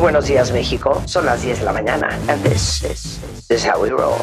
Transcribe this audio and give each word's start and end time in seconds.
Buenos 0.00 0.26
días, 0.26 0.50
México. 0.50 1.02
Son 1.06 1.26
las 1.26 1.42
10 1.42 1.60
de 1.60 1.64
la 1.64 1.72
mañana. 1.72 2.08
And 2.28 2.42
this 2.42 2.82
is, 2.82 3.20
this 3.48 3.62
is 3.62 3.66
how 3.66 3.80
we 3.80 3.90
roll. 3.90 4.18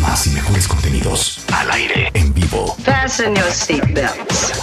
Más 0.00 0.26
y 0.26 0.30
mejores 0.30 0.66
contenidos 0.66 1.44
al 1.52 1.70
aire, 1.70 2.10
en 2.14 2.32
vivo. 2.32 2.74
Fasten 2.84 3.34
your 3.36 3.50
seatbelts. 3.50 4.62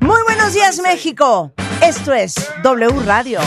Muy 0.00 0.22
buenos 0.24 0.52
días, 0.52 0.78
México. 0.80 1.52
Esto 1.80 2.12
es 2.12 2.34
W 2.62 3.00
Radio. 3.04 3.40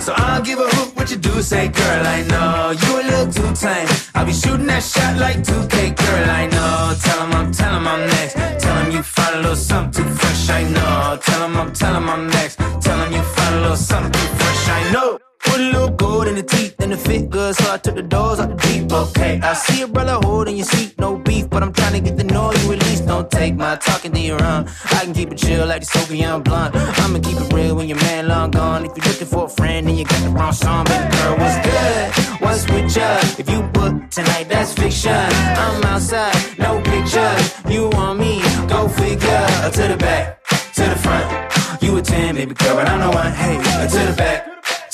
So 0.00 0.12
I 0.14 0.36
don't 0.36 0.46
give 0.46 0.58
a 0.60 0.68
hoot 0.68 0.94
what 0.96 1.10
you 1.10 1.16
do, 1.16 1.42
say, 1.42 1.68
girl, 1.68 2.06
I 2.06 2.22
know 2.22 2.70
you 2.70 3.00
a 3.00 3.02
little 3.10 3.32
too 3.32 3.52
tame. 3.54 3.88
I'll 4.14 4.24
be 4.24 4.32
shooting 4.32 4.66
that 4.66 4.82
shot 4.82 5.16
like 5.18 5.42
2K, 5.42 5.96
girl, 5.96 6.30
I 6.30 6.46
know. 6.46 6.94
Tell 7.02 7.20
'em 7.22 7.32
I'm, 7.34 7.52
tell 7.52 7.74
'em 7.74 7.88
I'm 7.88 8.06
next. 8.06 8.34
Tell 8.62 8.76
'em 8.78 8.92
you 8.92 9.02
find 9.02 9.34
a 9.36 9.38
little 9.38 9.56
something 9.56 10.04
too 10.04 10.14
fresh, 10.14 10.48
I 10.50 10.62
know. 10.64 11.18
Tell 11.26 11.42
'em 11.42 11.56
I'm, 11.56 11.72
tell 11.72 11.96
'em 11.96 12.08
I'm 12.08 12.28
next. 12.28 12.56
Tell 12.80 13.00
'em 13.00 13.12
you 13.12 13.22
find 13.22 13.54
a 13.56 13.60
little 13.62 13.76
something 13.76 14.12
too 14.12 14.34
fresh, 14.38 14.68
I 14.68 14.92
know. 14.92 15.25
Put 15.56 15.64
a 15.64 15.70
little 15.70 15.88
gold 15.88 16.28
in 16.28 16.34
the 16.34 16.42
teeth 16.42 16.74
and 16.80 16.92
the 16.92 16.98
fit 16.98 17.30
good, 17.30 17.56
so 17.56 17.72
I 17.72 17.78
took 17.78 17.94
the 17.94 18.02
doors 18.02 18.38
out 18.40 18.50
the 18.50 18.56
deep. 18.56 18.92
Okay, 18.92 19.40
I 19.40 19.54
see 19.54 19.80
a 19.80 19.88
brother 19.88 20.18
holding 20.22 20.54
your 20.54 20.66
seat, 20.66 20.94
no 20.98 21.16
beef, 21.16 21.48
but 21.48 21.62
I'm 21.62 21.72
trying 21.72 21.94
to 21.94 22.00
get 22.00 22.18
the 22.18 22.24
know 22.24 22.52
you 22.52 22.72
release. 22.72 23.00
Don't 23.00 23.30
take 23.30 23.54
my 23.54 23.76
talking 23.76 24.12
to 24.12 24.20
your 24.20 24.44
own. 24.44 24.68
I 24.84 25.04
can 25.04 25.14
keep 25.14 25.32
it 25.32 25.38
chill 25.38 25.66
like 25.66 25.82
the 25.82 26.14
young 26.14 26.42
blunt. 26.42 26.76
I'ma 26.76 27.20
keep 27.20 27.40
it 27.40 27.50
real 27.54 27.74
when 27.74 27.88
your 27.88 27.96
man 28.00 28.28
long 28.28 28.50
gone. 28.50 28.84
If 28.84 28.98
you're 28.98 29.06
looking 29.06 29.28
for 29.28 29.46
a 29.46 29.48
friend, 29.48 29.86
then 29.86 29.96
you 29.96 30.04
got 30.04 30.22
the 30.24 30.28
wrong 30.28 30.52
song. 30.52 30.84
Baby 30.84 31.16
girl, 31.16 31.38
what's 31.38 31.58
good? 31.66 32.42
What's 32.42 32.62
with 32.68 32.94
ya? 32.94 33.16
If 33.38 33.48
you 33.48 33.62
book 33.62 34.10
tonight, 34.10 34.50
that's 34.50 34.74
fiction. 34.74 35.10
I'm 35.10 35.82
outside, 35.84 36.36
no 36.58 36.82
pictures. 36.82 37.40
You 37.66 37.88
want 37.96 38.18
me? 38.18 38.42
Go 38.68 38.88
figure. 38.88 39.46
To 39.72 39.88
the 39.88 39.96
back, 39.96 40.44
to 40.74 40.82
the 40.82 40.96
front. 40.96 41.82
You 41.82 41.96
a 41.96 42.02
10, 42.02 42.34
baby 42.34 42.52
girl, 42.52 42.76
but 42.76 42.86
I'm 42.86 43.00
the 43.00 43.08
one. 43.16 43.32
Hey, 43.32 43.56
to 43.56 43.98
the 44.10 44.14
back, 44.18 44.55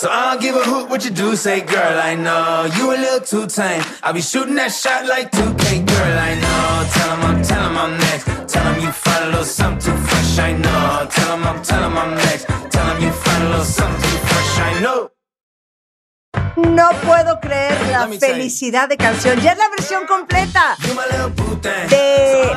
So 0.00 0.08
I 0.08 0.30
don't 0.32 0.40
give 0.40 0.56
a 0.56 0.64
hoot 0.64 0.88
what 0.88 1.04
you 1.04 1.10
do, 1.10 1.36
say, 1.36 1.60
girl, 1.60 1.98
I 2.00 2.14
know. 2.14 2.64
You 2.74 2.90
a 2.90 2.96
little 2.96 3.20
too 3.20 3.46
tame. 3.46 3.82
I'll 4.02 4.14
be 4.14 4.22
shooting 4.22 4.54
that 4.54 4.72
shot 4.72 5.04
like 5.04 5.30
2K, 5.30 5.84
girl, 5.84 6.18
I 6.18 6.32
know. 6.40 6.88
Tell 6.94 7.10
'em 7.10 7.20
I'm, 7.28 7.42
tell 7.42 7.62
'em 7.66 7.76
I'm 7.76 7.98
next. 7.98 8.24
Tell 8.48 8.66
'em 8.66 8.80
you 8.80 8.92
find 8.92 9.24
a 9.24 9.28
little 9.28 9.44
something 9.44 9.92
too 9.92 10.00
fresh, 10.06 10.38
I 10.38 10.52
know. 10.52 11.06
Tell 11.10 11.32
'em 11.34 11.44
I'm, 11.44 11.62
tell 11.62 11.84
'em 11.84 11.98
I'm 11.98 12.14
next. 12.14 12.46
Tell 12.70 12.86
'em 12.88 13.02
you 13.02 13.12
find 13.12 13.44
a 13.44 13.48
little 13.50 13.64
something 13.66 14.00
too 14.10 14.18
fresh, 14.24 14.58
I 14.58 14.80
know. 14.80 15.09
No 16.68 16.90
puedo 17.06 17.40
creer 17.40 17.76
la 17.90 18.08
felicidad 18.08 18.88
de 18.88 18.96
canción. 18.96 19.40
Ya 19.40 19.52
es 19.52 19.58
la 19.58 19.68
versión 19.70 20.06
completa 20.06 20.76
de 21.88 22.50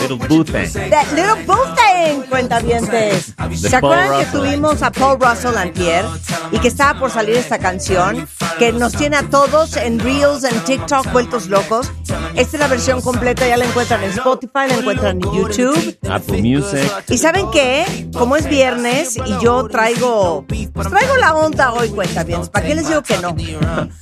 Little 0.00 0.16
what 0.18 0.28
you 0.28 0.28
boo 0.28 0.44
do, 0.44 0.44
thing. 0.44 0.66
say, 0.66 0.90
The 0.90 0.96
girl, 1.04 1.14
Little 1.14 1.42
I 1.42 1.46
Boo 1.46 1.54
know. 1.54 1.74
Thing, 1.74 2.22
cuentavientes. 2.28 3.34
¿Se 3.56 3.76
acuerdan 3.76 4.20
que 4.20 4.26
tuvimos 4.26 4.82
a 4.82 4.90
Paul 4.90 5.18
Russell 5.20 5.56
antier 5.56 6.04
y 6.50 6.58
que 6.58 6.68
estaba 6.68 6.98
por 6.98 7.10
salir 7.10 7.36
esta 7.36 7.58
canción 7.58 8.28
que 8.58 8.72
nos 8.72 8.92
tiene 8.94 9.16
a 9.16 9.22
todos 9.28 9.76
en 9.76 9.98
Reels, 10.00 10.44
en 10.44 10.58
TikTok, 10.64 11.12
vueltos 11.12 11.46
locos? 11.46 11.90
Esta 12.34 12.56
es 12.56 12.60
la 12.60 12.68
versión 12.68 13.00
completa, 13.00 13.46
ya 13.46 13.56
la 13.56 13.64
encuentran 13.64 14.02
en 14.02 14.10
Spotify, 14.10 14.66
la 14.68 14.74
encuentran 14.74 15.16
en 15.22 15.32
YouTube. 15.32 15.98
Apple 16.10 16.42
Music. 16.42 16.90
¿Y 17.08 17.18
saben 17.18 17.50
qué? 17.52 18.08
Como 18.12 18.36
es 18.36 18.48
viernes 18.48 19.16
y 19.16 19.38
yo 19.42 19.68
traigo, 19.68 20.44
pues 20.72 20.88
traigo 20.88 21.16
la 21.16 21.34
onda 21.34 21.72
hoy, 21.72 21.90
cuentavientes. 21.90 22.48
¿Para 22.48 22.66
qué 22.66 22.74
les 22.74 22.88
digo 22.88 23.02
que 23.02 23.18
no? 23.18 23.34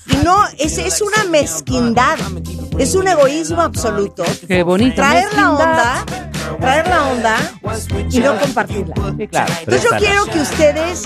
Y 0.07 0.17
no, 0.25 0.47
es, 0.59 0.79
es 0.79 1.01
una 1.01 1.25
mezquindad, 1.25 2.19
es 2.79 2.95
un 2.95 3.09
egoísmo 3.09 3.63
absoluto. 3.63 4.25
Qué 4.47 4.63
bonito. 4.63 4.97
Traer 4.97 5.33
la 5.35 5.51
onda, 5.51 6.05
traer 6.61 6.89
la 6.89 7.09
onda 7.09 7.37
y 8.11 8.19
no 8.21 8.39
compartirla. 8.39 8.95
Sí, 9.19 9.29
claro. 9.29 9.53
Entonces 9.61 9.91
yo 9.91 9.97
quiero 9.99 10.25
que 10.27 10.41
ustedes 10.41 11.05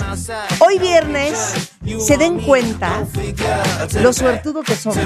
hoy 0.59 0.79
viernes 0.79 1.69
se 1.99 2.17
den 2.17 2.39
cuenta 2.39 3.05
lo 4.01 4.13
suertudo 4.13 4.63
que 4.63 4.75
somos. 4.75 4.97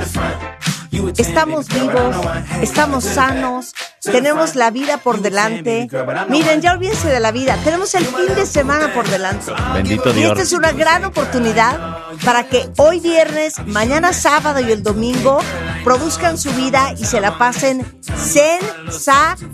Estamos 1.18 1.68
vivos, 1.68 2.16
estamos 2.62 3.04
sanos, 3.04 3.74
tenemos 4.02 4.56
la 4.56 4.72
vida 4.72 4.98
por 4.98 5.22
delante. 5.22 5.88
Miren, 6.30 6.62
ya 6.62 6.74
olvídense 6.74 7.08
de 7.08 7.20
la 7.20 7.32
vida, 7.32 7.58
tenemos 7.64 7.94
el 7.96 8.06
fin 8.06 8.36
de 8.36 8.46
semana 8.46 8.94
por 8.94 9.08
delante. 9.08 9.52
Bendito 9.74 10.10
Y 10.12 10.14
Dios. 10.14 10.32
esta 10.32 10.44
es 10.44 10.54
una 10.54 10.72
gran 10.72 11.06
oportunidad 11.06 11.98
para 12.24 12.44
que 12.44 12.70
hoy 12.78 13.00
viernes, 13.00 13.56
mañana 13.66 14.14
sábado 14.14 14.60
y 14.60 14.72
el 14.72 14.84
domingo 14.84 15.40
produzcan 15.84 16.38
su 16.38 16.52
vida 16.52 16.94
y 16.98 17.06
se 17.06 17.22
la 17.22 17.38
pasen 17.38 17.86
sensacional. 18.18 19.46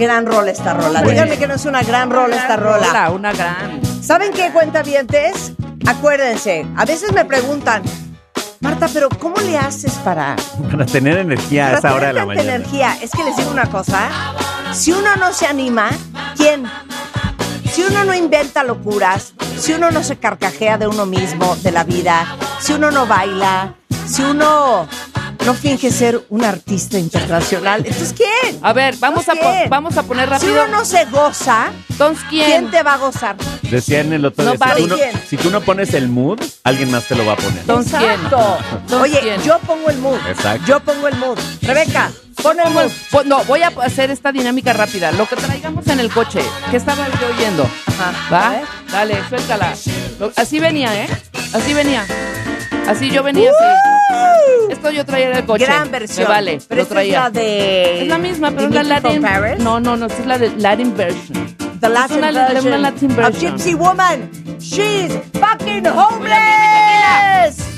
Gran 0.00 0.26
rola 0.26 0.50
esta 0.50 0.74
rola. 0.74 1.02
Díganme 1.02 1.36
que 1.38 1.46
no 1.46 1.54
es 1.54 1.66
una 1.66 1.82
gran 1.82 2.10
rola 2.10 2.34
esta 2.34 2.56
rola. 2.56 2.88
Hola, 2.90 3.10
una 3.10 3.32
gran. 3.32 3.80
¿Saben 4.02 4.32
qué 4.32 4.50
cuenta 4.50 4.80
es? 4.80 5.52
Acuérdense, 5.86 6.66
a 6.76 6.84
veces 6.84 7.12
me 7.12 7.24
preguntan, 7.24 7.82
Marta, 8.60 8.88
pero 8.92 9.08
¿cómo 9.08 9.36
le 9.40 9.56
haces 9.58 9.92
para, 10.04 10.36
Para 10.70 10.86
tener 10.86 11.18
energía 11.18 11.68
a 11.68 11.78
esa 11.78 11.94
hora 11.94 12.08
de 12.08 12.12
la 12.14 12.26
mañana. 12.26 12.54
energía? 12.56 12.96
Es 13.00 13.10
que 13.10 13.24
les 13.24 13.36
digo 13.36 13.50
una 13.50 13.66
cosa, 13.70 14.08
si 14.72 14.92
uno 14.92 15.16
no 15.16 15.32
se 15.32 15.46
anima, 15.46 15.90
¿quién? 16.36 16.64
Si 17.72 17.82
uno 17.82 18.04
no 18.04 18.14
inventa 18.14 18.64
locuras, 18.64 19.34
si 19.58 19.72
uno 19.72 19.90
no 19.90 20.02
se 20.02 20.16
carcajea 20.16 20.78
de 20.78 20.86
uno 20.86 21.06
mismo, 21.06 21.56
de 21.56 21.72
la 21.72 21.84
vida, 21.84 22.36
si 22.60 22.72
uno 22.72 22.90
no 22.90 23.06
baila, 23.06 23.74
si 24.06 24.22
uno 24.22 24.86
no 25.46 25.54
finge 25.54 25.90
ser 25.90 26.24
un 26.28 26.44
artista 26.44 26.98
internacional, 26.98 27.80
entonces 27.86 28.12
¿quién? 28.40 28.58
A 28.62 28.72
ver, 28.72 28.96
vamos 28.98 29.28
a, 29.28 29.32
po- 29.34 29.40
¿quién? 29.40 29.70
vamos 29.70 29.96
a 29.96 30.02
poner 30.02 30.26
Si 30.26 30.30
rápido. 30.32 30.52
uno 30.64 30.78
no 30.78 30.84
se 30.84 31.04
goza, 31.06 31.70
Entonces, 31.90 32.24
¿quién? 32.28 32.46
¿quién 32.46 32.70
te 32.70 32.82
va 32.82 32.94
a 32.94 32.96
gozar? 32.98 33.36
Decían 33.62 34.12
el 34.12 34.24
otro 34.24 34.44
No, 34.44 34.52
día, 34.52 34.74
si, 34.76 34.82
tú 34.82 34.88
no, 34.88 34.96
¿Quién? 34.96 35.10
si 35.28 35.36
tú 35.36 35.50
no 35.50 35.60
pones 35.60 35.94
el 35.94 36.08
mood, 36.08 36.40
alguien 36.64 36.90
más 36.90 37.04
te 37.06 37.14
lo 37.14 37.24
va 37.24 37.34
a 37.34 37.36
poner. 37.36 37.58
Entonces, 37.60 37.94
¿quién? 37.98 38.10
Exacto. 38.12 38.58
Entonces, 38.72 39.00
Oye, 39.00 39.20
¿quién? 39.20 39.42
yo 39.42 39.58
pongo 39.60 39.90
el 39.90 39.98
mood. 39.98 40.18
Exacto. 40.28 40.66
Yo 40.66 40.80
pongo 40.80 41.08
el 41.08 41.16
mood. 41.16 41.38
Rebeca, 41.62 42.10
pon 42.42 42.58
el 42.58 42.70
mood. 42.70 42.90
No, 43.26 43.44
voy 43.44 43.62
a 43.62 43.68
hacer 43.82 44.10
esta 44.10 44.32
dinámica 44.32 44.72
rápida. 44.72 45.12
Lo 45.12 45.26
que 45.26 45.36
traigamos 45.36 45.86
en 45.86 46.00
el 46.00 46.10
coche. 46.10 46.40
¿Qué 46.70 46.76
estaba 46.78 47.06
yo 47.20 47.28
oyendo? 47.36 47.68
Ajá. 47.86 48.12
A 48.28 48.30
¿Va? 48.32 48.50
ver. 48.50 48.62
Dale, 48.90 49.18
suéltala. 49.28 49.74
Lo- 50.18 50.32
así 50.36 50.58
venía, 50.58 51.04
¿eh? 51.04 51.08
Así 51.52 51.72
venía. 51.74 52.04
Así 52.88 53.10
yo 53.10 53.22
venía 53.22 53.50
así. 53.50 54.49
Esto 54.70 54.90
yo 54.90 55.04
traía 55.04 55.30
en 55.30 55.36
el 55.36 55.44
coche. 55.44 55.64
Gran 55.64 55.90
versión. 55.90 56.24
Me 56.28 56.34
vale, 56.34 56.58
Pero 56.68 56.82
lo 56.82 56.88
traía. 56.88 57.12
es 57.18 57.22
la 57.24 57.30
de. 57.30 58.02
Es 58.02 58.08
la 58.08 58.18
misma, 58.18 58.50
pero 58.50 58.68
es 58.68 58.74
la 58.74 58.82
Latin. 58.82 59.22
Paris. 59.22 59.58
No, 59.58 59.80
no, 59.80 59.96
no, 59.96 60.06
es 60.06 60.26
la 60.26 60.38
de 60.38 60.50
Latin 60.56 60.96
version. 60.96 61.56
The 61.80 61.88
Latin 61.88 62.18
una, 62.18 62.30
version. 62.32 62.66
una 62.66 62.78
Latin 62.78 63.10
Of 63.10 63.16
version. 63.16 63.56
Gypsy 63.58 63.74
Woman. 63.74 64.30
She's 64.60 65.12
fucking 65.40 65.86
homeless. 65.86 67.69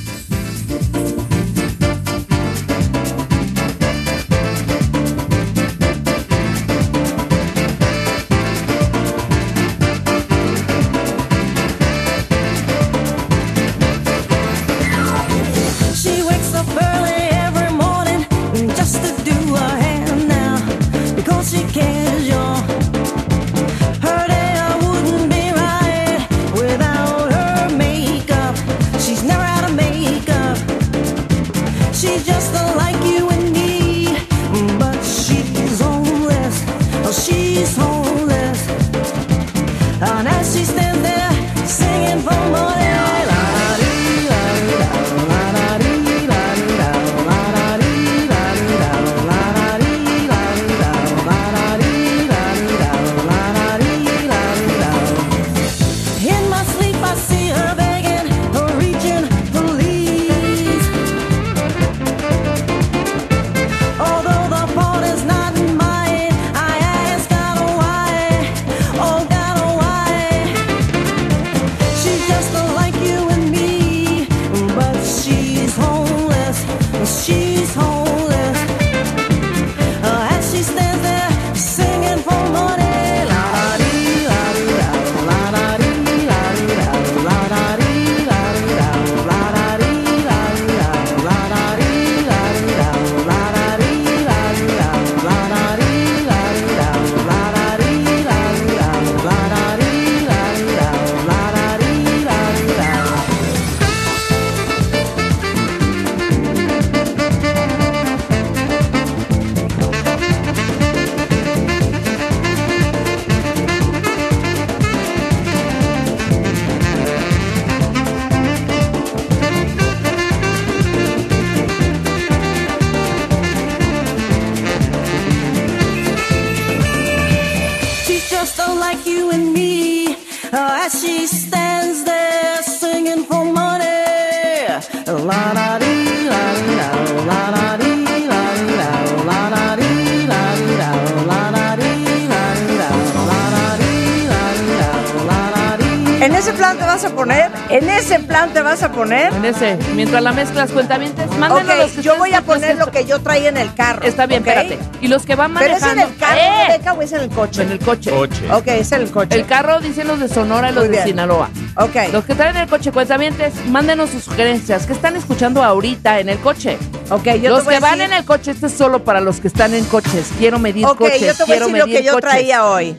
Poner? 149.02 149.32
En 149.32 149.44
ese, 149.44 149.78
mientras 149.94 150.22
la 150.22 150.32
mezclas 150.32 150.70
cuentavientes, 150.70 151.26
mándenos 151.38 151.76
los 151.76 151.86
Ok, 151.90 151.96
que 151.96 152.02
yo 152.02 152.16
voy 152.16 152.32
a 152.32 152.36
los 152.38 152.44
poner 152.46 152.76
lo 152.76 152.90
que 152.90 153.04
yo 153.04 153.20
traía 153.20 153.48
en 153.48 153.56
el 153.56 153.74
carro. 153.74 154.02
Está 154.06 154.26
bien, 154.26 154.42
espérate. 154.46 154.78
Y 155.00 155.08
los 155.08 155.24
que 155.26 155.34
van 155.34 155.54
¿Pero 155.54 155.74
es 155.76 155.80
manejando. 155.82 156.02
en 156.02 156.08
el 156.12 156.16
carro, 156.18 156.40
¡Eh! 156.40 156.66
Rebeca, 156.68 156.92
o 156.94 157.02
es 157.02 157.12
en 157.12 157.20
el 157.20 157.28
coche? 157.30 157.62
En 157.62 157.70
el 157.72 157.78
coche. 157.78 158.10
Coche. 158.10 158.52
Ok, 158.52 158.66
es 158.68 158.92
en 158.92 159.00
el 159.02 159.10
coche. 159.10 159.36
El 159.36 159.46
carro 159.46 159.80
dicen 159.80 160.06
los 160.08 160.18
de 160.20 160.28
Sonora 160.28 160.70
y 160.70 160.74
los 160.74 160.88
de. 160.88 161.02
Sinaloa. 161.02 161.50
Ok. 161.76 161.96
Los 162.12 162.24
que 162.24 162.34
traen 162.34 162.56
el 162.56 162.68
coche 162.68 162.92
cuentavientes, 162.92 163.54
mándenos 163.68 164.10
sus 164.10 164.24
sugerencias. 164.24 164.86
¿Qué 164.86 164.92
están 164.92 165.16
escuchando 165.16 165.62
ahorita 165.62 166.20
en 166.20 166.28
el 166.28 166.38
coche? 166.38 166.78
Ok, 167.10 167.24
yo 167.42 167.50
los 167.50 167.60
te 167.60 167.64
voy 167.64 167.72
que 167.72 167.76
a 167.76 167.80
van 167.80 167.98
decir- 167.98 168.12
en 168.12 168.18
el 168.18 168.24
coche, 168.24 168.50
este 168.52 168.66
es 168.66 168.72
solo 168.72 169.04
para 169.04 169.20
los 169.20 169.40
que 169.40 169.48
están 169.48 169.74
en 169.74 169.84
coches. 169.84 170.30
Quiero 170.38 170.58
medir 170.58 170.86
Ok, 170.86 170.98
coches. 170.98 171.20
yo 171.20 171.34
te 171.34 171.44
voy 171.44 171.56
a 171.56 171.58
quiero 171.58 171.66
decir 171.66 171.78
lo 171.78 171.86
que 171.86 172.02
yo 172.04 172.12
coches. 172.14 172.30
traía 172.30 172.66
hoy. 172.66 172.96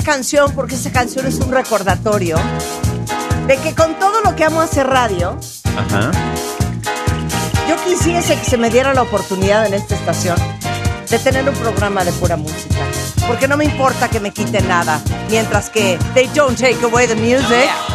Esta 0.00 0.12
canción 0.12 0.50
porque 0.54 0.76
esta 0.76 0.90
canción 0.90 1.26
es 1.26 1.38
un 1.40 1.52
recordatorio 1.52 2.38
de 3.46 3.56
que 3.58 3.74
con 3.74 3.98
todo 3.98 4.22
lo 4.22 4.34
que 4.34 4.44
amo 4.44 4.62
hacer 4.62 4.86
radio, 4.86 5.38
Ajá. 5.76 6.10
yo 7.68 7.76
quisiese 7.84 8.38
que 8.38 8.44
se 8.44 8.56
me 8.56 8.70
diera 8.70 8.94
la 8.94 9.02
oportunidad 9.02 9.66
en 9.66 9.74
esta 9.74 9.94
estación 9.94 10.38
de 11.10 11.18
tener 11.18 11.46
un 11.46 11.54
programa 11.56 12.02
de 12.02 12.12
pura 12.12 12.36
música. 12.36 12.76
Porque 13.26 13.46
no 13.46 13.58
me 13.58 13.64
importa 13.66 14.08
que 14.08 14.20
me 14.20 14.32
quiten 14.32 14.66
nada, 14.68 15.02
mientras 15.28 15.68
que 15.68 15.98
they 16.14 16.28
don't 16.28 16.58
take 16.58 16.82
away 16.82 17.06
the 17.06 17.14
music. 17.16 17.68
How 17.68 17.89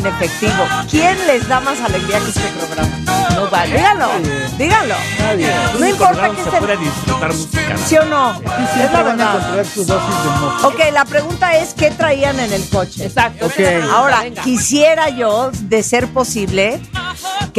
en 0.00 0.06
efectivo. 0.06 0.66
¿Quién 0.90 1.16
les 1.26 1.46
da 1.48 1.60
más 1.60 1.80
alegría 1.80 2.18
que 2.18 2.28
este 2.28 2.40
programa? 2.58 2.96
No 3.34 3.48
vale. 3.48 3.76
Díganlo, 3.76 4.08
díganlo. 4.58 4.94
Nadie. 5.18 5.50
No 5.78 5.86
importa 5.88 6.30
que 6.30 6.44
se 6.44 6.50
pueda 6.50 6.76
disfrutar 6.76 7.32
música. 7.32 7.76
¿Sí 7.86 7.96
o 7.96 8.04
no? 8.04 8.34
Sí, 8.38 8.80
Es 8.84 8.92
la 8.92 9.02
verdad. 9.02 9.36
encontrar 9.36 9.66
su 9.66 9.84
dosis 9.84 10.22
de 10.24 10.30
mojo. 10.40 10.68
Ok, 10.68 10.80
la 10.92 11.04
pregunta 11.04 11.56
es, 11.56 11.74
¿qué 11.74 11.90
traían 11.90 12.38
en 12.40 12.52
el 12.52 12.68
coche? 12.68 13.06
Exacto. 13.06 13.46
Ok. 13.46 13.52
esa 13.52 13.62
es 13.62 13.66
la 13.66 13.72
pregunta, 13.78 13.96
Ahora, 13.96 14.22
venga. 14.22 14.42
quisiera 14.42 15.08
yo, 15.10 15.50
de 15.52 15.82
ser 15.82 16.08
posible, 16.08 16.80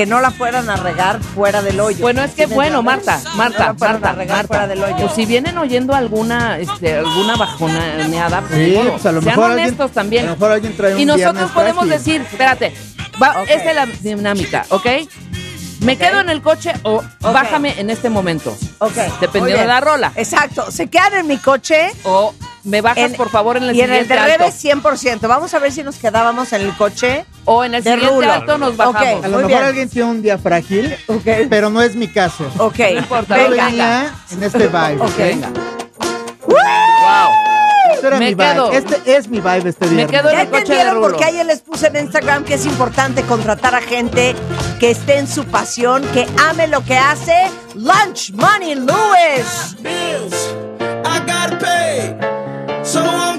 que 0.01 0.07
no 0.07 0.19
la 0.19 0.31
fueran 0.31 0.67
a 0.67 0.77
regar 0.77 1.21
fuera 1.21 1.61
del 1.61 1.79
hoyo. 1.79 1.99
Bueno, 2.01 2.23
es 2.23 2.31
que 2.31 2.45
¿Sí 2.45 2.49
me 2.49 2.55
bueno? 2.55 2.81
Marta, 2.81 3.21
No 3.23 3.35
Marta, 3.35 3.75
Marta, 3.77 4.09
a 4.09 4.13
regar 4.13 4.37
Marta. 4.37 4.47
fuera 4.47 4.67
del 4.67 4.83
hoyo. 4.83 4.95
Pues 4.97 5.13
si 5.13 5.27
vienen 5.27 5.55
oyendo 5.59 5.93
alguna, 5.93 6.57
este, 6.57 6.95
alguna 6.97 7.35
bajoneada, 7.35 8.41
pues, 8.41 8.51
Sí, 8.65 8.79
pues 8.89 9.05
a 9.05 9.11
lo 9.11 9.21
sean 9.21 9.35
mejor 9.35 9.51
honestos 9.51 9.79
alguien, 9.79 9.93
también. 9.93 10.23
A 10.25 10.29
lo 10.29 10.35
mejor 10.37 10.51
alguien 10.53 10.75
trae 10.75 10.95
un 10.95 10.99
Y 11.01 11.05
nosotros 11.05 11.51
podemos 11.51 11.87
decir, 11.87 12.19
espérate, 12.21 12.73
va, 13.21 13.41
Ok. 13.43 13.49
esta 13.51 13.69
es 13.69 13.75
la 13.75 13.85
dinámica, 13.85 14.65
¿ok? 14.69 14.87
¿Me 15.81 15.97
quedo 15.99 16.19
en 16.19 16.29
el 16.29 16.41
coche 16.41 16.73
o 16.81 17.03
bájame 17.19 17.79
en 17.79 17.91
este 17.91 18.09
momento? 18.09 18.57
Ok. 18.79 18.95
Dependiendo 19.19 19.61
de 19.61 19.67
la 19.67 19.81
rola. 19.81 20.13
Exacto. 20.15 20.71
Se 20.71 20.87
quedan 20.87 21.13
en 21.13 21.27
mi 21.27 21.37
coche. 21.37 21.91
O 22.05 22.33
me 22.63 22.81
bajas, 22.81 23.11
en- 23.11 23.13
por 23.13 23.29
favor, 23.29 23.57
en 23.57 23.63
el 23.65 23.75
y 23.75 23.81
en 23.81 23.91
el 23.93 24.07
de 24.07 24.13
alto. 24.17 24.37
Rebe 24.39 24.51
100%. 24.51 25.27
Vamos 25.27 25.53
a 25.53 25.59
ver 25.59 25.71
si 25.71 25.83
nos 25.83 25.97
quedábamos 25.97 26.53
en 26.53 26.61
el 26.61 26.75
coche 26.75 27.25
O 27.45 27.63
en 27.63 27.73
el 27.75 27.83
de 27.83 27.91
siguiente 27.93 28.15
rulo. 28.15 28.31
alto 28.31 28.57
nos 28.57 28.77
bajamos. 28.77 29.25
A 29.25 29.27
lo 29.27 29.33
Muy 29.33 29.43
mejor 29.43 29.47
bien. 29.47 29.63
alguien 29.63 29.89
tiene 29.89 30.09
un 30.11 30.21
día 30.21 30.37
frágil, 30.37 30.95
Ok. 31.07 31.25
pero 31.49 31.69
no 31.69 31.81
es 31.81 31.95
mi 31.95 32.07
caso. 32.07 32.45
Ok. 32.57 32.79
importa, 32.97 33.37
Yo 33.37 33.49
Venga. 33.49 33.65
venía 33.65 34.15
en 34.31 34.43
este 34.43 34.67
vibe. 34.67 34.97
Ok. 35.01 35.17
Venga. 35.17 35.49
¡Woo! 36.47 36.55
Este 37.93 38.07
era 38.07 38.17
Me 38.19 38.25
mi 38.29 38.33
vibe. 38.35 38.45
quedo. 38.53 38.71
Este 38.71 39.15
es 39.17 39.27
mi 39.27 39.39
vibe 39.39 39.69
este 39.69 39.85
Me 39.87 39.95
viernes. 39.95 40.19
quedo 40.19 40.29
en 40.29 40.35
¿Ya 40.35 40.41
el 40.43 40.47
coche 40.49 40.57
de 40.59 40.61
entendieron 40.61 40.95
rulo. 40.95 41.07
por 41.09 41.17
qué 41.17 41.25
ayer 41.25 41.45
les 41.45 41.59
puse 41.61 41.87
en 41.87 41.95
Instagram 41.97 42.43
que 42.45 42.53
es 42.55 42.65
importante 42.65 43.21
contratar 43.23 43.75
a 43.75 43.81
gente 43.81 44.35
que 44.79 44.91
esté 44.91 45.17
en 45.17 45.27
su 45.27 45.43
pasión, 45.45 46.03
que 46.13 46.27
ame 46.47 46.67
lo 46.67 46.83
que 46.83 46.97
hace? 46.97 47.35
Lunch 47.75 48.31
Money 48.33 48.75
Lewis. 48.75 49.75
bills. 49.81 50.53
I 51.05 51.19
gotta 51.25 51.57
pay. 51.59 52.15
So 52.83 53.01
I'm 53.03 53.37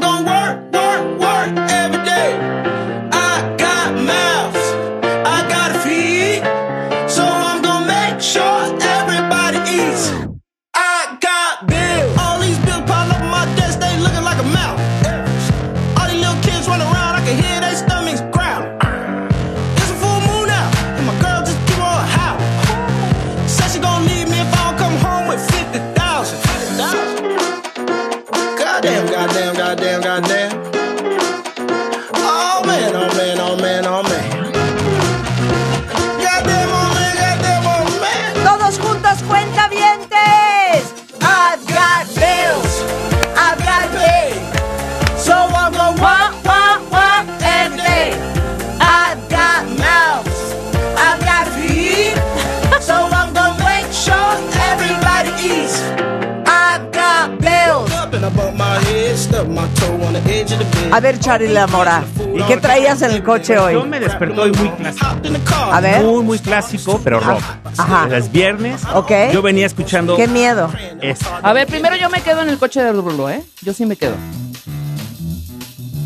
A 60.93 61.01
ver, 61.01 61.19
Charlie 61.19 61.49
La 61.49 61.67
Mora, 61.67 62.05
¿y 62.35 62.43
qué 62.45 62.57
traías 62.57 63.01
en 63.03 63.11
el 63.13 63.23
coche 63.23 63.55
Yo 63.55 63.65
hoy? 63.65 63.83
me 63.89 63.99
despertó 64.01 64.43
hoy 64.43 64.53
muy 64.53 64.71
clásico. 64.71 65.55
A 65.71 65.81
ver, 65.81 66.03
Muy, 66.05 66.23
muy 66.23 66.39
clásico, 66.39 67.01
pero 67.03 67.19
rock. 67.21 67.43
Ajá. 67.77 68.09
Es 68.17 68.31
viernes. 68.31 68.83
Ok. 68.95 69.11
Yo 69.33 69.43
venía 69.43 69.67
escuchando 69.67 70.17
qué 70.17 70.29
miedo. 70.29 70.71
esto. 71.01 71.27
A 71.43 71.53
ver, 71.53 71.67
primero 71.67 71.97
yo 71.97 72.09
me 72.11 72.21
quedo 72.21 72.43
en 72.43 72.51
el 72.51 72.59
coche 72.59 72.83
de 72.83 72.93
rulo, 72.93 73.31
¿eh? 73.31 73.43
Yo 73.63 73.73
sí 73.73 73.87
me 73.87 73.97
quedo. 73.97 74.15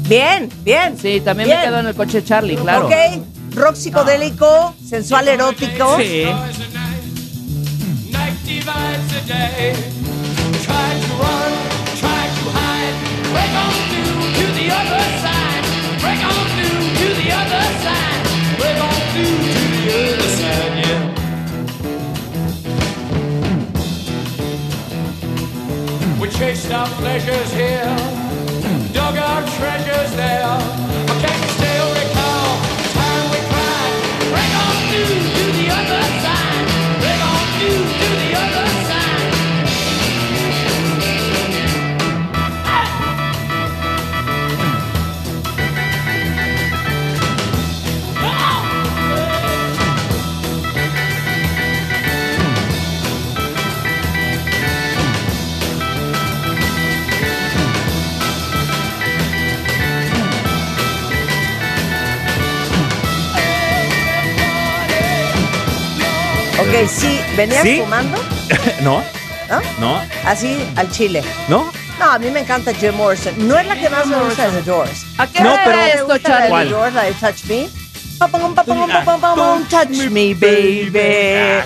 Bien, 0.08 0.48
bien. 0.62 0.96
Sí, 0.98 1.20
también 1.20 1.48
Bien. 1.48 1.60
me 1.60 1.66
quedo 1.66 1.80
en 1.80 1.86
el 1.88 1.94
coche 1.94 2.20
de 2.20 2.24
Charlie, 2.24 2.56
claro. 2.56 2.86
Ok, 2.86 2.92
rock 3.54 3.74
psicodélico, 3.74 4.74
sensual 4.88 5.26
erótico. 5.28 5.96
Sí. 5.98 6.24
Try 10.64 11.00
to 11.00 11.08
run, 11.18 11.55
chased 26.38 26.70
our 26.70 26.86
pleasures 27.00 27.50
here, 27.52 27.96
dug 28.92 29.16
our 29.16 29.42
treasures 29.56 30.12
there. 30.16 30.44
I 30.44 31.18
can 31.22 31.42
you 31.42 31.48
still 31.48 31.95
Ok, 66.68 66.88
sí, 66.88 67.20
¿venías 67.36 67.62
¿Sí? 67.62 67.80
fumando? 67.80 68.18
¿No? 68.82 69.02
¿No? 69.48 69.60
¿No? 69.78 70.00
Así, 70.24 70.58
al 70.76 70.90
chile. 70.90 71.22
¿No? 71.48 71.70
No, 71.98 72.10
a 72.12 72.18
mí 72.18 72.30
me 72.30 72.40
encanta 72.40 72.74
Jim 72.74 72.94
Morrison. 72.94 73.32
No 73.48 73.58
es 73.58 73.66
la 73.66 73.76
que 73.76 73.88
más 73.88 74.06
me 74.06 74.16
gusta 74.16 74.50
de 74.50 74.60
The 74.60 74.70
Doors. 74.70 75.06
¿A 75.18 75.26
qué 75.26 75.40
No, 75.42 75.54
pero- 75.64 75.70
era 75.78 75.86
¿Me 75.86 75.92
esto, 76.00 76.18
Charlie? 76.18 76.42
de 76.44 76.48
¿Cuál? 76.50 76.68
The 76.68 76.74
Doors, 76.74 76.94
la 76.94 77.02
de 77.04 77.12
Touch 77.12 77.44
Me? 77.44 77.68
Touch 78.18 79.88
me, 80.10 80.34
baby. 80.34 81.62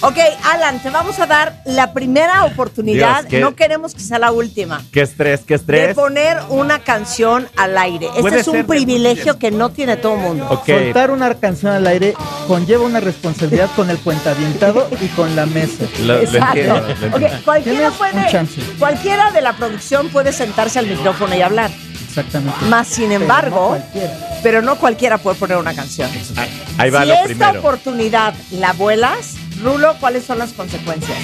Ok, 0.00 0.16
Alan, 0.44 0.80
te 0.82 0.90
vamos 0.90 1.18
a 1.18 1.26
dar 1.26 1.60
la 1.64 1.92
primera 1.92 2.44
oportunidad. 2.44 3.20
Dios, 3.22 3.30
qué- 3.30 3.40
No 3.40 3.54
queremos 3.56 3.94
que 3.94 4.00
sea 4.00 4.18
la 4.18 4.30
última. 4.32 4.82
¿Qué 4.92 5.02
estrés? 5.02 5.40
¿Qué 5.40 5.54
De 5.54 5.56
estrés? 5.56 5.94
poner 5.94 6.38
una 6.48 6.78
canción 6.80 7.48
al 7.56 7.76
aire. 7.78 8.06
Este 8.06 8.20
Puede 8.20 8.40
es 8.40 8.46
un 8.48 8.54
ser 8.54 8.62
de- 8.62 8.68
privilegio 8.68 9.38
que 9.38 9.50
no 9.50 9.70
tiene 9.70 9.96
todo 9.96 10.14
el 10.14 10.20
mundo. 10.20 10.46
Ok. 10.50 10.66
Soltar 10.66 11.10
una 11.10 11.34
canción 11.34 11.72
al 11.72 11.86
aire 11.86 12.14
conlleva 12.46 12.84
una 12.84 13.00
responsabilidad 13.00 13.68
con 13.74 13.90
el 13.90 13.98
cuentavientado 13.98 14.88
y 15.00 15.06
con 15.08 15.34
la 15.36 15.46
mesa. 15.46 15.84
Lo, 16.00 16.06
lo 16.14 16.20
Exacto. 16.20 16.46
entiendo, 16.58 16.80
lo 16.80 16.88
entiendo. 16.90 17.16
Ok, 17.16 17.22
cualquiera 17.44 17.78
Tienes 17.78 17.92
un 17.92 17.98
puede, 17.98 18.30
chance. 18.30 18.60
cualquiera 18.78 19.30
de 19.32 19.40
la 19.40 19.52
producción 19.54 20.08
puede 20.10 20.32
sentarse 20.32 20.78
al 20.78 20.86
micrófono 20.86 21.34
y 21.34 21.42
hablar. 21.42 21.70
Exactamente. 22.08 22.64
Más 22.66 22.88
sin 22.88 23.08
Pero 23.10 23.20
embargo, 23.22 23.76
no 23.94 24.00
pero 24.42 24.62
no 24.62 24.76
cualquiera 24.76 25.18
puede 25.18 25.36
poner 25.36 25.56
una 25.58 25.74
canción. 25.74 26.10
Ah, 26.36 26.46
Ahí 26.78 26.90
va 26.90 27.02
si 27.02 27.08
lo 27.08 27.14
esta 27.14 27.24
primero. 27.26 27.58
oportunidad 27.60 28.34
la 28.52 28.72
vuelas, 28.72 29.34
Rulo, 29.62 29.94
¿cuáles 30.00 30.24
son 30.24 30.38
las 30.38 30.52
consecuencias? 30.52 31.18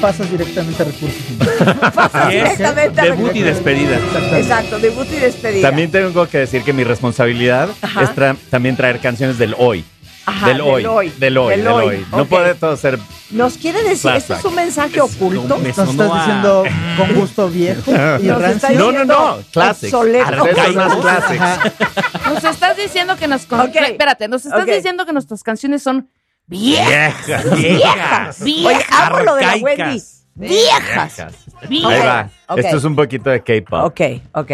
Pasas 0.00 0.30
directamente 0.30 0.80
a 0.82 0.86
recursos 0.86 1.20
humanos. 1.30 1.92
Pasas 1.94 2.28
directamente 2.30 3.00
a 3.00 3.04
Debut 3.04 3.34
y 3.34 3.40
despedida. 3.42 3.98
Exacto, 4.36 4.78
debut 4.78 5.08
y 5.12 5.16
despedida. 5.16 5.68
También 5.68 5.90
tengo 5.90 6.28
que 6.28 6.38
decir 6.38 6.62
que 6.62 6.72
mi 6.72 6.84
responsabilidad 6.84 7.68
Ajá. 7.82 8.02
es 8.04 8.10
tra- 8.10 8.36
también 8.50 8.76
traer 8.76 9.00
canciones 9.00 9.38
del 9.38 9.56
hoy. 9.58 9.84
Ajá, 10.28 10.48
del, 10.48 10.60
hoy, 10.60 10.82
del 11.18 11.38
hoy. 11.38 11.56
Del 11.56 11.66
hoy. 11.68 12.06
No 12.10 12.24
puede 12.26 12.54
todo 12.54 12.76
ser. 12.76 12.98
Nos 13.30 13.56
quiere 13.58 13.82
decir. 13.82 14.10
¿esto 14.12 14.34
es 14.34 14.44
un 14.44 14.54
mensaje 14.54 15.00
oculto? 15.00 15.58
me 15.58 15.68
Nos 15.68 15.78
estás 15.78 16.10
a- 16.10 16.18
diciendo 16.18 16.64
con 16.96 17.14
gusto 17.14 17.48
viejo 17.48 17.90
y. 17.90 18.26
No, 18.78 18.92
no, 18.92 19.04
no. 19.04 19.38
Classics. 19.52 19.92
Nos 19.92 20.04
estás 22.44 22.76
diciendo 22.76 23.16
que 23.16 23.26
nos... 23.28 23.46
con- 23.46 23.60
Ok. 23.60 23.74
Espérate, 23.76 24.28
nos 24.28 24.44
estás 24.44 24.66
diciendo 24.66 25.06
que 25.06 25.12
nuestras 25.12 25.42
canciones 25.42 25.82
son 25.82 26.10
viejas. 26.46 27.26
Viejas, 27.26 27.56
viejas. 27.56 28.40
Oye, 28.42 28.84
amo 28.90 29.20
lo 29.20 29.34
de 29.36 29.46
la 29.46 29.56
Wendy. 29.56 30.02
Viejas. 30.34 31.20
Ahí 31.20 31.32
Viejas. 31.68 32.06
va. 32.06 32.30
Ok. 32.48 32.58
Esto 32.60 32.76
es 32.76 32.84
un 32.84 32.94
poquito 32.96 33.30
de 33.30 33.42
K-pop. 33.42 33.84
Ok, 33.84 34.00
ok. 34.34 34.52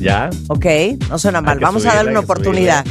¿Ya? 0.00 0.30
Ok, 0.48 0.66
no 1.08 1.18
suena 1.18 1.40
mal. 1.40 1.58
que 1.58 1.64
Vamos 1.64 1.84
a 1.86 1.94
darle 1.94 2.10
una 2.12 2.20
oportunidad. 2.20 2.84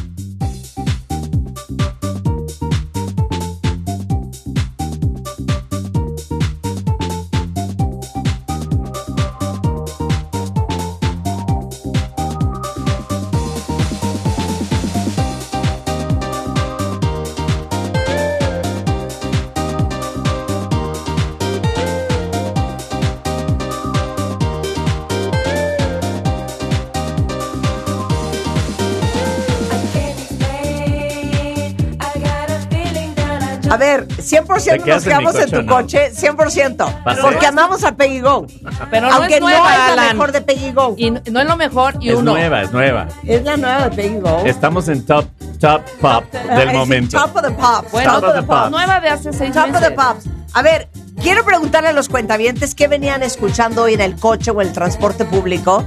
100% 34.59 34.83
Te 34.83 34.89
nos 34.91 35.03
en 35.03 35.09
quedamos 35.09 35.35
en 35.35 35.51
tu 35.51 35.65
coche, 35.65 36.11
100%. 36.13 36.77
¿Va 36.77 37.11
a 37.11 37.15
ser? 37.15 37.23
Porque 37.23 37.45
amamos 37.47 37.83
a 37.83 37.95
Peggy 37.95 38.19
Go. 38.21 38.45
Pero 38.91 39.07
no 39.07 39.13
Aunque 39.15 39.35
es 39.35 39.41
nueva, 39.41 39.77
no 39.77 39.89
es 39.89 39.95
la 39.95 40.13
mejor 40.13 40.31
de 40.31 40.41
Peggy 40.41 40.71
Go. 40.71 40.93
Y 40.97 41.11
no 41.11 41.39
es 41.41 41.47
lo 41.47 41.55
mejor 41.57 41.95
y 41.99 42.09
Es 42.09 42.15
uno. 42.15 42.31
nueva, 42.33 42.61
es 42.61 42.71
nueva. 42.71 43.07
Es 43.25 43.43
la 43.43 43.57
nueva 43.57 43.89
de 43.89 43.95
Peggy 43.95 44.19
Go. 44.19 44.43
Estamos 44.45 44.87
en 44.89 45.05
top, 45.05 45.25
top 45.59 45.81
pop 46.01 46.23
del 46.31 46.69
es 46.69 46.73
momento. 46.73 47.17
Top 47.19 47.35
of 47.35 47.41
the 47.43 47.51
pops. 47.51 47.91
Bueno, 47.91 48.19
top 48.19 48.29
of 48.29 48.35
the 48.35 48.43
pops. 48.43 48.71
nueva 48.71 48.99
de 48.99 49.09
hace 49.09 49.33
seis 49.33 49.53
Top 49.53 49.65
of 49.65 49.71
meses. 49.71 49.89
the 49.89 49.95
pops. 49.95 50.25
A 50.53 50.61
ver, 50.61 50.89
quiero 51.21 51.43
preguntarle 51.45 51.89
a 51.89 51.93
los 51.93 52.09
cuentavientes 52.09 52.75
qué 52.75 52.87
venían 52.87 53.23
escuchando 53.23 53.83
hoy 53.83 53.93
en 53.93 54.01
el 54.01 54.15
coche 54.15 54.51
o 54.51 54.61
el 54.61 54.73
transporte 54.73 55.25
público. 55.25 55.83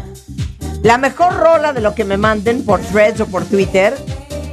La 0.83 0.99
mejor 0.99 1.35
rola 1.37 1.73
de 1.73 1.81
lo 1.81 1.95
que 1.95 2.05
me 2.05 2.17
manden 2.17 2.65
por 2.65 2.81
threads 2.81 3.21
o 3.21 3.27
por 3.27 3.45
Twitter, 3.45 3.95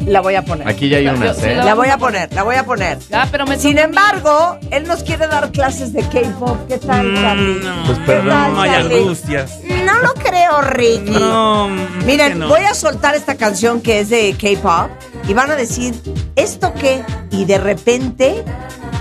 la 0.09 0.21
voy 0.21 0.35
a 0.35 0.43
poner. 0.43 0.67
Aquí 0.67 0.89
ya 0.89 0.97
hay 0.97 1.07
unas, 1.07 1.37
sí, 1.37 1.45
¿eh? 1.45 1.55
la- 1.55 1.75
voy 1.75 1.87
a 1.89 1.97
poner, 1.97 2.33
la 2.33 2.43
voy 2.43 2.55
a 2.55 2.65
poner. 2.65 2.97
Pero 3.31 3.45
me 3.45 3.57
Sin 3.57 3.77
embargo, 3.77 4.57
él 4.71 4.87
nos 4.87 5.03
quiere 5.03 5.27
dar 5.27 5.51
clases 5.51 5.93
de 5.93 6.01
K-pop. 6.01 6.57
¿Qué 6.67 6.77
tal, 6.79 7.13
Charlie? 7.15 7.59
Pues 7.85 7.97
¿Qué 7.99 8.03
perdón, 8.05 8.29
tal, 8.29 8.53
No 8.53 8.61
hay 8.61 8.71
Charlie? 8.71 8.97
angustias. 9.01 9.59
No 9.85 9.99
lo 10.01 10.13
creo, 10.15 10.61
Ricky. 10.61 11.11
No, 11.11 11.69
Miren, 12.05 12.29
que 12.33 12.35
no. 12.39 12.47
voy 12.49 12.61
a 12.61 12.73
soltar 12.73 13.15
esta 13.15 13.35
canción 13.35 13.81
que 13.81 13.99
es 13.99 14.09
de 14.09 14.33
K-pop 14.39 14.89
y 15.27 15.33
van 15.33 15.51
a 15.51 15.55
decir, 15.55 15.93
¿esto 16.35 16.73
qué? 16.73 17.03
Y 17.31 17.45
de 17.45 17.57
repente, 17.57 18.43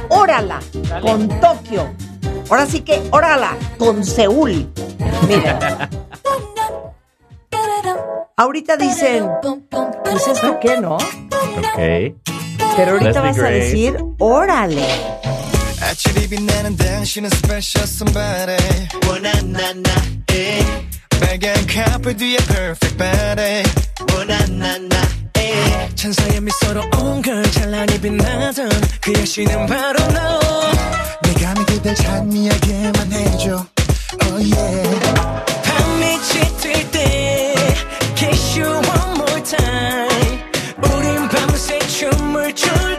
órala, 0.08 0.60
con 1.00 1.28
Tokio. 1.40 1.88
Ahora 2.50 2.66
sí 2.66 2.80
que, 2.80 3.02
órala, 3.10 3.56
con 3.78 4.04
Seúl. 4.04 4.68
Miren. 5.26 5.56
Ahorita 8.38 8.76
dicen, 8.76 9.28
pues 10.04 10.28
esto 10.28 10.58
qué, 10.60 10.80
¿no? 10.80 10.94
Ok. 10.94 12.14
Pero 12.76 12.92
ahorita 12.92 13.20
vas 13.20 13.36
a 13.40 13.50
decir, 13.50 13.96
órale. 14.18 14.86
아침이 15.80 16.28
빛나는 16.28 16.76
당신은 16.76 17.30
special 17.32 17.88
somebody 17.88 18.56
원한나나 19.08 19.90
빨간 21.20 21.66
카페 21.66 22.14
뒤에 22.14 22.36
perfect 22.36 22.96
body 22.98 23.62
원한나나 24.14 24.96
천사의 25.94 26.40
미소로 26.40 26.82
온걸 27.00 27.42
찬란히 27.52 27.98
빛나던 28.00 28.68
그 29.00 29.12
여신은 29.14 29.66
바로 29.66 29.98
너 30.12 30.40
내가 31.22 31.54
믿기들 31.54 31.94
찬미하게만 31.94 33.12
해줘 33.12 33.64
oh 34.26 34.54
yeah 34.54 35.00
밤이 35.62 36.22
짙을 36.22 36.90
때 36.90 37.37
you 38.57 38.65
one 38.65 39.17
more 39.17 39.43
time 39.43 40.41
우린 40.77 41.29
밤새 41.29 41.79
춤을 41.79 42.53
출 42.55 42.96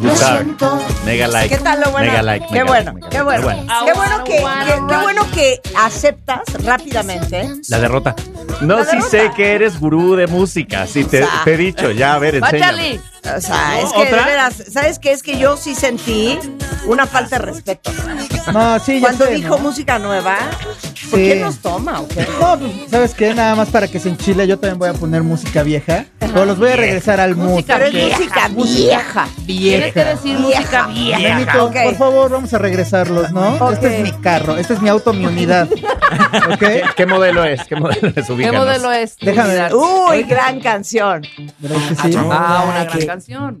you. 0.00 0.08
Mega 1.04 1.28
like. 1.28 1.56
¿Qué 1.56 1.62
tal 1.62 1.80
lo 1.80 1.90
bueno? 1.90 2.10
Mega 2.10 2.22
like. 2.22 2.46
qué 2.46 2.52
mega 2.52 2.64
bueno, 2.66 2.92
like, 2.94 3.08
qué 3.10 3.22
like. 3.22 3.42
bueno. 3.42 3.66
Qué 3.84 3.92
bueno 3.92 4.24
que, 4.24 4.32
que- 4.32 4.86
qué 4.88 4.96
bueno 5.02 5.26
que 5.32 5.60
aceptas 5.76 6.40
rápidamente. 6.64 7.48
La 7.68 7.78
derrota. 7.78 8.14
No, 8.60 8.78
La 8.78 8.84
sí 8.84 8.90
derrota. 8.96 9.10
sé 9.10 9.30
que 9.36 9.52
eres 9.54 9.78
gurú 9.78 10.14
de 10.16 10.26
música. 10.26 10.86
Sí, 10.86 11.04
te, 11.04 11.24
O 11.24 11.26
sea. 11.26 11.44
te 11.44 11.54
he 11.54 11.56
dicho. 11.56 11.90
Ya, 11.90 12.14
a 12.14 12.18
ver, 12.18 12.36
enséñame. 12.36 13.00
O 13.36 13.40
sea, 13.40 13.78
No, 13.82 13.86
es 13.86 13.92
que 13.92 14.04
de 14.16 14.22
veras, 14.24 14.54
¿sabes 14.72 14.98
qué? 14.98 15.12
Es 15.12 15.22
que 15.22 15.38
yo 15.38 15.56
sí 15.56 15.74
sentí 15.74 16.38
una 16.86 17.06
falta 17.06 17.38
de 17.38 17.44
respeto. 17.44 17.90
No, 18.52 18.78
sí, 18.78 18.94
ya 18.94 19.00
Cuando 19.08 19.26
sé, 19.26 19.34
dijo 19.34 19.56
¿no? 19.56 19.58
música 19.58 19.98
nueva, 19.98 20.38
¿por 21.10 21.18
Sí. 21.18 21.26
qué 21.28 21.36
nos 21.36 21.58
toma 21.58 22.00
o 22.00 22.08
qué? 22.08 22.26
No, 22.40 22.58
pues, 22.58 22.72
¿sabes 22.90 23.14
qué? 23.14 23.34
Nada 23.34 23.54
más 23.54 23.68
para 23.70 23.88
que 23.88 23.98
se 24.00 24.08
enchile, 24.08 24.46
yo 24.46 24.58
también 24.58 24.78
voy 24.78 24.88
a 24.88 24.94
poner 24.94 25.22
música 25.22 25.62
vieja. 25.62 26.04
Pero 26.18 26.44
los 26.44 26.58
voy 26.58 26.70
a 26.70 26.76
regresar 26.76 27.20
al 27.20 27.34
mood. 27.36 27.48
Música 27.54 27.78
Pero 27.78 27.90
vieja. 27.90 28.18
música 28.18 28.48
vieja. 28.56 29.28
Tienes 29.46 29.92
que 29.94 30.04
decir 30.04 30.38
música 30.38 30.86
vieja. 30.88 31.64
Ok. 31.64 31.76
por 31.84 31.94
favor, 31.96 32.30
vamos 32.30 32.52
a 32.54 32.58
regresarlos, 32.58 33.32
¿no? 33.32 33.70
Este 33.72 33.96
es 33.96 34.02
mi 34.02 34.12
carro, 34.20 34.56
este 34.56 34.74
es 34.74 34.82
mi 34.82 34.88
auto, 34.88 35.12
mi 35.12 35.24
unidad. 35.26 35.68
¿Qué, 36.58 36.82
qué 36.96 37.06
modelo 37.06 37.44
es? 37.44 37.64
¿Qué 37.64 37.76
modelo 37.76 38.08
es? 38.14 38.26
¿Qué 38.26 38.32
Ubícanos. 38.32 38.66
modelo 38.66 38.92
es? 38.92 39.16
Déjame 39.20 39.54
ver. 39.54 39.74
Uy, 39.74 40.22
gran 40.24 40.60
canción. 40.60 41.22
¿Verdad 41.58 41.76
que 41.88 41.94
sí? 41.94 42.18
Ah, 42.30 42.64
una 42.68 42.84
gran 42.84 43.06
canción. 43.06 43.60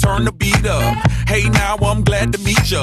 turn 0.00 0.24
the 0.24 0.32
beat 0.32 0.66
up. 0.66 0.96
Hey, 1.26 1.48
now 1.48 1.76
I'm 1.82 2.02
glad 2.04 2.32
to 2.32 2.38
meet 2.38 2.70
ya. 2.70 2.82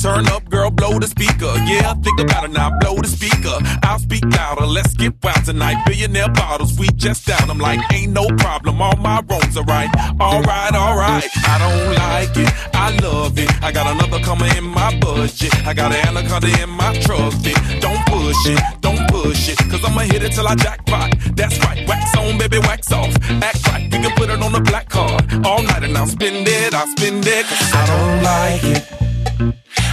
Turn 0.00 0.26
up, 0.28 0.48
girl, 0.50 0.70
blow 0.70 0.98
the 0.98 1.06
speaker. 1.06 1.52
Yeah, 1.64 1.94
think 1.94 2.20
about 2.20 2.44
it 2.44 2.52
now, 2.52 2.76
blow 2.80 2.96
the 2.96 3.08
speaker. 3.08 3.56
I'll 3.82 3.98
speak 3.98 4.24
louder, 4.24 4.66
let's 4.66 4.94
get 4.94 5.14
wild 5.22 5.44
tonight. 5.44 5.82
Billionaire 5.86 6.28
bottles, 6.28 6.78
we 6.78 6.88
just 6.96 7.26
down. 7.26 7.50
I'm 7.50 7.58
like, 7.58 7.80
ain't 7.92 8.12
no 8.12 8.26
problem, 8.38 8.82
all 8.82 8.96
my 8.96 9.22
wrongs 9.28 9.56
are 9.56 9.64
right. 9.64 9.90
Alright, 10.20 10.74
alright, 10.74 11.28
I 11.46 11.54
don't 11.62 11.94
like 11.94 12.36
it, 12.36 12.52
I 12.74 12.96
love 13.02 13.38
it. 13.38 13.50
I 13.62 13.72
got 13.72 13.86
another 13.94 14.22
coming 14.22 14.54
in 14.56 14.64
my 14.64 14.98
budget. 15.00 15.54
I 15.66 15.72
got 15.74 15.92
an 15.92 16.06
anaconda 16.06 16.48
in 16.62 16.70
my 16.70 16.92
trusty. 17.00 17.54
Don't 17.80 18.04
push 18.06 18.46
it, 18.46 18.60
don't 18.80 19.08
push 19.08 19.48
it, 19.48 19.58
cause 19.70 19.84
I'ma 19.84 20.00
hit 20.00 20.22
it 20.22 20.32
till 20.32 20.46
I 20.46 20.54
jackpot. 20.54 21.14
That's 21.36 21.58
right, 21.64 21.86
wax 21.88 22.16
on, 22.18 22.38
baby, 22.38 22.58
wax 22.58 22.92
off. 22.92 23.14
Act 23.42 23.66
right, 23.68 23.84
we 23.84 23.98
can 23.98 24.12
put 24.16 24.30
it 24.30 24.42
on 24.42 24.52
the 24.52 24.60
black 24.60 24.88
card. 24.88 25.22
All 25.46 25.62
night 25.62 25.82
and 25.82 25.96
I'll 25.96 26.06
spend 26.06 26.46
it, 26.48 26.53
I'll 26.74 26.86
spend 26.86 27.26
it, 27.26 27.46
cause 27.46 27.72
I 27.74 27.86
don't 27.92 28.22
like 28.22 28.64
it. 28.64 28.82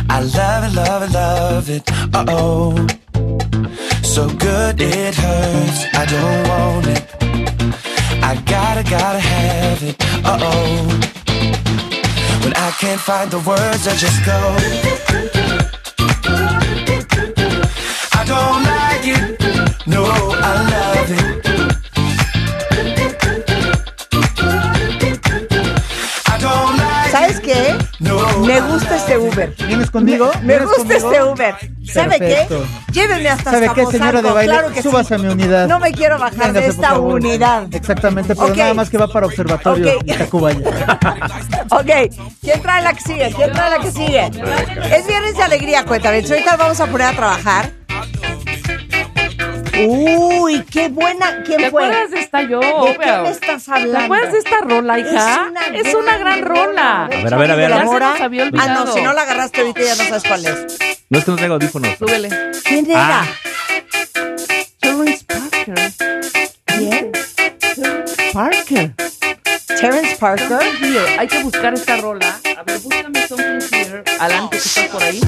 I 0.09 0.21
love 0.21 0.63
it, 0.65 0.73
love 0.75 1.03
it, 1.03 1.11
love 1.11 1.69
it. 1.69 1.83
Uh 2.13 2.25
oh. 2.27 2.87
So 4.03 4.29
good 4.29 4.79
it 4.79 5.15
hurts. 5.15 5.85
I 5.93 6.05
don't 6.05 6.47
want 6.49 6.87
it. 6.87 7.03
I 8.23 8.35
gotta, 8.45 8.83
gotta 8.83 9.19
have 9.19 9.83
it. 9.83 9.95
Uh 10.23 10.37
oh. 10.41 11.11
When 12.43 12.53
I 12.53 12.71
can't 12.79 13.01
find 13.01 13.31
the 13.31 13.39
words, 13.39 13.87
I 13.87 13.95
just 13.95 14.23
go. 14.25 14.39
I 18.19 18.23
don't 18.33 18.63
like 18.73 19.05
it. 19.17 19.87
No, 19.87 20.03
I 20.03 20.51
love 20.75 21.11
it. 21.11 21.60
I 27.53 27.77
don't 27.99 28.01
like 28.01 28.01
¿Sabes 28.01 28.33
qué? 28.35 28.41
Me 28.47 28.61
gusta 28.61 28.95
este 28.95 29.17
Uber. 29.17 29.55
¿Vienes 29.67 29.91
conmigo? 29.91 30.31
Me 30.41 30.47
¿Vienes 30.47 30.65
gusta 30.67 30.81
conmigo? 30.83 31.11
este 31.11 31.23
Uber. 31.23 31.55
¿Sabe 31.91 32.19
Perfecto. 32.19 32.63
qué? 32.87 32.91
Llévenme 32.93 33.29
hasta 33.29 33.51
¿Sabe 33.51 33.69
qué, 33.75 33.85
señora 33.85 34.21
de 34.21 34.31
baile? 34.31 34.53
Claro 34.53 34.73
que 34.73 34.81
Súbase 34.81 35.07
sí. 35.09 35.13
a 35.15 35.17
mi 35.17 35.27
unidad. 35.27 35.67
No 35.67 35.79
me 35.79 35.91
quiero 35.91 36.17
bajar 36.19 36.37
Véngase, 36.39 36.59
de 36.61 36.67
esta 36.67 36.99
unidad. 36.99 37.67
Exactamente, 37.73 38.35
pero 38.35 38.55
nada 38.55 38.73
más 38.73 38.89
que 38.89 38.97
va 38.97 39.07
para 39.07 39.25
observatorio 39.25 39.97
Ok. 39.97 40.03
y 40.05 40.13
Tacubaya. 40.13 40.59
Ok, 41.73 41.89
¿quién 42.41 42.61
trae 42.61 42.81
la 42.83 42.93
que 42.93 43.01
sigue? 43.01 43.31
¿Quién 43.33 43.51
trae 43.53 43.69
la 43.71 43.79
que 43.79 43.91
sigue? 43.91 44.25
Es 44.93 45.07
viernes 45.07 45.37
de 45.37 45.43
alegría, 45.43 45.85
cuéntame. 45.85 46.17
Ahorita 46.17 46.57
vamos 46.57 46.79
a 46.81 46.85
poner 46.87 47.07
a 47.07 47.13
trabajar. 47.13 47.71
Uy, 49.87 50.63
qué 50.71 50.89
buena. 50.89 51.43
¿Quién 51.43 51.57
¿Te 51.59 51.71
fue? 51.71 51.85
acuerdas 51.85 52.11
de 52.11 52.19
esta 52.19 52.41
yo? 52.43 52.59
¿De 52.59 52.97
qué 52.97 53.11
me 53.23 53.29
estás 53.29 53.69
hablando? 53.69 53.97
¿Te 53.97 54.03
acuerdas 54.05 54.33
de 54.33 54.39
esta 54.39 54.61
rola, 54.61 54.99
hija? 54.99 55.51
Es 55.73 55.93
una, 55.93 56.17
gran 56.17 56.41
rola. 56.41 57.05
A 57.05 57.07
ver, 57.07 57.33
a 57.33 57.37
ver, 57.37 57.51
a 57.51 57.55
ver. 57.55 57.71
Había 57.73 58.49
Ah, 58.57 58.67
no, 58.67 58.93
si 58.93 59.01
no 59.01 59.13
la 59.13 59.21
agarraste 59.23 59.61
ahorita 59.61 59.81
ya 59.81 59.95
no 59.95 60.03
sabes 60.03 60.23
cuál 60.27 60.45
es. 60.45 60.77
No 61.09 61.19
es 61.19 61.25
que 61.25 61.31
no 61.31 61.37
tengo 61.37 61.53
audífonos. 61.55 61.97
Súbele. 61.97 62.29
¿Quién 62.63 62.89
era? 62.89 63.21
Ah. 63.21 63.25
Parker. 65.27 65.91
¿Quién? 66.65 67.11
Parker. 68.33 68.93
Terrence 69.81 70.15
Parker. 70.19 70.59
Hay 71.17 71.27
que 71.27 71.41
buscar 71.41 71.73
esta 71.73 71.97
rola. 71.97 72.39
A 72.55 72.61
ver, 72.61 72.79
búscame 72.79 73.27
Something 73.27 73.75
Here. 73.75 74.03
Alan, 74.19 74.47
que 74.49 74.57
estás 74.57 74.85
por 74.89 75.01
ahí. 75.01 75.19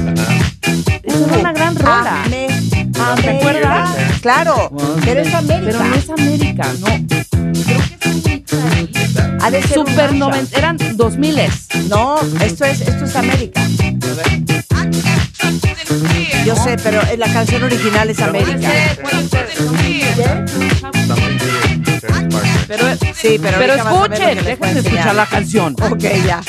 Es 1.01 1.15
una 1.15 1.53
gran 1.53 1.75
rola. 1.75 2.23
¿Te 2.29 3.29
acuerdas? 3.31 3.89
América. 3.89 4.19
Claro, 4.21 4.71
pero 5.03 5.21
es 5.21 5.33
América. 5.33 5.71
Pero 5.71 5.83
no 5.83 5.95
es 5.95 6.09
América, 6.09 6.71
no. 6.79 6.85
Creo 6.85 7.81
que 7.81 7.97
es 7.99 8.53
ahí. 8.53 9.37
Ha 9.41 9.49
de 9.49 9.63
ser 9.63 9.79
un 9.79 9.87
Super 9.87 10.11
mashup. 10.11 10.19
90, 10.19 10.57
eran 10.57 10.77
2000 10.97 11.39
No, 11.89 12.19
esto 12.39 12.65
es, 12.65 12.81
esto 12.81 13.05
es 13.05 13.15
América. 13.15 13.61
Yo 16.45 16.55
sé, 16.55 16.77
pero 16.83 17.01
la 17.17 17.33
canción 17.33 17.63
original 17.63 18.09
es 18.09 18.21
América. 18.21 18.69
Pero, 22.75 22.97
Sí, 23.13 23.39
pero, 23.39 23.57
pero 23.59 23.73
escuchen, 23.75 24.43
déjenme 24.43 24.69
enseñar. 24.71 24.77
escuchar 24.77 25.15
la 25.15 25.25
canción. 25.27 25.75
Ok, 25.79 26.03
ya. 26.25 26.41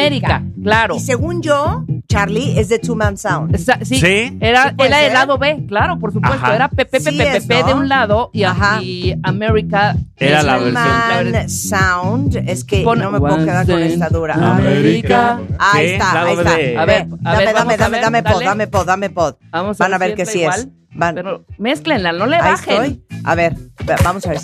América. 0.00 0.42
Claro. 0.62 0.96
Y 0.96 1.00
según 1.00 1.42
yo, 1.42 1.84
Charlie, 2.08 2.58
es 2.58 2.68
de 2.68 2.78
Two 2.78 2.94
Man 2.96 3.16
Sound. 3.16 3.54
Esa- 3.54 3.78
sí, 3.84 4.00
¿Sí? 4.00 4.36
era, 4.40 4.70
¿Sí 4.70 4.74
puede 4.76 4.88
era 4.88 5.00
el 5.00 5.04
ser? 5.06 5.12
lado 5.14 5.38
B, 5.38 5.64
claro, 5.68 5.98
por 5.98 6.12
supuesto. 6.12 6.36
Ajá. 6.44 6.54
Era 6.54 6.68
Pepe, 6.68 7.00
Sí 7.00 7.10
Pepe, 7.16 7.36
es, 7.36 7.44
Pepe 7.46 7.60
¿no? 7.62 7.66
de 7.68 7.74
un 7.74 7.88
lado 7.88 8.30
y, 8.32 8.42
Ajá. 8.44 8.80
y 8.82 9.14
América. 9.22 9.96
Era 10.16 10.38
es 10.38 10.44
la 10.44 10.56
el- 10.56 10.64
versión. 10.64 10.74
la 10.84 10.90
Man 11.22 11.32
versión- 11.32 11.48
Sound. 11.50 12.36
Es 12.48 12.64
que 12.64 12.82
Pon- 12.82 12.98
no 12.98 13.10
me 13.10 13.18
puedo 13.20 13.36
quedar 13.38 13.66
con 13.66 13.82
esta 13.82 14.08
dura. 14.08 14.34
América. 14.34 15.40
Ahí 15.58 15.86
Sí, 15.88 15.92
está, 15.94 16.14
lado 16.14 16.26
ahí 16.28 16.36
está. 16.38 16.56
de- 16.56 16.78
A 16.78 16.84
ver, 16.84 17.02
a 17.02 17.06
dame, 17.06 17.44
ver, 17.44 17.54
dame, 17.54 17.74
a 17.74 17.76
dame, 17.76 17.90
ver, 17.96 18.00
dame 18.02 18.22
pod, 18.22 18.32
dale. 18.32 18.44
dame 18.44 18.66
pod, 18.66 18.86
dame 18.86 19.10
pod. 19.10 19.34
Vamos 19.50 19.80
a 19.80 19.84
Van 19.84 19.94
a 19.94 19.98
ver 19.98 20.10
si 20.10 20.16
que 20.16 20.26
sí 20.26 20.38
es. 20.38 20.42
igual. 20.44 20.72
Van. 20.94 21.14
Pero 21.14 21.44
mézclenla, 21.58 22.12
no 22.12 22.26
le 22.26 22.36
Ahí 22.36 22.42
bajen. 22.52 22.72
estoy. 22.82 23.04
A 23.24 23.34
ver, 23.34 23.54
ve- 23.84 23.94
vamos 24.02 24.24
a 24.26 24.30
ver 24.30 24.38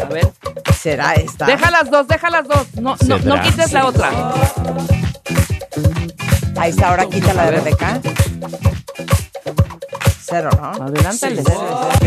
A 0.00 0.04
ver. 0.12 0.28
Será 0.82 1.14
esta. 1.14 1.46
Deja 1.46 1.70
las 1.70 1.90
dos, 1.90 2.06
deja 2.08 2.30
las 2.30 2.46
dos. 2.48 2.66
No, 2.74 2.96
no, 3.06 3.18
no 3.18 3.42
quites 3.42 3.72
la 3.72 3.86
otra. 3.86 4.10
Ahí 6.58 6.70
está, 6.70 6.88
ahora 6.90 7.06
quita 7.06 7.32
la 7.34 7.44
de. 7.46 7.50
Rebeca. 7.52 8.00
Cero, 10.22 10.50
¿no? 10.60 10.84
Adelántale. 10.84 11.42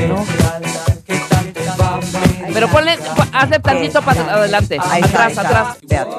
No. 0.07 0.25
Pero 2.53 2.67
ponle, 2.69 2.97
po- 2.97 3.25
hazle 3.33 3.59
tantito 3.59 4.01
para 4.01 4.21
adelante. 4.33 4.77
Ahí 4.79 5.01
está, 5.01 5.25
atrás, 5.25 5.27
ahí 5.27 5.31
está. 5.31 5.41
atrás. 5.41 5.77
Fíjate. 5.89 6.15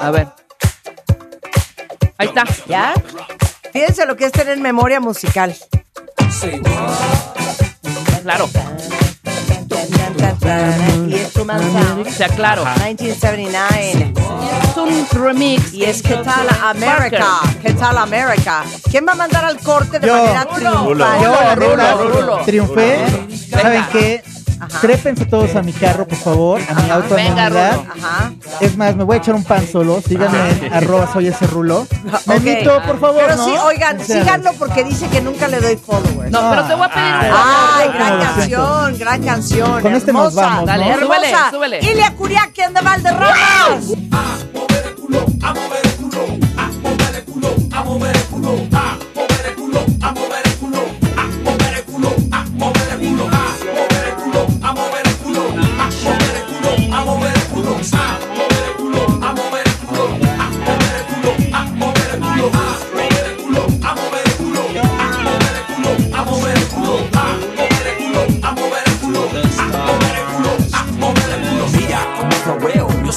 A 0.00 0.10
ver. 0.10 0.28
Ahí 2.18 2.28
está. 2.28 2.44
¿Ya? 2.66 2.94
Fíjense 3.72 4.06
lo 4.06 4.16
que 4.16 4.26
es 4.26 4.32
tener 4.32 4.58
memoria 4.58 5.00
musical. 5.00 5.54
Claro. 8.22 8.48
Y 11.08 11.14
es 11.14 11.32
Two 11.32 11.44
Man 11.44 11.60
Sound. 11.60 12.06
O 12.06 12.10
sea, 12.10 12.28
claro. 12.28 12.64
1979. 12.64 14.12
Es 14.62 14.76
un 14.76 15.06
remix. 15.22 15.72
Y 15.72 15.84
es 15.84 16.02
¿Qué 16.02 16.14
tal 16.16 16.46
América? 16.62 17.40
¿Qué 17.62 17.72
tal 17.74 17.98
América? 17.98 18.64
¿Quién 18.90 19.06
va 19.06 19.12
a 19.12 19.16
mandar 19.16 19.44
al 19.44 19.58
corte 19.58 19.98
de 19.98 20.06
Yo. 20.06 20.14
manera 20.14 20.44
Rulo. 20.44 20.70
triunfal? 20.84 21.20
Yo, 21.22 21.54
Rulo, 21.54 21.76
Rulo, 21.98 22.20
Rulo. 22.20 22.38
triunfé. 22.44 22.98
¿Saben 23.50 23.84
qué? 23.92 24.22
Ajá. 24.60 24.80
Trépense 24.80 25.24
todos 25.26 25.54
a 25.56 25.62
mi 25.62 25.72
carro, 25.72 26.06
por 26.06 26.18
favor, 26.18 26.60
a 26.68 26.74
mi 26.74 26.90
auto, 26.90 27.14
a 27.14 27.16
Venga. 27.16 27.48
Rulo. 27.48 27.60
Ajá. 27.60 28.32
Es 28.60 28.76
más, 28.76 28.96
me 28.96 29.04
voy 29.04 29.16
a 29.16 29.18
echar 29.18 29.34
un 29.34 29.44
pan 29.44 29.66
solo. 29.66 30.00
Síganme 30.06 30.38
en 30.66 30.72
arroba 30.72 31.12
soy 31.12 31.28
ese 31.28 31.46
rulo. 31.46 31.86
Me 32.26 32.36
invito, 32.36 32.80
por 32.86 32.98
favor, 33.00 33.22
Pero 33.24 33.36
¿no? 33.36 33.44
sí, 33.44 33.52
oigan, 33.66 34.00
O 34.00 34.04
sea, 34.04 34.22
síganlo 34.22 34.52
porque 34.58 34.84
dice 34.84 35.08
que 35.08 35.20
nunca 35.20 35.48
le 35.48 35.60
doy 35.60 35.76
followers. 35.76 36.30
No, 36.30 36.50
pero 36.50 36.64
te 36.64 36.74
voy 36.74 36.86
a 36.86 36.94
pedir 36.94 37.14
un 37.14 37.36
Ay, 37.36 37.88
gran 37.92 38.20
canción, 38.20 38.98
gran 38.98 39.22
canción. 39.22 39.82
Con 39.82 39.94
este 39.94 40.12
nos 40.12 40.26
hermosa, 40.34 40.46
vamos, 40.48 40.66
Dale, 40.66 40.88
¿no? 40.90 40.98
súbele, 41.06 41.30
hermosa. 41.30 41.50
súbele. 41.50 41.78
Ilia 41.80 42.14
de 42.74 42.80
Valderramas. 42.80 43.84
Mira 45.08 45.34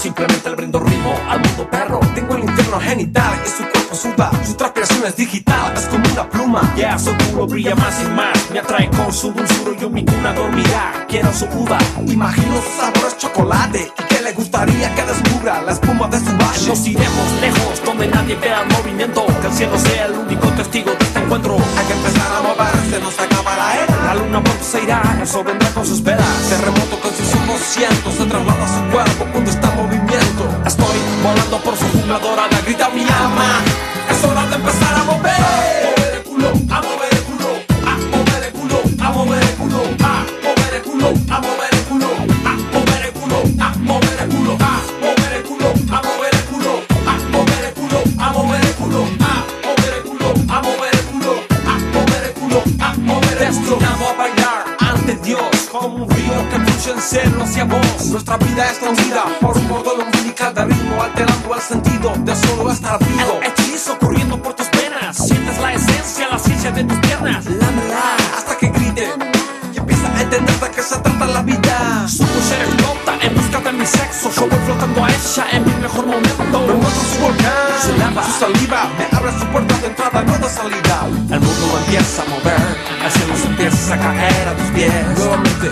simplemente 0.07 0.49
le 0.49 0.55
brindo 0.55 0.79
ritmo 0.79 1.13
al 1.29 1.41
mundo 1.41 1.69
perro. 1.69 1.99
Tengo 2.15 2.35
el 2.37 2.43
infierno 2.45 2.79
genital 2.79 3.33
y 3.45 3.49
su 3.49 3.63
cuerpo 3.69 3.93
suda, 3.93 4.31
su 4.45 4.53
transpiración 4.53 5.05
es 5.05 5.17
digital, 5.17 5.73
es 5.75 5.85
como 5.87 6.05
una 6.09 6.29
pluma. 6.29 6.61
Ya 6.77 6.97
su 6.97 7.11
culo 7.17 7.45
brilla 7.45 7.75
más 7.75 8.01
y 8.01 8.07
más, 8.11 8.49
me 8.51 8.59
atrae 8.59 8.89
con 8.89 9.11
su 9.11 9.33
dulzura, 9.33 9.77
yo 9.77 9.89
mi 9.89 10.05
cuna 10.05 10.31
dormirá. 10.33 11.05
Quiero 11.09 11.33
su 11.33 11.45
uva, 11.47 11.77
imagino 12.05 12.55
su 12.61 12.81
sabor 12.81 13.05
es 13.05 13.17
chocolate 13.17 13.91
y 14.06 14.06
gustaría 14.37 14.93
que 14.93 15.03
descubra 15.03 15.61
la 15.63 15.71
espuma 15.71 16.07
de 16.07 16.19
su 16.19 16.31
valle. 16.37 16.67
Nos 16.67 16.87
iremos 16.87 17.27
lejos, 17.41 17.83
donde 17.83 18.07
nadie 18.07 18.35
vea 18.35 18.61
el 18.61 18.69
movimiento, 18.69 19.25
que 19.41 19.47
el 19.47 19.53
cielo 19.53 19.77
sea 19.79 20.05
el 20.05 20.13
único 20.13 20.47
testigo 20.49 20.91
de 20.91 21.05
este 21.05 21.19
encuentro. 21.19 21.57
Hay 21.77 21.85
que 21.87 21.93
empezar 21.93 22.29
a 22.37 22.41
moverse, 22.41 22.99
no 23.01 23.11
se 23.11 23.21
acaba 23.23 23.55
la 23.57 23.83
era. 23.83 23.95
La 24.05 24.13
luna 24.13 24.43
se 24.61 24.83
irá, 24.83 25.01
eso 25.21 25.43
vendrá 25.43 25.69
con 25.71 25.85
sus 25.85 26.03
velas. 26.03 26.49
Terremoto 26.49 26.99
con 27.01 27.11
sus 27.11 27.33
ojos 27.33 27.61
cientos 27.61 28.13
se 28.13 28.25
traslada 28.25 28.63
a 28.63 28.75
su 28.75 28.91
cuerpo 28.91 29.25
cuando 29.31 29.49
está 29.49 29.67
en 29.71 29.75
movimiento. 29.75 30.43
Estoy 30.65 30.97
volando 31.23 31.57
por 31.63 31.75
su 31.75 31.85
jungla 31.89 32.19
dorada, 32.19 32.61
grita 32.63 32.89
mi 32.89 33.01
alma. 33.01 33.66
En 56.91 57.01
celo 57.01 57.43
hacia 57.43 57.65
vos. 57.65 58.05
Nuestra 58.07 58.37
vida 58.37 58.71
es 58.71 58.79
tangida 58.79 59.25
por 59.41 59.57
un 59.57 59.67
cordón 59.67 60.01
umbilical 60.01 60.53
de 60.53 60.65
ritmo, 60.65 61.03
alterando 61.03 61.55
el 61.55 61.61
sentido 61.61 62.13
de 62.19 62.35
solo 62.35 62.71
estar 62.71 62.99
vivo. 62.99 63.39
El 63.41 63.51
hechizo 63.51 63.97
corriendo 63.99 64.41
por 64.41 64.53
tus 64.53 64.69
venas, 64.71 65.17
sientes 65.17 65.57
la 65.59 65.73
esencia, 65.73 66.29
la 66.29 66.39
ciencia 66.39 66.71
de 66.71 66.83
tus 66.83 66.97
piernas. 66.99 67.45
Lámela 67.45 68.15
hasta 68.37 68.57
que 68.57 68.69
grite 68.69 69.09
y 69.73 69.77
empieza 69.77 70.07
a 70.15 70.21
entender 70.21 70.59
de 70.59 70.71
qué 70.71 70.81
se 70.81 70.97
trata 70.99 71.25
la 71.25 71.41
vida. 71.41 72.07
Su 72.07 72.23
mujer 72.23 72.61
explota 72.61 73.17
en 73.21 73.35
busca 73.35 73.59
de 73.59 73.71
mi 73.73 73.85
sexo. 73.85 74.31
Yo 74.31 74.47
voy 74.47 74.59
flotando 74.65 75.03
a 75.03 75.09
ella 75.09 75.45
en 75.51 75.65
mi 75.65 75.73
mejor 75.81 76.05
momento. 76.05 76.67
Me 76.67 76.73
muestro 76.73 77.03
su 77.03 77.21
volcán, 77.21 77.53
su 77.81 77.97
lava, 77.97 78.23
su 78.23 78.39
saliva. 78.39 78.89
Me 78.97 79.17
abre 79.17 79.31
su 79.37 79.45
puerta 79.47 79.77
de 79.79 79.87
entrada, 79.87 80.23
no 80.23 80.37
de 80.37 80.49
salida. 80.49 81.07
El 81.31 81.39
mundo 81.41 81.79
empieza 81.85 82.21
a 82.21 82.25
mover, 82.25 82.77
el 83.03 83.11
cielo 83.11 83.35
se 83.35 83.47
empieza 83.47 83.93
a 83.93 83.97
caer 83.97 84.47
a 84.47 84.55
tus 84.55 84.67
pies. 84.67 84.93
Nuevamente 85.17 85.71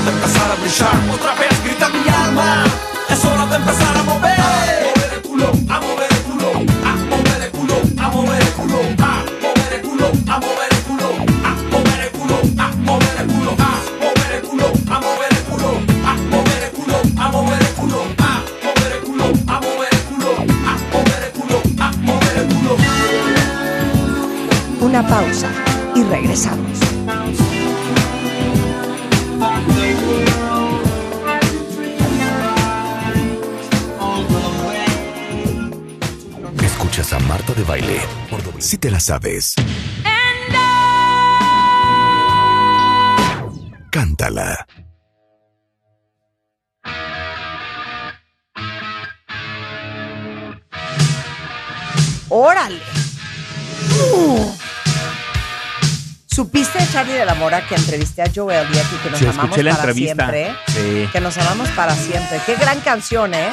de 0.00 0.10
empezar 0.10 0.50
a 0.50 0.54
brillar. 0.56 1.10
Otra 1.12 1.34
vez 1.34 1.64
grita 1.64 1.88
mi 1.90 2.08
alma. 2.08 2.64
Es 3.10 3.24
hora 3.24 3.46
de 3.46 3.56
empezar 3.56 3.96
a 3.96 4.02
mover. 4.02 4.31
Si 38.72 38.78
te 38.78 38.90
la 38.90 39.00
sabes. 39.00 39.54
Cántala. 43.90 44.66
¡Órale! 52.30 52.80
Uh. 54.14 54.50
¿Supiste, 56.34 56.78
Charlie 56.90 57.12
de 57.12 57.26
la 57.26 57.34
Mora, 57.34 57.68
que 57.68 57.74
entrevisté 57.74 58.22
a 58.22 58.30
Joe 58.34 58.58
Elliott 58.58 58.86
y 58.90 58.96
que 59.02 59.10
nos 59.10 59.18
Sí, 59.18 59.26
amamos 59.26 59.44
escuché 59.44 59.62
la 59.64 59.76
para 59.76 59.90
entrevista. 59.90 60.30
siempre? 60.30 60.56
Sí. 60.68 61.08
Que 61.12 61.20
nos 61.20 61.36
amamos 61.36 61.68
para 61.72 61.94
siempre. 61.94 62.40
Qué 62.46 62.56
gran 62.56 62.80
canción, 62.80 63.34
¿eh? 63.34 63.52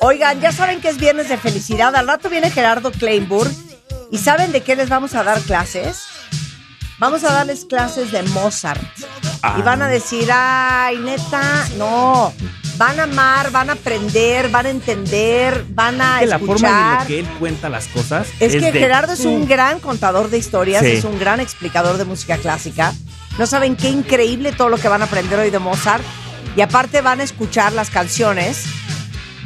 Oigan, 0.00 0.40
ya 0.40 0.50
saben 0.50 0.80
que 0.80 0.88
es 0.88 0.98
viernes 0.98 1.28
de 1.28 1.38
felicidad. 1.38 1.94
Al 1.94 2.08
rato 2.08 2.28
viene 2.28 2.50
Gerardo 2.50 2.90
Kleinburg. 2.90 3.52
¿Y 4.10 4.18
saben 4.18 4.52
de 4.52 4.62
qué 4.62 4.76
les 4.76 4.88
vamos 4.88 5.14
a 5.14 5.22
dar 5.24 5.40
clases? 5.42 6.02
Vamos 6.98 7.24
a 7.24 7.32
darles 7.32 7.64
clases 7.66 8.10
de 8.12 8.22
Mozart. 8.22 8.80
Ah. 9.42 9.56
Y 9.58 9.62
van 9.62 9.82
a 9.82 9.88
decir, 9.88 10.28
ay, 10.32 10.96
neta, 10.98 11.66
no. 11.76 12.32
Van 12.78 12.98
a 13.00 13.04
amar, 13.04 13.50
van 13.50 13.70
a 13.70 13.74
aprender, 13.74 14.48
van 14.50 14.66
a 14.66 14.70
entender, 14.70 15.64
van 15.70 16.00
a 16.00 16.18
que 16.20 16.26
la 16.26 16.38
forma 16.38 16.52
en 16.54 16.56
escuchar. 16.56 17.00
la 17.00 17.06
que 17.06 17.18
él 17.20 17.26
cuenta 17.38 17.68
las 17.70 17.86
cosas 17.88 18.26
Es 18.38 18.52
que 18.52 18.70
de- 18.72 18.72
Gerardo 18.72 19.12
es 19.14 19.24
un 19.24 19.46
gran 19.48 19.80
contador 19.80 20.28
de 20.30 20.38
historias, 20.38 20.82
Sí. 20.82 20.92
es 20.92 21.04
un 21.04 21.18
gran 21.18 21.40
explicador 21.40 21.96
de 21.96 22.04
música 22.04 22.36
clásica. 22.36 22.92
No 23.38 23.46
saben 23.46 23.76
qué 23.76 23.88
increíble 23.90 24.52
todo 24.52 24.68
lo 24.68 24.76
que 24.78 24.88
van 24.88 25.00
a 25.02 25.06
aprender 25.06 25.38
hoy 25.38 25.50
de 25.50 25.58
Mozart. 25.58 26.04
Y 26.54 26.60
aparte 26.62 27.00
van 27.02 27.20
a 27.20 27.22
escuchar 27.22 27.72
las 27.72 27.90
canciones 27.90 28.64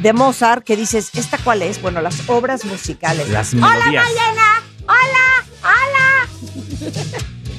de 0.01 0.13
Mozart 0.13 0.63
que 0.63 0.75
dices, 0.75 1.09
¿esta 1.13 1.37
cuál 1.37 1.61
es? 1.61 1.81
Bueno, 1.81 2.01
las 2.01 2.27
obras 2.27 2.65
musicales. 2.65 3.29
Las 3.29 3.53
¡Hola. 3.53 3.77
Mayena! 3.85 4.63
¡Hola! 4.83 5.45
¡Hola! 5.61 6.91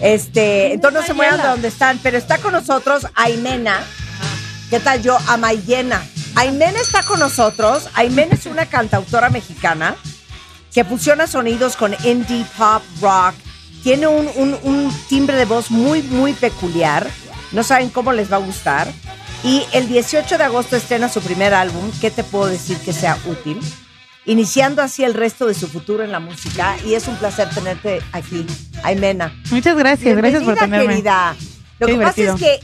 Este, 0.01 0.73
entonces 0.73 1.01
no 1.01 1.07
se 1.07 1.15
muevan 1.15 1.41
de 1.41 1.47
donde 1.49 1.69
están, 1.69 1.99
pero 2.03 2.19
está 2.19 2.39
con 2.39 2.53
nosotros 2.53 3.07
Aimena. 3.15 3.79
¿Qué 4.71 4.81
tal 4.81 5.03
yo? 5.03 5.17
A 5.29 5.37
Mayena. 5.37 6.03
Aimena 6.35 6.81
está 6.81 7.03
con 7.05 7.21
nosotros. 7.21 7.89
Aimena 7.95 8.35
es 8.35 8.47
una 8.47 8.67
cantautora 8.67 9.31
mexicana 9.31 9.95
que 10.75 10.85
fusiona 10.85 11.27
sonidos 11.27 11.77
con 11.77 11.95
indie, 12.05 12.45
pop, 12.57 12.83
rock. 13.01 13.35
Tiene 13.85 14.07
un, 14.07 14.29
un- 14.37 14.59
un 14.63 14.93
timbre 15.09 15.37
de 15.37 15.45
voz 15.45 15.71
muy, 15.71 16.03
muy 16.03 16.33
peculiar. 16.33 17.07
No 17.53 17.63
saben 17.63 17.91
cómo 17.91 18.13
les 18.13 18.33
va 18.33 18.37
a 18.37 18.41
gustar. 18.41 18.91
Y 19.45 19.65
el 19.73 19.89
18 19.89 20.39
de 20.39 20.45
agosto 20.45 20.77
estrena 20.77 21.09
su 21.09 21.21
primer 21.21 21.53
álbum, 21.55 21.91
¿Qué 22.01 22.11
te 22.11 22.23
puedo 22.25 22.47
decir 22.47 22.77
que 22.79 22.93
sea 22.93 23.19
útil? 23.27 23.59
Iniciando 24.25 24.83
así 24.83 25.03
el 25.03 25.15
resto 25.15 25.47
de 25.47 25.55
su 25.55 25.67
futuro 25.67 26.05
en 26.05 26.13
la 26.13 26.21
música. 26.21 26.77
Y 26.87 26.95
es 26.95 27.09
un 27.09 27.17
placer 27.17 27.49
tenerte 27.51 28.01
aquí, 28.13 28.47
Aimena. 28.85 29.35
Muchas 29.51 29.77
gracias, 29.77 30.17
gracias 30.17 30.45
por 30.45 30.55
tenerme. 30.55 30.87
querida. 30.95 31.35
Lo 31.81 31.87
Qué 31.89 31.93
que 31.95 31.99
pasa 32.05 32.23
es 32.23 32.35
que 32.41 32.61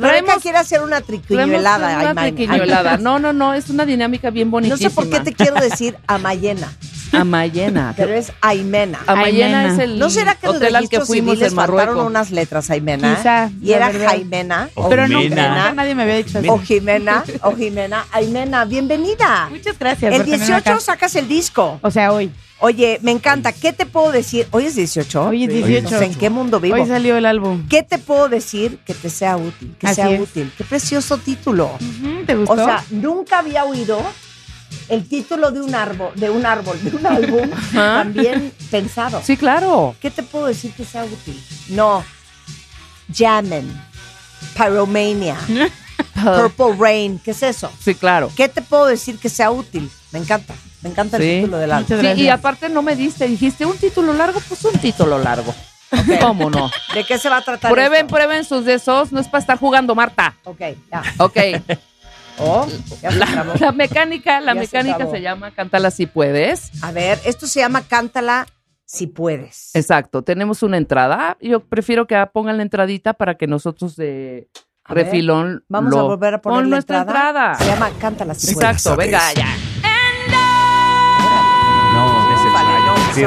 Rebeca 0.00 0.38
quiere 0.40 0.58
hacer 0.58 0.82
una 0.82 1.00
triquiñuelada. 1.02 2.10
Una 2.10 2.20
triquiñuelada. 2.20 2.96
No, 2.96 3.20
no, 3.20 3.32
no, 3.32 3.54
es 3.54 3.70
una 3.70 3.86
dinámica 3.86 4.30
bien 4.30 4.48
No 4.48 4.52
bonitísima. 4.52 4.90
sé 4.90 4.94
por 4.94 5.08
qué 5.08 5.20
te 5.20 5.32
quiero 5.32 5.54
decir 5.60 5.96
Amayena, 6.08 6.72
Amayena. 7.12 7.94
pero 7.96 8.12
es 8.14 8.32
Aimena. 8.40 9.00
Amayena 9.06 9.60
Aimena. 9.60 9.72
es 9.74 9.78
el 9.78 9.98
¿No 9.98 10.10
será 10.10 10.34
que 10.34 10.46
el 10.46 10.56
hotel 10.56 10.76
al 10.76 10.88
que 10.88 11.00
fuimos 11.00 11.40
en 11.40 11.54
Marruecos. 11.54 12.04
unas 12.04 12.30
letras, 12.30 12.70
Aimena? 12.70 13.16
Quizá, 13.16 13.50
Y 13.62 13.72
era 13.72 13.90
verdad. 13.90 14.08
Jaimena. 14.10 14.68
O 14.74 14.88
Pero 14.88 15.06
nunca, 15.08 15.20
Jimena. 15.22 15.48
nunca 15.58 15.72
nadie 15.74 15.94
me 15.94 16.02
había 16.02 16.16
dicho 16.16 16.38
O 16.38 16.42
eso. 16.42 16.58
Jimena, 16.58 17.24
o 17.42 17.54
Jimena. 17.56 18.06
Aimena, 18.12 18.64
bienvenida. 18.64 19.48
Muchas 19.50 19.78
gracias. 19.78 20.12
El 20.12 20.18
por 20.18 20.24
tenerme 20.24 20.46
18 20.46 20.70
acá. 20.70 20.80
sacas 20.80 21.14
el 21.16 21.28
disco. 21.28 21.78
O 21.82 21.90
sea, 21.90 22.12
hoy. 22.12 22.30
Oye, 22.58 22.98
me 23.02 23.10
encanta. 23.10 23.52
¿Qué 23.52 23.74
te 23.74 23.84
puedo 23.84 24.10
decir? 24.12 24.48
¿Hoy 24.50 24.64
es 24.64 24.74
18? 24.76 25.24
Hoy 25.26 25.44
es 25.44 25.50
Sí. 25.52 25.58
18. 25.62 25.90
No 25.90 25.98
sé 25.98 26.04
en 26.06 26.14
qué 26.14 26.30
mundo 26.30 26.58
vivo. 26.58 26.76
Hoy 26.76 26.86
salió 26.86 27.16
el 27.18 27.26
álbum. 27.26 27.66
¿Qué 27.68 27.82
te 27.82 27.98
puedo 27.98 28.30
decir 28.30 28.78
que 28.86 28.94
te 28.94 29.10
sea 29.10 29.36
útil? 29.36 29.76
Que 29.78 29.86
Así 29.88 29.96
sea 29.96 30.10
es. 30.10 30.20
útil. 30.22 30.50
Qué 30.56 30.64
precioso 30.64 31.18
título. 31.18 31.70
¿Te 32.26 32.34
gustó? 32.34 32.54
O 32.54 32.56
sea, 32.56 32.82
nunca 32.90 33.40
había 33.40 33.64
oído 33.66 34.00
el 34.88 35.08
título 35.08 35.50
de 35.50 35.60
un 35.60 35.74
árbol, 35.74 36.12
de 36.16 36.30
un 36.30 36.44
árbol, 36.46 36.78
de 36.82 36.96
un 36.96 37.06
álbum 37.06 37.50
Ajá. 37.52 38.02
también 38.02 38.52
pensado. 38.70 39.20
Sí, 39.24 39.36
claro. 39.36 39.94
¿Qué 40.00 40.10
te 40.10 40.22
puedo 40.22 40.46
decir 40.46 40.72
que 40.72 40.84
sea 40.84 41.04
útil? 41.04 41.40
No. 41.68 42.04
Jammin. 43.14 43.70
Pyromania. 44.56 45.36
Purple 46.14 46.76
Rain. 46.78 47.18
¿Qué 47.18 47.30
es 47.32 47.42
eso? 47.42 47.70
Sí, 47.80 47.94
claro. 47.94 48.30
¿Qué 48.36 48.48
te 48.48 48.62
puedo 48.62 48.86
decir 48.86 49.18
que 49.18 49.28
sea 49.28 49.50
útil? 49.50 49.90
Me 50.12 50.18
encanta. 50.18 50.54
Me 50.82 50.90
encanta 50.90 51.16
el 51.16 51.22
Sí. 51.22 51.28
título 51.40 51.58
del 51.58 51.72
álbum. 51.72 52.00
Sí, 52.00 52.22
y 52.22 52.28
aparte 52.28 52.68
no 52.68 52.82
me 52.82 52.94
diste, 52.96 53.26
dijiste 53.26 53.64
un 53.66 53.76
título 53.76 54.12
largo, 54.12 54.40
pues 54.48 54.64
un 54.64 54.78
título 54.78 55.18
largo. 55.18 55.54
¿Cómo 56.20 56.50
no? 56.50 56.70
¿De 56.94 57.04
qué 57.04 57.18
se 57.18 57.28
va 57.28 57.38
a 57.38 57.42
tratar 57.42 57.70
Prueben, 57.72 58.00
esto? 58.06 58.14
prueben 58.14 58.44
sus 58.44 58.64
de 58.64 58.74
esos, 58.74 59.12
no 59.12 59.20
es 59.20 59.28
para 59.28 59.40
estar 59.40 59.58
jugando, 59.58 59.94
Marta. 59.94 60.34
Ok, 60.44 60.60
ya. 60.90 61.02
Ok. 61.18 61.36
Oh, 62.38 62.66
ya 63.02 63.10
se 63.10 63.18
La, 63.60 63.72
mecánica, 63.72 64.40
la 64.40 64.54
Ya 64.54 64.60
mecánica 64.60 65.06
se, 65.10 65.20
llama 65.22 65.50
Cántala 65.52 65.90
si 65.90 66.06
puedes. 66.06 66.70
A 66.82 66.92
ver, 66.92 67.18
esto 67.24 67.46
se 67.46 67.60
llama 67.60 67.82
Cántala 67.82 68.46
si 68.84 69.06
puedes. 69.06 69.74
Exacto, 69.74 70.22
tenemos 70.22 70.62
una 70.62 70.76
entrada. 70.76 71.36
Yo 71.40 71.60
prefiero 71.60 72.06
que 72.06 72.22
pongan 72.32 72.56
la 72.58 72.62
entradita 72.62 73.14
para 73.14 73.36
que 73.36 73.46
nosotros 73.46 73.96
de 73.96 74.48
A 74.84 74.94
ver, 74.94 75.06
refilón 75.06 75.64
Vamos 75.68 75.92
lo- 75.92 76.00
a 76.00 76.02
volver 76.02 76.34
a 76.34 76.40
poner 76.42 76.62
la 76.64 76.68
nuestra 76.68 77.00
entrada. 77.00 77.54
Se 77.54 77.66
llama 77.66 77.90
Cántala 77.98 78.34
si 78.34 78.54
puedes. 78.54 78.70
Exacto, 78.70 78.96
venga 78.96 79.32
ya. 79.32 79.48
No, 81.94 82.34
ese 82.34 83.22
es 83.22 83.26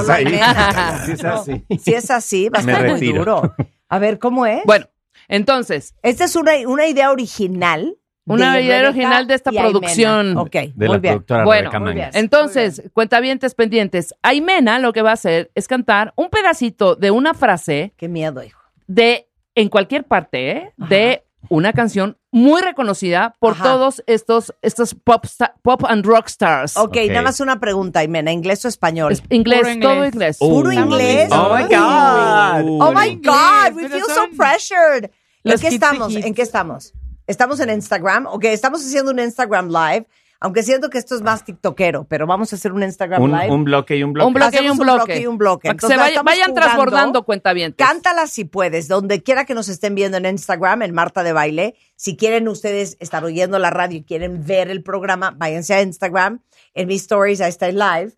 es 1.09 1.23
No, 1.23 1.33
así. 1.33 1.65
Si 1.79 1.93
es 1.93 2.11
así, 2.11 2.49
va 2.49 2.59
a 2.59 2.61
estar 2.61 2.87
muy 2.87 3.11
duro. 3.11 3.55
A 3.89 3.99
ver, 3.99 4.19
¿cómo 4.19 4.45
es? 4.45 4.61
Bueno, 4.65 4.85
entonces, 5.27 5.95
Esta 6.03 6.25
es 6.25 6.35
una, 6.35 6.51
una 6.67 6.85
idea 6.87 7.11
original. 7.11 7.95
Una 8.33 8.53
de 8.55 8.63
idea 8.63 8.87
original 8.89 9.27
de 9.27 9.33
esta 9.33 9.51
producción. 9.51 10.37
Ok, 10.37 10.51
De 10.51 10.71
muy 10.75 10.87
la 10.87 10.97
bien. 10.97 11.13
productora 11.13 11.43
Bueno, 11.45 11.61
Rebeca 11.71 11.79
muy 11.79 11.93
bien. 11.93 12.09
entonces, 12.13 12.83
cuentavientes 12.93 13.55
pendientes. 13.55 14.13
Aimena 14.21 14.79
lo 14.79 14.93
que 14.93 15.01
va 15.01 15.11
a 15.11 15.13
hacer 15.13 15.51
es 15.55 15.67
cantar 15.67 16.13
un 16.15 16.29
pedacito 16.29 16.95
de 16.95 17.11
una 17.11 17.33
frase 17.33 17.93
Qué 17.97 18.07
miedo, 18.07 18.43
hijo. 18.43 18.59
de 18.87 19.27
en 19.55 19.69
cualquier 19.69 20.03
parte, 20.05 20.51
¿eh? 20.51 20.73
De 20.77 21.23
una 21.49 21.73
canción 21.73 22.17
muy 22.31 22.61
reconocida 22.61 23.35
por 23.39 23.53
Ajá. 23.53 23.63
todos 23.63 24.03
estos, 24.07 24.53
estos 24.61 24.93
pop, 24.93 25.25
pop 25.63 25.83
and 25.87 26.05
rock 26.05 26.27
stars. 26.27 26.77
Ok, 26.77 26.97
nada 27.07 27.23
más 27.23 27.39
una 27.39 27.59
pregunta, 27.59 28.03
Imena, 28.03 28.31
¿inglés 28.31 28.63
o 28.65 28.67
español? 28.67 29.11
Es 29.13 29.23
inglés, 29.29 29.61
Puro 29.61 29.79
todo 29.79 29.93
inglés. 30.05 30.13
inglés. 30.13 30.37
¿Puro 30.37 30.71
inglés? 30.71 31.29
Oh 31.31 31.55
my 31.55 31.63
God. 31.63 32.81
Oh 32.81 32.91
my 32.93 33.15
God, 33.15 33.75
we 33.75 33.87
feel 33.89 34.03
so 34.13 34.27
pressured. 34.37 35.09
¿En 35.43 35.57
qué 35.59 35.67
estamos? 35.69 36.15
¿En 36.15 36.33
qué 36.33 36.41
estamos? 36.43 36.93
Estamos 37.29 37.59
en 37.59 37.69
Instagram. 37.69 38.25
Ok, 38.25 38.45
estamos 38.45 38.81
haciendo 38.83 39.11
un 39.11 39.19
Instagram 39.19 39.69
Live, 39.69 40.07
aunque 40.39 40.63
siento 40.63 40.89
que 40.89 40.97
esto 40.97 41.13
es 41.15 41.21
más 41.21 41.45
tiktokero, 41.45 42.05
pero 42.09 42.25
vamos 42.25 42.51
a 42.51 42.55
hacer 42.55 42.71
un 42.71 42.81
Instagram 42.81 43.21
Un, 43.21 43.31
Live. 43.31 43.51
un 43.51 43.63
bloque 43.65 43.95
y 43.97 44.01
un 44.03 44.13
bloque. 44.13 44.27
Un 44.27 44.33
bloque 44.33 44.55
y 44.55 44.57
Hacemos 44.57 44.71
un 44.73 44.79
un 44.79 44.85
bloque. 44.85 44.97
bloque 45.05 45.21
y 45.21 45.27
un 45.27 45.37
bloque. 45.37 45.67
Para 45.67 45.77
que 45.77 45.85
Entonces, 45.85 45.97
se 45.99 46.03
vaya- 46.03 46.23
vayan 46.23 46.47
jugando. 46.49 46.61
transbordando 46.61 47.23
cuentavientes. 47.25 47.85
Cántala 47.87 48.25
si 48.25 48.45
puedes, 48.45 48.87
donde 48.87 49.21
quiera 49.21 49.45
que 49.45 49.53
nos 49.53 49.69
estén 49.69 49.93
viendo 49.93 50.17
en 50.17 50.25
Instagram, 50.25 50.81
en 50.81 50.93
Marta 50.95 51.21
de 51.21 51.33
Baile. 51.33 51.75
Si 51.95 52.17
quieren 52.17 52.47
ustedes 52.47 52.97
estar 52.99 53.23
oyendo 53.23 53.59
la 53.59 53.69
radio 53.69 53.99
y 53.99 54.03
quieren 54.03 54.43
ver 54.43 54.71
el 54.71 54.81
programa, 54.81 55.31
váyanse 55.37 55.75
a 55.75 55.83
Instagram. 55.83 56.41
En 56.73 56.87
mis 56.87 57.01
stories, 57.03 57.41
ahí 57.41 57.49
está 57.49 57.67
el 57.67 57.77
live. 57.77 58.13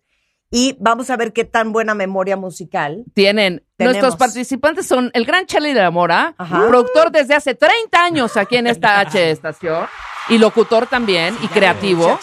Y 0.54 0.76
vamos 0.78 1.08
a 1.08 1.16
ver 1.16 1.32
qué 1.32 1.44
tan 1.44 1.72
buena 1.72 1.94
memoria 1.94 2.36
musical. 2.36 3.04
Tienen. 3.14 3.64
Tenemos. 3.78 3.96
Nuestros 4.02 4.16
participantes 4.16 4.86
son 4.86 5.10
el 5.14 5.24
gran 5.24 5.46
Charlie 5.46 5.72
de 5.72 5.80
la 5.80 5.90
Mora, 5.90 6.34
Ajá. 6.36 6.66
productor 6.68 7.10
desde 7.10 7.34
hace 7.34 7.54
30 7.54 8.04
años 8.04 8.36
aquí 8.36 8.56
en 8.56 8.66
esta 8.66 9.00
H 9.00 9.30
estación, 9.30 9.86
y 10.28 10.36
locutor 10.36 10.86
también, 10.86 11.34
y 11.42 11.48
creativo. 11.48 12.20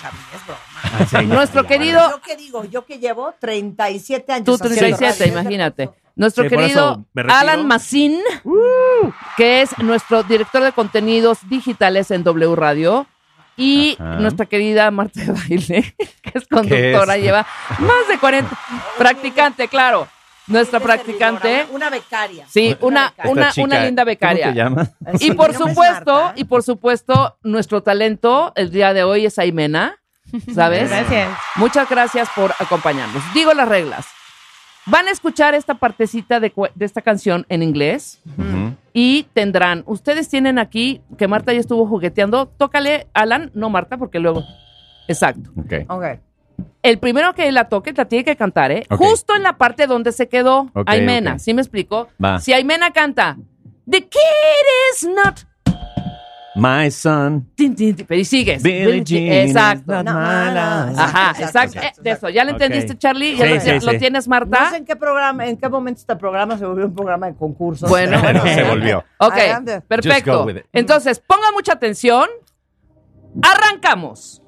Ah, 0.82 1.06
sí, 1.10 1.26
Nuestro 1.26 1.63
ya, 1.63 1.68
querido, 1.68 2.10
Yo 2.12 2.22
que 2.22 2.36
digo, 2.38 2.63
yo 2.65 2.86
que 2.86 3.00
llevo 3.00 3.34
37 3.39 4.32
años. 4.32 4.46
tú 4.46 4.54
haciendo 4.54 4.76
37, 4.78 5.20
radio. 5.26 5.34
imagínate. 5.42 5.89
Nuestro 6.15 6.44
Sí, 6.44 6.50
querido. 6.50 7.06
Alan 7.30 7.65
Massin, 7.65 8.20
que 9.38 9.62
es 9.62 9.78
nuestro 9.80 10.24
director 10.24 10.62
de 10.63 10.72
contenidos 10.72 11.39
digitales 11.50 12.12
en 12.12 12.24
W 12.24 12.56
Radio. 12.56 13.08
Y 13.60 13.98
Ajá. 14.00 14.15
nuestra 14.19 14.45
querida 14.45 14.89
Marta 14.89 15.19
de 15.19 15.32
Baile, 15.32 15.95
que 16.22 16.32
es 16.34 16.48
conductora, 16.48 17.17
es? 17.17 17.24
lleva 17.24 17.45
más 17.80 18.08
de 18.08 18.17
40. 18.17 18.50
Practicante, 18.98 19.67
claro. 19.67 20.08
Nuestra 20.48 20.80
practicante. 20.80 21.67
Una 21.69 21.89
becaria. 21.91 22.45
Sí, 22.50 22.76
una, 22.82 23.10
becaria. 23.10 23.32
una, 23.32 23.52
chica, 23.52 23.65
una 23.65 23.86
linda 23.86 24.04
becaria. 24.04 24.45
¿Cómo 24.45 24.54
te 24.54 24.60
llamas? 24.60 24.91
Sí, 25.19 25.28
Y 25.28 25.32
por 25.34 25.54
supuesto, 25.54 26.32
y 26.36 26.45
por 26.45 26.63
supuesto, 26.63 27.38
nuestro 27.43 27.84
talento 27.84 28.52
el 28.56 28.72
día 28.72 28.93
de 28.93 29.04
hoy 29.04 29.26
es 29.28 29.38
Aimena, 29.38 29.98
¿sabes? 30.56 30.89
Gracias. 30.89 31.30
Muchas 31.56 31.88
gracias 31.88 32.30
por 32.36 32.54
acompañarnos. 32.58 33.22
Digo 33.34 33.54
las 33.54 33.67
reglas. 33.67 34.08
Van 34.89 35.08
a 35.08 35.12
escuchar 35.12 35.54
esta 35.54 35.75
partecita 35.75 36.39
de, 36.39 36.52
esta 36.80 37.02
canción 37.02 37.45
en 37.49 37.62
inglés 37.63 38.21
y 38.91 39.23
tendrán, 39.34 39.84
ustedes 39.86 40.30
tienen 40.30 40.58
aquí, 40.58 41.02
que 41.17 41.28
Marta 41.28 41.54
ya 41.54 41.60
estuvo 41.60 41.86
jugueteando, 41.86 42.47
tócale, 42.47 43.08
Alan, 43.13 43.52
no 43.54 43.69
Marta, 43.69 43.97
porque 43.97 44.19
luego, 44.19 44.43
exacto. 45.08 45.52
Ok. 45.58 45.73
Ok. 45.89 46.06
El 46.82 46.97
primero 46.97 47.34
que 47.34 47.52
la 47.52 47.69
toque 47.69 47.93
la 47.93 48.06
tiene 48.06 48.23
que 48.25 48.36
cantar, 48.36 48.71
¿eh? 48.71 48.86
Justo 48.89 49.36
en 49.36 49.43
la 49.43 49.58
parte 49.58 49.86
donde 49.86 50.12
se 50.12 50.28
quedó 50.28 50.69
Ok, 50.73 50.88
Aimena, 50.88 51.34
ok. 51.34 51.39
¿sí 51.39 51.54
me 51.54 51.62
explico? 51.62 52.08
Va. 52.23 52.39
Si 52.39 52.54
Aimena 52.54 52.91
canta, 52.91 53.38
The 53.89 54.02
kid 54.02 54.65
is 54.93 55.08
not 55.08 55.49
My 56.60 56.91
son. 56.91 57.48
Tin, 57.56 57.76
tin, 57.76 57.95
tin, 57.95 58.06
Pero 58.06 58.19
y 58.22 58.26
sigues. 58.26 58.62
Billie 58.63 59.04
Jean 59.04 59.48
Exacto. 59.48 59.91
not 59.93 60.06
No, 60.06 60.13
no, 60.13 60.22
no. 60.91 61.00
Ajá, 61.00 61.32
Exacto, 61.32 61.43
exacto. 61.43 61.78
exacto, 61.78 62.00
Eh, 62.00 62.04
de 62.04 62.12
eso. 62.12 62.30
¿Ya 62.30 62.43
lo 62.43 62.52
entendiste, 62.52 62.98
Charlie? 62.98 63.36
¿Ya 63.38 63.45
Sí, 63.45 63.54
lo, 63.72 63.80
sí, 63.80 63.86
lo 63.86 63.91
sí. 63.93 63.98
tienes, 64.00 64.28
No 64.28 64.32
Marta? 64.32 64.69
sé 64.72 64.78
en 64.78 64.86
qué 64.86 64.95
programa, 64.95 65.45
en 65.48 65.58
qué 65.58 65.69
momento 65.69 66.00
este 66.02 66.15
programa 66.15 66.58
se 66.58 66.65
volvió 66.65 66.86
un 66.86 66.93
programa 66.93 67.28
de 67.28 67.36
concurso. 67.36 67.88
Bueno, 67.88 68.19
Bueno, 68.22 68.41
se 68.43 68.63
volvió. 68.63 69.04
Ok, 69.17 69.34
perfecto. 69.88 70.48
Entonces, 70.74 71.19
ponga 71.19 71.52
mucha 71.54 71.74
atención. 71.74 72.28
Arrancamos. 73.41 74.41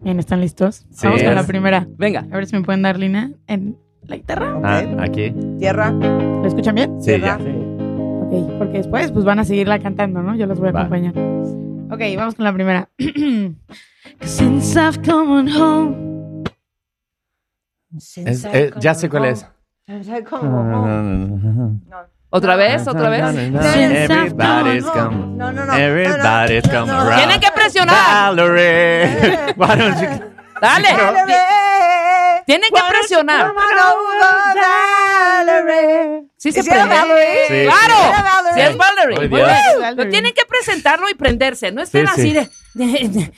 Bien, 0.00 0.18
¿están 0.18 0.40
listos? 0.40 0.84
Sí. 0.90 1.06
Vamos 1.06 1.22
con 1.22 1.34
la 1.34 1.46
primera. 1.46 1.86
Venga. 1.96 2.20
A 2.30 2.36
ver 2.36 2.46
si 2.46 2.56
me 2.56 2.62
pueden 2.62 2.82
dar 2.82 2.98
línea 2.98 3.30
en 3.46 3.78
la 4.02 4.16
guitarra. 4.16 4.60
Ah, 4.62 4.82
aquí. 5.00 5.32
Tierra. 5.58 5.90
¿Lo 5.92 6.46
escuchan 6.46 6.74
bien? 6.74 7.00
Sí, 7.00 7.18
ya. 7.20 7.38
Ok, 8.34 8.52
porque 8.58 8.78
después 8.78 9.12
pues 9.12 9.24
van 9.24 9.38
a 9.38 9.44
seguirla 9.44 9.78
cantando, 9.78 10.22
¿no? 10.22 10.34
Yo 10.34 10.46
los 10.46 10.58
voy 10.58 10.68
a 10.70 10.72
Va. 10.72 10.80
acompañar. 10.80 11.14
Ok, 11.90 12.00
vamos 12.16 12.34
con 12.34 12.44
la 12.44 12.52
primera. 12.52 12.88
Since 14.20 14.78
I've 14.80 15.02
come 15.08 15.50
home. 15.56 16.44
Es- 17.96 18.44
eh, 18.44 18.72
ya 18.80 18.94
sé 18.94 19.08
cuál 19.08 19.26
es. 19.26 19.46
¿Otra 22.30 22.56
vez? 22.56 22.88
¿Otra 22.88 23.08
vez? 23.10 23.22
Everybody's 23.22 24.84
come. 24.86 25.36
No, 25.36 25.52
no, 25.52 25.64
no. 25.66 25.72
Everybody's 25.74 26.64
come 26.68 26.90
around. 26.90 27.16
Tienen 27.16 27.40
que 27.40 27.50
presionar. 27.54 27.94
Valerie. 27.94 29.54
Why 29.56 29.76
don't 29.78 30.00
you- 30.00 30.34
Dale. 30.60 30.88
Tienen 32.46 32.70
que 32.72 32.80
presionar. 32.88 33.52
Sí 36.36 36.52
se 36.52 36.62
¿Sí 36.62 36.70
era 36.70 36.84
prende. 36.86 37.00
Valerie? 37.00 37.46
Sí, 37.48 37.64
¡Claro! 37.64 37.94
Sí 38.54 38.60
es 38.60 38.76
Valerie. 38.76 39.28
Muy 39.28 39.40
bien. 39.40 39.96
Pero 39.96 40.10
tienen 40.10 40.32
que 40.34 40.44
presentarlo 40.46 41.08
y 41.08 41.14
prenderse. 41.14 41.72
No 41.72 41.82
estén 41.82 42.06
Sí, 42.08 42.12
así 42.12 42.30
sí. 42.30 42.32
de... 42.34 43.32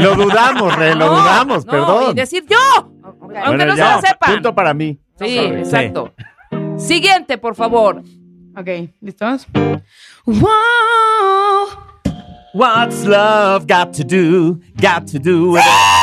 Lo 0.00 0.14
dudamos, 0.14 0.76
Re, 0.76 0.94
lo 0.94 1.06
No, 1.06 1.20
dudamos, 1.20 1.66
no, 1.66 1.72
perdón. 1.72 2.10
Y 2.12 2.14
decir 2.14 2.44
yo. 2.48 2.58
Aunque 3.04 3.40
Bueno, 3.46 3.66
no 3.66 3.76
ya, 3.76 3.88
se 3.88 3.94
lo 3.94 4.00
sepan. 4.08 4.32
Punto 4.34 4.54
para 4.54 4.72
mí. 4.74 4.98
Sí, 5.18 5.38
exacto. 5.38 6.14
Siguiente, 6.78 7.38
por 7.38 7.54
favor. 7.54 8.02
Ok, 8.56 8.68
¿listos? 9.00 9.46
Wow. 10.26 10.48
What's 12.54 13.04
love 13.04 13.66
got 13.66 13.92
to 13.96 14.04
do? 14.04 14.60
Got 14.80 15.06
to 15.12 15.18
do 15.18 15.52
with 15.52 15.62
it. 15.62 16.01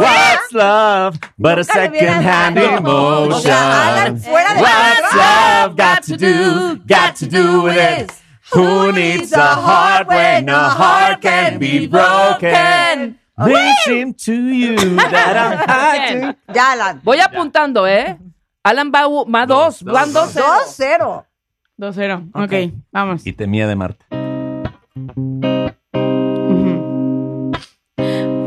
What's 0.00 0.52
love 0.52 1.18
but 1.38 1.52
a 1.52 1.56
Nunca 1.62 1.80
le 1.80 1.88
hubiera 1.88 2.12
second 2.14 2.22
hand 2.26 2.56
dado. 2.56 3.28
O 3.28 3.40
sea, 3.40 3.88
Alan, 3.88 4.06
emotion? 4.06 4.20
fuera 4.20 4.54
de 4.54 4.60
What's 4.60 5.14
love 5.14 5.76
got 5.76 6.02
to 6.04 6.16
do? 6.16 6.76
Got 6.86 7.14
to 7.16 7.26
do 7.26 7.62
with 7.62 7.76
it. 7.76 8.12
Who 8.52 8.92
needs 8.92 9.32
a 9.32 9.54
heart 9.54 10.08
when 10.08 10.48
a 10.48 10.68
heart 10.70 11.20
can 11.20 11.58
be 11.58 11.86
broken? 11.86 13.18
Listen 13.38 14.12
to 14.14 14.32
you 14.32 14.76
that 14.96 15.36
I'm 15.36 16.18
Bien. 16.20 16.36
Ya, 16.52 16.72
Alan. 16.72 17.00
Voy 17.04 17.20
apuntando, 17.20 17.86
¿eh? 17.86 18.18
Alan 18.62 18.90
va, 18.92 19.06
u- 19.08 19.24
va 19.30 19.46
dos. 19.46 19.82
dos, 19.82 19.94
Van 19.94 20.12
dos. 20.12 20.34
2-0. 20.34 21.24
2-0. 21.78 22.30
Ok, 22.34 22.74
vamos. 22.92 23.26
Y 23.26 23.32
temía 23.32 23.66
de 23.66 23.76
Marta. 23.76 24.04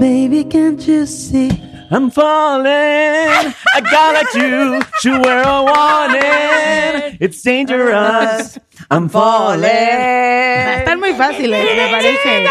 Baby, 0.03 0.43
can't 0.43 0.85
you 0.85 1.05
see? 1.05 1.49
I'm 1.89 2.11
falling. 2.11 2.65
A 2.67 3.81
guy 3.81 4.11
like 4.11 4.33
you 4.35 4.81
should 4.99 5.23
wear 5.23 5.39
a 5.47 5.63
warning. 5.63 7.17
It's 7.21 7.41
dangerous. 7.41 8.59
I'm 8.91 9.07
falling. 9.07 9.63
Están 9.63 10.99
muy 10.99 11.13
fáciles, 11.13 11.63
me 11.77 11.87
parece. 11.89 12.47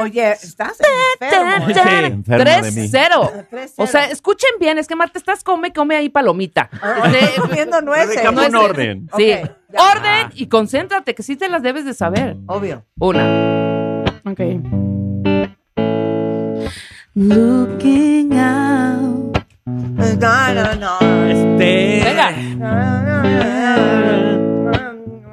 Oye, 0.00 0.32
estás 0.32 0.78
enfermo. 1.20 1.66
Sí, 1.66 1.80
enfermo 2.06 2.44
de 2.62 2.70
mí. 2.72 2.88
3-0. 2.88 3.48
3-0. 3.50 3.72
O 3.76 3.86
sea, 3.86 4.06
escuchen 4.06 4.52
bien, 4.58 4.78
es 4.78 4.86
que 4.88 4.96
Marta, 4.96 5.18
estás 5.18 5.44
come, 5.44 5.70
come 5.74 5.96
ahí 5.96 6.08
palomita. 6.08 6.70
Estoy 6.72 7.40
comiendo 7.46 7.82
nueces. 7.82 8.16
Recamo 8.16 8.40
un 8.40 8.52
Nueces. 8.52 8.70
orden. 8.70 9.08
Sí. 9.18 9.32
Ok, 9.34 9.50
ya. 9.68 9.82
Orden 9.92 10.30
y 10.34 10.46
concéntrate, 10.48 11.14
que 11.14 11.22
sí 11.22 11.36
te 11.36 11.50
las 11.50 11.62
debes 11.62 11.84
de 11.84 11.92
saber. 11.92 12.38
Obvio. 12.46 12.86
Una. 12.98 13.60
Ok. 14.24 14.40
Looking 17.16 18.36
out. 18.36 19.42
No, 19.66 20.54
no, 20.54 20.74
no. 20.74 20.98
Este. 21.26 22.04
Venga. 22.04 22.30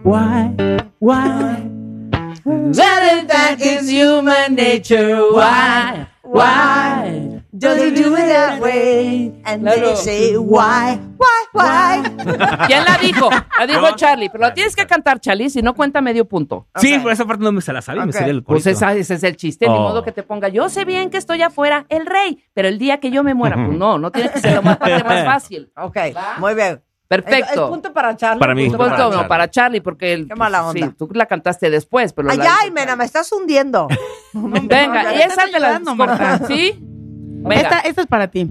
Why? 0.01 0.55
Why? 0.97 1.69
That 2.73 3.57
is 3.61 3.89
human 3.89 4.55
nature. 4.55 5.31
Why? 5.31 6.07
Why? 6.23 7.26
Does 7.59 7.77
he 7.81 7.91
do 7.91 8.15
it 8.15 8.25
that 8.27 8.61
way? 8.61 9.33
And 9.45 9.63
Claro. 9.63 9.81
they 9.87 9.95
say, 9.95 10.37
why, 10.37 10.99
why, 11.17 11.43
why? 11.53 12.03
¿Quién 12.67 12.83
la 12.85 12.97
dijo? 13.01 13.29
La 13.57 13.65
dijo 13.65 13.95
Charlie, 13.95 14.29
pero 14.29 14.43
la 14.43 14.53
tienes 14.53 14.75
que 14.75 14.85
cantar, 14.85 15.19
Charlie, 15.19 15.49
si 15.49 15.61
no 15.61 15.73
cuenta 15.73 15.99
medio 16.01 16.25
punto. 16.25 16.67
Sí, 16.75 16.99
por 16.99 17.11
esa 17.11 17.25
parte 17.25 17.43
no 17.43 17.51
me 17.51 17.61
se 17.61 17.73
la 17.73 17.81
sabía, 17.81 18.05
me 18.05 18.13
sabía 18.13 18.31
el 18.31 18.43
Pues 18.43 18.67
esa- 18.67 18.93
ese 18.93 19.15
es 19.15 19.23
el 19.23 19.35
chiste, 19.37 19.67
ni 19.67 19.73
Oh. 19.75 19.79
modo 19.79 20.03
que 20.03 20.11
te 20.11 20.23
ponga, 20.23 20.49
yo 20.49 20.69
sé 20.69 20.85
bien 20.85 21.09
que 21.09 21.17
estoy 21.17 21.41
afuera, 21.41 21.85
el 21.89 22.05
rey, 22.05 22.43
pero 22.53 22.67
el 22.67 22.77
día 22.77 22.99
que 22.99 23.09
yo 23.11 23.23
me 23.23 23.33
muera, 23.33 23.55
pues 23.55 23.77
no, 23.77 23.97
no 23.97 24.11
tiene 24.11 24.29
que 24.31 24.39
ser 24.39 24.53
lo 24.55 24.61
más, 24.61 24.77
parte 24.77 25.03
más 25.03 25.25
fácil. 25.25 25.71
Ok, 25.77 25.97
muy 26.39 26.53
bien. 26.53 26.81
Perfecto. 27.09 27.63
El, 27.63 27.69
punto 27.69 27.93
para 27.93 28.17
Charlie. 28.17 28.37
Para 28.41 28.53
mí. 28.53 28.63
punto 28.67 28.77
Punto, 28.79 28.91
para 28.91 29.03
no, 29.05 29.11
Charlie. 29.11 29.27
para 29.29 29.49
Charlie, 29.49 29.79
porque 29.81 30.11
el- 30.11 30.27
Qué 30.27 30.35
mala 30.35 30.67
onda. 30.67 30.87
Sí, 30.87 30.93
tú 30.97 31.07
la 31.13 31.25
cantaste 31.25 31.69
después, 31.69 32.11
pero 32.11 32.29
Ay, 32.29 32.37
la- 32.37 32.43
ya, 32.43 32.55
Mena, 32.73 32.97
me 32.97 33.05
estás 33.05 33.31
hundiendo. 33.31 33.87
Venga, 34.33 35.03
no, 35.03 35.11
y 35.13 35.21
esa 35.21 35.45
te 35.45 35.57
la. 35.57 35.79
¿Sí? 36.47 36.77
Venga. 37.43 37.61
Esta, 37.61 37.79
esta 37.79 38.01
es 38.01 38.07
para 38.07 38.27
ti. 38.27 38.47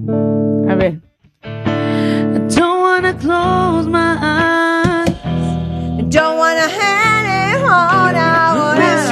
A 0.68 0.74
ver. 0.74 1.00
I 1.42 2.38
don't 2.48 2.80
wanna 2.80 3.14
close 3.14 3.88
my 3.88 4.16
eyes. 4.20 5.14
I 5.98 6.02
don't 6.08 6.38
wanna 6.38 6.68
hang 6.68 7.26
it 7.26 7.62
on. 7.62 8.14
I 8.14 8.54
wanna 8.56 8.80
miss 8.80 9.10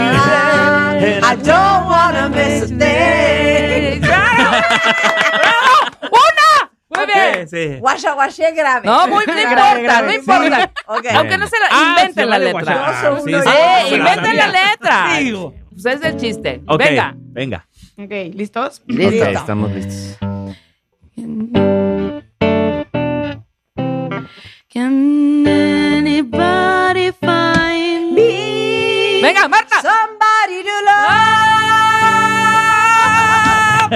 I 1.22 1.36
don't 1.36 1.86
wanna 1.86 2.28
miss 2.30 2.62
a 2.62 2.66
thing. 2.66 4.04
¡Una! 6.10 6.50
Muy 6.88 7.06
bien. 7.06 7.48
Sí. 7.48 7.78
Guasha, 7.80 8.12
guasha 8.14 8.50
grave. 8.52 8.86
No, 8.86 9.06
muy, 9.08 9.24
no 9.26 9.40
importa, 9.40 10.02
no 10.02 10.12
importa. 10.12 10.60
Sí. 10.60 10.64
Okay. 10.86 11.16
Aunque 11.16 11.38
no 11.38 11.46
se 11.48 11.56
la 11.58 11.68
inventen 11.90 12.24
sí, 12.24 12.30
la 12.30 12.38
letra. 12.38 12.60
Guasha. 12.62 13.08
Ah, 13.08 13.18
sí, 13.24 13.32
eh, 13.32 13.96
inventen 13.96 14.36
la 14.36 14.46
letra. 14.46 15.06
Pues 15.70 15.86
es 15.86 16.02
el 16.04 16.16
chiste. 16.16 16.62
Okay. 16.66 16.88
Venga. 16.90 17.14
Venga. 17.16 17.66
Ok, 17.96 18.10
¿listos? 18.34 18.82
Listo. 18.86 19.24
estamos 19.24 19.70
listos. 19.72 20.18
Can 24.68 25.46
anybody 25.46 27.12
find 27.12 28.12
me? 28.14 29.20
Venga, 29.22 29.46
Marta. 29.48 29.76
Somebody 29.80 30.64
to 30.64 30.82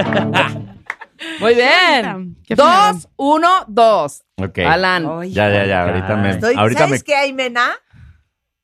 love. 0.05 0.65
Muy 1.41 1.55
bien. 1.55 2.37
Qué 2.47 2.55
Dos, 2.55 3.09
uno, 3.17 3.65
dos. 3.67 4.23
Ok. 4.37 4.59
Alan. 4.59 5.23
Ya, 5.29 5.49
ya, 5.49 5.65
ya. 5.65 5.83
Ahorita 5.83 6.15
me. 6.15 6.29
Estoy, 6.31 6.55
ahorita 6.55 6.79
¿Sabes 6.85 7.01
me. 7.01 7.03
qué, 7.03 7.15
Aimena? 7.15 7.71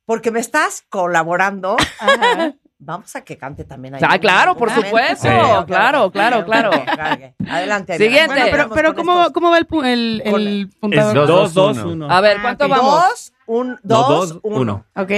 Porque 0.06 0.32
me 0.32 0.40
estás 0.40 0.86
colaborando. 0.88 1.76
Vamos 2.86 3.16
a 3.16 3.22
que 3.22 3.36
cante 3.36 3.64
también 3.64 3.96
ahí. 3.96 4.02
Ah, 4.08 4.20
claro, 4.20 4.56
por 4.56 4.70
supuesto. 4.70 5.28
Claro, 5.66 6.12
claro, 6.12 6.46
claro. 6.46 6.70
Adelante. 7.50 7.98
Siguiente. 7.98 8.28
Bueno, 8.36 8.46
pero, 8.52 8.70
pero 8.70 8.94
¿cómo. 8.96 9.32
¿cómo 9.34 9.50
va 9.50 9.58
el, 9.58 9.68
pu- 9.68 9.84
el, 9.86 10.22
el 10.24 10.68
Es 10.70 10.76
puntador? 10.76 11.16
dos, 11.16 11.28
Dos, 11.28 11.54
dos, 11.54 11.76
dos, 11.78 11.86
uno. 11.86 11.94
uno. 12.06 12.12
A 12.14 12.22
ver, 12.22 12.38
Ah, 12.38 12.42
¿cuánto 12.44 12.66
ok. 12.66 12.72
vamos? 12.72 12.94
Dos, 13.10 13.34
un, 13.48 13.78
No, 13.84 14.08
dos, 14.08 14.40
uno. 14.44 14.60
uno. 14.62 14.86
Ok, 14.96 15.12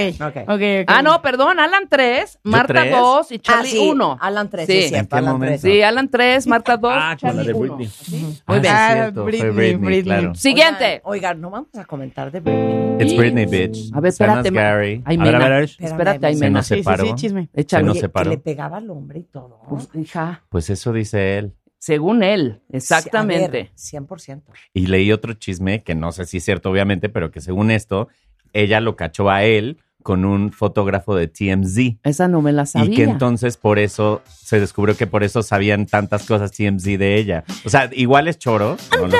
Ok. 0.48 0.62
Ah, 0.86 1.02
no, 1.02 1.20
perdón. 1.22 1.58
Alan 1.60 1.88
tres, 1.88 2.38
Marta 2.42 2.74
tres? 2.74 2.92
dos 2.92 3.32
y 3.32 3.36
Ah, 3.36 3.40
Charlie 3.42 3.70
sí, 3.70 3.88
uno. 3.90 4.16
Alan 4.20 4.48
3, 4.50 4.66
Sí. 4.66 4.72
sí, 4.72 4.78
es 4.78 4.84
¿En 4.84 4.88
cierto, 4.90 5.08
qué 5.08 5.18
Alan? 5.18 5.40
3. 5.40 5.60
Sí, 5.60 5.82
Alan 5.82 6.08
tres, 6.10 6.46
Marta 6.46 6.76
dos, 6.76 6.92
Ah, 6.94 7.16
con 7.20 7.28
la 7.28 7.34
Charlie 7.34 7.46
de 7.46 7.52
uno. 7.54 7.76
Britney. 7.76 7.88
Muy 8.10 8.42
Ah, 8.46 8.52
bien. 8.60 8.64
es 8.64 8.70
Ah, 8.72 8.90
cierto, 8.94 9.22
fue 9.22 9.30
Britney, 9.30 9.50
Britney, 9.52 9.74
Britney. 9.86 10.02
claro. 10.02 10.34
Siguiente. 10.34 11.00
Oigan, 11.04 11.40
no 11.40 11.50
vamos 11.50 11.74
a 11.76 11.84
comentar 11.84 12.30
de 12.30 12.40
Britney. 12.40 12.96
It's 13.06 13.16
Britney, 13.16 13.46
bitch. 13.46 13.90
A 13.94 14.00
ver, 14.00 14.12
Se 14.12 14.24
espérate, 14.24 14.50
Gary. 14.50 15.02
Ay, 15.04 15.16
A 15.18 15.22
ver, 15.24 15.34
a 15.34 15.38
mena. 15.38 15.50
ver. 15.50 15.70
Espérate, 15.78 16.26
Aimena. 16.26 16.28
Se 16.28 16.28
Aimena. 16.28 16.50
nos 16.58 16.66
Sí, 16.66 16.74
sí, 16.74 16.80
separó. 16.80 17.04
sí, 17.06 17.14
chisme. 17.14 17.48
Se 17.54 17.60
Échale. 17.60 17.84
nos 17.84 17.92
Oye, 17.92 18.00
separó. 18.00 18.30
que 18.30 18.36
le 18.36 18.42
pegaba 18.42 18.76
al 18.78 18.90
hombre 18.90 19.20
y 19.20 19.24
todo. 19.24 19.60
Pues, 19.68 19.88
hija, 19.94 20.42
Pues 20.48 20.70
eso 20.70 20.92
dice 20.92 21.38
él. 21.38 21.54
Según 21.78 22.22
él, 22.22 22.60
Sí, 22.68 22.74
a 22.74 22.76
exactamente. 22.78 23.48
ver, 23.48 23.70
100%. 23.76 24.42
Y 24.74 24.86
leí 24.86 25.12
otro 25.12 25.34
chisme 25.34 25.82
que 25.82 25.94
no 25.94 26.12
sé 26.12 26.24
si 26.26 26.38
es 26.38 26.44
cierto, 26.44 26.70
obviamente, 26.70 27.08
pero 27.08 27.30
que 27.30 27.40
según 27.40 27.70
esto, 27.70 28.08
ella 28.52 28.80
lo 28.80 28.96
cachó 28.96 29.30
a 29.30 29.44
él 29.44 29.78
con 30.02 30.24
un 30.24 30.52
fotógrafo 30.52 31.14
de 31.14 31.28
TMZ. 31.28 31.98
Esa 32.02 32.28
no 32.28 32.40
me 32.40 32.52
la 32.52 32.64
sabía. 32.66 32.90
Y 32.90 32.94
que 32.96 33.02
entonces 33.02 33.56
por 33.56 33.78
eso 33.78 34.22
se 34.26 34.58
descubrió 34.60 34.96
que 34.96 35.06
por 35.06 35.22
eso 35.22 35.42
sabían 35.42 35.86
tantas 35.86 36.24
cosas 36.26 36.50
TMZ 36.52 36.84
de 36.98 37.16
ella. 37.16 37.44
O 37.64 37.68
sea, 37.68 37.90
igual 37.92 38.26
es 38.28 38.38
choro, 38.38 38.76
no 38.96 39.06
lo 39.06 39.10
sé. 39.10 39.18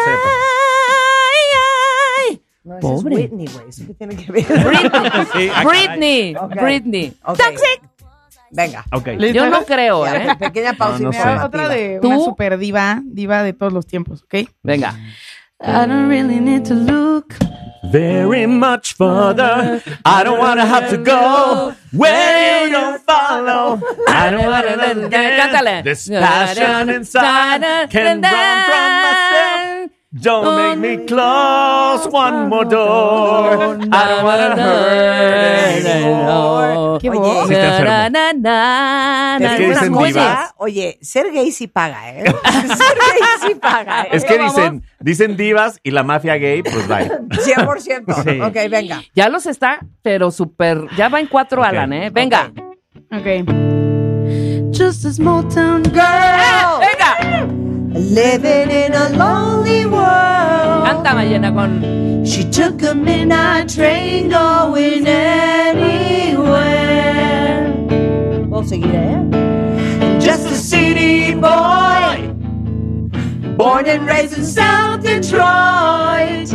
No, 2.65 2.79
Pobre. 2.81 3.15
es 3.15 3.21
Whitney, 3.31 3.47
güey. 3.47 3.69
¿Eso 3.71 3.87
qué 3.87 3.95
tiene 3.95 4.17
que 4.17 4.31
ver? 4.31 4.45
Sí, 5.33 5.49
ah, 5.55 5.65
Britney. 5.67 6.35
Britney. 6.61 7.15
Ok. 7.25 7.39
Venga. 8.51 8.84
Ok. 8.92 9.09
Yo 9.32 9.49
no 9.51 9.64
creo, 9.64 10.07
¿eh? 10.07 10.36
Pequeña 10.38 10.72
pausa 10.74 10.99
No, 10.99 11.05
no 11.05 11.11
y 11.11 11.12
sé. 11.12 11.18
informativa. 11.18 11.44
Otra 11.46 11.68
de 11.68 11.99
¿Tú? 12.01 12.09
una 12.09 12.18
super 12.20 12.59
diva, 12.59 13.01
diva 13.05 13.42
de 13.42 13.53
todos 13.53 13.72
los 13.72 13.86
tiempos, 13.86 14.22
¿ok? 14.22 14.49
Venga. 14.62 14.94
I 15.61 15.86
don't 15.86 16.09
really 16.09 16.40
need 16.40 16.64
to 16.68 16.74
look. 16.74 17.34
Very 17.90 18.46
much 18.46 18.94
further. 18.96 19.80
I 20.05 20.22
don't 20.22 20.38
wanna 20.38 20.66
have 20.66 20.90
to 20.90 20.99
go 20.99 21.72
where 21.92 22.66
you 22.66 22.72
don't 22.72 23.01
follow. 23.05 23.80
I 24.09 24.30
don't 24.30 24.46
wanna 24.46 24.76
let. 25.62 25.84
This 25.84 26.09
passion 26.09 26.90
inside 26.90 27.88
can 27.90 28.20
run 28.20 28.32
from 28.66 28.90
myself. 29.03 29.58
Don't 30.21 30.57
make 30.57 30.79
me 30.99 31.07
close 31.07 32.09
one 32.11 32.49
more 32.49 32.64
door. 32.64 33.79
I 33.93 34.09
don't 34.09 34.25
wanna 34.25 34.57
hurt 34.57 35.85
anymore. 35.87 36.99
Qué 37.01 37.11
Oye, 37.11 37.19
voz. 37.19 37.51
Na, 37.51 38.09
na, 38.09 38.33
na, 38.33 39.39
na, 39.39 39.47
Es 39.47 39.57
que 39.57 39.69
dicen 39.69 39.93
divas. 39.93 40.55
oye, 40.57 40.99
ser 41.03 41.31
gay 41.33 41.53
sí 41.53 41.69
paga, 41.69 42.11
¿eh? 42.11 42.25
ser 42.53 42.97
gay 42.99 43.49
sí 43.49 43.55
paga, 43.55 44.03
¿eh? 44.05 44.09
Es 44.12 44.25
que 44.25 44.39
dicen, 44.39 44.83
dicen 44.99 45.37
divas 45.37 45.79
y 45.85 45.93
la 45.93 46.03
mafia 46.03 46.35
gay, 46.37 46.62
pues 46.62 46.89
vaya. 46.89 47.21
100%. 47.29 48.25
Sí. 48.25 48.41
Ok, 48.41 48.71
venga. 48.71 49.03
Ya 49.14 49.29
los 49.29 49.47
está, 49.47 49.79
pero 50.03 50.31
súper. 50.33 50.87
Ya 50.97 51.09
va 51.09 51.21
en 51.21 51.27
cuatro, 51.29 51.61
Ok. 51.61 51.69
Alan, 51.69 51.93
¿eh? 51.93 52.11
Venga. 52.11 52.51
Ok. 53.12 53.47
Just 54.77 55.05
a 55.05 55.12
small 55.12 55.47
town 55.49 55.83
girl. 55.85 56.03
¡Eh! 56.03 56.81
¡Venga! 56.81 57.68
Living 57.99 58.70
in 58.70 58.94
a 58.94 59.09
lonely 59.11 59.84
world. 59.84 60.86
Canta, 60.86 61.14
Mayena, 61.16 61.53
con. 61.53 62.24
She 62.24 62.44
took 62.44 62.80
a 62.82 62.94
midnight 62.94 63.68
train 63.68 64.28
going 64.28 65.05
anywhere. 65.05 66.38
¿Puedo 68.49 68.62
seguir, 68.64 68.94
eh? 68.94 69.18
Just 70.20 70.46
a 70.46 70.55
city 70.55 71.34
boy. 71.34 72.32
Born 73.57 73.86
and 73.86 74.07
raised 74.07 74.38
in 74.38 74.44
South 74.44 75.03
Detroit. 75.03 76.49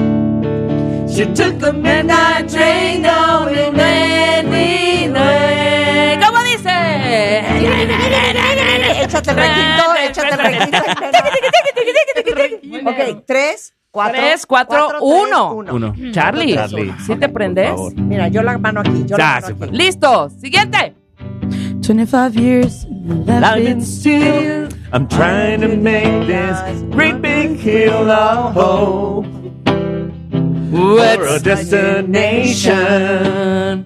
She 1.11 1.25
took 1.35 1.61
a 1.61 1.73
midnight 1.73 2.47
train 2.47 3.03
going 3.03 3.77
anywhere. 3.77 5.03
¿Cómo 6.21 6.41
dice? 6.43 6.71
Échate 9.23 9.31
el 9.31 9.37
requinto, 9.47 9.83
échate 10.03 10.33
el 10.33 10.39
requinto. 10.39 10.77
Ok, 12.89 12.99
tres, 13.25 13.73
cuatro. 13.91 14.19
Tres, 14.19 14.45
cuatro, 14.45 14.87
tres, 14.89 14.99
uno. 15.01 15.53
Uno. 15.53 15.93
Charlie, 16.11 16.53
Charlie. 16.55 16.93
¿sí 17.05 17.15
te 17.15 17.29
prendes? 17.29 17.71
Mira, 17.95 18.27
yo 18.27 18.43
la 18.43 18.57
mano 18.57 18.81
aquí, 18.81 19.05
yo 19.05 19.15
Ya, 19.17 19.19
la 19.25 19.25
mano 19.35 19.45
se 19.47 19.53
aquí. 19.53 19.59
fue. 19.59 19.67
Listo. 19.71 20.29
Siguiente. 20.29 20.93
25 21.81 22.33
years. 22.35 22.85
Lying 23.25 23.81
still, 23.81 24.69
I'm 24.93 25.07
trying 25.09 25.59
to 25.61 25.75
make 25.75 26.25
this 26.27 26.57
great 26.91 27.21
big 27.21 27.57
hill 27.59 28.09
of 28.09 28.53
hope 28.53 29.25
for 30.71 31.27
a 31.27 31.39
destination. 31.39 33.85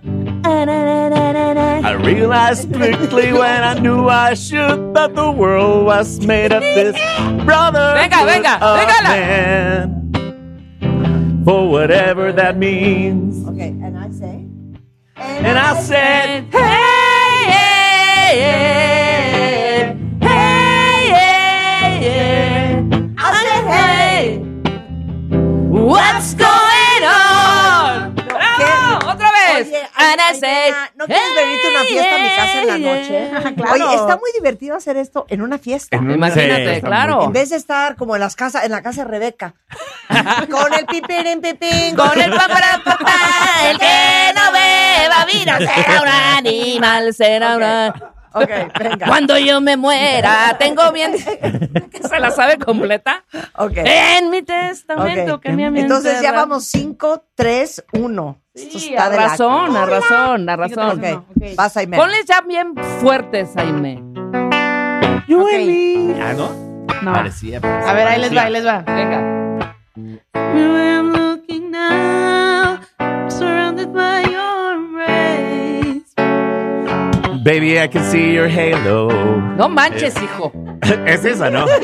I 1.97 2.01
realized 2.05 2.71
quickly 2.73 3.33
when 3.33 3.63
I 3.63 3.73
knew 3.79 4.07
I 4.07 4.35
should 4.35 4.93
that 4.93 5.15
the 5.15 5.31
world 5.31 5.85
was 5.85 6.19
made 6.25 6.51
of 6.53 6.61
this 6.61 6.95
brother 7.43 7.93
Venga, 7.95 8.23
venga, 8.23 8.59
véngala. 8.59 9.09
man. 9.09 9.93
For 11.43 11.67
whatever 11.69 12.31
that 12.33 12.55
means. 12.57 13.43
Okay, 13.47 13.69
and 13.69 13.97
I 13.97 14.11
say. 14.11 14.45
And 15.15 15.57
I 15.57 15.81
said, 15.81 16.45
Hey, 16.51 17.45
hey, 17.49 18.37
hey, 18.45 19.97
hey, 20.21 21.09
hey, 21.17 21.99
hey. 22.05 23.13
I 23.17 23.19
said, 23.43 23.65
hey. 23.73 24.37
What's 25.69 26.33
going 26.35 26.46
say, 30.39 30.71
nena, 30.71 30.91
¿no 30.95 31.05
quieres 31.05 31.35
venirte 31.35 31.67
a 31.67 31.69
una 31.71 31.83
fiesta 31.83 32.15
a 32.15 32.19
mi 32.19 32.29
casa 32.29 32.61
en 32.61 32.67
la 32.67 32.75
hey, 32.75 32.83
noche? 32.83 33.55
Claro. 33.55 33.73
Oye, 33.73 33.95
está 33.95 34.17
muy 34.17 34.31
divertido 34.33 34.75
hacer 34.75 34.97
esto 34.97 35.25
en 35.29 35.41
una 35.41 35.57
fiesta. 35.57 35.95
En 35.97 36.05
un- 36.05 36.15
Imagínate, 36.15 36.81
claro. 36.81 37.23
En 37.23 37.33
vez 37.33 37.49
de 37.49 37.55
estar 37.57 37.95
como 37.95 38.15
en 38.15 38.21
las 38.21 38.35
casas, 38.35 38.63
en 38.65 38.71
la 38.71 38.81
casa 38.81 39.03
de 39.03 39.11
Rebeca. 39.11 39.53
con 40.49 40.73
el 40.73 40.85
pipirín 40.85 41.41
pipín. 41.41 41.95
Con 41.95 42.19
el 42.19 42.31
papá, 42.31 42.81
papá, 42.83 43.13
el 43.69 43.77
que 43.77 44.33
no 44.35 44.51
beba 44.51 45.25
vino 45.25 45.57
será 45.57 46.01
un 46.01 46.07
animal, 46.07 47.13
será 47.13 47.57
una... 47.57 47.93
Ok, 48.37 48.79
venga. 48.79 49.07
Cuando 49.07 49.37
yo 49.37 49.61
me 49.61 49.77
muera, 49.77 50.55
tengo 50.59 50.91
bien... 50.91 51.13
¿Que 51.13 52.01
se 52.07 52.19
la 52.19 52.31
sabe 52.31 52.57
completa? 52.57 53.23
Ok. 53.57 53.77
En 53.77 54.29
mi 54.29 54.41
testamento 54.41 55.35
ok. 55.35 55.41
que 55.41 55.51
me 55.53 55.65
Entonces 55.79 56.21
ya 56.21 56.31
vamos 56.31 56.65
5, 56.65 57.23
3, 57.35 57.85
1. 57.93 58.41
Esto 58.53 58.79
Sí, 58.79 58.89
está 58.89 59.05
a 59.05 59.09
de 59.09 59.17
la- 59.17 59.27
razón, 59.27 59.77
a 59.77 59.85
razón, 59.85 60.49
a 60.49 60.55
razón. 60.55 60.99
Ok, 61.03 61.55
vas 61.55 61.77
Aime. 61.77 61.95
Ponles 61.97 62.25
ya 62.25 62.41
bien 62.41 62.73
fuertes, 62.99 63.49
Jaime. 63.55 64.01
Ok. 65.29 66.19
Ah, 66.21 66.33
¿no? 66.35 66.51
No. 67.03 67.13
Parecía, 67.13 67.59
A 67.59 67.93
ver, 67.93 68.07
ahí 68.07 68.19
les 68.21 68.35
va, 68.35 68.41
ahí 68.43 68.51
les 68.53 68.65
va. 68.65 68.79
Venga. 68.87 69.35
I'm 70.33 71.11
looking 71.11 71.69
now, 71.71 72.79
surrounded 73.29 73.93
by 73.93 74.23
your 74.23 74.46
Baby, 77.47 77.79
I 77.79 77.87
can 77.87 78.03
see 78.11 78.33
your 78.33 78.49
halo. 78.49 79.07
No 79.55 79.69
manches, 79.69 80.13
hijo. 80.21 80.51
es 81.05 81.23
esa, 81.23 81.49
¿no? 81.49 81.65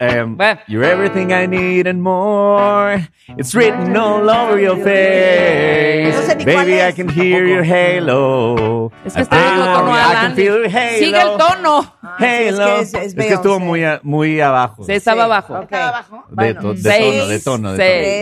Um, 0.00 0.36
Bueno. 0.36 0.58
you're 0.66 0.84
everything 0.84 1.32
I 1.32 1.46
need 1.46 1.86
and 1.86 2.02
more. 2.02 3.08
It's 3.38 3.54
written 3.54 3.96
all 3.96 4.28
over 4.28 4.58
your 4.60 4.76
face. 4.76 6.12
No 6.14 6.20
sé 6.22 6.44
Baby? 6.44 6.82
I 6.82 6.92
can 6.92 7.08
hear 7.08 7.46
your 7.46 7.62
halo. 7.64 8.90
Es 9.04 9.14
que 9.14 9.22
estoy 9.22 9.38
en 9.38 9.60
otro 9.62 9.74
tono 9.86 9.92
I 9.94 10.14
can 10.14 10.34
feel 10.34 10.54
your 10.56 10.68
halo. 10.68 10.98
Sigue 10.98 11.20
el 11.20 11.38
tono. 11.38 11.94
Ah, 12.02 12.16
sí, 12.18 12.24
es 12.26 12.58
Halo. 12.58 12.66
que 12.66 12.80
es- 12.82 12.94
es 12.94 13.04
Es 13.04 13.14
que 13.14 13.34
estuvo 13.34 13.60
muy, 13.60 13.82
muy 14.02 14.40
abajo. 14.40 14.84
Sí, 14.84 14.92
estaba 14.92 15.22
Sí, 15.22 15.24
abajo. 15.26 15.54
ok. 15.60 15.70
De, 15.70 16.24
Bueno, 16.30 16.74
de 16.74 16.82
seis, 16.82 17.14
tono, 17.14 17.28
de 17.28 17.40
tono. 17.40 17.72
De 17.72 17.76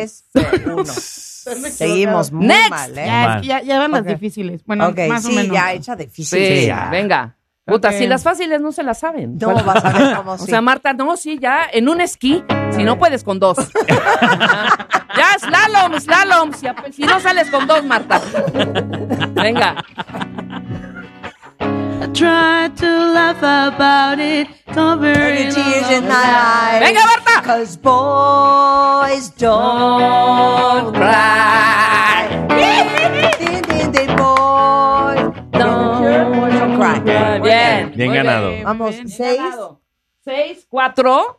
seis. 0.06 0.24
Tres, 0.32 0.62
uno. 0.66 0.84
Seguimos 1.70 2.30
muy 2.32 2.46
Next. 2.46 2.70
mal, 2.70 2.98
¿eh? 2.98 3.06
Ya, 3.06 3.38
que 3.40 3.46
ya, 3.46 3.62
ya 3.62 3.78
van 3.78 3.90
las 3.92 4.00
Ok. 4.02 4.06
difíciles. 4.08 4.62
Bueno, 4.64 4.88
ok, 4.88 4.98
más 5.08 5.24
o 5.24 5.28
sí, 5.28 5.34
menos. 5.36 5.54
ya 5.56 5.72
hecha 5.72 5.96
difícil. 5.96 6.38
Sí, 6.38 6.66
ya. 6.66 6.88
venga. 6.90 7.36
Puta, 7.64 7.88
Ok. 7.90 7.94
si 7.94 8.06
las 8.08 8.22
fáciles 8.24 8.60
no 8.60 8.72
se 8.72 8.82
las 8.82 8.98
saben. 8.98 9.38
No 9.38 9.54
vas 9.64 9.84
a 9.84 9.90
ver 9.92 10.16
cómo 10.16 10.32
O 10.34 10.38
sí. 10.38 10.46
sea, 10.46 10.60
Marta, 10.60 10.92
no, 10.94 11.16
sí, 11.16 11.38
ya 11.40 11.64
en 11.72 11.88
un 11.88 12.00
esquí, 12.00 12.42
si 12.72 12.82
no 12.84 12.98
puedes 12.98 13.22
con 13.22 13.38
dos. 13.38 13.56
ya, 15.16 15.38
slalom, 15.38 15.98
slalom. 16.00 16.52
Si, 16.54 16.66
ap- 16.66 16.90
si 16.92 17.02
no 17.02 17.20
sales 17.20 17.50
con 17.50 17.66
dos, 17.68 17.84
Marta. 17.84 18.20
Venga. 19.34 19.76
I 22.02 22.06
tried 22.06 22.76
to 22.78 22.90
laugh 23.14 23.38
about 23.38 24.18
it. 24.18 24.48
Covering 24.74 25.14
Every 25.14 25.54
tears 25.54 25.86
all 25.86 25.92
in 26.02 26.08
my 26.08 26.18
eyes. 26.18 26.82
Venga, 26.82 26.98
Marta. 27.06 27.42
Cause 27.46 27.76
boys 27.76 29.28
don't 29.38 30.92
cry. 30.96 32.26
Din, 32.50 33.62
din, 33.70 33.92
din, 33.94 34.10
boys. 34.18 35.30
Boys 35.54 36.52
don't 36.58 36.74
cry. 36.74 36.98
Bien. 37.38 37.92
Bien 37.94 38.08
muy 38.08 38.16
ganado. 38.16 38.50
Vamos, 38.64 38.96
bien 38.96 39.08
seis. 39.08 39.38
ganado. 39.38 39.80
Seis, 40.24 40.66
cuatro. 40.68 41.36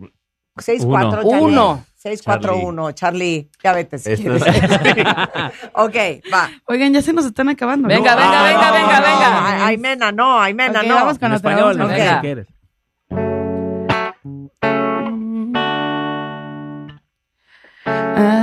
6, 0.59 0.83
Uno. 0.85 1.09
4, 1.11 1.27
Uno. 1.27 1.85
6, 2.03 2.21
4, 2.21 2.57
1. 2.57 2.91
Charlie, 2.91 3.49
ya 3.63 3.71
vete 3.71 3.97
si 3.97 4.11
Esto 4.11 4.23
quieres. 4.23 4.43
ok, 5.73 5.95
va. 6.33 6.49
Oigan, 6.65 6.91
ya 6.91 7.01
se 7.01 7.13
nos 7.13 7.25
están 7.25 7.47
acabando. 7.47 7.87
Venga, 7.87 8.13
¿no? 8.13 8.21
venga, 8.21 8.39
Ah, 8.39 8.43
venga, 8.43 8.67
no, 8.67 8.73
venga, 8.73 8.99
no, 8.99 9.05
venga. 9.07 9.47
Ay, 9.47 9.61
ay, 9.63 9.77
mena, 9.77 10.11
no, 10.11 10.37
ay, 10.41 10.53
mena, 10.53 10.81
Ok, 10.81 10.85
no. 10.87 10.95
vamos 10.95 11.17
con 11.17 11.31
En 11.31 11.37
otra, 11.37 11.51
español, 11.51 11.77
vamos 11.77 11.93
si 11.93 12.19
quieres. 12.19 12.47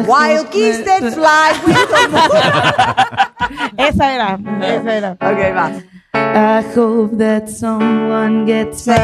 Wild 0.06 0.50
geese 0.50 0.82
that 0.84 1.12
fly 1.14 1.52
with 1.64 1.88
the 1.94 2.04
moon. 2.12 3.78
Esa 3.78 4.06
era, 4.14 4.38
esa 4.64 4.90
era. 4.94 5.10
Ok, 5.20 5.40
va. 5.54 5.99
I 6.14 6.62
hope 6.74 7.18
that 7.18 7.48
someone 7.48 8.44
gets 8.46 8.82
Say, 8.82 8.96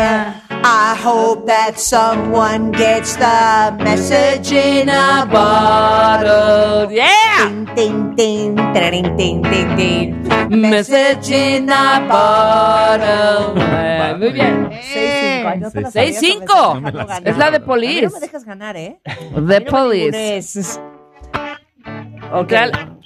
I 0.50 0.96
hope 0.98 1.46
that 1.46 1.78
someone 1.78 2.72
gets 2.72 3.16
the 3.16 3.76
message 3.82 4.52
in 4.52 4.88
a 4.88 5.26
bottle. 5.30 6.90
Yeah. 6.90 7.48
Ding, 7.48 8.14
ding, 8.14 8.14
ding, 8.16 8.57
ding, 8.72 9.16
ding, 9.16 9.42
ding, 9.42 9.76
ding. 9.76 10.61
Message 10.61 11.30
in 11.30 11.68
a 11.70 12.04
bottle. 12.09 13.54
Eh, 13.98 14.14
muy 14.18 14.30
bien. 14.32 14.68
6-5. 14.70 15.46
Ay, 15.46 15.59
no 15.61 15.70
te 15.70 15.80
la 15.80 15.90
Seis, 15.90 16.16
sabías, 16.16 16.38
cinco. 16.38 16.80
me 16.80 16.88
estás 16.88 16.92
dejando 16.92 17.07
ganar. 17.07 17.28
Es 17.28 17.36
la 17.38 17.50
de 17.50 17.57
A 17.57 17.61
mí 17.61 17.66
Police. 17.66 18.04
no 18.07 18.11
me 18.12 18.20
dejas 18.20 18.44
ganar, 18.44 18.76
¿eh? 18.76 19.00
The 19.48 19.61
Police. 19.62 20.40
Police. 20.40 20.80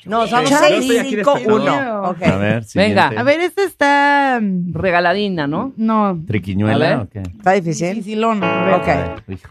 No, 0.06 0.26
somos 0.26 0.48
Charlie. 0.50 0.76
6, 0.82 0.86
Yo 0.86 0.92
estoy 0.94 0.98
aquí 0.98 1.16
5, 1.16 1.34
de 1.38 1.46
1. 1.46 1.64
lado. 1.64 2.10
Ok. 2.10 2.22
A 2.22 2.36
ver, 2.36 2.52
Venga. 2.52 2.62
siguiente. 2.64 3.18
A 3.18 3.22
ver, 3.22 3.40
esta 3.40 3.62
está. 3.64 4.38
mm, 4.40 4.72
Regaladina, 4.74 5.46
¿no? 5.46 5.72
No, 5.76 6.06
A 6.06 6.12
ver. 6.14 6.26
¿Triquiñuela 6.26 7.02
o 7.02 7.08
qué? 7.08 7.20
¿Está 7.20 7.52
difícil? 7.52 7.88
dificilona. 7.94 8.62
A 8.62 8.64
ver. 8.64 8.74
Ok. 9.20 9.28
Hijo, 9.28 9.48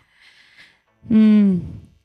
Mm. 1.10 1.56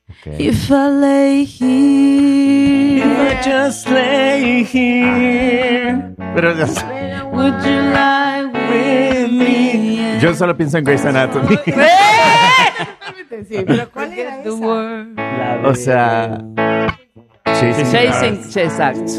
ok. 0.09 0.39
If 0.39 0.69
I 0.71 0.89
lay 0.89 1.45
here, 1.45 3.37
just 3.43 3.87
lay 3.89 4.63
here. 4.63 6.13
Pero 6.33 6.55
ya 6.57 6.67
sé. 6.67 6.85
would 7.31 7.53
you 7.63 7.81
lie 7.91 8.45
with 8.45 9.31
me? 9.31 10.19
Yo 10.21 10.33
solo 10.33 10.55
pienso 10.55 10.77
en 10.77 10.83
Grey's 10.85 11.05
Anatomy. 11.05 11.57
Sí, 13.49 13.57
pero 13.67 13.89
¿cuál 13.91 14.13
era 14.13 14.41
esa? 14.41 15.67
o 15.67 15.75
sea. 15.75 16.37
Chasing 17.45 17.91
Chasing, 17.91 18.37
Cars. 18.41 18.57
exacto. 18.57 19.11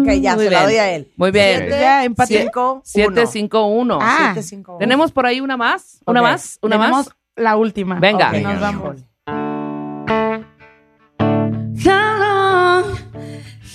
Ok, 0.00 0.08
ya, 0.20 0.34
Muy 0.34 0.44
se 0.44 0.50
la 0.50 0.58
bien. 0.60 0.64
doy 0.66 0.76
a 0.76 0.90
él. 0.90 1.12
Muy 1.16 1.30
bien. 1.30 1.58
Siete, 1.60 1.80
Ya, 1.80 2.04
empate. 2.04 2.40
cinco, 2.42 2.80
7, 2.84 3.08
uno. 3.08 3.26
5, 3.26 3.66
1. 3.66 3.98
Ah, 4.02 4.16
Siete, 4.34 4.42
cinco, 4.48 4.72
uno. 4.72 4.78
¿Tenemos 4.78 5.12
por 5.12 5.26
ahí 5.26 5.40
una 5.40 5.56
más? 5.56 6.00
¿Una 6.06 6.20
Ok. 6.20 6.26
más? 6.26 6.58
¿Una 6.62 6.76
tenemos 6.76 7.06
más? 7.06 7.16
la 7.36 7.56
última. 7.56 7.98
Venga. 8.00 8.28
Ok, 8.30 8.34
nos 8.42 8.60
vamos. 8.60 8.96
How 11.84 12.18
long, 12.18 12.84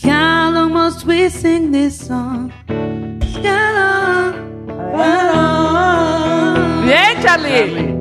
how 0.03 0.51
long 0.51 0.71
must 0.73 1.05
we 1.05 1.29
sing 1.29 1.71
this 1.71 1.97
song? 1.97 2.51
How 2.67 3.73
long, 3.73 4.33
how 4.93 5.33
long? 5.33 6.85
Bien, 6.85 7.21
Charlie. 7.23 7.95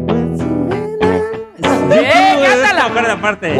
Bien, 1.88 2.40
cántala. 2.42 2.84
Acuerda 2.86 3.20
parte. 3.20 3.54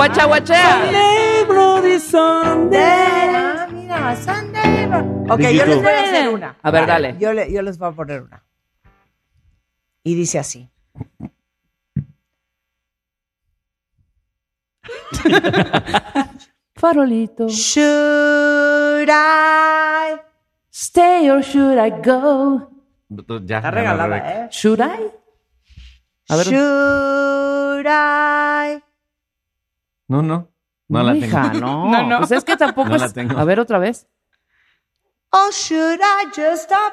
Guacha, 1.57 2.25
guachea. 2.61 3.63
Ah, 3.63 3.67
mira, 3.73 4.17
Sunday. 4.17 4.87
Ok, 5.31 5.41
yo 5.41 5.67
les 5.67 5.77
voy 5.83 5.93
a 5.93 6.03
hacer 6.03 6.29
una. 6.29 6.57
A 6.63 6.71
ver, 6.71 6.87
dale. 6.87 7.17
Yo, 7.19 7.33
le- 7.33 7.51
yo 7.53 7.63
les 7.63 7.79
voy 7.79 7.89
a 7.89 7.93
poner 7.93 8.23
una. 8.23 8.43
Y 10.05 10.15
dice 10.15 10.39
así. 10.39 10.69
Farolito. 16.75 17.49
Should 17.49 19.09
I? 19.09 20.17
Stay 20.71 21.31
or 21.31 21.43
should 21.43 21.79
I 21.79 21.91
go? 22.03 22.71
Ya, 23.45 23.59
Está 23.59 23.71
regalada, 23.71 24.17
¿eh? 24.19 24.49
Should 24.51 24.81
I? 24.81 25.11
A 26.29 26.37
ver. 26.37 26.47
Should 26.47 27.87
I? 27.89 28.83
No, 30.09 30.23
no. 30.23 30.49
No 30.89 31.03
la 31.03 31.12
tengo. 31.12 31.26
Hija, 31.26 31.53
no. 31.55 31.87
No, 31.91 32.03
no. 32.07 32.18
Pues 32.18 32.30
es 32.32 32.45
que 32.45 32.57
tampoco 32.57 32.89
No 32.91 32.97
es- 32.97 33.03
la 33.03 33.09
tengo. 33.12 33.39
A 33.39 33.45
ver, 33.45 33.61
otra 33.61 33.78
vez. 33.78 34.07
Or 35.32 35.53
should 35.53 36.01
I 36.01 36.26
just 36.34 36.64
stop? 36.64 36.93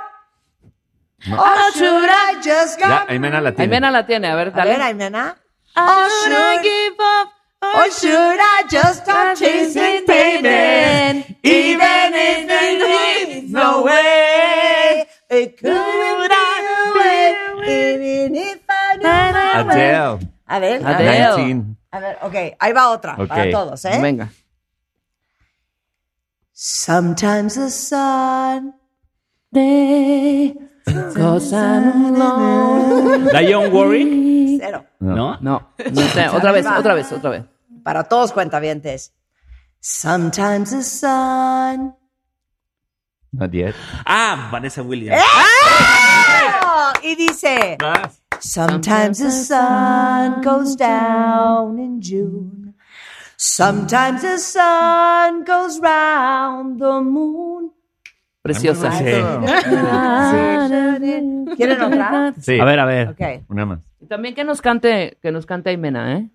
No. 1.27 1.37
Or 1.41 1.71
should 1.73 2.09
I 2.09 2.35
just 2.43 2.79
Ya, 2.79 2.85
stop? 2.99 3.09
Aimena 3.09 3.39
la 3.41 3.51
tiene. 3.53 3.63
Aimena 3.75 3.91
la 3.91 4.05
tiene. 4.05 4.27
A 4.27 4.35
ver, 4.35 4.47
A 4.49 4.51
dale. 4.51 4.71
ver, 4.77 4.81
Aimena. 4.81 5.35
Or 5.75 6.09
should 6.23 6.33
I 6.35 6.61
give 6.61 6.95
up? 6.99 7.29
or 7.63 7.89
should 7.91 8.11
I 8.41 8.63
just 8.69 9.03
stop 9.03 9.37
chasing 9.37 10.03
payment? 10.05 11.25
Even 11.43 12.11
if 12.13 12.47
there's 12.49 13.51
no 13.51 13.83
way, 13.83 15.07
it 15.29 15.57
could 15.57 15.71
be 15.71 16.99
way, 16.99 17.35
even 17.61 18.35
if 18.35 18.59
I 18.67 18.97
knew 18.97 19.71
Adele. 19.71 20.19
A 20.45 20.59
ver, 20.59 20.81
a 20.85 20.95
Adele. 20.95 21.37
ver, 21.37 21.37
19. 21.37 21.77
A 21.93 21.99
ver, 21.99 22.17
ok, 22.21 22.35
ahí 22.59 22.73
va 22.73 22.89
otra 22.89 23.15
para 23.15 23.51
todos, 23.51 23.85
¿eh? 23.85 23.99
Venga. 24.01 24.29
Sometimes 26.53 27.55
the 27.55 27.69
sun 27.69 28.73
Day, 29.51 30.55
cause 31.13 31.53
I'm 31.53 32.15
alone. 32.15 33.25
Warwick. 33.71 34.59
cero. 34.59 34.85
¿No? 34.99 35.37
No. 35.41 35.73
Otra 36.33 36.51
vez, 36.51 36.65
otra 36.65 36.93
vez, 36.95 37.11
otra 37.11 37.29
vez. 37.29 37.43
Para 37.83 38.03
todos 38.05 38.31
cuentavientes. 38.31 39.13
Sometimes 39.79 40.71
the 40.71 40.81
sun. 40.81 41.95
Not 43.31 43.51
yet. 43.51 43.75
Ah, 44.05 44.49
Vanessa 44.51 44.81
Williams. 44.81 45.21
¡Oh! 45.21 46.93
Y 47.03 47.15
dice, 47.15 47.77
Ah. 47.83 48.09
Sometimes 48.43 49.19
the 49.19 49.31
sun 49.31 50.41
goes 50.41 50.75
down 50.75 51.79
in 51.79 52.01
June. 52.01 52.73
Sometimes 53.37 54.21
the 54.21 54.37
sun 54.37 55.43
goes 55.43 55.79
round 55.79 56.79
the 56.79 57.01
moon. 57.01 57.71
Preciosa. 58.41 58.91
Sí. 58.91 59.05
¿Quieren 61.55 61.81
otra? 61.81 62.33
Sí. 62.39 62.59
A 62.59 62.65
ver, 62.65 62.79
a 62.79 62.85
ver. 62.85 63.09
Ok. 63.09 63.21
Una 63.49 63.65
más. 63.65 63.79
Y 64.01 64.07
También 64.07 64.35
que 64.35 64.43
nos 64.43 64.61
cante, 64.61 65.17
que 65.21 65.31
nos 65.31 65.45
cante 65.45 65.69
Aimena, 65.69 66.17
¿eh? 66.17 66.29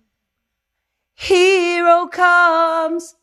Hero 1.15 2.09
comes. 2.09 3.15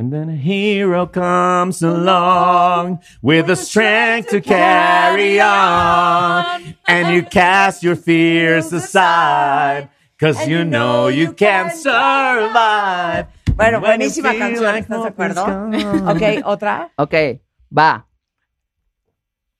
And 0.00 0.10
then 0.10 0.30
a 0.30 0.34
hero 0.34 1.04
comes 1.06 1.82
along 1.82 3.00
with 3.20 3.48
the 3.48 3.54
strength 3.54 4.30
to 4.30 4.40
carry 4.40 5.38
on. 5.38 6.74
And 6.88 7.12
you 7.14 7.22
cast 7.22 7.82
your 7.82 7.96
fears 7.96 8.72
aside. 8.72 9.90
Cause 10.18 10.48
you 10.48 10.64
know 10.64 11.08
you 11.08 11.34
can 11.34 11.70
survive. 11.76 13.26
Bueno, 13.54 13.80
When 13.80 14.00
you 14.00 14.08
buenísima 14.08 14.30
feel 14.30 14.40
canción, 14.40 14.72
like 14.72 14.84
¿estás 14.88 15.02
de 15.02 15.10
hope 15.10 15.20
is 15.20 15.36
acuerdo? 15.36 15.44
gone. 15.44 16.08
Ok, 16.08 16.46
otra. 16.46 16.90
Ok, 16.96 17.14
va. 17.70 18.06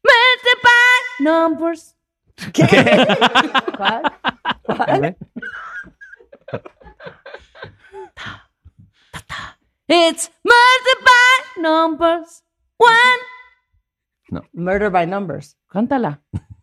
Multiply 0.02 1.20
numbers. 1.20 1.94
¿Cuál? 3.76 4.02
¿Cuál? 4.64 5.16
It's 9.92 10.30
multiply 10.44 11.60
numbers. 11.60 12.44
One. 12.78 14.42
Murder 14.52 14.88
by 14.90 15.04
numbers. 15.06 15.56
Cántala. 15.68 16.22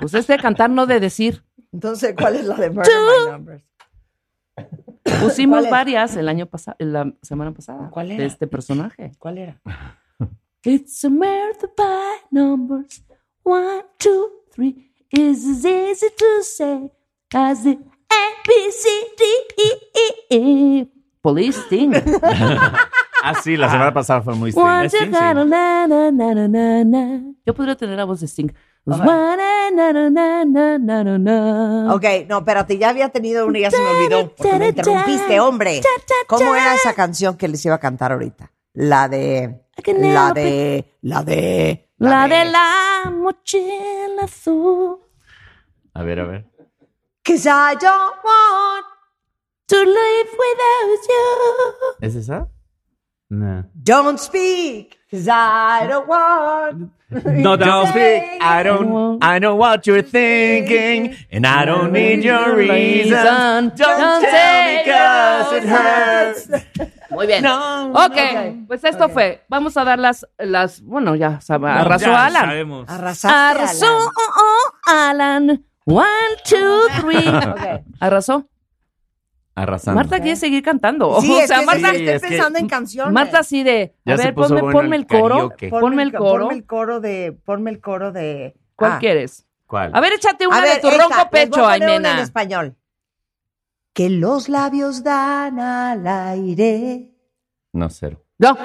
pues 0.00 0.12
es 0.14 0.26
de 0.26 0.36
cantar, 0.38 0.68
no 0.68 0.84
de 0.86 1.00
decir. 1.00 1.42
Entonces, 1.72 2.14
¿cuál 2.14 2.36
es 2.36 2.44
la 2.44 2.56
de 2.56 2.68
Murder 2.70 2.92
by 2.92 3.32
numbers? 3.32 3.64
Pusimos 5.22 5.70
varias 5.70 6.14
el 6.16 6.28
año 6.28 6.44
pasado, 6.46 6.76
la 6.80 7.10
semana 7.22 7.52
pasada. 7.54 7.88
¿Cuál 7.90 8.08
De 8.08 8.16
era? 8.16 8.24
este 8.26 8.46
personaje. 8.46 9.12
¿Cuál 9.18 9.38
era? 9.38 9.60
It's 10.62 11.02
a 11.04 11.08
murder 11.08 11.70
by 11.74 12.18
numbers. 12.30 13.02
One, 13.42 13.84
two, 13.98 14.28
three. 14.52 14.92
Is 15.10 15.46
as 15.46 15.64
easy 15.64 16.08
to 16.16 16.42
say 16.42 16.92
as 17.34 17.64
the 17.64 17.70
A, 17.70 18.22
B, 18.46 18.70
C, 18.70 18.88
D, 19.16 19.24
E, 19.56 19.70
E, 19.94 20.36
E 20.82 20.86
police 21.20 21.58
sting. 21.66 21.92
ah, 23.22 23.34
sí, 23.42 23.56
la 23.56 23.70
semana 23.70 23.92
pasada 23.92 24.22
fue 24.22 24.34
muy 24.34 24.50
sting. 24.50 25.12
Yo 27.46 27.54
podría 27.54 27.76
tener 27.76 27.96
la 27.96 28.04
voz 28.04 28.20
de 28.20 28.28
sting. 28.28 28.50
Ok, 28.86 28.94
no, 32.28 32.38
espérate, 32.38 32.78
ya 32.78 32.88
había 32.88 33.10
tenido 33.10 33.46
una 33.46 33.58
y 33.58 33.62
ya 33.62 33.70
se 33.70 33.78
me 33.78 33.88
olvidó 33.90 34.34
porque 34.34 34.58
me 34.58 34.68
interrumpiste, 34.68 35.40
hombre. 35.40 35.82
¿Cómo 36.26 36.54
era 36.54 36.74
esa 36.74 36.94
canción 36.94 37.36
que 37.36 37.48
les 37.48 37.64
iba 37.64 37.74
a 37.74 37.80
cantar 37.80 38.12
ahorita? 38.12 38.52
La 38.72 39.08
de... 39.08 39.62
La 39.86 40.32
de... 40.32 40.96
La 41.02 41.22
de... 41.22 41.88
La, 41.98 42.26
de... 42.28 42.44
la 42.46 43.10
mochila 43.10 44.24
azul. 44.24 44.98
A 45.92 46.02
ver, 46.02 46.20
a 46.20 46.24
ver. 46.24 46.46
Cause 47.22 47.46
I 47.46 47.76
don't 47.78 48.16
want 48.24 48.89
to 49.70 49.76
live 49.76 50.30
without 50.44 51.08
you. 51.08 52.06
¿Es 52.06 52.16
esa? 52.16 52.48
No. 53.30 53.64
Don't 53.74 54.18
speak, 54.18 54.98
cause 55.10 55.28
I 55.28 55.86
don't 55.88 56.08
want. 56.08 56.90
No, 57.24 57.56
don't 57.56 57.88
speak. 57.88 58.22
I 58.40 58.62
don't. 58.62 59.18
I 59.20 59.40
know 59.40 59.56
what 59.56 59.84
you're 59.84 60.02
thinking, 60.02 61.16
and 61.32 61.44
I 61.44 61.64
don't 61.64 61.92
need 61.92 62.22
your 62.22 62.54
reason. 62.54 63.10
Don't 63.10 63.74
tell 63.76 64.20
me 64.20 64.84
'cause 64.84 65.52
it 65.56 65.64
hurts. 65.64 66.48
Muy 67.10 67.26
bien. 67.26 67.42
No. 67.42 67.90
ok, 67.92 68.66
pues 68.68 68.84
esto 68.84 69.08
fue. 69.08 69.42
Vamos 69.48 69.76
a 69.76 69.82
dar 69.84 69.98
las, 69.98 70.24
las 70.38 70.80
bueno, 70.82 71.16
ya 71.16 71.40
sabe, 71.40 71.68
arrasó 71.68 72.06
ya 72.06 72.26
Alan. 72.26 72.44
sabemos. 72.44 72.88
Arrasaste, 72.88 73.36
Arrasó 73.36 74.10
Alan. 74.86 75.48
Alan. 75.48 75.64
One, 75.86 76.36
two, 76.48 76.88
three. 77.00 77.28
Ok. 77.28 77.82
Arrasó. 78.00 78.46
Arrasando. 79.62 79.96
Marta 80.00 80.20
quiere 80.20 80.36
seguir 80.36 80.62
cantando. 80.62 81.20
Sí, 81.20 81.30
o 81.36 81.38
es 81.40 81.48
sea, 81.48 81.60
que 81.60 81.66
Marta, 81.66 81.90
sí, 81.90 81.96
Sí, 81.98 82.02
estoy 82.02 82.14
es 82.14 82.22
que- 82.22 82.28
pensando 82.28 82.58
en 82.58 82.68
canciones. 82.68 83.12
Marta 83.12 83.38
así 83.40 83.62
de, 83.62 83.94
a 84.06 84.16
ver, 84.16 84.34
ponme, 84.34 84.60
bueno 84.62 84.72
ponme 84.72 84.96
el 84.96 85.02
el 85.02 85.06
coro. 85.08 85.52
Ponme 85.70 86.02
el 86.02 86.12
coro. 86.12 86.44
Ponme 86.44 86.54
el 86.54 86.66
coro 86.66 87.00
de. 87.00 87.38
Ponme 87.44 87.70
el 87.70 87.80
coro 87.80 88.12
de. 88.12 88.54
¿Cuál 88.76 88.92
Ah. 88.92 88.98
quieres? 88.98 89.46
¿Cuál? 89.66 89.90
A 89.94 90.00
ver, 90.00 90.12
échate 90.14 90.46
una 90.46 90.56
A 90.58 90.62
ver, 90.62 90.74
de 90.76 90.80
tu 90.80 90.88
esta, 90.88 90.98
ronco 91.02 91.08
les 91.16 91.16
voy 91.18 91.26
a 91.26 91.30
pecho, 91.30 91.60
una 91.64 91.72
Aimena. 91.72 92.12
en 92.14 92.18
español. 92.20 92.76
Que 93.92 94.08
los 94.10 94.48
labios 94.48 95.02
dan 95.02 95.60
al 95.60 96.06
aire. 96.06 97.10
No, 97.72 97.88
cero. 97.90 98.24
No. 98.38 98.56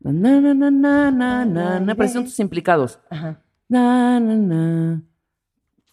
Na, 0.00 0.12
na, 0.40 0.54
na, 0.54 0.70
na, 0.70 1.10
na, 1.10 1.44
na, 1.44 1.80
na. 1.80 1.94
Presuntos 1.94 2.38
implicados. 2.40 3.00
Ajá. 3.10 3.42
Na, 3.68 4.18
na, 4.20 4.34
na. 4.36 5.02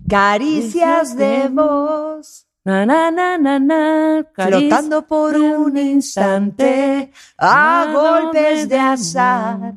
Caricias 0.09 1.17
de 1.17 1.49
voz. 1.49 2.46
Na, 2.67 2.85
na, 2.85 3.09
na, 3.11 3.37
na, 3.37 3.59
na. 3.59 4.25
Caricia 4.35 4.59
Flotando 4.59 5.07
por 5.07 5.37
un 5.37 5.77
instante 5.77 7.13
a 7.37 7.85
golpes 7.93 8.67
de 8.67 8.77
azar. 8.77 9.73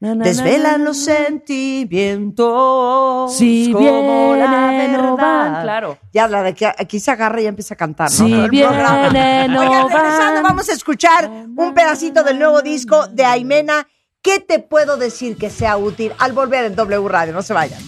Desvelan 0.00 0.84
los 0.84 0.96
sentimientos 0.96 3.36
Si 3.36 3.70
como 3.72 4.34
la 4.36 4.70
vienen 4.70 4.96
o 5.00 5.16
van, 5.16 5.44
verdad. 5.44 5.62
claro. 5.62 5.98
Ya, 6.12 6.26
la 6.26 6.42
de 6.42 6.52
que 6.54 6.66
aquí 6.66 6.98
se 6.98 7.12
agarra 7.12 7.40
y 7.42 7.46
empieza 7.46 7.74
a 7.74 7.76
cantar, 7.76 8.10
¿no? 8.10 8.16
Si 8.16 8.28
Todo 8.30 8.44
el 8.44 8.50
programa. 8.50 9.08
vienen 9.08 9.56
o 9.56 9.60
Oigan, 9.60 9.88
regresando, 9.88 10.42
vamos 10.42 10.68
a 10.68 10.72
escuchar 10.72 11.30
un 11.30 11.74
pedacito 11.74 12.24
del 12.24 12.40
nuevo 12.40 12.60
disco 12.60 13.06
de 13.06 13.24
Aimena. 13.24 13.86
¿Qué 14.20 14.40
te 14.40 14.58
puedo 14.58 14.96
decir 14.96 15.36
que 15.36 15.48
sea 15.48 15.76
útil 15.76 16.12
al 16.18 16.32
volver 16.32 16.64
en 16.64 16.74
W 16.74 17.08
Radio? 17.08 17.32
No 17.32 17.42
se 17.42 17.54
vayan. 17.54 17.78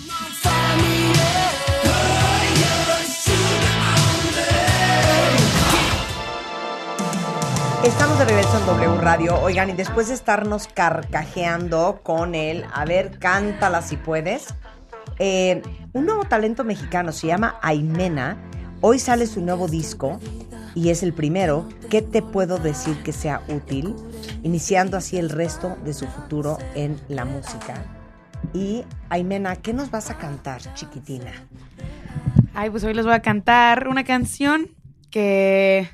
Estamos 7.84 8.18
de 8.18 8.24
regreso 8.24 8.58
en 8.58 8.66
W 8.66 9.00
Radio. 9.00 9.40
Oigan, 9.40 9.70
y 9.70 9.72
después 9.72 10.08
de 10.08 10.14
estarnos 10.14 10.66
carcajeando 10.66 12.00
con 12.02 12.34
él, 12.34 12.64
a 12.72 12.84
ver, 12.84 13.18
cántala 13.18 13.82
si 13.82 13.96
puedes. 13.96 14.54
eh, 15.18 15.62
un 15.92 16.06
nuevo 16.06 16.24
talento 16.24 16.64
mexicano 16.64 17.12
se 17.12 17.28
llama 17.28 17.58
Aimena. 17.62 18.36
Hoy 18.80 18.98
sale 18.98 19.26
su 19.26 19.40
nuevo 19.40 19.68
disco 19.68 20.20
y 20.74 20.90
es 20.90 21.02
el 21.02 21.12
primero. 21.12 21.68
¿Qué 21.88 22.02
te 22.02 22.20
puedo 22.22 22.58
decir 22.58 23.02
que 23.02 23.12
sea 23.12 23.42
útil? 23.48 23.94
Iniciando 24.42 24.96
así 24.96 25.16
el 25.16 25.30
resto 25.30 25.76
de 25.84 25.94
su 25.94 26.06
futuro 26.06 26.58
en 26.74 27.00
la 27.08 27.24
música. 27.24 27.82
Y 28.52 28.84
Aimena, 29.08 29.56
¿qué 29.56 29.72
nos 29.72 29.90
vas 29.90 30.10
a 30.10 30.18
cantar, 30.18 30.60
chiquitina? 30.74 31.32
Ay, 32.54 32.70
pues 32.70 32.84
hoy 32.84 32.94
les 32.94 33.04
voy 33.04 33.14
a 33.14 33.22
cantar 33.22 33.88
una 33.88 34.04
canción 34.04 34.68
que 35.10 35.88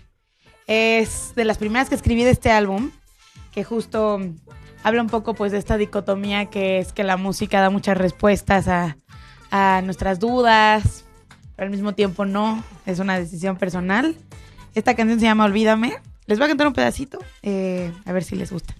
es 0.67 1.35
de 1.35 1.45
las 1.45 1.59
primeras 1.59 1.89
que 1.89 1.95
escribí 1.95 2.25
de 2.25 2.31
este 2.31 2.51
álbum, 2.51 2.91
que 3.53 3.65
justo 3.65 4.21
habla 4.83 5.03
un 5.03 5.09
poco 5.09 5.35
pues 5.35 5.53
de 5.53 5.59
esta 5.59 5.77
dicotomía 5.77 6.47
que 6.47 6.79
es 6.79 6.93
que 6.93 7.05
la 7.05 7.17
música 7.17 7.61
da 7.61 7.71
muchas 7.71 7.97
respuestas 7.97 8.69
a, 8.69 8.97
a 9.51 9.83
nuestras 9.83 10.19
dudas, 10.21 11.05
pero 11.57 11.67
al 11.67 11.71
mismo 11.71 11.95
tiempo 11.95 12.25
no, 12.25 12.63
es 12.87 12.99
una 12.99 13.19
decisión 13.19 13.57
personal. 13.57 14.17
Esta 14.75 14.95
canción 14.95 15.21
se 15.21 15.27
llama 15.27 15.45
Olvídame. 15.45 15.95
Les 16.27 16.39
voy 16.39 16.47
a 16.47 16.49
cantar 16.49 16.67
un 16.67 16.73
pedacito, 16.73 17.19
eh, 17.43 17.93
a 18.05 18.13
ver 18.13 18.25
si 18.25 18.35
les 18.35 18.51
gusta. 18.51 18.75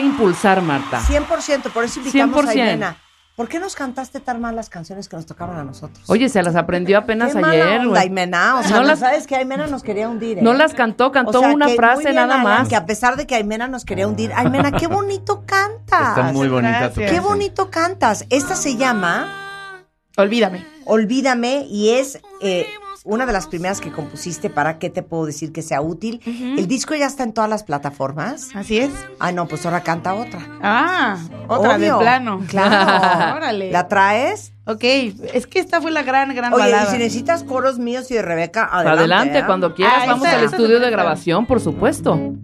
Que 0.00 0.06
impulsar, 0.06 0.62
Marta. 0.62 1.00
100%, 1.00 1.70
por 1.70 1.84
eso 1.84 2.00
invitamos 2.00 2.44
100%. 2.44 2.46
a 2.46 2.50
Aimena. 2.50 2.96
¿Por 3.38 3.48
qué 3.48 3.60
nos 3.60 3.76
cantaste 3.76 4.18
tan 4.18 4.40
mal 4.40 4.56
las 4.56 4.68
canciones 4.68 5.08
que 5.08 5.14
nos 5.14 5.24
tocaban 5.24 5.56
a 5.58 5.62
nosotros? 5.62 6.10
Oye, 6.10 6.28
se 6.28 6.42
las 6.42 6.56
aprendió 6.56 6.98
apenas 6.98 7.34
Qué 7.34 7.40
mala 7.40 7.66
ayer, 7.66 7.86
güey. 7.86 8.02
Aimena. 8.02 8.56
O 8.56 8.64
sea, 8.64 8.78
no 8.78 8.82
las, 8.82 8.98
sabes 8.98 9.28
que 9.28 9.36
Aimena 9.36 9.68
nos 9.68 9.84
quería 9.84 10.08
hundir. 10.08 10.38
¿eh? 10.38 10.42
no 10.42 10.54
las 10.54 10.74
cantó, 10.74 11.12
cantó 11.12 11.38
O 11.38 11.42
sea, 11.42 11.52
una 11.52 11.66
que 11.66 11.70
muy 11.70 11.76
frase 11.76 12.02
bien, 12.02 12.16
nada 12.16 12.38
más. 12.38 12.68
Que 12.68 12.74
a 12.74 12.84
pesar 12.84 13.16
de 13.16 13.28
que 13.28 13.36
Aimena 13.36 13.68
nos 13.68 13.84
quería 13.84 14.08
hundir, 14.08 14.32
Aimena, 14.34 14.72
qué 14.72 14.88
bonito 14.88 15.44
cantas. 15.46 16.18
Está 16.18 16.32
muy 16.32 16.48
bonita 16.48 16.92
tu 16.92 16.98
Qué 17.00 17.20
bonito 17.20 17.70
cantas. 17.70 18.26
Esta 18.28 18.56
se 18.56 18.76
llama 18.76 19.84
Olvídame. 20.16 20.66
Olvídame 20.84 21.64
y 21.70 21.90
es 21.90 22.18
eh, 22.40 22.66
una 23.08 23.24
de 23.26 23.32
las 23.32 23.46
primeras 23.46 23.80
que 23.80 23.90
compusiste 23.90 24.50
para 24.50 24.78
qué 24.78 24.90
te 24.90 25.02
puedo 25.02 25.24
decir 25.26 25.50
que 25.52 25.62
sea 25.62 25.80
útil. 25.80 26.20
El 26.26 26.68
disco 26.68 26.94
ya 26.94 27.06
está 27.06 27.22
en 27.24 27.32
todas 27.32 27.48
las 27.48 27.64
plataformas. 27.64 28.54
Así 28.54 28.78
es. 28.78 28.90
Ah, 29.18 29.32
no, 29.32 29.48
pues 29.48 29.64
ahora 29.64 29.82
canta 29.82 30.14
otra. 30.14 30.40
Ah, 30.62 31.16
otra 31.48 31.76
Obvio. 31.76 31.94
de 31.98 32.00
plano. 32.04 32.42
Claro. 32.46 33.36
Órale. 33.38 33.72
¿La 33.72 33.88
traes? 33.88 34.52
Ok, 34.66 34.84
es 34.84 35.46
que 35.46 35.58
esta 35.60 35.80
fue 35.80 35.90
la 35.90 36.02
gran, 36.02 36.34
gran 36.34 36.52
Oye, 36.52 36.68
y 36.68 36.72
balada. 36.72 36.90
si 36.92 36.98
necesitas 36.98 37.42
coros 37.44 37.78
míos 37.78 38.10
y 38.10 38.14
de 38.14 38.20
Rebeca, 38.22 38.64
adelante. 38.70 38.98
Adelante, 39.00 39.38
¿eh? 39.38 39.42
cuando 39.46 39.74
quieras, 39.74 39.94
Ah, 40.02 40.06
vamos 40.06 40.26
esta- 40.26 40.38
al 40.38 40.44
estudio 40.44 40.78
de 40.78 40.90
grabación, 40.90 41.46
por 41.46 41.60
supuesto. 41.60 42.34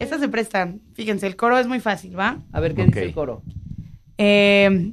Estas 0.00 0.18
se 0.20 0.28
prestan. 0.28 0.80
Fíjense, 0.94 1.28
el 1.28 1.36
coro 1.36 1.56
es 1.58 1.68
muy 1.68 1.78
fácil, 1.78 2.18
¿va? 2.18 2.38
A 2.52 2.58
ver 2.58 2.74
qué 2.74 2.82
Ok. 2.82 2.88
dice 2.88 3.04
el 3.04 3.14
coro. 3.14 3.42
Eh, 4.18 4.92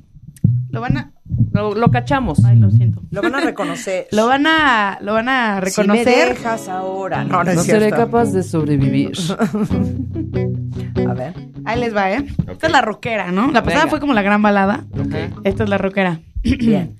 lo 0.69 0.81
van 0.81 0.97
a... 0.97 1.11
Lo, 1.51 1.75
lo 1.75 1.91
cachamos. 1.91 2.43
Ay, 2.45 2.57
lo 2.57 2.69
siento. 2.71 3.01
Lo 3.11 3.21
van 3.21 3.35
a 3.35 3.39
reconocer. 3.41 4.07
Lo 4.11 4.27
van 4.27 4.47
a, 4.47 4.97
lo 5.01 5.13
van 5.13 5.29
a 5.29 5.55
Si 5.55 5.61
me 5.81 5.87
reconocer. 5.87 6.29
dejas 6.29 6.67
ahora. 6.69 7.23
No, 7.23 7.43
no, 7.43 7.61
seré 7.63 7.89
capaz 7.91 8.31
de 8.31 8.43
sobrevivir. 8.43 9.11
A 11.07 11.13
ver. 11.13 11.33
Ahí 11.65 11.79
les 11.79 11.95
va, 11.95 12.11
¿eh? 12.11 12.25
Esta 12.47 12.67
es 12.67 12.73
la 12.73 12.81
rockera, 12.81 13.31
¿no? 13.31 13.51
La 13.51 13.63
pasada 13.63 13.83
Venga. 13.85 13.89
fue 13.89 13.99
como 13.99 14.13
la 14.13 14.21
gran 14.21 14.41
balada. 14.41 14.85
Ok. 14.97 15.15
Esta 15.43 15.63
es 15.63 15.69
la 15.69 15.77
rockera. 15.77 16.19
Bien. 16.43 16.97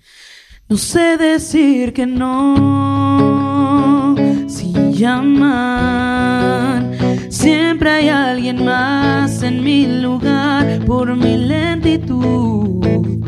No 0.67 0.77
sé 0.77 1.17
decir 1.17 1.93
que 1.93 2.05
no 2.05 4.15
sin 4.47 4.93
llamar. 4.93 6.83
Siempre 7.29 7.89
hay 7.89 8.09
alguien 8.09 8.63
más 8.65 9.41
en 9.43 9.63
mi 9.63 10.01
lugar 10.01 10.79
por 10.85 11.15
mi 11.15 11.37
lentitud. 11.37 13.18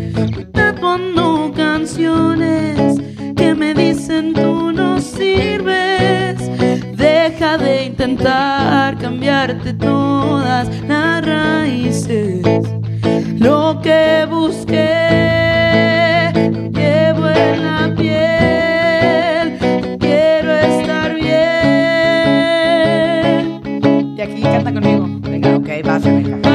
Te 0.53 0.73
pongo 0.73 1.51
canciones 1.53 3.01
que 3.35 3.55
me 3.55 3.73
dicen 3.73 4.33
tú 4.33 4.71
no 4.71 5.01
sirves. 5.01 6.37
Deja 6.95 7.57
de 7.57 7.85
intentar 7.85 8.99
cambiarte 8.99 9.73
todas 9.73 10.69
las 10.87 11.25
raíces. 11.25 12.43
Lo 13.39 13.79
que 13.81 14.27
busqué 14.29 14.91
llevo 16.71 17.27
en 17.27 17.63
la 17.63 17.91
piel. 17.97 19.57
Quiero 19.99 20.51
estar 20.51 21.15
bien. 21.15 21.41
Y 24.15 24.21
aquí 24.21 24.43
canta 24.43 24.71
conmigo. 24.71 25.07
Venga, 25.21 25.55
ok, 25.55 25.67
vas, 25.83 26.03
Rebeca. 26.03 26.50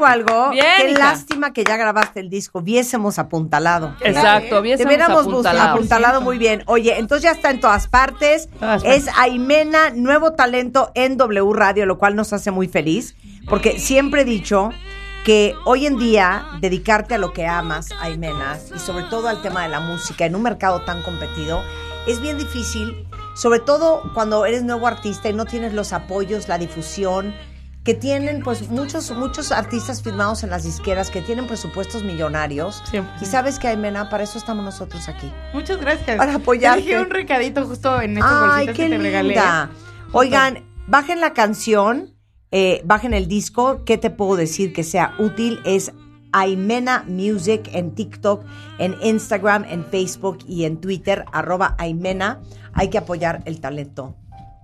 Digo 0.00 0.06
algo. 0.06 0.50
Bien, 0.50 0.64
Qué 0.78 0.90
hija. 0.90 0.98
lástima 0.98 1.52
que 1.52 1.64
ya 1.64 1.76
grabaste 1.76 2.20
el 2.20 2.30
disco. 2.30 2.60
Viésemos 2.62 3.18
apuntalado. 3.18 3.94
Exacto, 4.00 4.48
Te 4.48 4.58
hubiésemos 4.60 4.86
hubiéramos 4.88 5.26
apuntalado. 5.26 5.70
apuntalado 5.74 6.20
muy 6.20 6.38
bien. 6.38 6.62
Oye, 6.66 6.98
entonces 6.98 7.22
ya 7.24 7.32
está 7.32 7.50
en 7.50 7.60
todas 7.60 7.86
partes. 7.88 8.48
Todas 8.58 8.82
Es 8.84 9.06
Aimena, 9.16 9.90
nuevo 9.90 10.32
talento 10.32 10.90
en 10.94 11.16
W 11.16 11.52
Radio, 11.52 11.86
lo 11.86 11.98
cual 11.98 12.16
nos 12.16 12.32
hace 12.32 12.50
muy 12.50 12.68
feliz. 12.68 13.14
Porque 13.48 13.78
siempre 13.78 14.22
he 14.22 14.24
dicho 14.24 14.70
que 15.24 15.54
hoy 15.66 15.86
en 15.86 15.98
día 15.98 16.46
dedicarte 16.60 17.14
a 17.14 17.18
lo 17.18 17.32
que 17.32 17.46
amas, 17.46 17.88
Aimena, 18.00 18.58
y 18.74 18.78
sobre 18.78 19.04
todo 19.04 19.28
al 19.28 19.42
tema 19.42 19.62
de 19.64 19.68
la 19.68 19.80
música 19.80 20.24
en 20.24 20.34
un 20.34 20.42
mercado 20.42 20.82
tan 20.84 21.02
competido, 21.02 21.62
es 22.06 22.20
bien 22.20 22.38
difícil. 22.38 23.06
Sobre 23.34 23.58
todo 23.60 24.02
cuando 24.14 24.44
eres 24.46 24.62
nuevo 24.62 24.86
artista 24.86 25.28
y 25.28 25.32
no 25.34 25.44
tienes 25.44 25.72
los 25.72 25.92
apoyos, 25.92 26.48
la 26.48 26.58
difusión, 26.58 27.34
que 27.90 27.98
tienen 27.98 28.40
pues 28.44 28.68
muchos 28.70 29.10
muchos 29.16 29.50
artistas 29.50 30.00
firmados 30.00 30.44
en 30.44 30.50
las 30.50 30.62
disqueras 30.62 31.10
que 31.10 31.22
tienen 31.22 31.48
presupuestos 31.48 32.04
millonarios. 32.04 32.84
Siempre. 32.88 33.12
Y 33.20 33.24
sabes 33.24 33.58
que 33.58 33.66
Aimena, 33.66 34.08
para 34.08 34.22
eso 34.22 34.38
estamos 34.38 34.64
nosotros 34.64 35.08
aquí. 35.08 35.32
Muchas 35.52 35.80
gracias. 35.80 36.16
Para 36.16 36.36
apoyarte. 36.36 36.82
Te 36.82 36.88
dejé 36.88 37.02
un 37.02 37.10
recadito 37.10 37.66
justo 37.66 38.00
en 38.00 38.16
estos 38.18 38.32
Ay, 38.32 38.66
qué 38.66 38.74
que 38.74 38.88
te 38.90 38.98
regalé. 38.98 39.28
linda. 39.30 39.70
Oigan, 40.12 40.64
bajen 40.86 41.20
la 41.20 41.32
canción, 41.32 42.14
eh, 42.52 42.80
bajen 42.84 43.12
el 43.12 43.26
disco. 43.26 43.84
¿Qué 43.84 43.98
te 43.98 44.10
puedo 44.10 44.36
decir 44.36 44.72
que 44.72 44.84
sea 44.84 45.14
útil? 45.18 45.58
Es 45.64 45.90
Aimena 46.30 47.04
Music 47.08 47.70
en 47.72 47.96
TikTok, 47.96 48.44
en 48.78 48.94
Instagram, 49.02 49.64
en 49.64 49.84
Facebook 49.84 50.38
y 50.46 50.64
en 50.64 50.80
Twitter, 50.80 51.24
arroba 51.32 51.74
Aimena. 51.76 52.40
Hay 52.72 52.88
que 52.88 52.98
apoyar 52.98 53.42
el 53.46 53.60
talento 53.60 54.14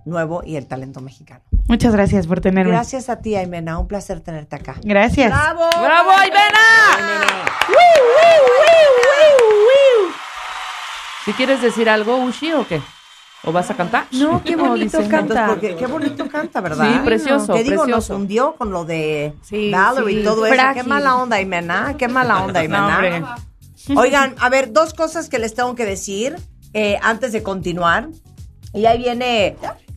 nuevo 0.04 0.42
y 0.46 0.54
el 0.54 0.66
talento 0.66 1.00
mexicano. 1.00 1.42
Muchas 1.68 1.92
gracias 1.92 2.26
por 2.26 2.40
tenerme. 2.40 2.72
Gracias 2.72 3.08
a 3.08 3.16
ti, 3.20 3.34
Aimena. 3.34 3.78
Un 3.78 3.88
placer 3.88 4.20
tenerte 4.20 4.56
acá. 4.56 4.76
Gracias. 4.82 5.30
¡Bravo! 5.30 5.68
¡Bravo, 5.82 6.10
Aimena! 6.12 7.46
¿Si 11.24 11.32
quieres 11.32 11.60
decir 11.60 11.88
algo, 11.88 12.16
Ushi, 12.18 12.52
o 12.52 12.66
qué? 12.66 12.80
¿O 13.44 13.52
vas 13.52 13.70
a 13.70 13.74
cantar? 13.74 14.06
No, 14.12 14.42
qué 14.42 14.56
bonito 14.56 14.98
canta. 15.08 15.46
Porque, 15.48 15.74
qué 15.76 15.86
bonito 15.86 16.28
canta, 16.28 16.60
¿verdad? 16.60 16.88
Sí, 16.92 17.00
precioso, 17.04 17.52
Te 17.52 17.62
digo, 17.64 17.86
nos 17.86 18.10
hundió 18.10 18.54
con 18.56 18.70
lo 18.70 18.84
de 18.84 19.34
Sí, 19.42 19.70
Valerie 19.70 20.12
y 20.12 20.18
sí, 20.18 20.24
todo 20.24 20.46
eso. 20.46 20.54
frágil. 20.54 20.82
Qué 20.82 20.88
mala 20.88 21.16
onda, 21.16 21.36
Aimena. 21.36 21.94
Qué 21.98 22.08
mala 22.08 22.44
onda, 22.44 22.62
No, 22.66 22.86
hombre. 22.88 23.08
Aimena. 23.14 23.36
Oigan, 23.96 24.34
a 24.40 24.48
ver, 24.48 24.72
dos 24.72 24.94
cosas 24.94 25.28
que 25.28 25.38
les 25.38 25.54
tengo 25.54 25.74
que 25.74 25.84
decir 25.84 26.36
eh, 26.74 26.98
antes 27.02 27.32
de 27.32 27.42
continuar. 27.42 28.08
Y 28.72 28.86
ahí 28.86 28.98
viene 28.98 29.56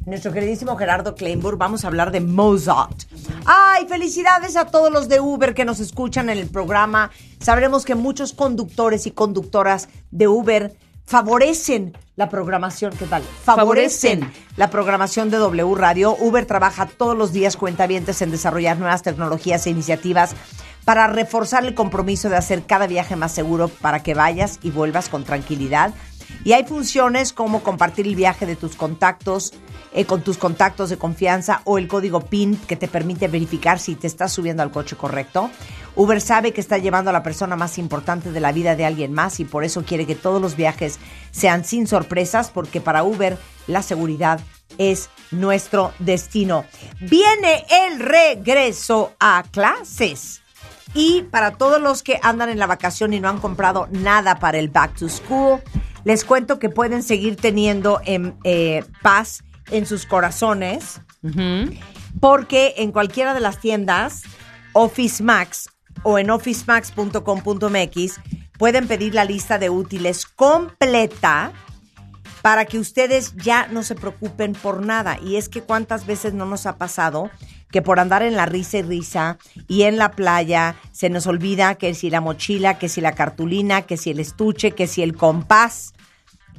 nuestro 0.09 0.31
queridísimo 0.33 0.75
Gerardo 0.75 1.15
Kleinburg. 1.15 1.57
Vamos 1.57 1.83
a 1.83 1.87
hablar 1.87 2.11
de 2.11 2.19
Mozart. 2.19 3.03
Ay, 3.45 3.87
felicidades 3.87 4.55
a 4.55 4.65
todos 4.65 4.91
los 4.91 5.07
de 5.07 5.19
Uber 5.19 5.53
que 5.53 5.65
nos 5.65 5.79
escuchan 5.79 6.29
en 6.29 6.37
el 6.37 6.47
programa. 6.47 7.11
Sabremos 7.39 7.85
que 7.85 7.95
muchos 7.95 8.33
conductores 8.33 9.05
y 9.05 9.11
conductoras 9.11 9.87
de 10.11 10.27
Uber 10.27 10.75
favorecen 11.05 11.97
la 12.15 12.29
programación, 12.29 12.93
¿qué 12.97 13.05
tal? 13.05 13.23
Favorecen 13.43 14.19
Favorecen. 14.19 14.43
la 14.57 14.69
programación 14.69 15.29
de 15.29 15.37
W 15.37 15.75
Radio. 15.75 16.15
Uber 16.19 16.45
trabaja 16.45 16.85
todos 16.85 17.17
los 17.17 17.31
días 17.31 17.57
cuentavientes 17.57 18.21
en 18.21 18.31
desarrollar 18.31 18.77
nuevas 18.77 19.01
tecnologías 19.01 19.65
e 19.65 19.69
iniciativas 19.69 20.35
para 20.85 21.07
reforzar 21.07 21.65
el 21.65 21.75
compromiso 21.75 22.29
de 22.29 22.37
hacer 22.37 22.63
cada 22.65 22.87
viaje 22.87 23.15
más 23.15 23.31
seguro 23.31 23.67
para 23.67 24.01
que 24.03 24.13
vayas 24.13 24.59
y 24.63 24.71
vuelvas 24.71 25.07
con 25.07 25.23
tranquilidad. 25.23 25.93
Y 26.43 26.53
hay 26.53 26.65
funciones 26.65 27.33
como 27.33 27.61
compartir 27.63 28.07
el 28.07 28.15
viaje 28.15 28.45
de 28.45 28.55
tus 28.55 28.75
contactos 28.75 29.53
eh, 29.91 30.05
con 30.05 30.21
tus 30.21 30.37
contactos 30.37 30.91
de 30.91 30.97
confianza 30.97 31.61
o 31.65 31.79
el 31.79 31.87
código 31.87 32.21
PIN 32.21 32.57
que 32.67 32.75
te 32.75 32.87
permite 32.87 33.27
verificar 33.27 33.79
si 33.79 33.95
te 33.95 34.05
estás 34.05 34.31
subiendo 34.31 34.61
al 34.61 34.69
coche 34.69 34.95
correcto. 34.95 35.49
Uber 35.95 36.21
sabe 36.21 36.53
que 36.53 36.61
está 36.61 36.77
llevando 36.77 37.09
a 37.09 37.13
la 37.13 37.23
persona 37.23 37.55
más 37.55 37.79
importante 37.79 38.31
de 38.31 38.39
la 38.39 38.51
vida 38.51 38.75
de 38.75 38.85
alguien 38.85 39.13
más 39.13 39.39
y 39.39 39.45
por 39.45 39.63
eso 39.63 39.83
quiere 39.83 40.05
que 40.05 40.13
todos 40.13 40.39
los 40.39 40.55
viajes 40.55 40.99
sean 41.31 41.65
sin 41.65 41.87
sorpresas 41.87 42.51
porque 42.51 42.81
para 42.81 43.03
Uber 43.03 43.39
la 43.65 43.81
seguridad 43.81 44.39
es 44.77 45.09
nuestro 45.31 45.91
destino. 45.97 46.65
Viene 47.01 47.65
el 47.87 47.99
regreso 47.99 49.13
a 49.19 49.43
clases. 49.49 50.41
Y 50.93 51.23
para 51.23 51.51
todos 51.51 51.81
los 51.81 52.01
que 52.01 52.19
andan 52.23 52.49
en 52.49 52.59
la 52.59 52.65
vacación 52.67 53.13
y 53.13 53.19
no 53.19 53.29
han 53.29 53.39
comprado 53.39 53.87
nada 53.91 54.39
para 54.39 54.57
el 54.57 54.69
Back 54.69 54.95
to 54.97 55.09
School, 55.09 55.61
les 56.09 56.25
cuento 56.25 56.57
que 56.57 56.69
pueden 56.69 57.03
seguir 57.03 57.35
teniendo 57.35 58.01
en, 58.03 58.33
eh, 58.43 58.83
paz 59.03 59.43
en 59.69 59.85
sus 59.85 60.07
corazones, 60.07 61.01
porque 62.19 62.73
en 62.77 62.91
cualquiera 62.91 63.35
de 63.35 63.39
las 63.39 63.59
tiendas, 63.59 64.23
Office 64.73 65.21
Max 65.21 65.69
o 66.01 66.17
en 66.17 66.31
officemax.com.mx, 66.31 68.19
pueden 68.57 68.87
pedir 68.87 69.13
la 69.13 69.23
lista 69.23 69.59
de 69.59 69.69
útiles 69.69 70.25
completa 70.25 71.51
para 72.41 72.65
que 72.65 72.79
ustedes 72.79 73.35
ya 73.35 73.67
no 73.67 73.83
se 73.83 73.93
preocupen 73.93 74.53
por 74.53 74.83
nada. 74.83 75.19
Y 75.23 75.35
es 75.35 75.47
que 75.47 75.61
cuántas 75.61 76.07
veces 76.07 76.33
no 76.33 76.47
nos 76.47 76.65
ha 76.65 76.79
pasado 76.79 77.29
que 77.69 77.83
por 77.83 77.99
andar 77.99 78.23
en 78.23 78.35
la 78.35 78.47
risa 78.47 78.79
y 78.79 78.81
risa 78.81 79.37
y 79.67 79.83
en 79.83 79.97
la 79.97 80.09
playa 80.09 80.75
se 80.91 81.11
nos 81.11 81.27
olvida 81.27 81.75
que 81.75 81.93
si 81.93 82.09
la 82.09 82.19
mochila, 82.19 82.79
que 82.79 82.89
si 82.89 82.99
la 82.99 83.11
cartulina, 83.11 83.83
que 83.83 83.95
si 83.95 84.09
el 84.09 84.19
estuche, 84.19 84.71
que 84.71 84.87
si 84.87 85.03
el 85.03 85.15
compás 85.15 85.93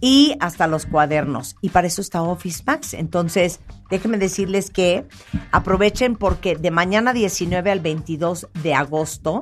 y 0.01 0.37
hasta 0.41 0.67
los 0.67 0.87
cuadernos. 0.87 1.57
Y 1.61 1.71
para 1.71 1.87
eso 1.87 2.01
está 2.01 2.23
Office 2.23 2.63
Max. 2.67 2.95
Entonces, 2.95 3.61
déjenme 3.91 4.19
decirles 4.19 4.71
que 4.71 5.07
aprovechen 5.53 6.17
porque 6.17 6.57
de 6.57 6.71
mañana 6.71 7.13
19 7.13 7.71
al 7.71 7.81
22 7.81 8.49
de 8.63 8.75
agosto, 8.75 9.41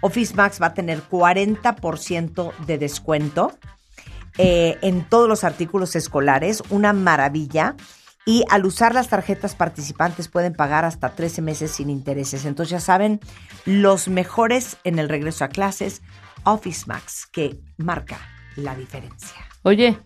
Office 0.00 0.34
Max 0.34 0.60
va 0.60 0.68
a 0.68 0.74
tener 0.74 1.02
40% 1.02 2.52
de 2.66 2.78
descuento 2.78 3.52
eh, 4.38 4.78
en 4.82 5.04
todos 5.08 5.28
los 5.28 5.44
artículos 5.44 5.94
escolares. 5.94 6.62
Una 6.70 6.92
maravilla. 6.92 7.76
Y 8.24 8.44
al 8.50 8.66
usar 8.66 8.92
las 8.92 9.08
tarjetas 9.08 9.54
participantes 9.54 10.28
pueden 10.28 10.52
pagar 10.52 10.84
hasta 10.84 11.14
13 11.14 11.40
meses 11.40 11.70
sin 11.70 11.88
intereses. 11.88 12.44
Entonces 12.44 12.70
ya 12.70 12.80
saben, 12.80 13.20
los 13.64 14.08
mejores 14.08 14.76
en 14.84 14.98
el 14.98 15.08
regreso 15.08 15.46
a 15.46 15.48
clases, 15.48 16.02
Office 16.44 16.84
Max, 16.86 17.26
que 17.32 17.58
marca 17.78 18.18
la 18.54 18.74
diferencia. 18.74 19.47
Oye, 19.62 19.98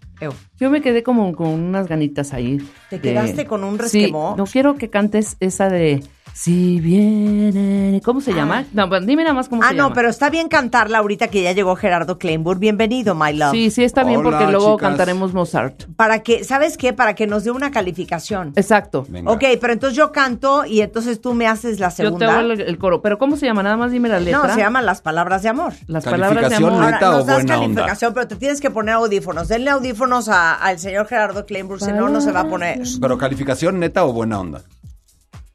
yo 0.58 0.70
me 0.70 0.80
quedé 0.82 1.02
como 1.02 1.34
con 1.34 1.48
unas 1.48 1.86
ganitas 1.88 2.32
ahí. 2.32 2.58
¿Te 2.90 2.96
de- 2.96 3.02
quedaste 3.02 3.46
con 3.46 3.64
un 3.64 3.74
Sí, 3.74 3.82
resquemor? 4.02 4.36
no 4.36 4.44
quiero 4.46 4.76
que 4.76 4.88
cantes 4.90 5.36
esa 5.40 5.68
de 5.68 6.02
Si 6.34 6.80
vienen. 6.80 8.00
¿Cómo 8.00 8.20
se 8.22 8.32
llama? 8.32 8.64
No, 8.72 8.88
pues 8.88 9.04
dime 9.06 9.22
nada 9.22 9.34
más 9.34 9.48
cómo 9.50 9.62
Ah, 9.62 9.68
se 9.68 9.74
no, 9.74 9.84
llama. 9.84 9.94
pero 9.94 10.08
está 10.08 10.30
bien 10.30 10.48
cantarla 10.48 10.98
ahorita 10.98 11.28
que 11.28 11.42
ya 11.42 11.52
llegó 11.52 11.76
Gerardo 11.76 12.18
Kleinburg. 12.18 12.58
Bienvenido, 12.58 13.14
my 13.14 13.32
love. 13.34 13.52
Sí, 13.52 13.70
sí 13.70 13.84
está 13.84 14.02
bien 14.02 14.20
Hola, 14.20 14.38
porque 14.38 14.50
luego 14.50 14.76
chicas. 14.76 14.88
cantaremos 14.88 15.34
Mozart. 15.34 15.84
Para 15.94 16.22
que, 16.22 16.42
¿sabes 16.42 16.78
qué? 16.78 16.94
Para 16.94 17.14
que 17.14 17.26
nos 17.26 17.44
dé 17.44 17.50
una 17.50 17.70
calificación. 17.70 18.52
Exacto. 18.56 19.04
Venga. 19.08 19.30
Ok, 19.30 19.44
pero 19.60 19.74
entonces 19.74 19.96
yo 19.96 20.10
canto 20.10 20.64
y 20.64 20.80
entonces 20.80 21.20
tú 21.20 21.34
me 21.34 21.46
haces 21.46 21.78
la 21.78 21.90
Yo 21.90 21.96
te 21.96 22.02
segunda. 22.04 22.38
hago 22.38 22.50
el, 22.52 22.60
el 22.62 22.78
coro. 22.78 23.02
Pero 23.02 23.18
¿cómo 23.18 23.36
se 23.36 23.44
llama? 23.46 23.62
Nada 23.62 23.76
más 23.76 23.92
dime 23.92 24.08
la 24.08 24.18
letra. 24.18 24.42
no, 24.42 24.54
se 24.54 24.60
llaman 24.60 24.86
las 24.86 25.02
palabras 25.02 25.42
de 25.42 25.50
amor. 25.50 25.74
Las 25.86 26.04
palabras 26.04 26.48
de 26.48 26.56
amor. 26.56 26.70
Calificación 26.70 26.80
neta 26.92 27.06
Ahora, 27.06 27.10
o 27.10 27.18
nos 27.18 27.26
das 27.26 27.36
buena 27.36 27.54
onda. 27.60 27.74
calificación, 27.82 28.14
pero 28.14 28.28
te 28.28 28.36
tienes 28.36 28.60
que 28.60 28.70
poner 28.70 28.94
audífonos. 28.94 29.48
Denle 29.48 29.70
audífonos 29.70 30.28
a- 30.30 30.54
al 30.54 30.78
señor 30.78 31.06
Gerardo 31.06 31.44
Kleinburg, 31.44 31.80
si 31.82 31.92
no, 31.92 32.08
no 32.08 32.20
se 32.22 32.32
va 32.32 32.40
a 32.40 32.48
poner. 32.48 32.80
Pero 33.00 33.18
calificación 33.18 33.78
neta 33.78 34.04
o 34.04 34.12
buena 34.14 34.40
onda. 34.40 34.62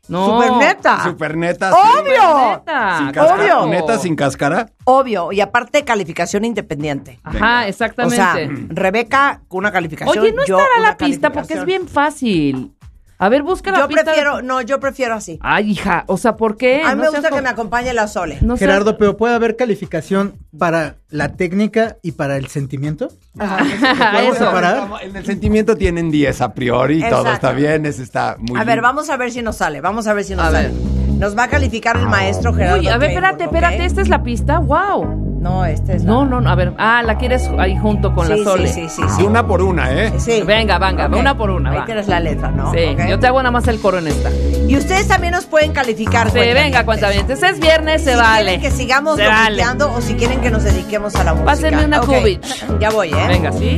No. 0.09 0.25
Super 0.41 0.51
neta. 0.57 1.03
Super 1.03 1.37
neta. 1.37 1.71
sí. 1.71 1.77
¡Obvio! 1.99 2.49
Neta. 2.57 2.97
Sin 2.97 3.11
cáscara. 3.11 3.33
Obvio. 3.35 3.65
Neta 3.67 3.97
sin 3.99 4.15
cáscara. 4.15 4.69
Obvio. 4.85 5.31
Y 5.31 5.41
aparte, 5.41 5.83
calificación 5.83 6.45
independiente. 6.45 7.19
Ajá, 7.23 7.33
Venga. 7.33 7.59
O 7.59 7.67
exactamente. 7.67 8.15
sea, 8.15 8.35
Rebeca 8.69 9.41
con 9.47 9.59
una 9.59 9.71
calificación. 9.71 10.17
Oye, 10.23 10.33
no 10.33 10.45
yo 10.45 10.57
estará 10.59 10.79
la 10.81 10.97
pista 10.97 11.31
porque 11.31 11.55
es 11.55 11.65
bien 11.65 11.87
fácil. 11.87 12.73
A 13.19 13.29
ver, 13.29 13.41
busca 13.41 13.71
la 13.71 13.79
Yo 13.79 13.87
pista. 13.87 14.03
prefiero, 14.03 14.43
no, 14.43 14.61
yo 14.61 14.79
prefiero 14.79 15.15
así. 15.15 15.39
Ay, 15.41 15.71
hija, 15.71 16.03
o 16.05 16.17
sea, 16.17 16.35
¿por 16.35 16.55
qué? 16.55 16.83
A 16.83 16.89
mí 16.93 17.01
No 17.01 17.11
me 17.11 17.17
gusta 17.17 17.31
que 17.31 17.41
me 17.41 17.49
acompañe 17.49 17.91
la 17.91 18.07
Sole. 18.07 18.37
no 18.41 18.57
seas- 18.57 18.69
Gerardo, 18.69 18.95
pero 18.99 19.17
puede 19.17 19.33
haber 19.33 19.55
calificación 19.55 20.35
para 20.57 20.97
la 21.09 21.33
técnica 21.33 21.97
y 22.03 22.13
para 22.13 22.37
el 22.37 22.47
sentimiento. 22.47 23.09
¿Puedo 23.35 23.51
Eso. 24.33 24.45
separar? 24.45 24.87
En 25.01 25.15
el 25.15 25.25
sentimiento 25.25 25.75
tienen 25.75 26.09
10 26.11 26.41
a 26.41 26.53
priori, 26.53 26.99
todo 26.99 27.21
Exacto. 27.21 27.31
está 27.33 27.51
bien, 27.51 27.85
ese 27.85 28.03
está 28.03 28.35
muy 28.39 28.59
A 28.59 28.63
ver, 28.63 28.75
lindo. 28.77 28.81
vamos 28.87 29.09
a 29.09 29.17
ver 29.17 29.31
si 29.31 29.41
nos 29.41 29.57
sale. 29.57 29.81
Vamos 29.81 30.07
a 30.07 30.13
ver 30.13 30.23
si 30.23 30.35
nos 30.35 30.45
A 30.47 30.51
sale. 30.51 30.67
ver. 30.69 30.77
Nos 31.17 31.37
va 31.37 31.43
a 31.43 31.47
calificar 31.47 31.97
el 31.97 32.07
maestro 32.07 32.53
Gerardo. 32.53 32.79
Uy, 32.79 32.87
a 32.89 32.97
ver, 32.97 33.09
espérate, 33.11 33.45
espérate, 33.45 33.85
¿esta 33.85 34.01
es 34.01 34.09
la 34.09 34.21
pista? 34.21 34.59
¡Wow! 34.59 35.23
No, 35.39 35.65
este 35.65 35.95
es 35.95 36.03
la- 36.03 36.11
No, 36.11 36.25
no, 36.25 36.41
no, 36.41 36.49
a 36.49 36.55
ver. 36.55 36.73
Ah, 36.77 37.01
la 37.03 37.17
quieres 37.17 37.49
ahí 37.57 37.77
junto 37.77 38.13
con 38.13 38.27
sí, 38.27 38.33
la 38.37 38.43
Sole. 38.43 38.67
Sí, 38.67 38.87
sí, 38.89 39.01
sí. 39.01 39.01
Sí. 39.17 39.23
una 39.23 39.45
por 39.47 39.61
una, 39.61 39.91
¿eh? 39.93 40.13
Sí. 40.19 40.41
Venga, 40.45 40.77
venga, 40.79 41.05
Ok. 41.07 41.15
una 41.15 41.37
por 41.37 41.51
una, 41.51 41.71
Ahí 41.71 41.77
va. 41.79 41.85
tienes 41.85 42.07
la 42.07 42.19
letra, 42.19 42.51
¿no? 42.51 42.71
Sí, 42.73 42.79
yo 43.07 43.17
te 43.19 43.27
hago 43.27 43.37
nada 43.39 43.51
más 43.51 43.67
el 43.67 43.79
coro 43.79 43.99
en 43.99 44.07
esta. 44.07 44.29
Sí, 44.31 44.65
Y 44.67 44.75
ustedes 44.75 45.07
también 45.07 45.33
nos 45.33 45.45
pueden 45.45 45.71
calificar. 45.73 46.31
venga, 46.33 46.83
cuentavientes. 46.85 47.41
Es 47.41 47.59
viernes, 47.59 48.03
se 48.03 48.11
si 48.13 48.17
vale. 48.17 48.43
quieren 48.57 48.61
que 48.61 48.71
sigamos 48.71 49.15
Se 49.17 49.27
vale. 49.27 49.57
locuteando 49.57 49.93
o 49.93 50.01
si 50.01 50.15
quieren 50.15 50.41
que 50.41 50.46
nos 50.49 50.63
dediquemos 50.63 51.15
a 51.15 51.23
la 51.23 51.33
música. 51.33 51.51
Pásenme 51.51 51.85
una 51.85 52.01
Ok, 52.01 52.05
Kubich. 52.05 52.65
Ya 52.79 52.89
voy, 52.89 53.09
¿eh? 53.09 53.27
Venga, 53.27 53.51
¿sí? 53.51 53.77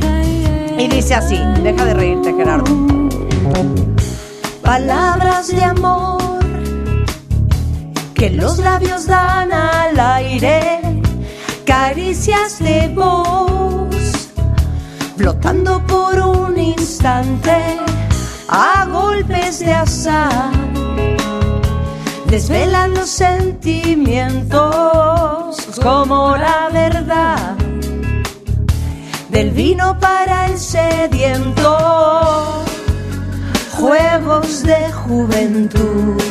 Y 0.78 0.88
dice 0.88 1.14
así, 1.14 1.38
deja 1.62 1.84
de 1.84 1.94
reírte, 1.94 2.32
Gerardo. 2.34 2.64
Palabras 4.62 5.48
de 5.48 5.64
amor 5.64 6.20
que 8.20 8.28
los 8.28 8.58
labios 8.58 9.06
dan 9.06 9.50
al 9.50 9.98
aire, 9.98 10.80
caricias 11.64 12.58
de 12.58 12.88
voz, 12.94 14.28
flotando 15.16 15.82
por 15.86 16.18
un 16.20 16.58
instante 16.58 17.78
a 18.46 18.86
golpes 18.92 19.60
de 19.60 19.72
azar, 19.72 20.50
desvelan 22.30 22.94
los 22.94 23.10
sentimientos 23.10 24.60
como 25.82 26.36
la 26.36 26.68
verdad 26.72 27.56
del 29.30 29.50
vino 29.50 29.98
para 29.98 30.46
el 30.46 30.56
sediento, 30.56 31.76
juegos 33.72 34.62
de 34.62 34.92
juventud. 34.92 36.22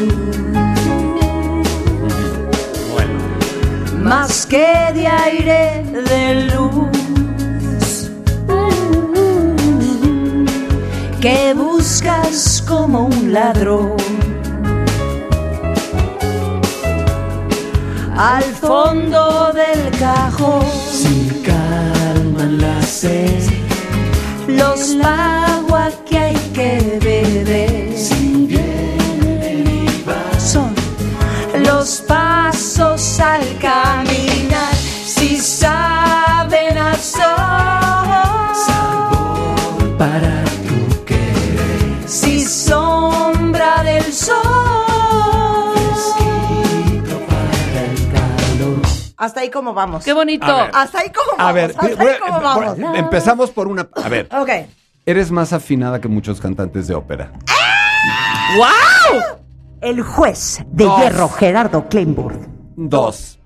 Más 4.02 4.45
que 4.45 4.91
de 4.93 5.06
aire 5.08 5.84
de 5.84 6.45
luz, 6.54 8.10
que 11.20 11.54
buscas 11.54 12.64
como 12.66 13.08
un 13.08 13.34
ladrón. 13.34 14.39
Al 18.22 18.43
fondo 18.43 19.53
del 19.53 19.97
cajón 19.97 21.29
Hasta 49.20 49.41
ahí 49.41 49.49
como 49.51 49.74
vamos. 49.74 50.03
Qué 50.03 50.13
bonito. 50.13 50.47
Ver. 50.47 50.72
Hasta 50.74 50.99
ahí 50.99 51.11
como 51.11 51.38
vamos. 51.38 51.49
A 51.49 51.51
ver, 51.51 51.70
hasta 51.72 51.86
ahí 51.86 51.95
voy- 51.95 52.20
como 52.26 52.39
vamos. 52.41 52.78
empezamos 52.97 53.51
por 53.51 53.67
una... 53.67 53.88
A 54.03 54.09
ver, 54.09 54.28
Ok. 54.32 54.49
eres 55.05 55.30
más 55.30 55.51
afinada 55.53 55.99
que 56.01 56.07
muchos 56.07 56.39
cantantes 56.39 56.88
de 56.88 56.95
ópera. 56.95 57.32
¡Wow! 58.57 59.22
El 59.82 60.01
juez 60.01 60.63
de 60.67 60.86
Dos. 60.86 60.99
hierro, 61.01 61.30
Gerardo 61.30 61.88
Kleinburg. 61.89 62.39
Dos. 62.76 63.39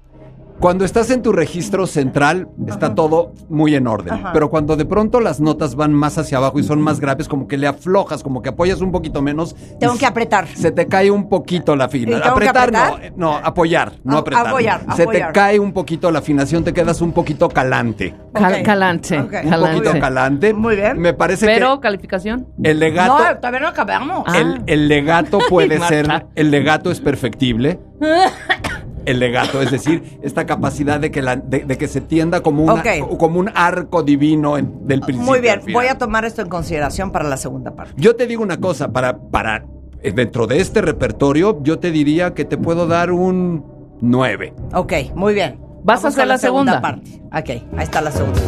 Cuando 0.64 0.86
estás 0.86 1.10
en 1.12 1.22
tu 1.22 1.34
registro 1.34 1.86
central, 1.88 2.48
está 2.70 2.96
todo 2.96 3.34
muy 3.50 3.76
en 3.76 3.86
orden. 3.86 4.14
Ajá. 4.14 4.32
Pero 4.32 4.50
cuando 4.50 4.78
de 4.78 4.86
pronto 4.86 5.20
las 5.20 5.42
notas 5.42 5.76
van 5.76 5.92
más 5.94 6.18
hacia 6.18 6.38
abajo 6.38 6.58
y 6.58 6.64
son 6.64 6.80
más 6.82 7.02
graves, 7.02 7.28
como 7.28 7.50
que 7.50 7.58
le 7.58 7.68
aflojas, 7.68 8.24
como 8.24 8.42
que 8.42 8.48
apoyas 8.48 8.80
un 8.80 8.90
poquito 8.94 9.22
menos. 9.22 9.58
Tengo 9.78 9.98
que 9.98 10.06
apretar. 10.06 10.48
Se 10.48 10.72
te 10.72 10.88
cae 10.88 11.12
un 11.12 11.28
poquito 11.28 11.76
la 11.76 11.84
¿Y 11.84 11.88
afinación. 11.88 12.22
tengo 12.22 12.36
que 12.40 12.48
Apretar, 12.48 12.70
apretar? 12.70 12.92
no, 13.00 13.06
eh, 13.06 13.14
no, 13.18 13.36
apoyar, 13.36 13.92
no 14.06 14.16
A- 14.16 14.20
apretar. 14.22 14.48
apoyar, 14.48 14.86
Se 14.96 15.04
apoyar. 15.04 15.28
te 15.28 15.34
cae 15.34 15.60
un 15.60 15.74
poquito 15.74 16.10
la 16.12 16.20
afinación, 16.20 16.64
te 16.64 16.72
quedas 16.72 17.02
un 17.02 17.12
poquito 17.12 17.50
calante. 17.50 18.16
Calante. 18.34 19.20
Un 19.20 19.28
calante. 19.28 19.78
poquito 19.78 20.00
calante. 20.00 20.54
Muy 20.54 20.78
bien. 20.78 20.98
Me 20.98 21.14
parece 21.14 21.46
Pero, 21.46 21.82
calificación. 21.82 22.48
el 22.64 22.80
legato. 22.80 23.18
No, 23.20 23.36
todavía 23.36 23.60
no 23.60 23.68
acabamos. 23.68 24.24
Ah. 24.28 24.38
El, 24.40 24.62
el 24.68 24.88
legato 24.88 25.40
puede 25.50 25.78
Marta. 25.78 25.90
ser, 25.94 26.26
el 26.36 26.52
legato 26.52 26.90
es 26.90 27.02
perfectible. 27.02 27.82
El 29.06 29.20
legato, 29.20 29.62
es 29.62 29.70
decir, 29.72 30.18
esta 30.22 30.46
capacidad 30.46 31.00
de 31.00 31.12
que, 31.12 31.22
la, 31.22 31.36
de, 31.36 31.60
de 31.66 31.78
que 31.78 31.88
se 31.88 32.00
tienda 32.02 32.42
como, 32.42 32.64
una- 32.64 32.84
como 33.18 33.40
un 33.40 33.50
arco 33.54 34.02
divino 34.04 34.58
en- 34.58 34.88
del 34.88 35.02
principio. 35.02 35.30
Muy 35.30 35.40
bien, 35.42 35.56
al 35.56 35.62
final. 35.62 35.74
voy 35.74 35.88
a 35.92 35.98
tomar 35.98 36.24
esto 36.26 36.42
en 36.42 36.50
consideración 36.50 37.12
para 37.12 37.28
la 37.28 37.38
segunda 37.38 37.72
parte. 37.76 37.94
Yo 37.98 38.16
te 38.16 38.28
digo 38.28 38.42
una 38.44 38.58
cosa, 38.58 38.92
para, 38.94 39.18
para 39.18 39.66
eh, 40.02 40.12
dentro 40.14 40.48
de 40.48 40.60
este 40.62 40.82
repertorio, 40.82 41.62
yo 41.64 41.80
te 41.80 41.92
diría 41.92 42.34
que 42.34 42.46
te 42.46 42.58
puedo 42.58 42.88
dar 42.88 43.12
un 43.12 43.66
9. 44.02 44.54
Ok, 44.74 44.94
muy 45.16 45.34
bien. 45.34 45.60
¿Vas 45.84 46.06
a 46.06 46.08
hacer 46.10 46.28
la 46.28 46.38
segunda? 46.38 46.80
parte. 46.80 47.22
Ok, 47.34 47.50
ahí 47.50 47.64
está 47.84 48.00
la 48.02 48.12
segunda. 48.12 48.40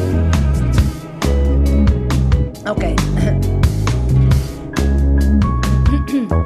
Ok. 2.68 2.84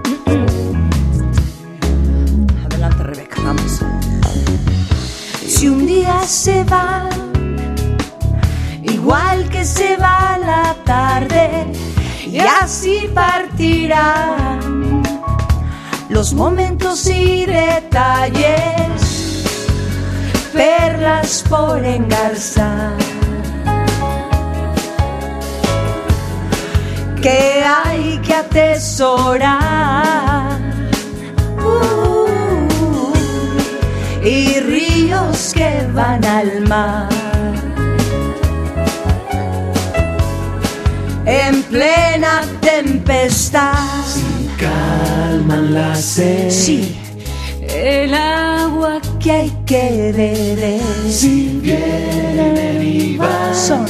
Si 5.59 5.67
un 5.67 5.85
día 5.85 6.21
se 6.25 6.63
va, 6.63 7.09
igual 8.81 9.49
que 9.49 9.65
se 9.65 9.97
va 9.97 10.37
la 10.37 10.73
tarde, 10.85 11.65
y 12.25 12.39
así 12.39 13.09
partirán 13.13 15.03
los 16.07 16.33
momentos 16.33 17.05
y 17.09 17.45
detalles, 17.45 18.93
perlas 20.53 21.43
por 21.49 21.83
engarzar. 21.83 22.95
Que 27.21 27.65
hay 27.65 28.17
que 28.19 28.33
atesorar. 28.33 29.49
Uh, 31.57 32.08
ríos 35.09 35.53
que 35.53 35.87
van 35.93 36.23
al 36.25 36.61
mar. 36.67 37.09
En 41.25 41.63
plena 41.63 42.41
tempestad. 42.61 43.73
Calman 44.57 45.73
la 45.73 45.95
sed. 45.95 46.49
Sí, 46.49 46.97
el 47.67 48.13
agua 48.13 48.99
que 49.19 49.31
hay 49.31 49.49
que 49.65 50.11
beber. 50.15 50.81
Si 51.09 51.59
vienen 51.61 52.81
y 52.81 53.17
van. 53.17 53.55
Son 53.55 53.85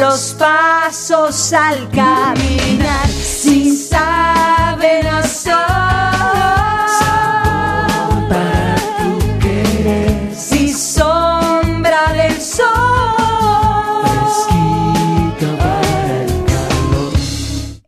los 0.00 0.36
pasos 0.38 1.52
al 1.52 1.88
caminar. 1.90 3.08
Si 3.08 3.76
saben 3.76 5.06
hacer. 5.06 6.07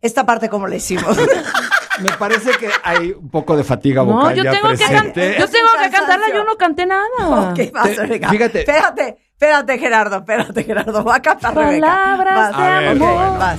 Esta 0.03 0.25
parte, 0.25 0.49
¿cómo 0.49 0.67
le 0.67 0.77
hicimos? 0.77 1.17
Me 2.01 2.11
parece 2.13 2.53
que 2.53 2.71
hay 2.83 3.11
un 3.13 3.29
poco 3.29 3.55
de 3.57 3.63
fatiga 3.65 4.03
No, 4.03 4.13
vocal 4.15 4.35
yo 4.35 4.43
ya 4.45 4.53
tengo 4.53 4.69
que, 4.71 4.77
can- 4.79 5.13
presente. 5.13 5.37
yo 5.39 5.49
tengo 5.49 5.69
que 5.83 5.91
cantarla, 5.91 6.27
yo 6.33 6.45
no 6.45 6.55
canté 6.57 6.87
nada. 6.87 7.51
ok, 7.51 7.61
vas, 7.75 7.89
Te- 7.89 7.95
Rebeca. 7.97 8.31
fíjate. 8.31 8.61
Espérate, 8.61 9.19
espérate, 9.33 9.79
Gerardo, 9.79 10.17
espérate, 10.17 10.65
Gerardo. 10.65 11.05
Va 11.05 11.17
a 11.17 11.23
cantar 11.23 11.55
Rebeca. 11.55 11.87
Palabras 11.87 12.53
Vas, 12.53 12.59
de 12.81 12.89
amor. 12.89 13.29
ok, 13.29 13.39
vas. 13.39 13.59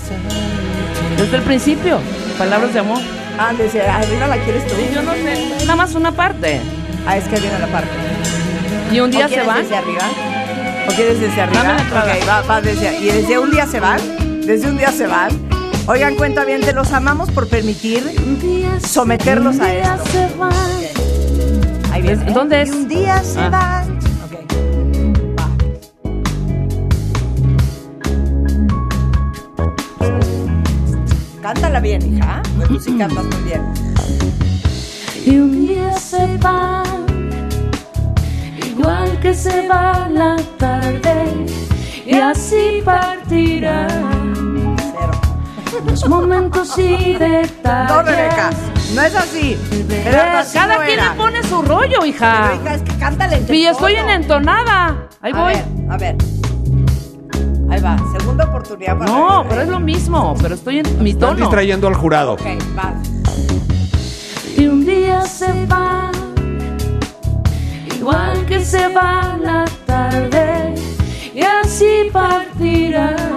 Desde 1.18 1.38
el 1.38 1.44
principio, 1.44 2.00
palabras 2.40 2.74
de 2.74 2.80
amor. 2.80 2.98
Ah, 3.38 3.52
dice, 3.54 3.82
arriba 3.82 4.26
la 4.28 4.38
quieres 4.38 4.66
tú. 4.66 4.74
Sí, 4.76 4.90
yo 4.94 5.04
no 5.04 5.14
sé, 5.14 5.56
nada 5.62 5.76
más 5.76 5.94
una 5.94 6.12
parte. 6.12 6.60
Ah, 7.06 7.18
es 7.18 7.26
que 7.26 7.40
viene 7.40 7.60
la 7.60 7.68
parte. 7.68 7.90
Y 8.92 9.00
un 9.02 9.12
día 9.12 9.26
¿O 9.26 9.30
se 9.30 9.36
quieres 9.36 9.48
van. 9.48 9.62
desde 9.62 9.76
arriba? 9.78 10.02
¿O 10.90 10.92
quieres 10.96 11.20
desde 11.20 11.42
arriba? 11.42 11.62
Dame 11.64 11.74
la 11.76 11.82
entrada. 11.82 12.14
Ok, 12.14 12.28
va, 12.28 12.42
va 12.42 12.62
desde 12.62 12.98
Y 13.00 13.06
desde 13.12 13.38
un 13.38 13.52
día 13.52 13.68
se 13.68 13.80
van. 13.80 14.00
Desde 14.48 14.68
un 14.68 14.78
día 14.78 14.92
se 14.92 15.06
van. 15.06 15.30
Oigan, 15.88 16.16
cuenta 16.16 16.46
bien, 16.46 16.62
te 16.62 16.74
los 16.74 16.92
amamos 16.92 17.30
por 17.32 17.48
permitir 17.48 18.04
someterlos 18.88 19.60
a 19.60 19.74
esto. 19.74 20.04
Ahí 21.92 22.02
viene. 22.02 22.32
¿Dónde 22.32 22.62
es? 22.62 22.70
Y 22.70 22.72
un 22.74 22.88
día 22.88 23.22
se 23.24 23.40
Ah. 23.40 23.50
van. 23.50 24.00
Ok. 24.24 25.40
Va. 25.40 25.50
Cántala 31.42 31.80
bien, 31.80 32.16
hija. 32.16 32.42
Pues 32.56 32.68
tú 32.70 32.80
sí 32.80 32.98
cantas 32.98 33.26
muy 33.26 33.44
bien. 33.44 33.62
Y 35.26 35.38
un 35.38 35.68
día 35.68 35.94
se 35.98 36.38
van, 36.38 37.06
igual 38.68 39.20
que 39.20 39.34
se 39.36 39.68
va 39.68 40.08
la 40.10 40.36
tarde, 40.58 41.46
y 42.06 42.16
así 42.16 42.82
partirán 42.84 43.92
Cero. 44.10 44.51
Los 45.86 46.08
momentos 46.08 46.78
y 46.78 47.14
detalles. 47.14 47.90
No, 47.90 48.04
Rebeca. 48.04 48.50
No 48.96 49.02
es 49.04 49.16
así. 49.16 49.58
Así 50.36 50.58
Cada 50.58 50.78
no 50.78 50.84
quien 50.84 51.00
era. 51.00 51.12
le 51.12 51.18
pone 51.18 51.44
su 51.44 51.62
rollo, 51.62 52.06
hija. 52.06 52.50
Pero, 52.52 52.62
hija, 52.64 52.76
es 52.76 52.82
que 52.82 52.98
cántale 52.98 53.36
entre 53.38 53.56
Y 53.58 53.66
estoy 53.68 53.96
en 53.96 54.10
entonada. 54.10 55.08
Ahí 55.22 55.32
A 55.34 55.42
voy. 55.42 55.54
ver, 55.54 55.66
a 55.90 55.98
ver. 55.98 56.16
Ahí 57.70 57.80
va, 57.82 57.98
segunda 58.18 58.46
oportunidad 58.46 58.98
para 58.98 59.10
No, 59.10 59.30
Rebeca. 59.30 59.50
pero 59.50 59.62
es 59.62 59.68
lo 59.70 59.80
mismo. 59.80 60.36
Pero 60.42 60.56
estoy 60.56 60.80
en 60.80 61.04
mi 61.04 61.12
Están 61.12 61.30
tono. 61.32 61.40
distrayendo 61.42 61.88
al 61.88 61.96
jurado. 61.96 62.34
Ok, 62.34 62.42
va. 62.78 62.94
Y 64.58 64.68
un 64.68 64.86
día 64.86 65.22
se 65.22 65.66
van, 65.68 66.12
igual 67.98 68.46
que 68.46 68.60
se 68.64 68.88
va 68.90 69.38
la 69.42 69.66
tarde, 69.86 70.76
y 71.34 71.42
así 71.42 72.10
partirán 72.12 73.31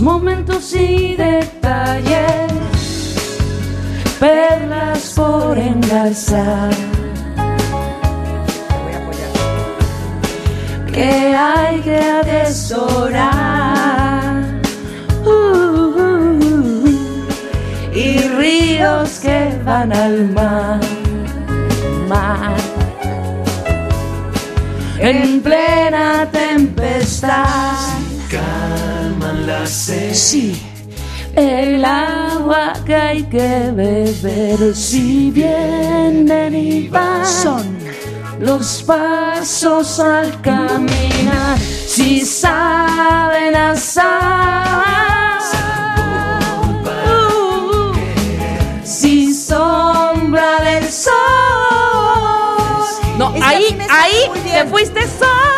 momentos 0.00 0.74
y 0.74 1.16
detalles, 1.16 2.52
perlas 4.18 5.12
por 5.14 5.58
engarzar. 5.58 6.70
Que 10.92 11.34
hay 11.36 11.80
que 11.80 11.96
atesorar. 11.96 13.30
Uh, 15.24 15.30
uh, 15.30 16.38
uh, 16.38 16.98
y 17.94 18.18
ríos 18.38 19.20
que 19.20 19.58
van 19.64 19.92
al 19.92 20.30
mar, 20.30 20.80
mar. 22.08 22.56
En 24.98 25.40
plena 25.40 26.28
tempestad, 26.30 27.76
la 29.46 29.66
sed. 29.66 30.14
sí, 30.14 30.60
el 31.34 31.84
agua 31.84 32.74
que 32.84 32.94
hay 32.94 33.22
que 33.24 33.70
beber, 33.72 34.74
si 34.74 35.30
vienen 35.30 36.54
y 36.54 36.88
van, 36.88 37.24
son 37.24 37.78
los 38.38 38.82
pasos 38.82 40.00
al 40.00 40.40
caminar, 40.40 41.58
si 41.58 42.20
saben 42.24 43.54
asar, 43.54 45.38
si 48.82 49.34
sombra 49.34 50.60
del 50.62 50.90
sol. 50.90 51.14
No, 53.18 53.34
ahí, 53.42 53.78
ahí 53.90 54.30
te 54.44 54.64
fuiste 54.66 55.02
sol. 55.06 55.49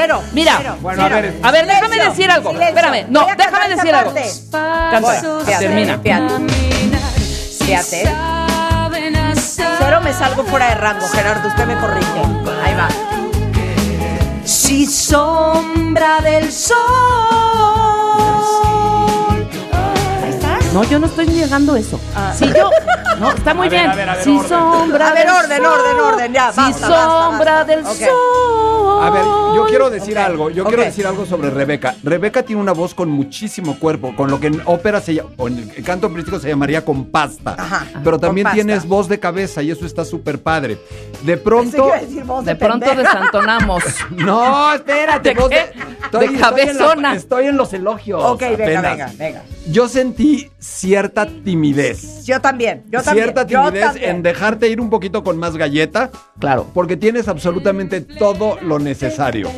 Cero. 0.00 0.22
Mira, 0.32 0.54
cero, 0.58 0.76
Bueno, 0.80 1.02
cero. 1.02 1.16
a 1.16 1.20
ver. 1.20 1.34
A 1.42 1.50
ver, 1.50 1.66
déjame 1.66 1.88
Silencio, 1.88 2.10
decir 2.10 2.30
algo. 2.30 2.50
silencio. 2.50 2.68
Espérame, 2.78 3.06
no, 3.10 3.26
déjame 3.36 3.68
decir 3.74 3.94
algo. 3.94 4.14
Canta, 4.52 5.12
fíjate, 5.44 5.64
termina. 5.64 5.98
Fíjate. 5.98 6.44
Fíjate. 7.64 8.10
Cero 9.78 10.00
me 10.02 10.12
salgo 10.12 10.44
fuera 10.44 10.68
de 10.68 10.74
rango, 10.76 11.06
Gerardo. 11.08 11.48
Usted 11.48 11.66
me 11.66 11.76
corrige. 11.78 12.20
Ahí 12.64 12.74
va. 12.74 12.88
Si 14.44 14.86
sombra 14.86 16.20
del 16.20 16.52
sol. 16.52 17.47
No, 20.78 20.84
yo 20.84 21.00
no 21.00 21.06
estoy 21.06 21.26
llegando 21.26 21.74
a 21.74 21.78
eso. 21.80 21.98
Si 22.36 22.46
yo. 22.52 22.70
No, 23.18 23.32
está 23.32 23.52
muy 23.52 23.66
A 23.66 23.70
ver, 23.70 23.80
bien. 23.80 23.90
a 23.90 23.94
ver, 23.96 24.08
a 24.10 24.14
ver, 24.14 24.22
si 24.22 24.30
orden. 24.30 24.48
sombra 24.48 25.08
A 25.08 25.12
ver, 25.12 25.26
del 25.26 25.34
orden, 25.34 25.56
sol, 25.64 25.66
orden, 25.66 26.00
orden, 26.14 26.32
ya, 26.32 26.52
Si 26.52 26.60
basta, 26.60 26.88
basta, 26.88 27.08
sombra 27.10 27.52
basta. 27.54 27.64
del 27.64 27.84
sol. 27.84 29.02
A 29.02 29.10
ver, 29.10 29.22
yo 29.56 29.66
quiero 29.68 29.90
decir 29.90 30.16
algo. 30.18 30.50
Yo 30.50 30.64
quiero 30.64 30.84
decir 30.84 31.04
algo 31.04 31.26
sobre 31.26 31.50
Rebeca. 31.50 31.96
Rebeca 32.04 32.44
tiene 32.44 32.62
una 32.62 32.70
voz 32.72 32.94
con 32.94 33.08
muchísimo 33.10 33.76
cuerpo, 33.80 34.14
con 34.14 34.30
lo 34.30 34.38
que 34.38 34.46
en 34.48 34.62
ópera 34.66 35.00
se 35.00 35.14
llama, 35.14 35.30
o 35.36 35.48
en 35.48 35.68
el 35.76 35.82
canto 35.82 36.06
operístico 36.06 36.38
se 36.38 36.48
llamaría 36.48 36.84
con 36.84 37.06
pasta. 37.06 37.56
Ajá, 37.58 37.86
Pero 38.04 38.20
también 38.20 38.44
pasta. 38.44 38.54
tienes 38.54 38.86
voz 38.86 39.08
de 39.08 39.18
cabeza 39.18 39.62
y 39.62 39.72
eso 39.72 39.84
está 39.84 40.04
súper 40.04 40.40
padre. 40.40 40.78
De 41.22 41.36
pronto. 41.36 41.90
decir 42.00 42.22
voz 42.22 42.44
De 42.44 42.54
pronto 42.54 42.86
pendeja. 42.86 43.02
desantonamos. 43.14 43.82
No, 44.10 44.72
espérate. 44.72 45.30
¿De 45.30 45.34
voz 45.40 45.48
qué? 45.48 45.58
estoy- 45.58 46.20
De 46.20 46.26
estoy 46.26 46.26
en 46.34 46.40
la- 46.40 46.48
cabezona. 46.50 47.14
Estoy 47.16 47.46
en 47.46 47.56
los 47.56 47.72
elogios. 47.72 48.22
Ok, 48.22 48.40
venga, 48.40 48.54
apenas. 48.78 48.82
venga, 48.82 49.12
venga. 49.18 49.42
Yo 49.70 49.88
sentí 49.88 50.50
cierta 50.68 51.26
timidez. 51.26 52.24
Yo 52.24 52.40
también, 52.40 52.84
yo 52.90 53.02
también. 53.02 53.24
cierta 53.26 53.46
timidez 53.46 53.80
también. 53.84 54.10
en 54.16 54.22
dejarte 54.22 54.68
ir 54.68 54.80
un 54.80 54.90
poquito 54.90 55.24
con 55.24 55.38
más 55.38 55.56
galleta. 55.56 56.10
Claro. 56.38 56.66
Porque 56.74 56.96
tienes 56.96 57.26
absolutamente 57.28 58.00
todo 58.00 58.58
lo 58.62 58.78
necesario. 58.78 59.50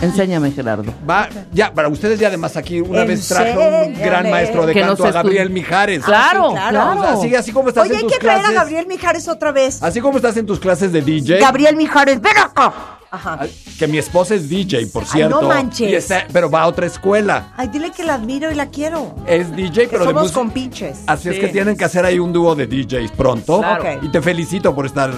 Enséñame, 0.00 0.50
Gerardo. 0.50 0.92
Va, 1.08 1.28
ya, 1.52 1.72
para 1.72 1.88
ustedes 1.88 2.18
ya 2.18 2.28
además 2.28 2.56
aquí 2.56 2.80
una 2.80 3.04
vez 3.04 3.28
trajo 3.28 3.60
un 3.86 3.94
gran 3.94 4.30
maestro 4.30 4.66
de 4.66 4.72
Que 4.72 4.80
canto 4.80 5.04
nos 5.04 5.14
a 5.14 5.22
Gabriel 5.22 5.48
estu- 5.50 5.52
Mijares. 5.52 6.04
Claro, 6.04 6.48
Sí, 6.50 6.54
claro. 6.54 6.70
claro. 6.70 7.00
O 7.00 7.02
sea, 7.04 7.12
así, 7.12 7.34
así 7.34 7.52
como 7.52 7.68
estás 7.68 7.84
Oye, 7.84 7.92
en 7.92 7.96
hay 7.98 8.02
tus 8.04 8.12
que 8.12 8.18
traer 8.18 8.40
clases. 8.40 8.56
a 8.56 8.60
Gabriel 8.60 8.86
Mijares 8.86 9.28
otra 9.28 9.52
vez. 9.52 9.82
Así 9.82 10.00
como 10.00 10.16
estás 10.18 10.36
en 10.36 10.46
tus 10.46 10.58
clases 10.60 10.92
de 10.92 11.02
DJ. 11.02 11.38
Gabriel 11.38 11.76
Mijares, 11.76 12.20
ven 12.20 12.36
acá. 12.36 12.95
Ajá. 13.10 13.40
Que 13.78 13.86
mi 13.86 13.98
esposa 13.98 14.34
es 14.34 14.48
DJ, 14.48 14.86
por 14.86 15.02
Ay, 15.04 15.08
cierto. 15.12 15.40
no 15.42 15.48
manches. 15.48 15.90
y 15.90 15.94
está- 15.94 16.26
pero 16.32 16.50
va 16.50 16.62
a 16.62 16.66
otra 16.66 16.86
escuela. 16.86 17.52
Ay, 17.56 17.68
dile 17.68 17.90
que 17.90 18.04
la 18.04 18.14
admiro 18.14 18.50
y 18.50 18.54
la 18.54 18.66
quiero. 18.70 19.14
Es 19.26 19.54
DJ, 19.54 19.82
Que 19.82 19.88
pero 19.88 20.00
de 20.00 20.06
somos 20.06 20.22
música. 20.24 20.38
compinches. 20.40 21.02
Así 21.06 21.28
es 21.28 21.38
que 21.38 21.48
tienen 21.48 21.76
que 21.76 21.84
hacer 21.84 22.04
ahí 22.04 22.18
un 22.18 22.32
dúo 22.32 22.54
de 22.54 22.66
DJs 22.66 23.12
pronto. 23.12 23.58
Claro. 23.58 23.82
Ok. 23.82 24.02
Y 24.04 24.08
te 24.10 24.20
felicito 24.22 24.74
por 24.74 24.86
estar 24.86 25.10
eh, 25.10 25.14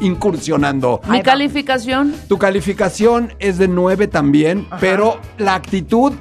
incursionando. 0.00 1.00
Mi 1.08 1.22
calificación. 1.22 2.14
Tu 2.28 2.38
calificación 2.38 3.34
es 3.38 3.58
de 3.58 3.68
9 3.68 4.06
también, 4.08 4.66
pero 4.80 5.18
la 5.38 5.54
actitud 5.54 6.12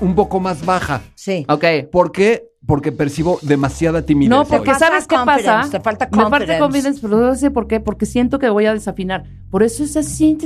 un 0.00 0.14
poco 0.14 0.40
más 0.40 0.64
baja. 0.64 1.00
Sí. 1.14 1.44
Ok. 1.48 1.64
Porque 1.92 2.44
porque 2.66 2.92
percibo 2.92 3.38
demasiada 3.42 4.02
timidez. 4.02 4.30
No, 4.30 4.44
porque 4.44 4.74
¿sabes 4.74 5.06
qué 5.06 5.16
confidence, 5.16 5.44
pasa? 5.44 5.70
te 5.70 5.80
falta 5.80 6.08
Me 6.10 6.16
falta 6.22 6.30
confidence. 6.38 6.58
confidence, 6.60 7.00
pero 7.02 7.16
no 7.20 7.34
sé 7.34 7.50
por 7.50 7.66
qué, 7.66 7.80
porque 7.80 8.06
siento 8.06 8.38
que 8.38 8.48
voy 8.48 8.66
a 8.66 8.72
desafinar. 8.74 9.24
Por 9.50 9.62
eso 9.62 9.84
es 9.84 9.96
así. 9.96 10.36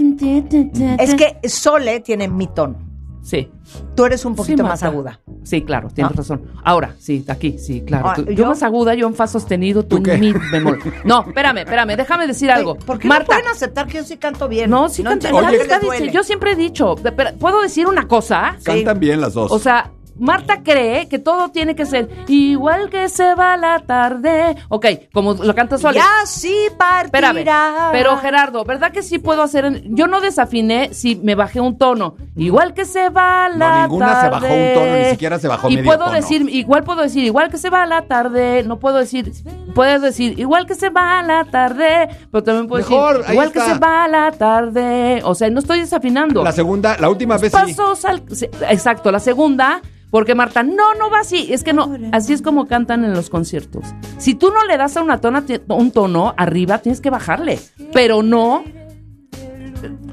Es 0.98 1.14
que 1.14 1.48
Sole 1.48 2.00
tiene 2.00 2.28
mi 2.28 2.46
tono. 2.48 2.86
Sí. 3.22 3.50
Tú 3.94 4.06
eres 4.06 4.24
un 4.24 4.34
poquito 4.34 4.62
Sí, 4.62 4.68
más 4.68 4.82
aguda. 4.82 5.20
Sí, 5.42 5.60
claro, 5.60 5.88
tienes 5.92 6.12
Ah. 6.12 6.16
razón. 6.16 6.42
Ahora, 6.64 6.94
sí, 6.98 7.22
aquí, 7.28 7.58
sí, 7.58 7.82
claro. 7.82 8.08
Ah, 8.08 8.14
Tú- 8.14 8.24
yo, 8.24 8.32
yo- 8.32 8.46
más 8.46 8.62
aguda, 8.62 8.94
yo 8.94 9.06
en 9.06 9.14
fa 9.14 9.26
sostenido, 9.26 9.84
tú, 9.84 9.98
en 10.06 10.20
mi 10.20 10.32
bemol. 10.50 10.78
No, 11.04 11.24
espérame, 11.26 11.58
espérame, 11.58 11.94
déjame 11.96 12.26
decir 12.26 12.50
algo. 12.50 12.76
¿Por 12.76 12.98
qué 12.98 13.06
Marta, 13.06 13.24
no 13.24 13.26
pueden 13.40 13.48
aceptar 13.48 13.86
que 13.86 13.98
yo 13.98 14.04
sí 14.04 14.16
canto 14.16 14.48
bien? 14.48 14.70
no, 14.70 14.88
sí 14.88 15.02
duele. 15.02 15.58
diciendo- 15.58 16.12
yo 16.12 16.22
siempre 16.24 16.52
he 16.52 16.56
dicho, 16.56 16.94
de- 16.94 17.12
pero, 17.12 17.36
¿puedo 17.38 17.60
decir 17.60 17.86
una 17.86 18.08
cosa? 18.08 18.56
Cantan 18.64 18.98
bien 18.98 19.20
las 19.20 19.34
dos. 19.34 19.52
O 19.52 19.58
sea, 19.58 19.90
Marta 20.18 20.62
cree 20.62 21.08
que 21.08 21.18
todo 21.18 21.50
tiene 21.50 21.74
que 21.76 21.86
ser 21.86 22.08
igual 22.28 22.90
que 22.90 23.08
se 23.08 23.34
va 23.34 23.56
la 23.56 23.78
tarde. 23.80 24.56
Ok, 24.68 24.86
como 25.12 25.34
lo 25.34 25.54
canta 25.54 25.78
Sole. 25.78 25.98
Ya 25.98 26.26
sí 26.26 26.54
partirá. 26.76 27.28
Espérame, 27.30 27.92
pero 27.92 28.16
Gerardo, 28.18 28.64
¿verdad 28.64 28.90
que 28.92 29.02
sí 29.02 29.18
puedo 29.18 29.42
hacer? 29.42 29.64
en- 29.64 29.96
Yo 29.96 30.06
no 30.06 30.20
desafiné 30.20 30.92
si 30.92 31.16
me 31.16 31.34
bajé 31.34 31.60
un 31.60 31.78
tono. 31.78 32.16
Igual 32.36 32.74
que 32.74 32.84
se 32.84 33.08
va 33.10 33.48
la 33.48 33.82
ninguna 33.82 34.20
se 34.22 34.28
bajó 34.28 34.46
tarde. 34.46 34.68
un 34.74 34.74
tono, 34.84 34.96
ni 34.98 35.04
siquiera 35.10 35.38
se 35.38 35.48
bajó 35.48 35.68
Y 35.70 35.76
medio 35.76 35.84
puedo 35.88 36.04
tono. 36.04 36.12
decir, 36.12 36.48
igual 36.50 36.84
puedo 36.84 37.02
decir, 37.02 37.24
igual 37.24 37.50
que 37.50 37.58
se 37.58 37.70
va 37.70 37.86
la 37.86 38.02
tarde. 38.02 38.62
No 38.64 38.78
puedo 38.78 38.96
decir, 38.98 39.32
puedes 39.74 40.02
decir, 40.02 40.38
igual 40.38 40.66
que 40.66 40.74
se 40.74 40.90
va 40.90 41.22
la 41.22 41.44
tarde. 41.44 42.08
Pero 42.30 42.42
también 42.44 42.66
puedo 42.68 42.82
Mejor, 42.88 43.18
decir, 43.18 43.32
igual 43.32 43.52
que 43.52 43.60
se 43.60 43.74
va 43.78 44.08
la 44.08 44.32
tarde. 44.32 45.20
O 45.24 45.34
sea, 45.34 45.48
no 45.50 45.60
estoy 45.60 45.80
desafinando. 45.80 46.42
La 46.42 46.52
segunda, 46.52 46.96
la 46.98 47.08
última 47.08 47.36
vez 47.38 47.52
sí. 47.52 47.58
Pasos 47.74 48.04
al- 48.04 48.22
sí, 48.32 48.46
Exacto, 48.68 49.10
la 49.12 49.20
segunda. 49.20 49.80
Porque 50.10 50.34
Marta, 50.34 50.62
no, 50.62 50.94
no 50.98 51.10
va 51.10 51.20
así. 51.20 51.52
Es 51.52 51.62
que 51.62 51.72
no, 51.72 51.94
así 52.12 52.32
es 52.32 52.42
como 52.42 52.66
cantan 52.66 53.04
en 53.04 53.12
los 53.12 53.28
conciertos. 53.28 53.84
Si 54.16 54.34
tú 54.34 54.50
no 54.50 54.64
le 54.64 54.76
das 54.76 54.96
a 54.96 55.02
una 55.02 55.20
tona, 55.20 55.44
un 55.68 55.90
tono 55.90 56.34
arriba, 56.36 56.78
tienes 56.78 57.00
que 57.00 57.10
bajarle. 57.10 57.58
Pero 57.92 58.22
no 58.22 58.64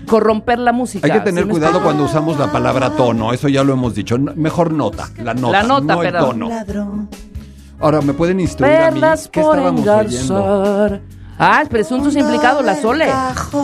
corromper 0.05 0.59
la 0.59 0.71
música. 0.71 1.07
Hay 1.07 1.19
que 1.19 1.25
tener 1.25 1.43
¿sí 1.43 1.47
me 1.47 1.53
cuidado 1.53 1.81
cuando 1.81 2.03
usamos 2.03 2.37
la 2.37 2.51
palabra 2.51 2.91
tono, 2.91 3.33
eso 3.33 3.47
ya 3.47 3.63
lo 3.63 3.73
hemos 3.73 3.95
dicho. 3.95 4.17
Mejor 4.17 4.71
nota, 4.71 5.09
la 5.23 5.33
nota, 5.33 5.61
La 5.61 5.63
nota, 5.63 5.95
no 5.95 6.03
el 6.03 6.13
tono. 6.13 6.49
Ladrón. 6.49 7.09
Ahora, 7.79 8.01
¿me 8.01 8.13
pueden 8.13 8.39
instruir 8.39 8.73
a 8.73 8.91
mí? 8.91 9.01
¿Qué 9.31 9.41
por 9.41 9.57
estábamos 9.57 9.87
oyendo? 9.87 10.99
Ah, 11.37 11.63
presuntos 11.69 12.15
implicados, 12.15 12.63
la 12.63 12.75
Sole. 12.81 13.07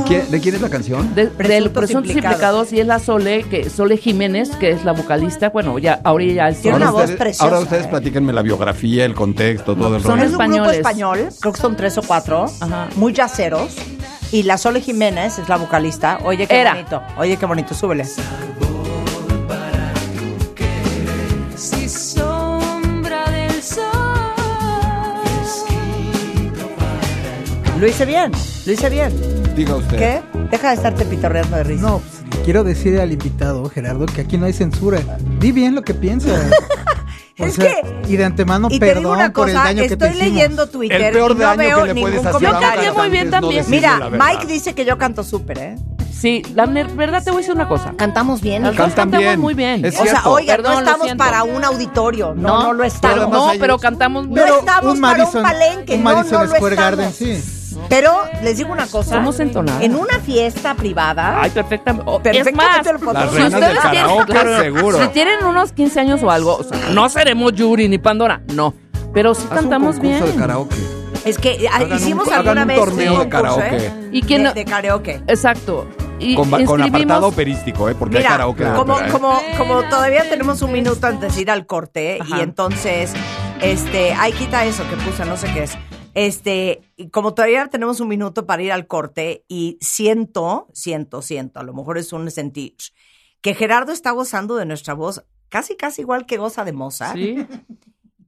¿Qué- 0.08 0.24
¿De 0.24 0.40
quién 0.42 0.56
es 0.56 0.62
la 0.62 0.70
canción? 0.70 1.16
De- 1.16 1.24
del 1.28 1.32
Presuntos 1.32 1.72
presuntos 1.72 2.10
implicados. 2.12 2.34
implicados. 2.36 2.74
y 2.74 2.80
es 2.82 2.88
la 2.88 3.00
Sole, 3.00 3.44
que 3.44 3.70
Sole 3.70 3.96
Jiménez, 3.98 4.50
que 4.58 4.72
es 4.72 4.84
la 4.84 4.92
vocalista. 4.92 5.50
Bueno, 5.50 5.80
ya, 5.80 6.02
ahora 6.04 6.26
ya 6.26 6.50
es 6.50 6.62
Tiene 6.62 6.78
una 6.78 6.92
voz 6.92 7.02
ustedes, 7.04 7.20
preciosa, 7.20 7.46
ahora 7.46 7.60
ustedes 7.60 7.86
¿eh? 7.86 7.90
platíquenme 7.90 8.34
la 8.34 8.42
biografía, 8.42 9.06
el 9.06 9.14
contexto, 9.16 9.76
todo 9.76 9.96
el 9.96 10.02
son 10.02 10.12
rollo. 10.20 10.24
Es 10.24 10.32
un 10.32 10.38
grupo 10.38 10.44
españoles. 10.44 10.76
español, 10.78 11.30
creo 11.40 11.54
que 11.54 11.62
son 11.62 11.76
tres 11.78 11.98
o 11.98 12.02
cuatro, 12.04 12.46
Ajá. 12.60 12.88
muy 12.98 13.14
yaceros. 13.14 13.76
Y 14.34 14.44
la 14.44 14.58
Sole 14.58 14.82
Jiménez 14.82 15.40
es 15.40 15.48
la 15.50 15.58
vocalista. 15.58 16.20
Oye, 16.24 16.48
qué 16.48 16.60
Era. 16.62 16.74
bonito. 16.74 17.02
Oye, 17.18 17.38
qué 17.38 17.46
bonito. 17.46 17.74
Súbele. 17.74 18.06
Lo 27.82 27.88
hice 27.88 28.06
bien. 28.06 28.32
Lo 28.68 28.72
hice 28.72 28.90
bien. 28.90 29.12
Diga 29.56 29.76
usted. 29.76 29.98
¿Qué? 29.98 30.22
Deja 30.52 30.70
de 30.70 30.76
estarte 30.76 31.04
pitorreando 31.04 31.58
de 31.58 31.64
risa. 31.64 31.82
No, 31.82 31.98
pues, 32.00 32.36
le 32.38 32.44
quiero 32.44 32.64
decir 32.64 33.00
al 33.00 33.12
invitado, 33.12 33.68
Gerardo, 33.72 34.06
que 34.06 34.22
aquí 34.22 34.38
no 34.38 34.46
hay 34.46 34.54
censura. 34.54 35.00
Di 35.40 35.52
bien 35.52 35.74
lo 35.74 35.82
que 35.82 35.94
piensas. 35.96 36.40
O 37.40 37.46
Es 37.46 37.56
sea, 37.56 37.66
que- 37.82 38.14
y 38.14 38.18
de 38.18 38.26
antemano, 38.26 38.68
Y 38.70 38.78
te 38.78 38.86
digo 38.86 39.00
perdón 39.00 39.18
una 39.18 39.34
por 39.34 39.50
el 39.50 39.56
cosa, 39.56 39.64
daño 39.66 39.82
que 39.84 39.96
te 39.98 40.06
estoy 40.06 40.22
leyendo 40.22 40.68
Twitter 40.68 41.02
El 41.02 41.14
peor 41.14 41.32
y 41.32 41.34
no 41.36 41.40
daño 41.40 41.58
veo 41.58 41.84
que 41.86 41.94
le 41.96 42.02
puedes 42.02 42.26
hacer 42.26 42.50
un 42.50 42.60
canté 42.60 42.92
muy 42.92 43.10
bien 43.10 43.26
no 43.26 43.32
también. 43.32 43.56
decirle 43.66 43.78
Mira. 43.78 44.10
Mike 44.12 44.46
dice 44.46 44.76
que 44.76 44.86
yo 44.86 44.98
canto 45.00 45.24
súper, 45.24 45.58
¿eh? 45.58 45.76
Sí, 46.14 46.44
la 46.54 46.68
verdad 46.68 47.24
te 47.24 47.32
voy 47.32 47.38
a 47.38 47.42
decir 47.42 47.56
una 47.56 47.68
cosa. 47.68 47.94
Cantamos 47.98 48.42
bien. 48.42 48.62
Cantan 48.62 48.92
cantamos 48.92 49.18
bien. 49.26 49.40
muy 49.40 49.54
bien. 49.56 49.84
Es 49.84 49.96
O 49.96 50.04
sea, 50.04 50.12
cierto. 50.12 50.32
oiga, 50.34 50.56
Perdón, 50.58 50.74
no 50.74 50.82
lo 50.82 50.86
estamos 50.92 51.16
para 51.16 51.44
un 51.44 51.64
auditorio. 51.64 52.36
No, 52.36 52.62
no, 52.62 52.74
lo 52.74 52.78
Pero 52.80 52.84
estamos. 52.84 53.18
además 53.18 53.54
No, 53.56 53.60
pero 53.60 53.80
cantamos 53.80 54.28
No 54.28 54.34
Pero 54.36 54.60
estamos 54.60 54.94
un 54.96 55.02
para 55.02 55.18
Madison, 55.18 55.38
un 55.38 55.52
palenque. 55.52 55.94
un 55.96 56.04
no, 56.04 56.14
Madison 56.14 56.38
no 56.38 56.46
lo 56.46 56.56
Square 56.56 56.76
estamos. 56.76 56.98
Garden, 57.00 57.14
sí. 57.14 57.61
Pero 57.90 58.24
les 58.42 58.58
digo 58.58 58.72
una 58.72 58.88
cosa. 58.88 59.16
Somos 59.16 59.40
entonadas. 59.40 59.84
En 59.84 59.96
una 59.96 60.20
fiesta 60.20 60.76
privada. 60.76 61.42
Ay, 61.42 61.50
perfectamente. 61.52 62.10
Oh, 62.10 62.22
Perfectamente 62.22 62.50
es 62.90 63.02
más, 63.02 63.14
Las 63.14 63.30
si 63.32 63.36
reinas 63.38 63.52
del 63.52 63.62
tienen- 63.92 64.26
karaoke, 64.28 64.62
seguro. 64.64 65.02
Si 65.02 65.08
tienen 65.10 65.46
unos 65.46 65.72
15 65.74 66.00
años 66.00 66.24
o 66.24 66.32
algo, 66.32 66.56
o 66.58 66.64
sea, 66.64 66.78
no 66.94 67.10
seremos 67.10 67.54
Yuri 67.54 67.90
ni 67.90 67.98
Pandora, 67.98 68.42
no. 68.54 68.74
Pero 69.14 69.34
sí 69.36 69.42
Haz 69.46 69.50
un 69.52 69.58
cantamos 69.58 69.96
concurso 69.98 70.24
bien. 70.24 70.36
de 70.36 70.40
karaoke. 70.42 70.76
Es 71.26 71.38
que 71.38 71.68
ah, 71.72 71.76
Hagan 71.78 71.98
hicimos 71.98 72.28
un- 72.28 72.34
alguna 72.34 72.52
hagan 72.52 72.64
un 72.64 72.68
vez 72.68 72.78
torneo 72.80 73.14
un 73.14 73.20
de 73.20 73.30
karaoke. 73.30 73.78
¿eh? 73.78 73.94
Y 74.14 74.22
que 74.22 74.38
de, 74.38 74.44
no- 74.46 74.54
de 74.54 74.66
karaoke. 74.66 75.22
Exacto. 75.28 75.88
Y 76.18 76.36
Con, 76.36 76.54
apartado 76.54 77.28
operístico, 77.28 77.90
¿eh? 77.90 77.96
Porque 77.96 78.18
hay 78.18 78.24
Mira, 78.24 78.32
karaoke 78.32 78.64
de 78.64 78.72
como, 78.74 79.00
¿eh? 79.00 79.08
como, 79.12 79.40
como 79.58 79.84
todavía 79.90 80.30
tenemos 80.30 80.62
un 80.62 80.72
minuto 80.72 81.08
antes 81.08 81.36
de 81.36 81.42
ir 81.42 81.50
al 81.52 81.66
corte 81.66 82.20
Ajá. 82.22 82.38
y 82.38 82.42
entonces, 82.42 83.12
este, 83.60 84.14
ay, 84.14 84.32
quita 84.34 84.64
eso 84.66 84.84
que 84.90 84.96
puse, 84.98 85.26
no 85.26 85.36
sé 85.36 85.52
qué 85.54 85.64
es. 85.64 85.72
Este, 86.14 86.82
y 86.97 87.09
como 87.09 87.34
todavía 87.34 87.68
tenemos 87.68 87.99
un 87.99 88.07
minuto 88.07 88.45
para 88.45 88.62
ir 88.64 88.72
al 88.72 88.88
corte 88.88 89.45
y 89.47 89.78
siento, 89.82 90.68
siento, 90.74 91.22
siento, 91.22 91.59
a 91.59 91.64
lo 91.64 91.74
mejor 91.74 91.97
es 91.97 92.12
un 92.12 92.30
sentir, 92.32 92.75
que 93.42 93.54
Gerardo 93.54 93.92
está 93.92 94.12
gozando 94.12 94.55
de 94.55 94.66
nuestra 94.66 94.93
voz 94.93 95.24
casi, 95.50 95.75
casi 95.75 96.01
igual 96.01 96.25
que 96.25 96.38
goza 96.38 96.66
de 96.66 96.74
Mozart. 96.74 97.16
Sí. 97.16 97.46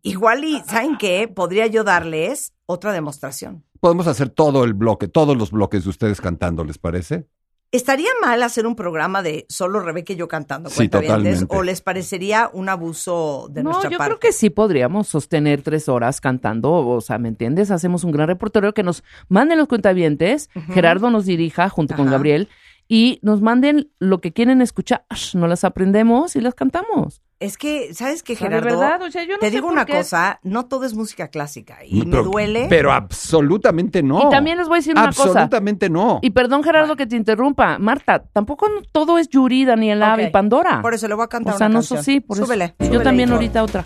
Igual 0.06 0.44
y, 0.44 0.60
¿saben 0.68 0.98
qué? 0.98 1.30
Podría 1.30 1.66
yo 1.68 1.86
darles 1.86 2.54
otra 2.66 2.92
demostración. 2.92 3.64
Podemos 3.80 4.06
hacer 4.08 4.30
todo 4.30 4.66
el 4.66 4.74
bloque, 4.74 5.08
todos 5.08 5.38
los 5.38 5.52
bloques 5.52 5.86
de 5.86 5.92
ustedes 5.92 6.20
cantando, 6.20 6.66
¿les 6.66 6.78
parece? 6.78 7.26
¿Estaría 7.74 8.10
mal 8.22 8.44
hacer 8.44 8.68
un 8.68 8.76
programa 8.76 9.24
de 9.24 9.48
solo 9.50 9.80
Rebeca 9.80 10.14
y 10.14 10.16
yo 10.16 10.28
cantando? 10.28 10.70
Sí, 10.70 10.88
totalmente. 10.88 11.48
¿O 11.50 11.64
les 11.64 11.82
parecería 11.82 12.48
un 12.54 12.70
abuso 12.70 13.48
de 13.50 13.64
no, 13.64 13.72
nuestra 13.72 13.90
yo 13.90 13.98
parte? 13.98 14.12
creo 14.12 14.20
que 14.20 14.32
sí 14.32 14.52
podríamos 14.52 15.08
sostener 15.08 15.64
tres 15.64 15.90
horas 15.90 16.22
cantando, 16.22 16.72
o 16.72 17.02
sea, 17.02 17.18
¿me 17.18 17.30
entiendes? 17.30 17.72
Hacemos 17.72 18.04
un 18.04 18.12
gran 18.12 18.28
repertorio 18.28 18.76
que 18.76 18.84
nos 18.84 19.04
manden 19.28 19.58
los 19.58 19.68
cuentavientes, 19.68 20.52
Gerardo 20.72 21.10
nos 21.10 21.26
dirija 21.26 21.68
junto 21.68 21.96
con. 21.96 22.14
Gabriel 22.14 22.48
y 22.88 23.20
nos 23.22 23.42
manden 23.42 23.90
lo 24.00 24.22
que 24.22 24.34
quieren 24.34 24.62
escuchar, 24.62 25.06
nos 25.34 25.50
las 25.50 25.64
aprendemos 25.64 26.36
y 26.36 26.42
las 26.42 26.54
cantamos. 26.54 27.22
Es 27.40 27.58
que, 27.58 27.94
¿sabes 27.94 28.24
qué, 28.24 28.38
Gerardo? 28.38 28.66
verdad, 28.80 29.02
o 29.02 29.12
sea, 29.12 29.24
yo 29.26 29.34
no 29.34 29.40
Te 29.40 29.48
sé 29.48 29.52
digo 29.56 29.64
por 29.68 29.74
una 29.74 29.86
qué. 29.86 29.94
cosa, 29.98 30.40
no 30.44 30.66
todo 30.68 30.86
es 30.86 30.94
música 30.94 31.28
clásica 31.28 31.80
y 31.86 32.02
me 32.06 32.12
Pero- 32.12 32.24
duele. 32.24 32.68
Pero 32.70 32.94
absolutamente 32.94 34.02
no. 34.02 34.28
Y 34.28 34.30
también 34.30 34.58
les 34.58 34.68
voy 34.68 34.76
a 34.76 34.80
decir 34.80 34.94
una 34.94 35.08
cosa. 35.08 35.24
Absolutamente 35.24 35.90
no. 35.90 36.20
Y 36.22 36.30
perdón, 36.30 36.64
Gerardo, 36.64 36.96
que 36.96 37.06
te 37.06 37.18
interrumpa. 37.18 37.80
Marta, 37.80 38.24
tampoco 38.32 38.68
todo 38.94 39.18
es 39.18 39.28
Yuri, 39.28 39.66
Daniela 39.66 40.14
Ok. 40.14 40.22
y 40.22 40.30
Pandora. 40.30 40.82
Por 40.82 40.94
eso 40.94 41.08
le 41.10 41.16
voy 41.16 41.26
a 41.26 41.28
cantar 41.28 41.56
O 41.56 41.58
sea, 41.58 41.68
una 41.68 41.74
no 41.74 41.80
canción. 41.80 42.00
so- 42.00 42.04
sí, 42.04 42.20
por 42.22 42.38
eso. 42.38 42.46
Súbele, 42.46 42.76
Yo 42.92 43.02
también 43.02 43.28
hijo. 43.30 43.36
ahorita 43.36 43.64
otra. 43.64 43.84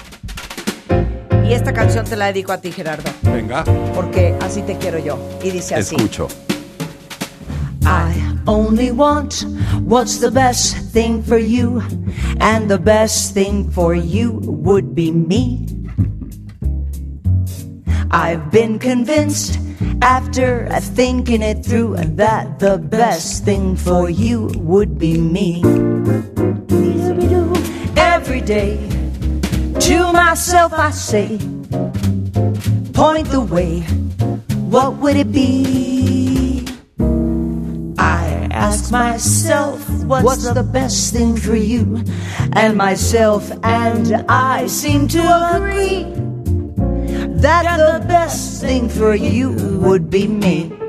Y 1.48 1.54
esta 1.54 1.74
canción 1.74 2.06
te 2.06 2.16
la 2.16 2.28
dedico 2.28 2.52
a 2.52 2.60
ti, 2.60 2.72
Gerardo, 2.72 3.10
Venga, 3.24 3.64
porque 3.96 4.36
así 4.42 4.62
te 4.64 4.78
quiero 4.78 5.00
yo. 5.00 5.18
Y 5.44 5.50
dice 5.50 5.76
así. 5.76 5.96
escucho. 5.96 6.28
I 7.88 8.38
only 8.48 8.92
want 8.92 9.46
what's 9.80 10.18
the 10.18 10.30
best 10.30 10.76
thing 10.92 11.24
for 11.24 11.38
you, 11.38 11.82
and 12.42 12.70
the 12.70 12.78
best 12.78 13.34
thing 13.34 13.72
for 13.72 13.96
you 13.96 14.44
would 14.44 14.94
be 14.94 15.10
me. 15.10 15.66
I've 18.12 18.52
been 18.52 18.78
convinced 18.78 19.60
after 20.02 20.68
thinking 21.00 21.42
it 21.42 21.64
through 21.64 21.96
that 22.20 22.60
the 22.60 22.78
best 22.78 23.46
thing 23.46 23.78
for 23.78 24.10
you 24.10 24.52
would 24.58 25.00
be 25.00 25.18
me. 25.18 25.64
Every 27.96 28.42
day 28.42 28.84
to 29.80 30.12
myself 30.12 30.74
I 30.74 30.92
say, 30.92 31.38
point 32.92 33.32
the 33.32 33.48
way, 33.50 33.80
what 34.68 34.98
would 34.98 35.16
it 35.16 35.32
be? 35.32 36.37
Ask 38.58 38.92
myself, 38.92 39.88
what's 40.06 40.52
the 40.52 40.64
best 40.64 41.14
thing 41.14 41.38
for 41.38 41.56
you? 41.56 42.04
And 42.54 42.76
myself 42.76 43.52
and 43.64 44.26
I 44.28 44.66
seem 44.66 45.08
to 45.10 45.22
agree 45.54 46.04
that 47.38 47.78
the 47.78 48.04
best 48.08 48.60
thing 48.62 48.90
for 48.90 49.14
you 49.14 49.52
would 49.80 50.10
be 50.10 50.28
me. 50.28 50.87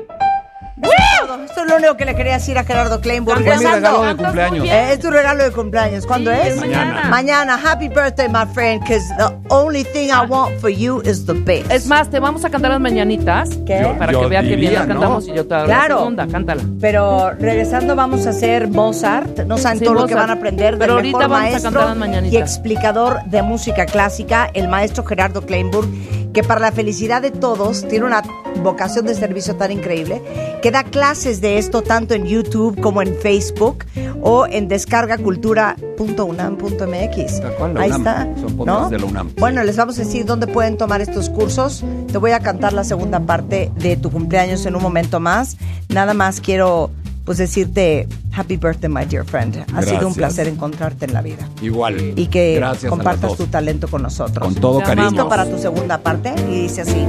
Es 1.29 1.35
todo, 1.35 1.43
es 1.43 1.49
Esto 1.51 1.61
es 1.63 1.69
lo 1.69 1.75
único 1.77 1.97
que 1.97 2.05
le 2.05 2.15
quería 2.15 2.33
decir 2.33 2.57
a 2.57 2.63
Gerardo 2.63 3.01
Kleinburg. 3.01 3.39
Mi 3.41 3.45
regalo 3.49 4.03
de 4.03 4.15
cumpleaños. 4.15 4.65
Eh, 4.67 4.93
es 4.93 4.99
tu 4.99 5.11
regalo 5.11 5.43
de 5.43 5.51
cumpleaños. 5.51 6.05
¿Cuándo 6.05 6.31
Sí, 6.31 6.37
es? 6.41 6.53
es 6.55 6.59
mañana. 6.59 7.03
Mañana. 7.09 7.59
Happy 7.63 7.87
birthday, 7.87 8.27
my 8.27 8.45
friend, 8.53 8.81
because 8.81 9.05
the 9.17 9.31
only 9.49 9.83
thing 9.83 10.09
I 10.09 10.25
want 10.27 10.59
for 10.59 10.69
you 10.69 11.01
is 11.05 11.25
the 11.25 11.33
best. 11.33 11.71
Es 11.71 11.85
más, 11.87 12.09
te 12.09 12.19
vamos 12.19 12.45
a 12.45 12.49
cantar 12.49 12.71
las 12.71 12.79
mañanitas. 12.79 13.49
¿Qué? 13.65 13.93
Para 13.99 14.11
Yo 14.11 14.21
que 14.21 14.27
vea 14.27 14.41
que 14.41 14.55
bien 14.55 14.73
las 14.73 14.87
cantamos 14.87 15.27
¿no? 15.27 15.33
y 15.33 15.35
yo 15.37 15.45
te 15.47 15.53
hago 15.53 15.65
Claro. 15.65 15.95
la 15.95 15.99
segunda. 15.99 16.27
Cántala. 16.27 16.63
Pero 16.81 17.31
regresando 17.31 17.95
vamos 17.95 18.25
a 18.25 18.31
hacer 18.31 18.67
Mozart. 18.67 19.39
No 19.45 19.57
saben 19.57 19.79
Sí, 19.79 19.85
todo 19.85 19.93
lo 19.95 20.07
que 20.07 20.15
van 20.15 20.29
a 20.29 20.33
aprender 20.33 20.71
del 20.71 20.79
Pero 20.79 20.93
ahorita 20.93 21.17
mejor 21.19 21.29
vamos 21.31 21.37
a 21.37 21.49
maestro 21.51 21.71
cantar 21.71 21.87
las 21.89 21.97
mañanitas. 21.97 22.33
y 22.33 22.37
explicador 22.37 23.23
de 23.25 23.41
música 23.43 23.85
clásica, 23.85 24.49
el 24.53 24.67
maestro 24.67 25.03
Gerardo 25.03 25.41
Kleinburg, 25.45 25.87
que 26.33 26.43
para 26.43 26.59
la 26.59 26.71
felicidad 26.71 27.21
de 27.21 27.31
todos 27.31 27.87
tiene 27.87 28.05
una 28.05 28.21
vocación 28.61 29.05
de 29.05 29.15
servicio 29.15 29.55
tan 29.55 29.71
increíble, 29.71 30.21
que 30.61 30.71
da 30.71 30.83
clases 30.83 31.41
de 31.41 31.57
esto 31.57 31.81
tanto 31.81 32.13
en 32.13 32.25
YouTube 32.25 32.79
como 32.81 33.01
en 33.01 33.15
Facebook 33.15 33.85
o 34.21 34.45
en 34.47 34.67
descargacultura.unam.mx. 34.67 37.37
Ahí 37.77 37.81
UNAM. 37.89 37.91
está. 37.91 38.27
Son 38.39 38.57
¿no? 38.65 38.89
de 38.89 38.99
la 38.99 39.05
UNAM. 39.05 39.31
Bueno, 39.37 39.63
les 39.63 39.77
vamos 39.77 39.97
a 39.97 40.03
decir 40.03 40.25
dónde 40.25 40.47
pueden 40.47 40.77
tomar 40.77 41.01
estos 41.01 41.29
cursos. 41.29 41.83
Te 42.11 42.17
voy 42.17 42.31
a 42.31 42.39
cantar 42.39 42.73
la 42.73 42.83
segunda 42.83 43.19
parte 43.21 43.71
de 43.75 43.97
tu 43.97 44.11
cumpleaños 44.11 44.65
en 44.65 44.75
un 44.75 44.81
momento 44.81 45.19
más. 45.19 45.57
Nada 45.89 46.13
más 46.13 46.41
quiero 46.41 46.91
pues 47.29 47.37
decirte 47.37 48.07
happy 48.31 48.57
birthday, 48.57 48.89
my 48.89 49.05
dear 49.05 49.23
friend. 49.23 49.55
Ha 49.75 49.83
sido 49.83 50.07
un 50.07 50.15
placer 50.15 50.47
encontrarte 50.47 51.05
en 51.05 51.13
la 51.13 51.21
vida. 51.21 51.47
Igual. 51.61 52.13
Y 52.15 52.25
que 52.25 52.55
Gracias 52.55 52.89
compartas 52.89 53.37
tu 53.37 53.45
talento 53.45 53.87
con 53.87 54.01
nosotros. 54.01 54.43
Con 54.43 54.55
todo 54.55 54.79
cariño. 54.79 55.11
Listo 55.11 55.29
para 55.29 55.47
tu 55.47 55.59
segunda 55.59 55.99
parte 55.99 56.33
y 56.49 56.63
dice 56.63 56.81
así. 56.81 57.05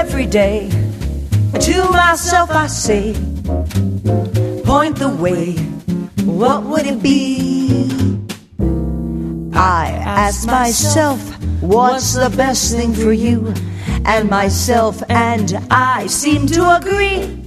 Every 0.00 0.26
day 0.26 0.70
to 1.52 1.92
myself 1.92 2.48
I 2.50 2.66
say, 2.66 3.14
point 4.64 4.96
the 4.96 5.08
way, 5.20 5.54
what 6.24 6.62
would 6.62 6.86
it 6.86 7.02
be? 7.02 7.90
I 9.52 9.92
ask 10.02 10.46
myself, 10.46 11.20
what's 11.60 12.14
the 12.14 12.34
best 12.34 12.74
thing 12.74 12.94
for 12.94 13.12
you? 13.12 13.52
And 14.06 14.30
myself 14.30 15.02
and 15.10 15.58
I 15.70 16.06
seem 16.06 16.46
to 16.46 16.74
agree 16.74 17.42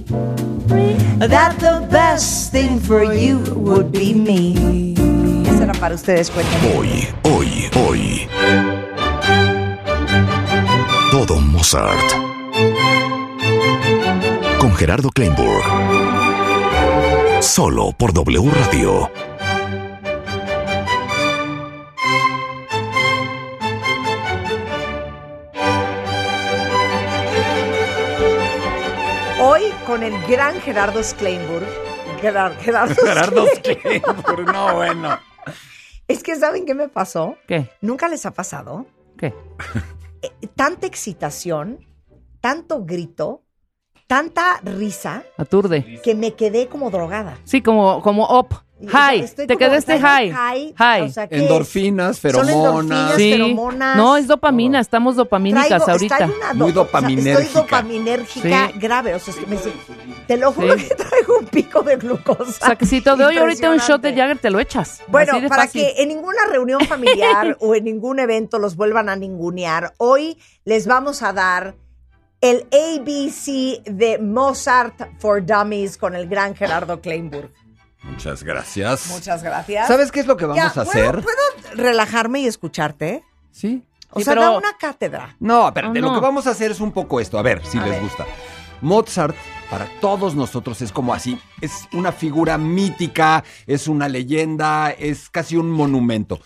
that 1.18 1.58
the 1.58 1.86
best 1.90 2.52
thing 2.52 2.78
for 2.78 3.04
you 3.14 3.38
would 3.54 3.90
be 3.90 4.14
me. 4.14 4.94
Esa 5.46 5.64
era 5.64 5.72
para 5.74 5.94
ustedes, 5.94 6.30
cuéntenme. 6.30 6.76
Hoy, 6.76 7.08
hoy, 7.24 7.70
hoy. 7.76 8.28
Todo 11.10 11.40
Mozart. 11.40 12.12
Con 14.58 14.74
Gerardo 14.74 15.10
Kleinburg. 15.10 15.64
Solo 17.40 17.92
por 17.92 18.12
W 18.12 18.50
Radio. 18.50 19.10
Con 29.96 30.04
el 30.04 30.26
gran 30.26 30.60
Gerardo 30.60 31.00
Kleinburg. 31.16 31.66
Gerar- 32.20 32.54
Gerardo, 32.58 32.94
Gerardo 33.02 33.46
Kleinburg. 33.62 34.52
No, 34.52 34.74
bueno. 34.74 35.18
Es 36.06 36.22
que 36.22 36.36
¿saben 36.36 36.66
qué 36.66 36.74
me 36.74 36.88
pasó? 36.88 37.38
¿Qué? 37.48 37.70
¿Nunca 37.80 38.06
les 38.08 38.26
ha 38.26 38.30
pasado? 38.32 38.84
¿Qué? 39.16 39.32
Eh, 40.20 40.30
tanta 40.54 40.86
excitación, 40.86 41.78
tanto 42.42 42.84
grito, 42.84 43.44
tanta 44.06 44.60
risa, 44.62 45.24
Aturde. 45.38 46.02
que 46.04 46.14
me 46.14 46.34
quedé 46.34 46.68
como 46.68 46.90
drogada. 46.90 47.38
Sí, 47.44 47.62
como, 47.62 48.02
como 48.02 48.26
up. 48.38 48.65
O 48.78 48.90
sea, 48.90 48.90
High. 48.90 49.34
Te 49.46 49.56
quedaste 49.56 49.98
high. 49.98 50.30
high, 50.32 50.74
o. 51.08 51.08
Endorfinas, 51.30 52.18
Son 52.18 52.30
feromonas. 52.30 52.54
endorfinas, 52.54 53.14
Sí. 53.16 53.32
feromonas. 53.32 53.96
No, 53.96 54.16
es 54.18 54.26
dopamina. 54.26 54.80
Estamos 54.80 55.16
dopamínicas 55.16 55.68
Traigo- 55.82 55.92
ahorita. 55.92 56.18
do- 56.26 56.32
Muy 56.54 56.62
o 56.62 56.66
sea, 56.66 56.74
dopaminérgica. 56.74 57.40
estoy 57.42 57.62
dopaminérgica 57.62 58.68
Sí. 58.72 58.78
grave. 58.78 59.14
O 59.14 59.18
sea, 59.18 59.32
es 59.32 59.40
que 59.40 59.46
me- 59.46 59.56
te 60.26 60.36
lo 60.36 60.52
juro 60.52 60.76
Sí. 60.76 60.88
que 60.88 60.94
traigo 60.94 61.38
un 61.38 61.46
pico 61.46 61.82
de 61.82 61.96
glucosa. 61.96 62.42
O 62.42 62.66
sea, 62.66 62.76
que 62.76 62.84
si 62.84 63.00
te 63.00 63.10
doy 63.16 63.38
ahorita 63.38 63.70
un 63.70 63.78
shot 63.78 64.02
de. 64.02 64.14
Jagger, 64.14 64.38
te 64.38 64.50
lo 64.50 64.60
echas. 64.60 65.00
Bueno, 65.08 65.32
para 65.48 65.62
fácil. 65.62 65.80
que 65.82 66.02
en 66.02 66.08
ninguna 66.08 66.44
reunión 66.50 66.80
familiar 66.82 67.56
o 67.60 67.74
en 67.74 67.84
ningún 67.84 68.18
evento 68.18 68.58
los 68.58 68.76
vuelvan 68.76 69.08
a 69.08 69.16
ningunear, 69.16 69.94
hoy 69.96 70.36
les 70.66 70.86
vamos 70.86 71.22
a 71.22 71.32
dar 71.32 71.76
el 72.42 72.66
ABC 72.70 73.80
de 73.90 74.18
Mozart 74.18 75.00
for 75.18 75.44
Dummies 75.44 75.96
con 75.96 76.14
el 76.14 76.28
gran 76.28 76.54
Gerardo 76.54 77.00
Kleinburg. 77.00 77.50
Muchas 78.10 78.42
gracias. 78.42 79.08
Muchas 79.10 79.42
gracias. 79.42 79.88
¿Sabes 79.88 80.10
qué 80.12 80.20
es 80.20 80.26
lo 80.26 80.36
que 80.36 80.46
vamos 80.46 80.62
Ya, 80.62 80.68
a 80.68 80.84
¿puedo- 80.84 80.90
hacer? 80.90 81.22
¿Puedo 81.22 81.36
relajarme 81.74 82.40
y 82.40 82.46
escucharte? 82.46 83.22
Sí. 83.50 83.82
O 84.10 84.18
Sí, 84.20 84.24
sea, 84.24 84.34
pero- 84.34 84.42
da 84.42 84.50
una 84.58 84.76
cátedra. 84.78 85.36
No, 85.40 85.68
espérate, 85.68 85.98
Oh, 85.98 86.02
lo 86.02 86.14
que 86.14 86.20
vamos 86.20 86.46
a 86.46 86.50
hacer 86.50 86.70
es 86.70 86.80
un 86.80 86.92
poco 86.92 87.20
esto, 87.20 87.38
a 87.38 87.42
ver 87.42 87.64
si 87.66 87.78
A 87.78 87.82
les 87.82 87.90
ver. 87.92 88.02
gusta. 88.02 88.24
Mozart, 88.80 89.34
para 89.70 89.86
todos 90.00 90.34
nosotros, 90.34 90.80
es 90.82 90.92
como 90.92 91.12
así, 91.14 91.40
es 91.60 91.88
una 91.92 92.12
figura 92.12 92.56
mítica, 92.58 93.42
es 93.66 93.88
una 93.88 94.08
leyenda, 94.08 94.90
es 94.90 95.28
casi 95.30 95.56
un 95.56 95.70
monumento. 95.70 96.40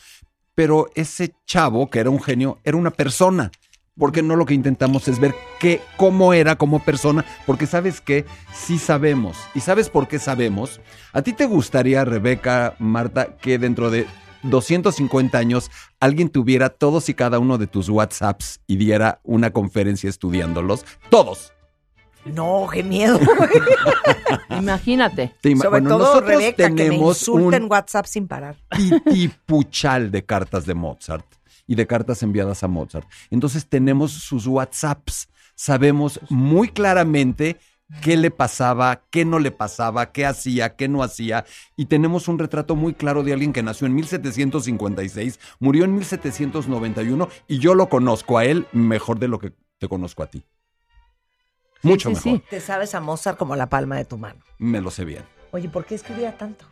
Pero 0.54 0.88
ese 0.94 1.34
chavo, 1.46 1.90
que 1.90 2.00
era 2.00 2.10
un 2.10 2.22
genio, 2.22 2.58
era 2.64 2.76
una 2.76 2.90
persona. 2.90 3.50
Porque 4.01 4.22
no 4.22 4.35
lo 4.35 4.47
que 4.47 4.55
intentamos 4.55 5.06
es 5.06 5.20
ver 5.20 5.35
qué, 5.60 5.81
cómo 5.97 6.32
era 6.35 6.56
como 6.56 6.81
persona, 6.81 7.24
porque 7.47 7.66
sabes 7.68 8.01
que 8.01 8.24
sí 8.52 8.78
sabemos. 8.78 9.36
¿Y 9.55 9.60
sabes 9.60 9.89
por 9.90 10.09
qué 10.09 10.18
sabemos? 10.18 10.81
¿A 11.12 11.22
ti 11.22 11.32
te 11.32 11.44
gustaría, 11.47 12.05
Rebeca, 12.05 12.74
Marta, 12.81 13.36
que 13.36 13.59
dentro 13.59 13.90
de 13.93 14.06
250 14.43 15.36
años 15.39 15.70
alguien 16.01 16.31
tuviera 16.31 16.70
todos 16.70 17.09
y 17.10 17.14
cada 17.14 17.39
uno 17.39 17.59
de 17.59 17.66
tus 17.68 17.89
WhatsApps 17.90 18.60
y 18.66 18.77
diera 18.78 19.20
una 19.22 19.52
conferencia 19.52 20.09
estudiándolos? 20.10 20.85
Todos. 21.10 21.52
No, 22.24 22.68
qué 22.72 22.82
miedo. 22.82 23.18
Imagínate. 24.51 25.35
Te 25.40 25.51
ima- 25.51 25.62
Sobre 25.64 25.81
bueno, 25.82 25.89
todo 25.90 25.98
nosotros 26.06 26.28
Rebeca, 26.31 26.56
que 26.56 26.70
me 26.70 26.82
tenemos 26.85 27.18
insulta 27.20 27.56
en 27.56 27.62
un 27.64 27.70
WhatsApp 27.70 28.06
sin 28.06 28.27
parar. 28.28 28.56
titipuchal 28.77 30.10
de 30.10 30.24
cartas 30.24 30.66
de 30.66 30.74
Mozart 30.74 31.27
y 31.70 31.76
de 31.76 31.86
cartas 31.86 32.24
enviadas 32.24 32.64
a 32.64 32.68
Mozart. 32.68 33.09
Entonces 33.30 33.64
tenemos 33.64 34.10
sus 34.10 34.44
WhatsApps. 34.48 35.28
Sabemos 35.55 36.18
muy 36.28 36.68
claramente 36.68 37.59
qué 38.02 38.16
le 38.16 38.32
pasaba, 38.32 39.05
qué 39.09 39.24
no 39.24 39.38
le 39.38 39.52
pasaba, 39.52 40.10
qué 40.10 40.26
hacía, 40.26 40.74
qué 40.74 40.88
no 40.88 41.05
hacía. 41.05 41.44
Y 41.76 41.86
tenemos 41.86 42.26
un 42.26 42.40
retrato 42.40 42.74
muy 42.74 42.92
claro 42.92 43.22
de 43.22 43.34
alguien 43.34 43.52
que 43.52 43.62
nació 43.62 43.86
en 43.86 43.94
1756, 43.94 45.38
murió 45.60 45.84
en 45.84 45.94
1791 45.94 47.28
y 47.47 47.60
yo 47.60 47.76
lo 47.76 47.88
conozco 47.88 48.38
a 48.38 48.44
él 48.44 48.66
mejor 48.72 49.20
de 49.20 49.28
lo 49.28 49.38
que 49.38 49.52
te 49.78 49.86
conozco 49.86 50.24
a 50.24 50.26
ti. 50.26 50.44
Mucho 51.82 52.09
sí, 52.09 52.14
mejor. 52.16 52.40
sí. 52.40 52.44
Te 52.51 52.60
sabes 52.60 52.97
a 52.97 53.01
Mozart 53.01 53.38
como 53.38 53.55
la 53.55 53.68
palma 53.68 53.97
de 53.97 54.06
tu 54.06 54.18
mano. 54.18 54.40
Me 54.59 54.80
lo 54.80 54.90
sé 54.90 55.05
bien. 55.05 55.22
Oye, 55.52 55.68
¿por 55.68 55.84
qué 55.84 55.94
escribía 55.94 56.36
tanto? 56.36 56.64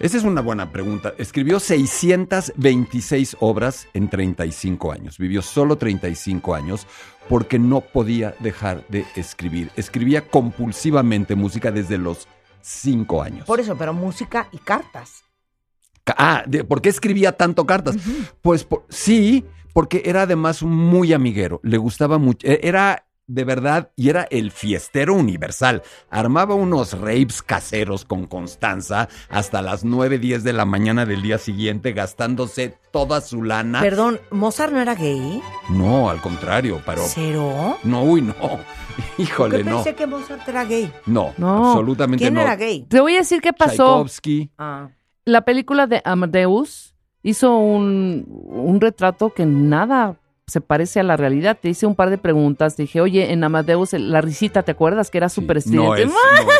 Esa 0.00 0.16
es 0.18 0.24
una 0.24 0.40
buena 0.40 0.70
pregunta. 0.72 1.14
Escribió 1.18 1.60
626 1.60 3.36
obras 3.40 3.86
en 3.94 4.08
35 4.08 4.92
años. 4.92 5.18
Vivió 5.18 5.40
solo 5.40 5.76
35 5.76 6.54
años 6.54 6.86
porque 7.28 7.58
no 7.58 7.80
podía 7.80 8.34
dejar 8.40 8.84
de 8.88 9.06
escribir. 9.14 9.70
Escribía 9.76 10.28
compulsivamente 10.28 11.36
música 11.36 11.70
desde 11.70 11.96
los 11.98 12.26
5 12.60 13.22
años. 13.22 13.46
Por 13.46 13.60
eso, 13.60 13.76
pero 13.78 13.92
música 13.94 14.48
y 14.52 14.58
cartas. 14.58 15.22
Ca- 16.02 16.14
Ah, 16.18 16.44
¿por 16.68 16.82
qué 16.82 16.88
escribía 16.88 17.32
tanto 17.32 17.64
cartas? 17.64 17.96
Pues 18.42 18.64
por- 18.64 18.84
sí, 18.90 19.44
porque 19.72 20.02
era 20.04 20.22
además 20.22 20.62
muy 20.62 21.12
amiguero. 21.12 21.60
Le 21.62 21.78
gustaba 21.78 22.18
mucho. 22.18 22.46
e- 22.46 22.60
Era 22.62 23.03
de 23.26 23.44
verdad 23.44 23.90
y 23.96 24.10
era 24.10 24.26
el 24.30 24.50
fiestero 24.50 25.14
universal. 25.14 25.82
Armaba 26.10 26.54
unos 26.54 26.98
rapes 27.00 27.42
caseros 27.42 28.04
con 28.04 28.26
Constanza 28.26 29.08
hasta 29.28 29.62
las 29.62 29.84
9, 29.84 30.18
10 30.18 30.44
de 30.44 30.52
la 30.52 30.64
mañana 30.64 31.06
del 31.06 31.22
día 31.22 31.38
siguiente, 31.38 31.92
gastándose 31.92 32.76
toda 32.92 33.20
su 33.20 33.42
lana. 33.42 33.80
Perdón, 33.80 34.20
¿Mozart 34.30 34.72
no 34.72 34.80
era 34.80 34.94
gay? 34.94 35.42
No, 35.70 36.10
al 36.10 36.20
contrario, 36.20 36.80
pero. 36.84 37.02
¿Cero? 37.06 37.78
No, 37.84 38.02
uy, 38.04 38.20
no. 38.22 38.34
Híjole, 39.18 39.58
Yo 39.58 39.64
no. 39.70 39.76
pensé 39.76 39.94
que 39.94 40.06
Mozart 40.06 40.48
era 40.48 40.64
gay. 40.64 40.92
No, 41.06 41.32
No. 41.38 41.70
absolutamente 41.70 42.22
¿Quién 42.24 42.34
no. 42.34 42.40
era 42.42 42.56
gay? 42.56 42.82
Te 42.88 43.00
voy 43.00 43.14
a 43.14 43.18
decir 43.18 43.40
qué 43.40 43.52
pasó. 43.52 43.74
Tchaikovsky. 43.94 44.50
Ah. 44.58 44.90
La 45.24 45.42
película 45.44 45.86
de 45.86 46.02
Amadeus 46.04 46.94
hizo 47.22 47.56
un, 47.56 48.26
un 48.28 48.80
retrato 48.80 49.32
que 49.32 49.46
nada 49.46 50.16
se 50.46 50.60
parece 50.60 51.00
a 51.00 51.02
la 51.02 51.16
realidad. 51.16 51.58
Te 51.60 51.68
hice 51.70 51.86
un 51.86 51.94
par 51.94 52.10
de 52.10 52.18
preguntas. 52.18 52.76
Te 52.76 52.82
dije, 52.82 53.00
oye, 53.00 53.32
en 53.32 53.42
Amadeus 53.44 53.92
la 53.94 54.20
risita, 54.20 54.62
¿te 54.62 54.72
acuerdas? 54.72 55.10
Que 55.10 55.18
era 55.18 55.28
súper 55.28 55.56
No 55.66 55.94
estridente. 55.94 56.02
es, 56.02 56.08
no 56.08 56.52
es. 56.52 56.58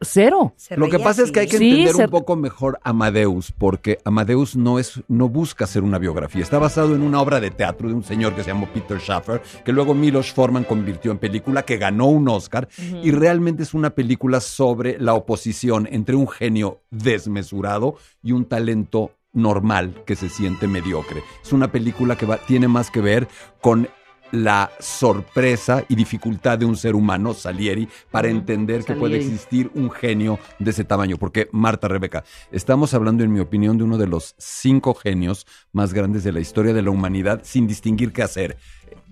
Cero. 0.00 0.52
Lo 0.76 0.88
que 0.88 0.98
pasa 0.98 1.22
es 1.22 1.30
que 1.30 1.38
hay 1.40 1.46
que 1.46 1.58
Sí, 1.58 1.68
entender 1.70 1.94
se- 1.94 2.04
un 2.06 2.10
poco 2.10 2.34
mejor 2.34 2.80
Amadeus, 2.82 3.52
porque 3.52 3.98
Amadeus 4.04 4.56
no 4.56 4.80
es, 4.80 5.00
no 5.06 5.28
busca 5.28 5.62
hacer 5.62 5.84
una 5.84 5.98
biografía. 5.98 6.42
Está 6.42 6.58
basado 6.58 6.96
en 6.96 7.02
una 7.02 7.20
obra 7.20 7.38
de 7.38 7.52
teatro 7.52 7.86
de 7.88 7.94
un 7.94 8.02
señor 8.02 8.34
que 8.34 8.42
se 8.42 8.48
llamó 8.48 8.66
Peter 8.74 8.98
Schaffer, 8.98 9.40
que 9.64 9.72
luego 9.72 9.94
Milos 9.94 10.32
Forman 10.32 10.64
convirtió 10.64 11.12
en 11.12 11.18
película, 11.18 11.62
que 11.62 11.76
ganó 11.76 12.06
un 12.06 12.28
Oscar, 12.28 12.66
y 13.00 13.12
realmente 13.12 13.62
es 13.62 13.74
una 13.74 13.90
película 13.90 14.40
sobre 14.40 14.98
la 14.98 15.14
oposición 15.14 15.86
entre 15.88 16.16
un 16.16 16.26
genio 16.26 16.80
desmesurado 16.90 17.94
y 18.24 18.32
un 18.32 18.44
talento 18.44 19.12
normal 19.36 20.02
que 20.04 20.16
se 20.16 20.28
siente 20.28 20.66
mediocre. 20.66 21.22
Es 21.44 21.52
una 21.52 21.70
película 21.70 22.16
que 22.18 22.26
va- 22.26 22.38
tiene 22.38 22.66
más 22.66 22.90
que 22.90 23.00
ver 23.00 23.28
con 23.60 23.88
la 24.32 24.72
sorpresa 24.80 25.84
y 25.88 25.94
dificultad 25.94 26.58
de 26.58 26.64
un 26.66 26.76
ser 26.76 26.96
humano, 26.96 27.32
Salieri, 27.32 27.88
para 28.10 28.26
entender 28.28 28.84
que 28.84 28.94
puede 28.94 29.18
existir 29.18 29.70
un 29.74 29.88
genio 29.88 30.40
de 30.58 30.72
ese 30.72 30.82
tamaño. 30.82 31.16
Porque, 31.16 31.48
Marta, 31.52 31.86
Rebeca, 31.86 32.24
estamos 32.50 32.92
hablando, 32.92 33.22
en 33.22 33.32
mi 33.32 33.38
opinión, 33.38 33.78
de 33.78 33.84
uno 33.84 33.98
de 33.98 34.08
los 34.08 34.34
cinco 34.36 34.94
genios 34.94 35.46
más 35.72 35.92
grandes 35.94 36.24
de 36.24 36.32
la 36.32 36.40
historia 36.40 36.74
de 36.74 36.82
la 36.82 36.90
humanidad, 36.90 37.42
sin 37.44 37.68
distinguir 37.68 38.12
qué 38.12 38.24
hacer. 38.24 38.56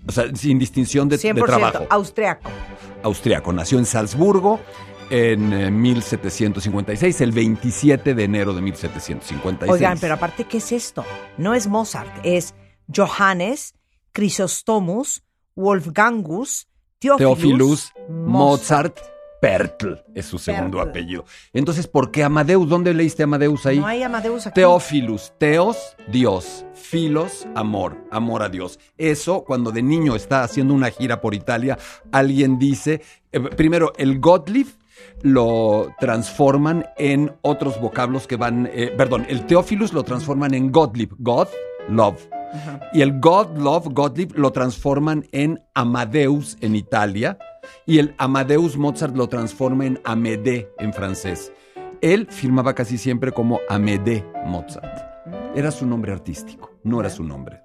O 0.05 0.11
sea, 0.11 0.35
sin 0.35 0.59
distinción 0.59 1.07
de, 1.07 1.17
de 1.17 1.33
100% 1.33 1.45
trabajo. 1.45 1.85
austriaco. 1.89 2.49
Austriaco. 3.01 3.53
Nació 3.53 3.79
en 3.79 3.85
Salzburgo 3.85 4.59
en 5.09 5.53
eh, 5.53 5.71
1756, 5.71 7.21
el 7.21 7.31
27 7.31 8.13
de 8.13 8.23
enero 8.23 8.53
de 8.53 8.61
1756. 8.61 9.71
Oigan, 9.71 9.97
pero 9.99 10.15
aparte, 10.15 10.45
¿qué 10.45 10.57
es 10.57 10.71
esto? 10.71 11.05
No 11.37 11.53
es 11.53 11.67
Mozart, 11.67 12.11
es 12.23 12.53
Johannes 12.93 13.75
Chrysostomus 14.13 15.23
Wolfgangus 15.55 16.67
Theophilus, 16.99 17.91
Mozart 18.09 18.97
Pertl 19.41 19.93
es 20.15 20.25
su 20.25 20.39
segundo 20.39 20.77
Pertl. 20.77 20.89
apellido. 20.89 21.25
Entonces, 21.53 21.87
¿por 21.87 22.09
qué 22.09 22.23
Amadeus? 22.23 22.67
¿Dónde 22.67 22.93
leíste 22.93 23.23
Amadeus 23.23 23.65
ahí? 23.65 23.79
No 23.79 23.85
hay 23.85 24.01
Amadeus 24.01 24.47
aquí. 24.47 24.55
Teófilus, 24.55 25.33
teos, 25.37 25.77
Dios, 26.07 26.65
filos, 26.73 27.45
amor, 27.53 27.95
amor 28.09 28.41
a 28.41 28.49
Dios. 28.49 28.79
Eso, 28.97 29.43
cuando 29.43 29.71
de 29.71 29.83
niño 29.83 30.15
está 30.15 30.43
haciendo 30.43 30.73
una 30.73 30.89
gira 30.89 31.21
por 31.21 31.35
Italia, 31.35 31.77
alguien 32.11 32.57
dice, 32.57 33.01
eh, 33.31 33.39
primero, 33.39 33.93
el 33.97 34.19
Gottlieb 34.19 34.67
lo 35.21 35.93
transforman 35.99 36.85
en 36.97 37.33
otros 37.41 37.79
vocablos 37.79 38.27
que 38.27 38.35
van, 38.35 38.69
eh, 38.73 38.93
perdón, 38.97 39.25
el 39.29 39.45
Teófilus 39.45 39.93
lo 39.93 40.03
transforman 40.03 40.53
en 40.53 40.71
Gottlieb, 40.71 41.09
God, 41.19 41.47
love. 41.89 42.27
Y 42.93 43.01
el 43.01 43.19
God 43.19 43.57
Love, 43.57 43.89
Gottlieb, 43.91 44.33
lo 44.35 44.51
transforman 44.51 45.25
en 45.31 45.61
Amadeus 45.73 46.57
en 46.61 46.75
Italia. 46.75 47.37
Y 47.85 47.99
el 47.99 48.15
Amadeus 48.17 48.77
Mozart 48.77 49.15
lo 49.15 49.27
transforma 49.27 49.85
en 49.85 49.99
Amédée 50.03 50.69
en 50.77 50.93
francés. 50.93 51.51
Él 52.01 52.27
firmaba 52.29 52.73
casi 52.73 52.97
siempre 52.97 53.31
como 53.31 53.59
Amédée 53.69 54.23
Mozart. 54.45 55.15
Era 55.55 55.71
su 55.71 55.85
nombre 55.85 56.11
artístico, 56.11 56.71
no 56.83 56.99
era 56.99 57.09
su 57.09 57.23
nombre. 57.23 57.64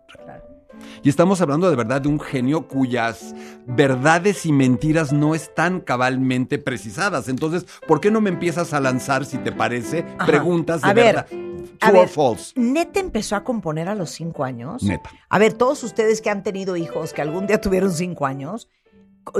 Y 1.02 1.08
estamos 1.08 1.40
hablando 1.40 1.70
de 1.70 1.76
verdad 1.76 2.02
de 2.02 2.08
un 2.08 2.20
genio 2.20 2.68
cuyas 2.68 3.34
verdades 3.66 4.44
y 4.44 4.52
mentiras 4.52 5.12
no 5.12 5.34
están 5.34 5.80
cabalmente 5.80 6.58
precisadas. 6.58 7.28
Entonces, 7.28 7.64
¿por 7.88 8.00
qué 8.00 8.10
no 8.10 8.20
me 8.20 8.28
empiezas 8.28 8.74
a 8.74 8.80
lanzar, 8.80 9.24
si 9.24 9.38
te 9.38 9.50
parece, 9.50 10.04
Ajá. 10.18 10.26
preguntas 10.26 10.82
de 10.82 10.88
A 10.88 10.92
ver, 10.92 11.04
verdad? 11.16 11.26
a 11.80 11.86
True 11.88 12.00
or 12.00 12.06
ver, 12.06 12.08
false. 12.08 12.52
¿Neta 12.56 13.00
empezó 13.00 13.34
a 13.36 13.44
componer 13.44 13.88
a 13.88 13.94
los 13.94 14.10
cinco 14.10 14.44
años? 14.44 14.82
Neta. 14.82 15.10
A 15.30 15.38
ver, 15.38 15.54
todos 15.54 15.82
ustedes 15.84 16.20
que 16.20 16.28
han 16.28 16.42
tenido 16.42 16.76
hijos, 16.76 17.14
que 17.14 17.22
algún 17.22 17.46
día 17.46 17.60
tuvieron 17.62 17.92
cinco 17.92 18.26
años, 18.26 18.68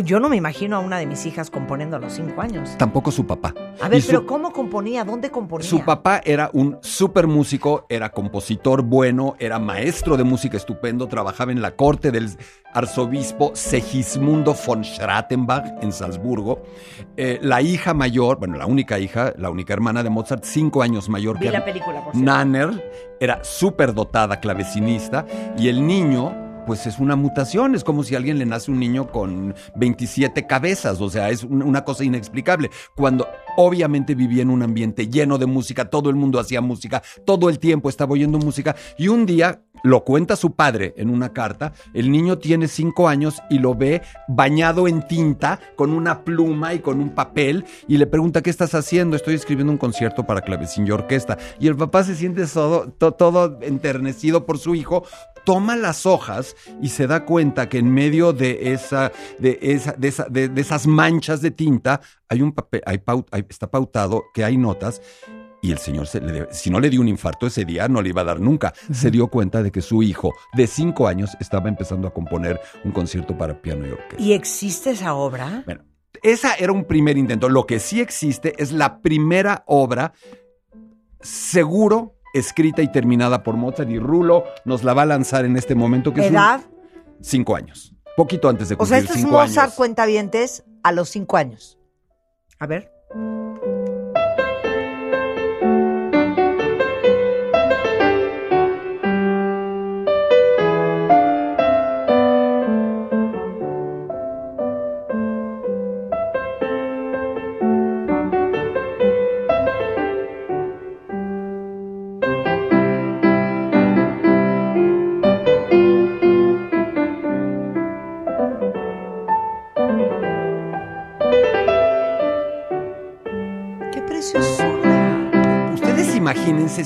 yo 0.04 0.20
no 0.20 0.28
me 0.28 0.36
imagino 0.36 0.76
a 0.76 0.78
una 0.80 0.98
de 0.98 1.06
mis 1.06 1.26
hijas 1.26 1.50
componiendo 1.50 1.96
a 1.96 1.98
los 1.98 2.12
cinco 2.12 2.40
años. 2.42 2.76
Tampoco 2.78 3.10
su 3.10 3.26
papá. 3.26 3.54
A 3.80 3.88
ver, 3.88 4.00
su- 4.02 4.08
pero 4.08 4.26
¿cómo 4.26 4.52
componía? 4.52 5.04
¿Dónde 5.04 5.30
componía? 5.30 5.66
Su 5.68 5.84
papá 5.84 6.20
era 6.24 6.50
un 6.52 6.78
súper 6.82 7.26
músico, 7.26 7.86
era 7.88 8.10
compositor 8.10 8.82
bueno, 8.82 9.34
era 9.38 9.58
maestro 9.58 10.16
de 10.16 10.24
música 10.24 10.56
estupendo, 10.56 11.08
trabajaba 11.08 11.50
en 11.50 11.60
la 11.62 11.72
corte 11.72 12.10
del 12.10 12.28
arzobispo 12.72 13.50
Segismundo 13.54 14.54
von 14.66 14.84
Schrattenbach 14.84 15.82
en 15.82 15.92
Salzburgo. 15.92 16.62
Eh, 17.16 17.38
la 17.42 17.62
hija 17.62 17.94
mayor, 17.94 18.38
bueno, 18.38 18.56
la 18.56 18.66
única 18.66 18.98
hija, 18.98 19.32
la 19.36 19.50
única 19.50 19.72
hermana 19.72 20.02
de 20.02 20.10
Mozart, 20.10 20.44
cinco 20.44 20.82
años 20.82 21.08
mayor 21.08 21.38
Vi 21.38 21.46
que 21.46 21.52
la 21.52 21.64
película, 21.64 22.04
por. 22.04 22.14
Nanner, 22.14 23.16
era 23.18 23.42
súper 23.42 23.92
dotada 23.94 24.38
clavecinista 24.40 25.26
y 25.58 25.68
el 25.68 25.84
niño... 25.86 26.49
Pues 26.70 26.86
es 26.86 27.00
una 27.00 27.16
mutación, 27.16 27.74
es 27.74 27.82
como 27.82 28.04
si 28.04 28.14
a 28.14 28.18
alguien 28.18 28.38
le 28.38 28.46
nace 28.46 28.70
un 28.70 28.78
niño 28.78 29.10
con 29.10 29.56
27 29.74 30.46
cabezas, 30.46 31.00
o 31.00 31.10
sea, 31.10 31.28
es 31.30 31.42
un- 31.42 31.64
una 31.64 31.84
cosa 31.84 32.04
inexplicable. 32.04 32.70
Cuando 32.94 33.26
obviamente 33.56 34.14
vivía 34.14 34.42
en 34.42 34.50
un 34.50 34.62
ambiente 34.62 35.08
lleno 35.08 35.36
de 35.36 35.46
música, 35.46 35.90
todo 35.90 36.10
el 36.10 36.14
mundo 36.14 36.38
hacía 36.38 36.60
música, 36.60 37.02
todo 37.24 37.48
el 37.48 37.58
tiempo 37.58 37.88
estaba 37.88 38.12
oyendo 38.12 38.38
música, 38.38 38.76
y 38.96 39.08
un 39.08 39.26
día 39.26 39.62
lo 39.82 40.04
cuenta 40.04 40.36
su 40.36 40.52
padre 40.54 40.94
en 40.96 41.10
una 41.10 41.32
carta, 41.32 41.72
el 41.94 42.10
niño 42.10 42.38
tiene 42.38 42.68
cinco 42.68 43.08
años 43.08 43.40
y 43.50 43.58
lo 43.58 43.74
ve 43.74 44.02
bañado 44.28 44.88
en 44.88 45.06
tinta, 45.06 45.60
con 45.76 45.92
una 45.92 46.24
pluma 46.24 46.74
y 46.74 46.80
con 46.80 47.00
un 47.00 47.10
papel, 47.14 47.64
y 47.88 47.96
le 47.96 48.06
pregunta, 48.06 48.42
¿qué 48.42 48.50
estás 48.50 48.74
haciendo? 48.74 49.16
Estoy 49.16 49.34
escribiendo 49.34 49.72
un 49.72 49.78
concierto 49.78 50.24
para 50.26 50.42
clavecín 50.42 50.86
y 50.86 50.90
orquesta. 50.90 51.38
Y 51.58 51.68
el 51.68 51.76
papá 51.76 52.04
se 52.04 52.14
siente 52.14 52.46
todo, 52.46 52.90
to- 52.92 53.12
todo 53.12 53.58
enternecido 53.62 54.46
por 54.46 54.58
su 54.58 54.74
hijo, 54.74 55.04
toma 55.44 55.74
las 55.76 56.04
hojas 56.04 56.54
y 56.82 56.90
se 56.90 57.06
da 57.06 57.24
cuenta 57.24 57.68
que 57.68 57.78
en 57.78 57.92
medio 57.92 58.32
de 58.32 58.72
esa, 58.72 59.10
de 59.38 59.58
esa, 59.62 59.92
de 59.92 60.08
esa- 60.08 60.26
de- 60.28 60.50
esas 60.56 60.86
manchas 60.86 61.40
de 61.40 61.50
tinta 61.50 62.00
hay 62.28 62.42
un 62.42 62.52
papel, 62.52 62.82
hay- 62.84 63.00
está 63.48 63.70
pautado 63.70 64.24
que 64.34 64.44
hay 64.44 64.56
notas. 64.56 65.00
Y 65.62 65.72
el 65.72 65.78
señor, 65.78 66.06
se 66.06 66.20
le- 66.20 66.52
si 66.52 66.70
no 66.70 66.80
le 66.80 66.88
dio 66.88 67.00
un 67.02 67.08
infarto 67.08 67.46
ese 67.46 67.64
día, 67.66 67.86
no 67.88 68.00
le 68.00 68.08
iba 68.08 68.22
a 68.22 68.24
dar 68.24 68.40
nunca. 68.40 68.72
Se 68.92 69.10
dio 69.10 69.26
cuenta 69.28 69.62
de 69.62 69.70
que 69.70 69.82
su 69.82 70.02
hijo 70.02 70.32
de 70.54 70.66
cinco 70.66 71.06
años 71.06 71.36
estaba 71.38 71.68
empezando 71.68 72.08
a 72.08 72.14
componer 72.14 72.58
un 72.84 72.92
concierto 72.92 73.36
para 73.36 73.60
piano 73.60 73.86
y 73.86 73.90
orquesta. 73.90 74.22
¿Y 74.22 74.32
existe 74.32 74.90
esa 74.92 75.12
obra? 75.14 75.62
Bueno, 75.66 75.84
esa 76.22 76.54
era 76.54 76.72
un 76.72 76.84
primer 76.84 77.18
intento. 77.18 77.48
Lo 77.50 77.66
que 77.66 77.78
sí 77.78 78.00
existe 78.00 78.54
es 78.56 78.72
la 78.72 79.00
primera 79.00 79.62
obra 79.66 80.12
seguro 81.20 82.16
escrita 82.32 82.82
y 82.82 82.90
terminada 82.90 83.42
por 83.42 83.56
Mozart 83.56 83.90
y 83.90 83.98
Rulo 83.98 84.44
nos 84.64 84.84
la 84.84 84.94
va 84.94 85.02
a 85.02 85.06
lanzar 85.06 85.44
en 85.44 85.56
este 85.56 85.74
momento 85.74 86.14
que 86.14 86.20
es 86.22 86.28
un- 86.28 86.34
¿Edad? 86.34 86.60
cinco 87.20 87.54
años, 87.56 87.94
poquito 88.16 88.48
antes 88.48 88.68
de 88.68 88.76
O 88.78 88.86
sea, 88.86 88.98
cumplir 88.98 89.16
esto 89.16 89.26
es 89.26 89.30
Mozart 89.32 89.58
años. 89.66 89.74
cuentavientes 89.74 90.64
a 90.82 90.92
los 90.92 91.08
cinco 91.10 91.36
años. 91.36 91.78
A 92.58 92.66
ver. 92.66 92.90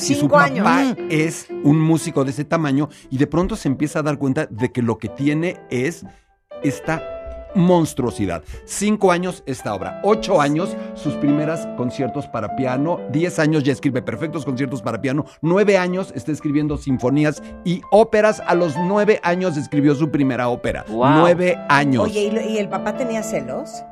Si 0.04 0.14
su 0.14 0.28
papá 0.28 0.44
años. 0.78 0.96
es 1.10 1.46
un 1.64 1.80
músico 1.80 2.24
de 2.24 2.30
ese 2.30 2.44
tamaño 2.44 2.88
y 3.10 3.18
de 3.18 3.26
pronto 3.26 3.56
se 3.56 3.68
empieza 3.68 4.00
a 4.00 4.02
dar 4.02 4.18
cuenta 4.18 4.46
de 4.46 4.70
que 4.72 4.82
lo 4.82 4.98
que 4.98 5.08
tiene 5.08 5.60
es 5.70 6.04
esta 6.62 7.02
monstruosidad. 7.56 8.42
Cinco 8.64 9.12
años 9.12 9.44
esta 9.46 9.74
obra, 9.74 10.00
ocho 10.02 10.40
años 10.40 10.76
sus 10.94 11.14
primeras 11.14 11.66
conciertos 11.76 12.26
para 12.26 12.56
piano, 12.56 12.98
diez 13.12 13.38
años 13.38 13.62
ya 13.62 13.72
escribe 13.72 14.02
perfectos 14.02 14.44
conciertos 14.44 14.82
para 14.82 15.00
piano, 15.00 15.24
nueve 15.40 15.78
años 15.78 16.12
está 16.16 16.32
escribiendo 16.32 16.76
sinfonías 16.76 17.42
y 17.64 17.80
óperas. 17.92 18.42
A 18.46 18.54
los 18.56 18.76
nueve 18.76 19.20
años 19.22 19.56
escribió 19.56 19.94
su 19.94 20.10
primera 20.10 20.48
ópera. 20.48 20.84
Wow. 20.88 21.10
Nueve 21.20 21.56
años. 21.68 22.04
Oye, 22.06 22.24
¿y, 22.24 22.30
lo- 22.32 22.40
y 22.40 22.58
el 22.58 22.68
papá 22.68 22.96
tenía 22.96 23.22
celos? 23.22 23.84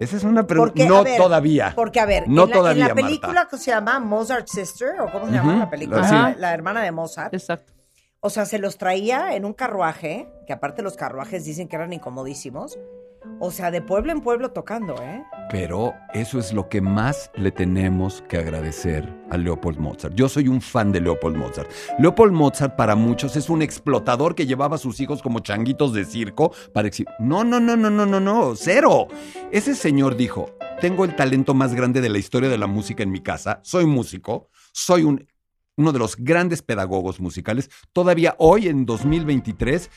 Esa 0.00 0.16
es 0.16 0.24
una 0.24 0.46
pregunta. 0.46 0.84
No 0.86 1.04
ver, 1.04 1.16
todavía. 1.16 1.72
Porque, 1.74 2.00
a 2.00 2.06
ver, 2.06 2.28
no 2.28 2.44
en, 2.44 2.50
la, 2.50 2.56
todavía, 2.56 2.82
en 2.82 2.88
la 2.88 2.94
Marta. 2.94 3.06
película 3.06 3.48
que 3.50 3.58
se 3.58 3.70
llama 3.70 4.00
Mozart 4.00 4.48
Sister, 4.48 5.00
o 5.00 5.10
cómo 5.10 5.26
se 5.26 5.32
llama 5.32 5.56
la 5.56 5.70
película, 5.70 6.00
la, 6.00 6.34
la 6.36 6.54
hermana 6.54 6.82
de 6.82 6.90
Mozart. 6.92 7.32
Exacto. 7.32 7.72
O 8.20 8.30
sea, 8.30 8.46
se 8.46 8.58
los 8.58 8.78
traía 8.78 9.34
en 9.36 9.44
un 9.44 9.52
carruaje, 9.52 10.28
que 10.46 10.52
aparte 10.52 10.82
los 10.82 10.96
carruajes 10.96 11.44
dicen 11.44 11.68
que 11.68 11.76
eran 11.76 11.92
incomodísimos. 11.92 12.78
O 13.38 13.50
sea, 13.50 13.70
de 13.70 13.82
pueblo 13.82 14.12
en 14.12 14.20
pueblo 14.20 14.50
tocando, 14.50 14.94
¿eh? 15.02 15.24
Pero 15.50 15.94
eso 16.12 16.38
es 16.38 16.52
lo 16.52 16.68
que 16.68 16.80
más 16.80 17.30
le 17.34 17.50
tenemos 17.50 18.22
que 18.28 18.38
agradecer 18.38 19.12
a 19.30 19.36
Leopold 19.36 19.78
Mozart. 19.78 20.14
Yo 20.14 20.28
soy 20.28 20.48
un 20.48 20.60
fan 20.60 20.92
de 20.92 21.00
Leopold 21.00 21.36
Mozart. 21.36 21.70
Leopold 21.98 22.32
Mozart 22.32 22.76
para 22.76 22.94
muchos 22.94 23.36
es 23.36 23.50
un 23.50 23.62
explotador 23.62 24.34
que 24.34 24.46
llevaba 24.46 24.76
a 24.76 24.78
sus 24.78 25.00
hijos 25.00 25.22
como 25.22 25.40
changuitos 25.40 25.92
de 25.92 26.04
circo 26.04 26.52
para 26.72 26.88
exhibir. 26.88 27.12
No, 27.18 27.44
no, 27.44 27.60
no, 27.60 27.76
no, 27.76 27.90
no, 27.90 28.06
no, 28.06 28.20
no, 28.20 28.56
cero. 28.56 29.08
Ese 29.52 29.74
señor 29.74 30.16
dijo, 30.16 30.56
tengo 30.80 31.04
el 31.04 31.14
talento 31.14 31.54
más 31.54 31.74
grande 31.74 32.00
de 32.00 32.08
la 32.08 32.18
historia 32.18 32.48
de 32.48 32.58
la 32.58 32.66
música 32.66 33.02
en 33.02 33.10
mi 33.10 33.20
casa, 33.20 33.60
soy 33.62 33.86
músico, 33.86 34.48
soy 34.72 35.02
un, 35.02 35.26
uno 35.76 35.92
de 35.92 35.98
los 35.98 36.16
grandes 36.16 36.62
pedagogos 36.62 37.20
musicales. 37.20 37.70
Todavía 37.92 38.34
hoy, 38.38 38.68
en 38.68 38.86
2023, 38.86 39.90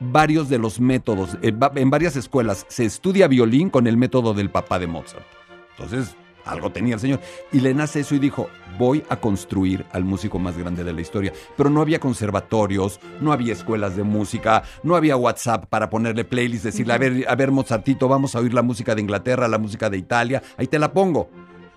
varios 0.00 0.48
de 0.48 0.58
los 0.58 0.80
métodos, 0.80 1.36
eh, 1.42 1.52
en 1.74 1.90
varias 1.90 2.16
escuelas 2.16 2.66
se 2.68 2.84
estudia 2.84 3.28
violín 3.28 3.70
con 3.70 3.86
el 3.86 3.96
método 3.96 4.34
del 4.34 4.50
papá 4.50 4.78
de 4.78 4.86
Mozart. 4.86 5.26
Entonces, 5.70 6.16
algo 6.48 6.70
tenía 6.70 6.94
el 6.94 7.00
señor. 7.00 7.20
Y 7.52 7.60
le 7.60 7.74
nace 7.74 8.00
eso 8.00 8.14
y 8.14 8.18
dijo, 8.18 8.48
voy 8.78 9.04
a 9.08 9.16
construir 9.16 9.84
al 9.92 10.04
músico 10.04 10.38
más 10.38 10.56
grande 10.56 10.84
de 10.84 10.92
la 10.92 11.00
historia. 11.00 11.32
Pero 11.56 11.70
no 11.70 11.80
había 11.80 12.00
conservatorios, 12.00 13.00
no 13.20 13.32
había 13.32 13.52
escuelas 13.52 13.96
de 13.96 14.02
música, 14.02 14.62
no 14.82 14.96
había 14.96 15.16
WhatsApp 15.16 15.66
para 15.66 15.90
ponerle 15.90 16.24
playlist, 16.24 16.64
decirle, 16.64 16.94
a 16.94 16.98
ver, 16.98 17.24
a 17.28 17.34
ver, 17.34 17.50
Mozartito, 17.50 18.08
vamos 18.08 18.34
a 18.34 18.40
oír 18.40 18.54
la 18.54 18.62
música 18.62 18.94
de 18.94 19.02
Inglaterra, 19.02 19.48
la 19.48 19.58
música 19.58 19.90
de 19.90 19.98
Italia, 19.98 20.42
ahí 20.56 20.66
te 20.66 20.78
la 20.78 20.92
pongo. 20.92 21.28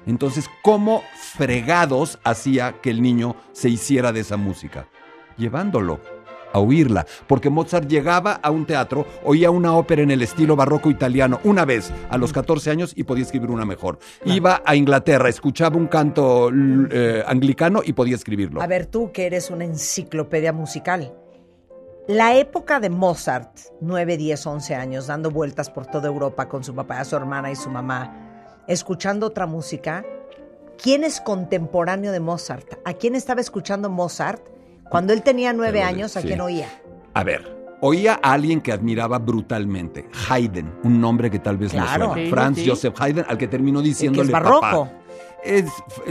Entonces, 0.06 0.50
¿cómo 0.64 1.04
fregados 1.36 2.20
hacía 2.24 2.82
que 2.82 2.90
el 2.90 3.02
niño 3.02 3.36
se 3.52 3.70
hiciera 3.70 4.12
de 4.12 4.22
esa 4.22 4.38
música? 4.38 4.88
Llevándolo 5.38 6.00
a 6.54 6.60
oírla, 6.60 7.06
porque 7.28 7.50
Mozart 7.50 7.88
llegaba 7.88 8.34
a 8.34 8.52
un 8.52 8.66
teatro, 8.66 9.06
oía 9.24 9.52
una 9.52 9.74
ópera 9.76 10.02
en 10.02 10.12
el 10.12 10.22
estilo 10.22 10.56
barroco 10.56 10.90
italiano 10.90 11.40
una 11.44 11.66
vez 11.66 11.92
a 12.10 12.18
los 12.18 12.34
14 12.34 12.72
años 12.72 12.94
y 12.96 13.04
podía 13.04 13.24
escribir 13.24 13.52
una 13.52 13.66
mejor. 13.66 14.00
Iba 14.26 14.62
a 14.66 14.76
Inglaterra, 14.76 15.30
escuchaba 15.30 15.78
un 15.78 15.88
canto 15.88 16.50
eh, 16.54 17.24
anglicano 17.26 17.82
y 17.84 17.94
podía 17.94 18.16
escribirlo. 18.16 18.62
A 18.62 18.68
ver, 18.68 18.86
tú 18.86 19.12
que 19.12 19.26
eres 19.26 19.50
una 19.50 19.66
enciclopedia 19.66 20.54
musical. 20.54 21.14
La 22.08 22.36
época 22.36 22.80
de 22.80 22.90
Mozart, 22.90 23.52
9, 23.80 24.18
10, 24.18 24.48
11 24.48 24.76
años, 24.76 25.08
dando 25.08 25.30
vueltas 25.30 25.70
por 25.70 25.86
toda 25.86 26.08
Europa 26.08 26.50
con 26.50 26.64
su 26.64 26.74
papá, 26.74 27.04
su 27.06 27.16
hermana 27.16 27.52
y 27.52 27.56
su 27.56 27.70
mamá, 27.70 28.64
escuchando 28.68 29.28
otra 29.28 29.46
música. 29.46 30.04
¿Quién 30.82 31.04
es 31.04 31.22
contemporáneo 31.22 32.12
de 32.12 32.20
Mozart? 32.20 32.68
¿A 32.86 32.94
quién 32.94 33.14
estaba 33.16 33.40
escuchando 33.40 33.90
Mozart 33.90 34.42
cuando 34.92 35.14
él 35.14 35.24
tenía 35.24 35.54
nueve 35.54 35.80
Pero, 35.80 35.88
años? 35.88 36.18
¿A 36.18 36.22
sí. 36.22 36.28
quién 36.28 36.42
oía? 36.42 36.68
A 37.14 37.24
ver, 37.24 37.76
oía 37.80 38.20
a 38.22 38.34
alguien 38.34 38.62
que 38.62 38.72
admiraba 38.72 39.18
brutalmente, 39.20 40.08
Haydn, 40.30 40.72
un 40.84 41.02
nombre 41.02 41.32
que 41.32 41.40
tal 41.40 41.58
vez 41.58 41.72
Claro. 41.72 42.08
no 42.08 42.14
suena. 42.14 42.26
Sí, 42.28 42.30
Franz 42.30 42.58
sí. 42.60 42.70
Joseph 42.70 42.96
Haydn, 43.00 43.26
al 43.28 43.38
que 43.38 43.48
terminó 43.48 43.82
diciéndole 43.82 44.32
barroco. 44.32 44.60
papá. 44.62 44.92
Es, 45.44 45.66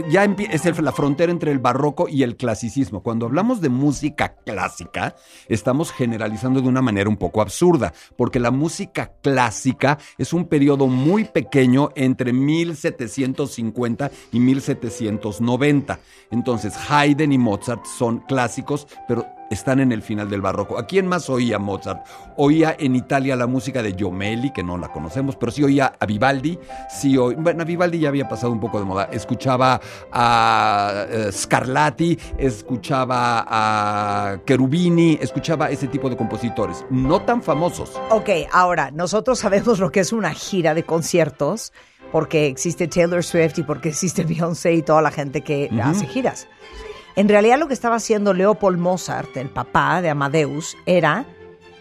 ya 0.09 0.25
es 0.25 0.79
la 0.79 0.91
frontera 0.91 1.31
entre 1.31 1.51
el 1.51 1.59
barroco 1.59 2.07
y 2.09 2.23
el 2.23 2.35
clasicismo. 2.35 3.01
Cuando 3.01 3.25
hablamos 3.25 3.61
de 3.61 3.69
música 3.69 4.35
clásica, 4.45 5.15
estamos 5.47 5.91
generalizando 5.91 6.61
de 6.61 6.67
una 6.67 6.81
manera 6.81 7.09
un 7.09 7.17
poco 7.17 7.41
absurda, 7.41 7.93
porque 8.17 8.39
la 8.39 8.51
música 8.51 9.13
clásica 9.21 9.97
es 10.17 10.33
un 10.33 10.45
periodo 10.45 10.87
muy 10.87 11.25
pequeño 11.25 11.89
entre 11.95 12.33
1750 12.33 14.11
y 14.31 14.39
1790. 14.39 15.99
Entonces, 16.31 16.73
Haydn 16.89 17.31
y 17.31 17.37
Mozart 17.37 17.85
son 17.85 18.19
clásicos, 18.19 18.87
pero 19.07 19.25
están 19.51 19.79
en 19.79 19.91
el 19.91 20.01
final 20.01 20.29
del 20.29 20.41
barroco. 20.41 20.79
¿A 20.79 20.87
quién 20.87 21.07
más 21.07 21.29
oía 21.29 21.59
Mozart? 21.59 22.05
Oía 22.37 22.75
en 22.79 22.95
Italia 22.95 23.35
la 23.35 23.47
música 23.47 23.83
de 23.83 23.93
Giomelli, 23.93 24.51
que 24.51 24.63
no 24.63 24.77
la 24.77 24.87
conocemos, 24.87 25.35
pero 25.35 25.51
sí 25.51 25.63
oía 25.63 25.93
a 25.99 26.05
Vivaldi, 26.05 26.57
sí 26.89 27.17
oía, 27.17 27.37
bueno, 27.37 27.61
a 27.61 27.65
Vivaldi 27.65 27.99
ya 27.99 28.09
había 28.09 28.27
pasado 28.27 28.53
un 28.53 28.59
poco 28.59 28.79
de 28.79 28.85
moda. 28.85 29.09
Escuchaba 29.11 29.79
a 30.11 31.05
eh, 31.09 31.31
Scarlatti, 31.31 32.17
escuchaba 32.37 33.45
a 33.47 34.37
Cherubini, 34.45 35.17
escuchaba 35.21 35.69
ese 35.69 35.87
tipo 35.87 36.09
de 36.09 36.15
compositores, 36.15 36.85
no 36.89 37.21
tan 37.21 37.43
famosos. 37.43 37.99
Ok, 38.09 38.29
ahora, 38.51 38.91
nosotros 38.91 39.39
sabemos 39.39 39.79
lo 39.79 39.91
que 39.91 39.99
es 39.99 40.13
una 40.13 40.33
gira 40.33 40.73
de 40.73 40.83
conciertos, 40.83 41.73
porque 42.11 42.47
existe 42.47 42.87
Taylor 42.87 43.23
Swift 43.23 43.59
y 43.59 43.63
porque 43.63 43.89
existe 43.89 44.23
Beyoncé 44.31 44.73
y 44.73 44.81
toda 44.81 45.01
la 45.01 45.11
gente 45.11 45.41
que 45.41 45.69
hace 45.83 46.05
giras. 46.07 46.47
En 47.15 47.27
realidad 47.29 47.59
lo 47.59 47.67
que 47.67 47.73
estaba 47.73 47.95
haciendo 47.97 48.33
Leopold 48.33 48.77
Mozart, 48.79 49.35
el 49.37 49.49
papá 49.49 50.01
de 50.01 50.09
Amadeus, 50.09 50.77
era 50.85 51.25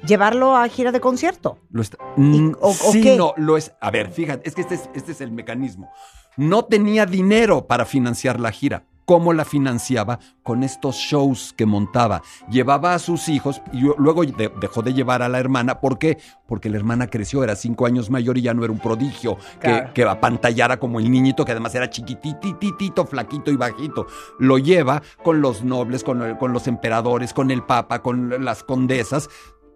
llevarlo 0.07 0.57
a 0.57 0.67
gira 0.69 0.93
de 0.93 1.01
concierto. 1.01 1.59
Lo 1.71 1.83
está- 1.83 1.99
Mm, 2.17 2.53
o- 2.61 2.69
o 2.71 2.73
sí, 2.75 3.03
qué? 3.03 3.17
no, 3.17 3.35
lo 3.37 3.57
es. 3.57 3.73
A 3.81 3.91
ver, 3.91 4.11
fíjate, 4.11 4.49
es 4.49 4.55
que 4.55 4.63
este 4.63 4.75
es, 4.75 4.89
este 4.95 5.13
es 5.13 5.21
el 5.21 5.31
mecanismo. 5.31 5.91
No 6.37 6.65
tenía 6.65 7.07
dinero 7.07 7.67
para 7.67 7.85
financiar 7.85 8.41
la 8.41 8.51
gira. 8.51 8.85
¿Cómo 9.11 9.33
la 9.33 9.45
financiaba? 9.45 10.21
Con 10.45 10.63
estos 10.63 10.95
shows 10.95 11.53
que 11.57 11.67
montaba. 11.67 12.23
Llevaba 12.49 12.95
a 12.95 13.01
sus 13.01 13.29
hijos 13.29 13.61
y 13.73 13.81
luego 13.99 14.25
de- 14.25 14.53
dejó 14.61 14.83
de 14.83 14.95
llevar 14.95 15.21
a 15.23 15.29
la 15.29 15.41
hermana. 15.41 15.81
¿Por 15.81 15.99
qué? 15.99 16.19
Porque 16.47 16.71
la 16.71 16.77
hermana 16.77 17.09
creció, 17.09 17.43
era 17.43 17.57
cinco 17.57 17.87
años 17.87 18.09
mayor 18.09 18.39
y 18.39 18.43
ya 18.43 18.55
no 18.55 18.63
era 18.63 18.73
un 18.73 18.79
prodigio 18.79 19.37
que, 19.55 19.67
Claro. 19.69 19.93
que 19.95 20.05
apantallara 20.05 20.79
como 20.79 21.01
el 21.01 21.11
niñito, 21.11 21.45
que 21.45 21.51
además 21.51 21.75
era 21.75 21.91
chiquitititito, 21.91 23.05
flaquito 23.05 23.51
y 23.51 23.57
bajito. 23.57 24.07
Lo 24.39 24.59
lleva 24.59 25.03
con 25.25 25.41
los 25.41 25.65
nobles, 25.65 26.05
con, 26.05 26.23
el- 26.23 26.39
con 26.39 26.53
los 26.53 26.69
emperadores, 26.69 27.33
con 27.35 27.51
el 27.51 27.65
papa, 27.65 28.03
con 28.03 28.45
las 28.45 28.63
condesas 28.63 29.29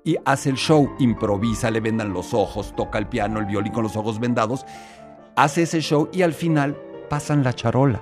y 0.04 0.16
hace 0.24 0.50
el 0.50 0.56
show, 0.58 0.88
improvisa, 1.00 1.72
le 1.72 1.80
vendan 1.80 2.12
los 2.12 2.34
ojos, 2.34 2.72
toca 2.76 2.98
el 2.98 3.08
piano, 3.08 3.40
el 3.40 3.46
violín 3.46 3.72
con 3.72 3.82
los 3.82 3.96
ojos 3.96 4.20
vendados, 4.20 4.64
hace 5.34 5.62
ese 5.62 5.80
show 5.80 6.08
y 6.12 6.22
al 6.22 6.34
final 6.34 6.76
pasan 7.10 7.42
la 7.42 7.52
charola. 7.52 8.00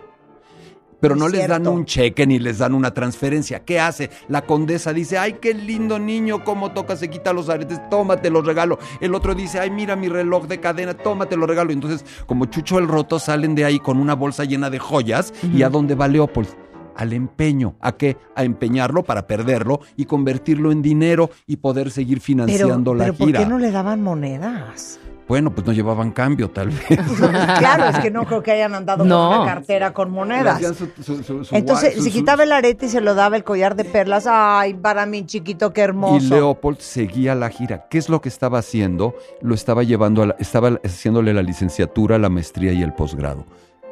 Pero 1.02 1.16
no 1.16 1.26
Es 1.26 1.32
les 1.32 1.48
dan 1.48 1.66
un 1.66 1.84
cheque 1.84 2.26
ni 2.26 2.38
les 2.38 2.58
dan 2.58 2.74
una 2.74 2.94
transferencia. 2.94 3.64
¿Qué 3.64 3.80
hace? 3.80 4.08
La 4.28 4.42
condesa 4.42 4.92
dice, 4.92 5.18
ay, 5.18 5.34
qué 5.40 5.52
lindo 5.52 5.98
niño, 5.98 6.44
cómo 6.44 6.72
toca, 6.72 6.96
se 6.96 7.10
quita 7.10 7.32
los 7.32 7.48
aretes, 7.48 7.80
tómate 7.90 8.30
los 8.30 8.46
regalo. 8.46 8.78
El 9.00 9.14
otro 9.14 9.34
dice, 9.34 9.58
ay, 9.58 9.70
mira 9.70 9.96
mi 9.96 10.08
reloj 10.08 10.46
de 10.46 10.60
cadena, 10.60 10.94
tómate 10.94 11.36
lo 11.36 11.46
regalo. 11.46 11.72
Entonces, 11.72 12.04
como 12.26 12.46
Chucho 12.46 12.78
el 12.78 12.86
Roto, 12.86 13.18
salen 13.18 13.56
de 13.56 13.64
ahí 13.64 13.80
con 13.80 13.98
una 13.98 14.14
bolsa 14.14 14.44
llena 14.44 14.70
de 14.70 14.78
joyas. 14.78 15.34
¿Y 15.52 15.64
a 15.64 15.68
dónde 15.68 15.96
va 15.96 16.06
Leopold? 16.06 16.48
Al 16.94 17.12
empeño. 17.14 17.74
¿A 17.80 17.92
qué? 17.96 18.16
A 18.36 18.44
empeñarlo 18.44 19.02
para 19.02 19.26
perderlo 19.26 19.80
y 19.96 20.04
convertirlo 20.04 20.70
en 20.70 20.82
dinero 20.82 21.30
y 21.48 21.56
poder 21.56 21.90
seguir 21.90 22.18
Pero, 22.18 22.24
financiando 22.24 22.94
la 22.94 23.04
pero 23.04 23.14
¿por 23.14 23.26
gira. 23.26 23.40
qué 23.40 23.46
no 23.46 23.58
le 23.58 23.72
daban 23.72 24.02
monedas? 24.02 25.00
Bueno, 25.28 25.54
pues 25.54 25.66
no 25.66 25.72
llevaban 25.72 26.10
cambio, 26.10 26.50
tal 26.50 26.68
vez. 26.68 26.82
claro, 27.58 27.84
es 27.86 27.98
que 28.00 28.10
no 28.10 28.24
creo 28.26 28.42
que 28.42 28.52
hayan 28.52 28.74
andado 28.74 29.04
No. 29.04 29.30
con 29.30 29.40
una 29.40 29.46
cartera 29.54 29.92
con 29.94 30.10
monedas. 30.10 30.60
Le 30.60 30.66
hacían 30.68 30.74
su- 30.74 31.02
su- 31.02 31.22
su- 31.22 31.44
su 31.44 31.54
Entonces, 31.54 32.02
se 32.02 32.10
quitaba 32.10 32.42
el 32.42 32.52
arete 32.52 32.86
y 32.86 32.88
se 32.88 33.00
lo 33.00 33.14
daba 33.14 33.36
el 33.36 33.44
collar 33.44 33.76
de 33.76 33.84
perlas. 33.84 34.26
Ay, 34.28 34.74
para 34.74 35.06
mi 35.06 35.24
chiquito, 35.24 35.72
qué 35.72 35.80
hermoso. 35.82 36.24
Y 36.26 36.28
Leopold 36.28 36.78
seguía 36.80 37.34
la 37.34 37.48
gira. 37.48 37.86
¿Qué 37.88 37.98
es 37.98 38.08
lo 38.08 38.20
que 38.20 38.28
estaba 38.28 38.58
haciendo? 38.58 39.14
Lo 39.40 39.54
estaba 39.54 39.82
llevando 39.84 40.22
a 40.22 40.26
la- 40.26 40.36
estaba 40.38 40.78
haciéndole 40.84 41.32
la 41.32 41.42
licenciatura, 41.42 42.18
la 42.18 42.28
maestría 42.28 42.72
y 42.72 42.82
el 42.82 42.92
posgrado. 42.92 43.46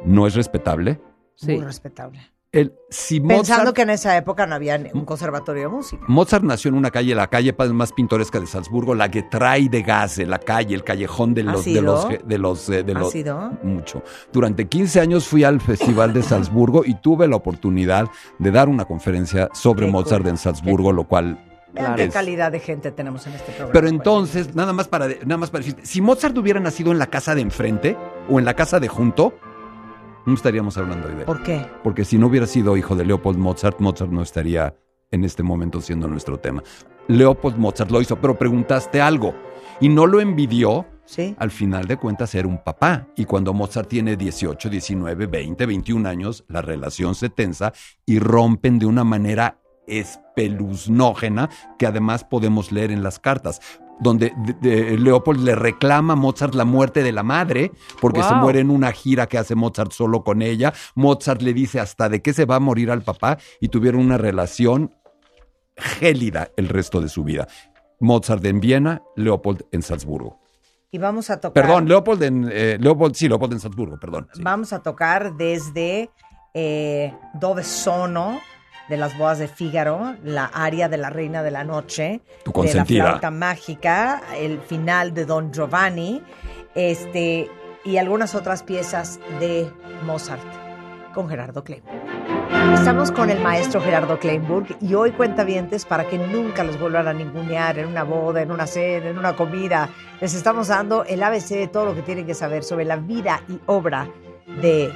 ¿No 0.05 0.27
es 0.27 0.35
respetable? 0.35 0.99
Muy 1.43 1.61
respetable. 1.61 2.19
El, 2.53 2.73
si 2.89 3.21
Pensando 3.21 3.73
que 3.73 3.83
en 3.83 3.91
esa 3.91 4.17
época 4.17 4.45
no 4.45 4.55
había 4.55 4.77
un 4.93 5.05
conservatorio 5.05 5.63
de 5.63 5.67
música. 5.69 6.03
Mozart 6.09 6.43
nació 6.43 6.67
en 6.67 6.75
una 6.75 6.91
calle, 6.91 7.15
la 7.15 7.27
calle 7.27 7.55
más 7.71 7.93
pintoresca 7.93 8.41
de 8.41 8.45
Salzburgo, 8.45 8.93
la 8.93 9.07
Getray 9.07 9.69
de 9.69 9.81
Gaze, 9.83 10.25
la 10.25 10.37
calle, 10.37 10.75
el 10.75 10.83
callejón 10.83 11.33
de 11.33 11.41
¿Ha 11.41 11.45
los, 11.45 11.63
de 11.63 11.71
sido? 11.71 11.81
los, 11.81 12.07
de 12.27 12.37
los, 12.37 12.69
eh, 12.69 12.83
de 12.83 12.91
¿Ha 12.91 12.99
los- 12.99 13.11
sido? 13.11 13.51
mucho. 13.63 14.03
Durante 14.33 14.67
15 14.67 14.99
años 14.99 15.25
fui 15.29 15.45
al 15.45 15.61
Festival 15.61 16.11
de 16.11 16.23
Salzburgo 16.23 16.83
y 16.85 16.95
tuve 16.95 17.25
la 17.29 17.37
oportunidad 17.37 18.09
de 18.37 18.51
dar 18.51 18.67
una 18.67 18.83
conferencia 18.83 19.47
sobre 19.53 19.85
Qué 19.85 19.91
Mozart 19.93 20.23
cool. 20.23 20.31
en 20.31 20.37
Salzburgo, 20.37 20.91
lo 20.91 21.05
cual 21.07 21.39
Vean 21.73 21.95
qué 21.95 22.09
calidad 22.09 22.51
de 22.51 22.59
gente 22.59 22.91
tenemos 22.91 23.25
en 23.27 23.33
este 23.33 23.45
programa. 23.53 23.71
Pero 23.71 23.87
entonces, 23.87 24.53
nada 24.55 24.73
más 24.73 24.89
para 24.89 25.07
nada 25.23 25.37
más 25.37 25.49
para 25.51 25.63
decirte, 25.63 25.85
si 25.85 26.01
Mozart 26.01 26.37
hubiera 26.37 26.59
nacido 26.59 26.91
en 26.91 26.99
la 26.99 27.07
casa 27.07 27.33
de 27.33 27.39
enfrente 27.39 27.95
o 28.29 28.39
en 28.39 28.43
la 28.43 28.55
casa 28.55 28.81
de 28.81 28.89
junto, 28.89 29.35
no 30.25 30.33
estaríamos 30.33 30.77
hablando 30.77 31.07
hoy 31.07 31.13
de 31.13 31.19
él. 31.21 31.25
¿Por 31.25 31.43
qué? 31.43 31.65
Porque 31.83 32.05
si 32.05 32.17
no 32.17 32.27
hubiera 32.27 32.47
sido 32.47 32.77
hijo 32.77 32.95
de 32.95 33.05
Leopold 33.05 33.37
Mozart, 33.37 33.79
Mozart 33.79 34.11
no 34.11 34.21
estaría 34.21 34.75
en 35.11 35.23
este 35.23 35.43
momento 35.43 35.81
siendo 35.81 36.07
nuestro 36.07 36.37
tema. 36.39 36.63
Leopold 37.07 37.57
Mozart 37.57 37.91
lo 37.91 38.01
hizo, 38.01 38.19
pero 38.19 38.37
preguntaste 38.37 39.01
algo 39.01 39.35
y 39.79 39.89
no 39.89 40.07
lo 40.07 40.21
envidió. 40.21 40.85
Sí. 41.05 41.35
Al 41.39 41.51
final 41.51 41.87
de 41.87 41.97
cuentas 41.97 42.33
era 42.35 42.47
un 42.47 42.63
papá 42.63 43.07
y 43.17 43.25
cuando 43.25 43.53
Mozart 43.53 43.89
tiene 43.89 44.15
18, 44.15 44.69
19, 44.69 45.25
20, 45.25 45.65
21 45.65 46.07
años, 46.07 46.45
la 46.47 46.61
relación 46.61 47.15
se 47.15 47.29
tensa 47.29 47.73
y 48.05 48.19
rompen 48.19 48.79
de 48.79 48.85
una 48.85 49.03
manera 49.03 49.57
espeluznógena 49.87 51.49
que 51.77 51.85
además 51.85 52.23
podemos 52.23 52.71
leer 52.71 52.91
en 52.91 53.03
las 53.03 53.19
cartas 53.19 53.59
donde 54.01 54.33
de- 54.37 54.53
de- 54.53 54.97
Leopold 54.97 55.39
le 55.45 55.55
reclama 55.55 56.13
a 56.13 56.15
Mozart 56.17 56.53
la 56.55 56.65
muerte 56.65 57.03
de 57.03 57.11
la 57.11 57.23
madre, 57.23 57.71
porque 58.01 58.21
se 58.23 58.33
muere 58.35 58.59
en 58.59 58.69
una 58.69 58.91
gira 58.91 59.27
que 59.27 59.37
hace 59.37 59.55
Mozart 59.55 59.91
solo 59.93 60.23
con 60.23 60.41
ella. 60.41 60.73
Mozart 60.95 61.41
le 61.41 61.53
dice 61.53 61.79
hasta 61.79 62.09
de 62.09 62.21
qué 62.21 62.33
se 62.33 62.45
va 62.45 62.55
a 62.55 62.59
morir 62.59 62.91
al 62.91 63.03
papá 63.03 63.37
y 63.59 63.69
tuvieron 63.69 64.01
una 64.01 64.17
relación 64.17 64.93
gélida 65.77 66.49
el 66.57 66.67
resto 66.69 66.99
de 67.01 67.09
su 67.09 67.23
vida. 67.23 67.47
Mozart 67.99 68.43
en 68.45 68.59
Viena, 68.59 69.01
Leopold 69.15 69.65
en 69.71 69.81
Salzburgo. 69.83 70.39
Y 70.89 70.97
vamos 70.97 71.29
a 71.29 71.39
tocar. 71.39 71.63
Perdón, 71.63 71.87
Leopold 71.87 72.23
en 72.23 72.49
eh, 72.51 72.77
Leopold, 72.79 73.15
sí, 73.15 73.29
Leopold 73.29 73.53
en 73.53 73.59
Salzburgo, 73.59 73.97
perdón. 73.99 74.27
sí. 74.33 74.41
Vamos 74.43 74.73
a 74.73 74.79
tocar 74.81 75.35
desde 75.37 76.09
eh, 76.53 77.13
Dove 77.35 77.63
Sono 77.63 78.39
de 78.91 78.97
las 78.97 79.17
bodas 79.17 79.39
de 79.39 79.47
Fígaro, 79.47 80.15
la 80.21 80.45
aria 80.45 80.89
de 80.89 80.97
la 80.97 81.09
Reina 81.09 81.41
de 81.41 81.49
la 81.49 81.63
Noche, 81.63 82.19
Tu 82.43 82.51
de 82.61 82.73
la 82.73 82.85
flauta 82.85 83.31
mágica, 83.31 84.21
el 84.37 84.59
final 84.59 85.13
de 85.13 85.25
Don 85.25 85.53
Giovanni. 85.53 86.21
Este, 86.75 87.49
y 87.85 87.97
algunas 87.97 88.35
otras 88.35 88.63
piezas 88.63 89.19
de 89.39 89.71
Mozart 90.05 90.43
con 91.13 91.29
Gerardo 91.29 91.63
Kleinburg. 91.63 92.01
Estamos 92.73 93.11
con 93.11 93.29
el 93.29 93.41
maestro 93.41 93.81
Gerardo 93.81 94.19
Kleinburg 94.19 94.77
y 94.81 94.93
hoy 94.93 95.11
cuentavientes 95.11 95.85
para 95.85 96.07
que 96.07 96.17
nunca 96.17 96.65
los 96.65 96.77
vuelvan 96.77 97.07
a 97.07 97.13
ningunear 97.13 97.79
en 97.79 97.87
una 97.87 98.03
boda, 98.03 98.41
en 98.41 98.51
una 98.51 98.67
cena, 98.67 99.09
en 99.09 99.17
una 99.17 99.35
comida. 99.37 99.89
Les 100.19 100.33
estamos 100.33 100.67
dando 100.67 101.05
el 101.05 101.23
ABC 101.23 101.49
de 101.49 101.67
todo 101.67 101.85
lo 101.85 101.95
que 101.95 102.01
tienen 102.01 102.25
que 102.25 102.33
saber 102.33 102.63
sobre 102.63 102.83
la 102.83 102.97
vida 102.97 103.41
y 103.47 103.57
obra 103.67 104.09
de 104.61 104.93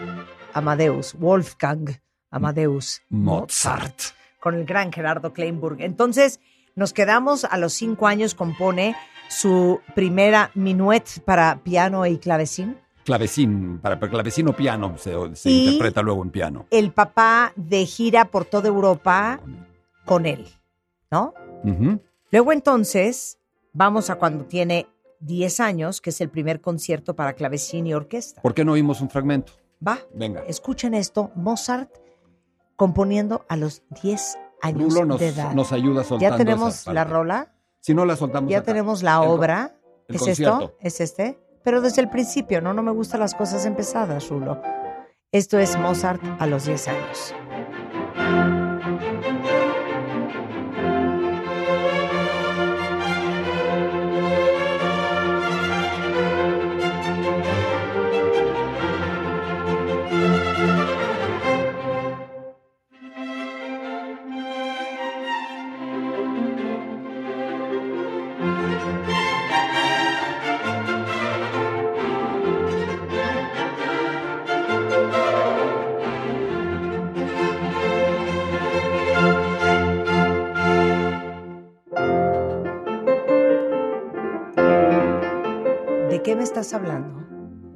Amadeus, 0.53 1.15
Wolfgang 1.17 2.04
Amadeus 2.35 3.01
Mozart. 3.09 3.99
con 4.39 4.53
el 4.55 4.65
gran 4.65 4.91
Gerardo 4.91 5.33
Kleinburg. 5.33 5.81
Entonces, 5.81 6.39
nos 6.75 6.93
quedamos 6.93 7.45
a 7.45 7.57
los 7.57 7.73
cinco 7.73 8.07
años, 8.07 8.35
compone 8.35 8.95
su 9.29 9.79
primera 9.95 10.51
minuet 10.53 11.21
para 11.25 11.63
piano 11.63 12.05
y 12.05 12.17
clavecín. 12.19 12.77
Clavecín, 13.05 13.79
para, 13.79 13.99
para 13.99 14.11
clavecín 14.11 14.47
o 14.49 14.53
piano 14.55 14.97
se, 14.97 15.13
se 15.35 15.49
Y- 15.49 15.65
interpreta 15.67 16.01
luego 16.01 16.21
en 16.23 16.29
piano. 16.31 16.65
El 16.71 16.91
papá 16.91 17.53
de 17.55 17.85
gira 17.85 18.25
por 18.25 18.45
toda 18.45 18.67
Europa 18.67 19.39
con 20.05 20.25
él, 20.25 20.45
¿no? 21.09 21.33
Luego 22.31 22.51
entonces, 22.51 23.37
vamos 23.73 24.09
a 24.09 24.15
cuando 24.15 24.45
tiene 24.45 24.87
10 25.21 25.59
años, 25.61 26.01
que 26.01 26.09
es 26.11 26.19
el 26.21 26.29
primer 26.29 26.61
concierto 26.61 27.15
para 27.15 27.33
clavecín 27.33 27.87
y 27.87 27.93
orquesta. 27.93 28.41
¿Por 28.41 28.53
qué 28.53 28.65
no 28.65 28.73
oímos 28.73 29.01
un 29.01 29.09
fragmento? 29.09 29.53
Va, 29.85 29.99
Venga. 30.13 30.43
escuchen 30.47 30.93
esto, 30.93 31.31
Mozart 31.35 31.89
componiendo 32.75 33.45
a 33.49 33.55
los 33.57 33.83
10 34.01 34.37
años 34.61 34.93
Rulo 34.93 35.05
nos, 35.05 35.19
de 35.19 35.27
edad. 35.29 35.53
nos 35.53 35.71
ayuda 35.71 36.03
soltando 36.03 36.21
ya 36.31 36.37
tenemos 36.37 36.87
la 36.87 37.03
rola, 37.03 37.53
Si 37.81 37.93
no 37.93 38.05
la 38.05 38.15
soltamos 38.15 38.49
ya 38.51 38.59
acá. 38.59 38.65
tenemos 38.67 39.03
la 39.03 39.15
El 39.23 39.29
obra. 39.29 39.75
el 40.07 40.15
¿Es 40.15 40.21
concierto. 40.21 40.59
esto? 40.61 40.77
¿Es 40.81 41.01
este? 41.01 41.39
Pero 41.63 41.81
desde 41.81 42.01
el 42.01 42.09
principio, 42.09 42.61
¿no? 42.61 42.73
No 42.73 42.83
me 42.83 42.91
gustan 42.91 43.19
las 43.19 43.33
cosas 43.33 43.65
empezadas, 43.65 44.29
Rulo. 44.29 44.61
Esto 45.31 45.57
es 45.59 45.77
Mozart 45.77 46.21
a 46.39 46.45
los 46.47 46.65
10 46.65 46.87
años. 46.87 47.33
Estás 86.59 86.73
hablando? 86.73 87.21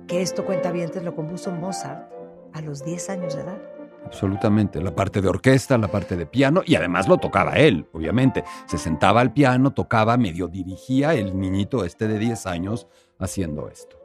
Que 0.08 0.22
esto 0.22 0.46
cuentavientes 0.46 1.04
lo 1.04 1.14
compuso 1.14 1.52
Mozart 1.52 2.10
a 2.54 2.62
los 2.62 2.86
10 2.86 3.10
años 3.10 3.36
de 3.36 3.42
edad. 3.42 3.62
Absolutamente. 4.06 4.82
La 4.82 4.96
parte 4.96 5.20
de 5.20 5.28
orquesta, 5.28 5.78
la 5.78 5.90
parte 5.90 6.16
de 6.16 6.26
piano, 6.26 6.62
y 6.66 6.76
además 6.76 7.10
lo 7.10 7.18
tocaba 7.18 7.56
él, 7.58 7.90
obviamente. 7.92 8.46
Se 8.68 8.78
sentaba 8.78 9.20
al 9.20 9.34
piano, 9.34 9.72
tocaba, 9.72 10.16
medio 10.16 10.48
dirigía 10.48 11.14
el 11.14 11.38
niñito 11.38 11.84
este 11.84 12.08
de 12.08 12.20
10 12.20 12.46
años 12.46 12.88
haciendo 13.20 13.68
esto. 13.68 13.98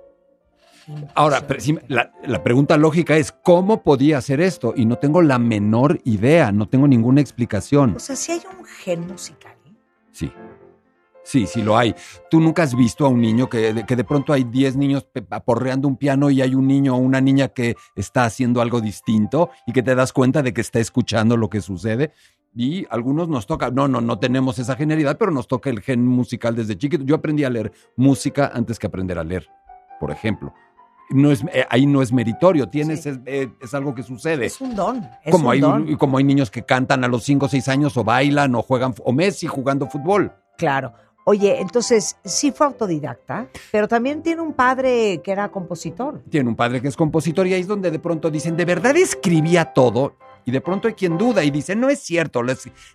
Ahora, 1.14 1.46
la, 1.86 2.12
la 2.24 2.42
pregunta 2.42 2.76
lógica 2.76 3.16
es, 3.16 3.30
¿cómo 3.30 3.84
podía 3.84 4.18
hacer 4.18 4.40
esto? 4.40 4.74
Y 4.76 4.86
no 4.86 4.98
tengo 4.98 5.22
la 5.22 5.38
menor 5.38 6.00
idea, 6.02 6.50
no 6.50 6.68
tengo 6.68 6.88
ninguna 6.88 7.20
explicación. 7.20 7.94
O 7.94 8.00
sea, 8.00 8.16
si 8.16 8.32
hay 8.32 8.42
un 8.58 8.64
gen 8.64 9.06
musical. 9.06 9.54
Sí. 10.10 10.32
Sí, 11.24 11.46
sí 11.46 11.62
lo 11.62 11.76
hay. 11.78 11.94
Tú 12.30 12.38
nunca 12.38 12.62
has 12.62 12.76
visto 12.76 13.06
a 13.06 13.08
un 13.08 13.20
niño 13.20 13.48
que, 13.48 13.72
de- 13.72 13.86
que 13.86 13.96
de 13.96 14.04
pronto 14.04 14.32
hay 14.32 14.44
10 14.44 14.76
niños 14.76 15.06
aporreando 15.30 15.88
un 15.88 15.96
piano 15.96 16.28
y 16.30 16.42
hay 16.42 16.54
un 16.54 16.68
niño 16.68 16.94
o 16.94 16.98
una 16.98 17.20
niña 17.20 17.48
que 17.48 17.76
está 17.96 18.24
haciendo 18.26 18.60
algo 18.60 18.80
distinto 18.82 19.50
y 19.66 19.72
que 19.72 19.82
te 19.82 19.94
das 19.94 20.12
cuenta 20.12 20.42
de 20.42 20.52
que 20.52 20.60
está 20.60 20.80
escuchando 20.80 21.36
lo 21.36 21.48
que 21.48 21.60
sucede. 21.62 22.12
Y 22.54 22.86
algunos 22.90 23.28
nos 23.28 23.46
toca, 23.46 23.70
no, 23.70 23.88
no, 23.88 24.00
no 24.00 24.18
tenemos 24.18 24.58
esa 24.58 24.76
genialidad, 24.76 25.16
pero 25.18 25.30
nos 25.32 25.48
toca 25.48 25.70
el 25.70 25.80
gen 25.80 26.06
musical 26.06 26.54
desde 26.54 26.76
chiquito. 26.78 27.02
Yo 27.04 27.16
aprendí 27.16 27.42
a 27.42 27.50
leer 27.50 27.72
música 27.96 28.52
antes 28.54 28.78
que 28.78 28.86
aprender 28.86 29.18
a 29.18 29.24
leer, 29.24 29.48
por 29.98 30.10
ejemplo. 30.12 30.52
No 31.10 31.30
es, 31.32 31.42
eh, 31.52 31.66
ahí 31.68 31.86
no 31.86 32.00
es 32.00 32.12
meritorio, 32.12 32.68
tienes, 32.68 33.06
es, 33.06 33.18
eh, 33.26 33.48
es 33.60 33.74
algo 33.74 33.94
que 33.94 34.02
sucede. 34.02 34.46
Es 34.46 34.60
un 34.60 34.74
don. 34.74 35.06
Es 35.24 35.32
como, 35.32 35.48
un 35.48 35.52
hay, 35.52 35.60
don. 35.60 35.96
como 35.96 36.18
hay 36.18 36.24
niños 36.24 36.50
que 36.50 36.62
cantan 36.64 37.02
a 37.04 37.08
los 37.08 37.24
5 37.24 37.46
o 37.46 37.48
6 37.48 37.68
años 37.68 37.96
o 37.96 38.04
bailan 38.04 38.54
o 38.54 38.62
juegan, 38.62 38.94
o 39.04 39.12
Messi 39.12 39.46
jugando 39.46 39.86
fútbol. 39.88 40.32
Claro. 40.56 40.92
Oye, 41.26 41.58
entonces 41.58 42.16
sí 42.22 42.52
fue 42.52 42.66
autodidacta, 42.66 43.48
pero 43.72 43.88
también 43.88 44.22
tiene 44.22 44.42
un 44.42 44.52
padre 44.52 45.22
que 45.24 45.32
era 45.32 45.50
compositor. 45.50 46.20
Tiene 46.28 46.50
un 46.50 46.54
padre 46.54 46.82
que 46.82 46.88
es 46.88 46.96
compositor 46.96 47.46
y 47.46 47.54
ahí 47.54 47.62
es 47.62 47.66
donde 47.66 47.90
de 47.90 47.98
pronto 47.98 48.30
dicen, 48.30 48.58
¿de 48.58 48.66
verdad 48.66 48.94
escribía 48.96 49.64
todo? 49.72 50.16
Y 50.44 50.50
de 50.50 50.60
pronto 50.60 50.88
hay 50.88 50.94
quien 50.94 51.18
duda 51.18 51.44
y 51.44 51.50
dice, 51.50 51.74
no 51.74 51.88
es 51.88 52.00
cierto, 52.00 52.42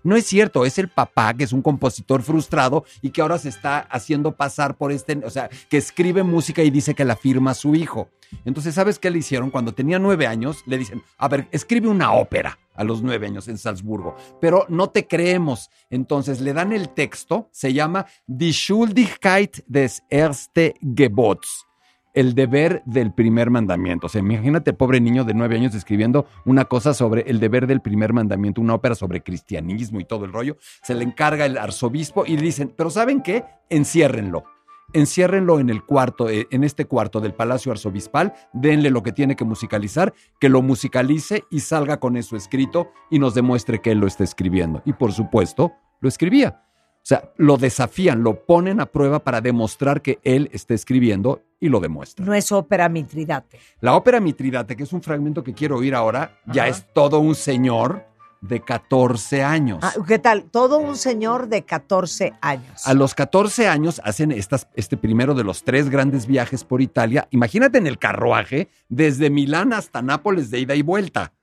no 0.03 0.15
es 0.15 0.25
cierto, 0.25 0.65
es 0.65 0.77
el 0.77 0.89
papá 0.89 1.33
que 1.33 1.43
es 1.43 1.53
un 1.53 1.61
compositor 1.61 2.21
frustrado 2.21 2.85
y 3.01 3.09
que 3.09 3.21
ahora 3.21 3.37
se 3.37 3.49
está 3.49 3.79
haciendo 3.79 4.35
pasar 4.35 4.75
por 4.75 4.91
este, 4.91 5.19
o 5.23 5.29
sea, 5.29 5.49
que 5.69 5.77
escribe 5.77 6.23
música 6.23 6.63
y 6.63 6.69
dice 6.69 6.93
que 6.93 7.05
la 7.05 7.15
firma 7.15 7.53
su 7.53 7.75
hijo. 7.75 8.09
Entonces, 8.45 8.75
¿sabes 8.75 8.99
qué 8.99 9.09
le 9.09 9.19
hicieron? 9.19 9.49
Cuando 9.49 9.73
tenía 9.73 9.97
nueve 9.97 10.27
años, 10.27 10.63
le 10.67 10.77
dicen, 10.77 11.01
a 11.17 11.27
ver, 11.27 11.47
escribe 11.51 11.87
una 11.87 12.13
ópera 12.13 12.59
a 12.75 12.83
los 12.83 13.01
nueve 13.01 13.27
años 13.27 13.47
en 13.47 13.57
Salzburgo, 13.57 14.15
pero 14.39 14.65
no 14.69 14.89
te 14.89 15.07
creemos. 15.07 15.69
Entonces 15.89 16.39
le 16.39 16.53
dan 16.53 16.71
el 16.71 16.89
texto, 16.89 17.49
se 17.51 17.73
llama 17.73 18.05
Die 18.27 18.53
Schuldigkeit 18.53 19.63
des 19.67 20.03
erste 20.09 20.75
Gebots 20.95 21.68
el 22.13 22.35
deber 22.35 22.81
del 22.85 23.13
primer 23.13 23.49
mandamiento. 23.49 24.07
O 24.07 24.09
sea, 24.09 24.19
imagínate, 24.19 24.73
pobre 24.73 24.99
niño 24.99 25.23
de 25.23 25.33
nueve 25.33 25.55
años 25.55 25.75
escribiendo 25.75 26.25
una 26.45 26.65
cosa 26.65 26.93
sobre 26.93 27.21
el 27.21 27.39
deber 27.39 27.67
del 27.67 27.81
primer 27.81 28.13
mandamiento, 28.13 28.61
una 28.61 28.75
ópera 28.75 28.95
sobre 28.95 29.21
cristianismo 29.21 29.99
y 29.99 30.05
todo 30.05 30.25
el 30.25 30.33
rollo. 30.33 30.57
Se 30.83 30.95
le 30.95 31.03
encarga 31.03 31.45
el 31.45 31.57
arzobispo 31.57 32.25
y 32.25 32.35
le 32.35 32.41
dicen, 32.41 32.73
pero 32.75 32.89
¿saben 32.89 33.21
qué? 33.21 33.45
Enciérrenlo. 33.69 34.43
Enciérrenlo 34.91 35.59
en 35.59 35.69
el 35.69 35.83
cuarto, 35.83 36.29
eh, 36.29 36.47
en 36.49 36.63
este 36.63 36.85
cuarto 36.85 37.19
del 37.19 37.35
Palacio 37.35 37.71
Arzobispal, 37.71 38.33
denle 38.53 38.89
lo 38.89 39.03
que 39.03 39.11
tiene 39.11 39.35
que 39.35 39.45
musicalizar, 39.45 40.13
que 40.39 40.49
lo 40.49 40.63
musicalice 40.63 41.43
y 41.51 41.59
salga 41.59 41.99
con 41.99 42.17
eso 42.17 42.35
escrito 42.35 42.91
y 43.11 43.19
nos 43.19 43.35
demuestre 43.35 43.81
que 43.81 43.91
él 43.91 43.99
lo 43.99 44.07
está 44.07 44.23
escribiendo. 44.23 44.81
Y 44.85 44.93
por 44.93 45.11
supuesto, 45.11 45.73
lo 45.99 46.09
escribía. 46.09 46.63
O 46.99 47.07
sea, 47.09 47.31
lo 47.37 47.57
desafían, 47.57 48.23
lo 48.23 48.45
ponen 48.45 48.79
a 48.79 48.85
prueba 48.85 49.19
para 49.23 49.41
demostrar 49.41 50.01
que 50.01 50.19
él 50.23 50.49
está 50.53 50.73
escribiendo 50.73 51.41
y 51.59 51.69
lo 51.69 51.79
demuestra. 51.79 52.25
No 52.25 52.33
es 52.33 52.51
ópera 52.51 52.87
Mitridate. 52.87 53.59
La 53.81 53.95
ópera 53.95 54.19
Mitridate, 54.19 54.75
que 54.75 54.83
es 54.83 54.93
un 54.93 55.01
fragmento 55.01 55.43
que 55.43 55.53
quiero 55.53 55.77
oír 55.77 55.95
ahora, 55.95 56.39
ya 56.45 56.67
es 56.67 56.85
todo 56.93 57.19
un 57.19 57.35
señor 57.35 58.05
de 58.41 58.61
14 58.61 59.43
años. 59.43 59.79
Ah, 59.81 59.93
¿Qué 60.07 60.19
tal? 60.19 60.43
Todo 60.45 60.77
un 60.77 60.95
señor 60.95 61.47
de 61.47 61.63
14 61.63 62.33
años. 62.41 62.87
A 62.87 62.93
los 62.93 63.13
14 63.13 63.67
años 63.67 64.01
hacen 64.03 64.31
estas, 64.31 64.67
este 64.75 64.97
primero 64.97 65.33
de 65.33 65.43
los 65.43 65.63
tres 65.63 65.89
grandes 65.89 66.25
viajes 66.25 66.63
por 66.63 66.81
Italia. 66.81 67.27
Imagínate 67.31 67.77
en 67.77 67.87
el 67.87 67.97
carruaje 67.97 68.69
desde 68.87 69.29
Milán 69.29 69.73
hasta 69.73 70.01
Nápoles 70.01 70.51
de 70.51 70.59
ida 70.59 70.75
y 70.75 70.81
vuelta. 70.81 71.33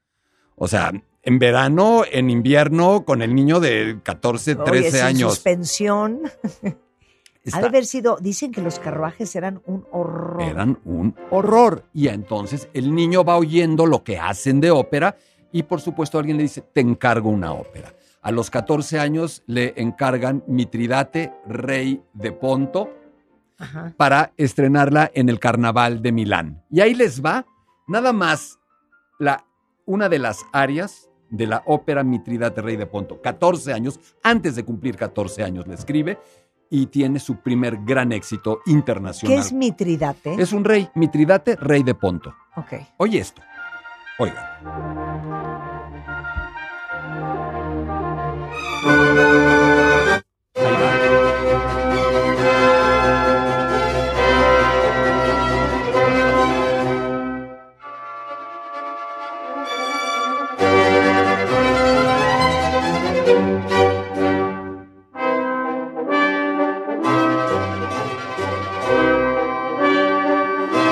O 0.55 0.69
sea, 0.69 0.93
en 1.27 1.39
verano, 1.39 2.03
en 2.11 2.31
invierno, 2.31 3.05
con 3.05 3.21
el 3.21 3.35
niño 3.35 3.61
de 3.61 3.99
14, 4.03 4.55
13 4.55 4.89
Oye, 4.89 5.03
años. 5.03 5.35
suspensión. 5.35 6.23
Está- 6.63 6.79
Ha 7.59 7.61
de 7.61 7.67
haber 7.69 7.87
sido, 7.87 8.17
dicen 8.21 8.51
que 8.51 8.61
los 8.61 8.81
carruajes 8.81 9.37
eran 9.37 9.63
un 9.67 9.87
horror. 9.93 10.43
Eran 10.43 10.81
un 10.85 11.15
horror. 11.31 11.85
Y 11.95 12.09
entonces 12.09 12.69
el 12.75 12.93
niño 12.93 13.23
va 13.23 13.37
oyendo 13.37 13.87
lo 13.87 14.03
que 14.03 14.19
hacen 14.19 14.61
de 14.61 14.73
ópera 14.73 15.17
y 15.53 15.63
por 15.63 15.81
supuesto 15.81 16.19
alguien 16.19 16.39
le 16.39 16.43
dice, 16.43 16.63
te 16.63 16.81
encargo 16.81 17.29
una 17.31 17.53
ópera. 17.53 17.95
A 18.23 18.33
los 18.33 18.51
14 18.51 18.99
años 18.99 19.45
le 19.47 19.75
encargan 19.77 20.43
Mitridate, 20.49 21.33
rey 21.47 22.03
de 22.15 22.33
Ponto, 22.33 22.91
Ajá. 23.59 23.95
para 23.97 24.33
estrenarla 24.37 25.13
en 25.15 25.29
el 25.29 25.39
Carnaval 25.39 26.03
de 26.03 26.11
Milán. 26.11 26.65
Y 26.69 26.81
ahí 26.81 26.95
les 26.95 27.25
va 27.25 27.47
nada 27.87 28.13
más 28.13 28.59
la, 29.21 29.47
una 29.85 30.09
de 30.09 30.19
las 30.19 30.41
áreas 30.53 31.09
de 31.31 31.47
la 31.47 31.63
ópera 31.67 32.03
Mitridate, 32.03 32.63
rey 32.63 32.77
de 32.77 32.87
Ponto. 32.87 33.21
14 33.21 33.73
años, 33.73 33.99
antes 34.23 34.55
de 34.57 34.65
cumplir 34.65 34.97
14 34.97 35.43
años 35.43 35.67
le 35.67 35.75
escribe 35.75 36.19
y 36.71 36.87
tiene 36.87 37.19
su 37.21 37.37
primer 37.37 37.79
gran 37.85 38.13
éxito 38.13 38.61
¿Qué 38.65 38.73
internacional. 38.73 39.39
es 39.39 39.53
Mitridate? 39.53 40.35
Es 40.41 40.53
un 40.53 40.65
rey, 40.65 40.89
Mitridate, 40.95 41.57
rey 41.57 41.83
de 41.83 41.95
Ponto. 41.95 42.35
Ok. 42.57 42.73
Oye 42.99 43.19
esto. 43.19 43.43
Oiga. 44.19 44.61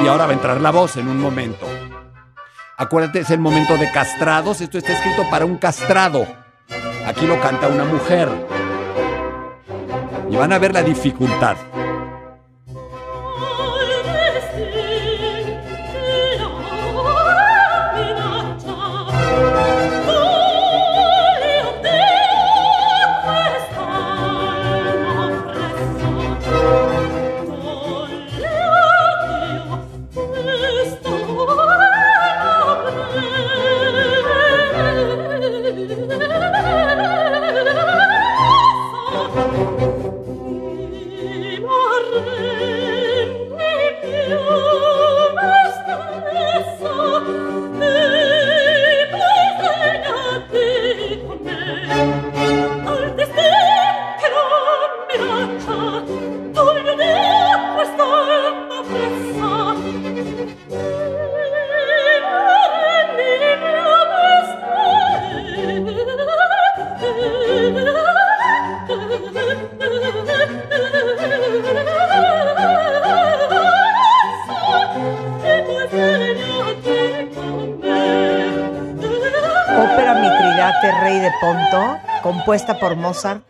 Y 0.02 0.06
ahora 0.08 0.26
va 0.26 0.30
a 0.30 0.34
entrar 0.34 0.60
la 0.60 0.70
voz 0.70 0.96
en 0.96 1.08
un 1.08 1.20
momento. 1.20 1.66
Acuérdate, 2.76 3.20
es 3.20 3.30
el 3.30 3.38
momento 3.38 3.76
de 3.76 3.90
castrados. 3.92 4.60
Esto 4.60 4.78
está 4.78 4.92
escrito 4.92 5.22
para 5.30 5.44
un 5.44 5.58
castrado. 5.58 6.26
Aquí 7.06 7.26
lo 7.26 7.40
canta 7.40 7.68
una 7.68 7.84
mujer. 7.84 8.28
Y 10.28 10.36
van 10.36 10.52
a 10.52 10.58
ver 10.58 10.74
la 10.74 10.82
dificultad. 10.82 11.56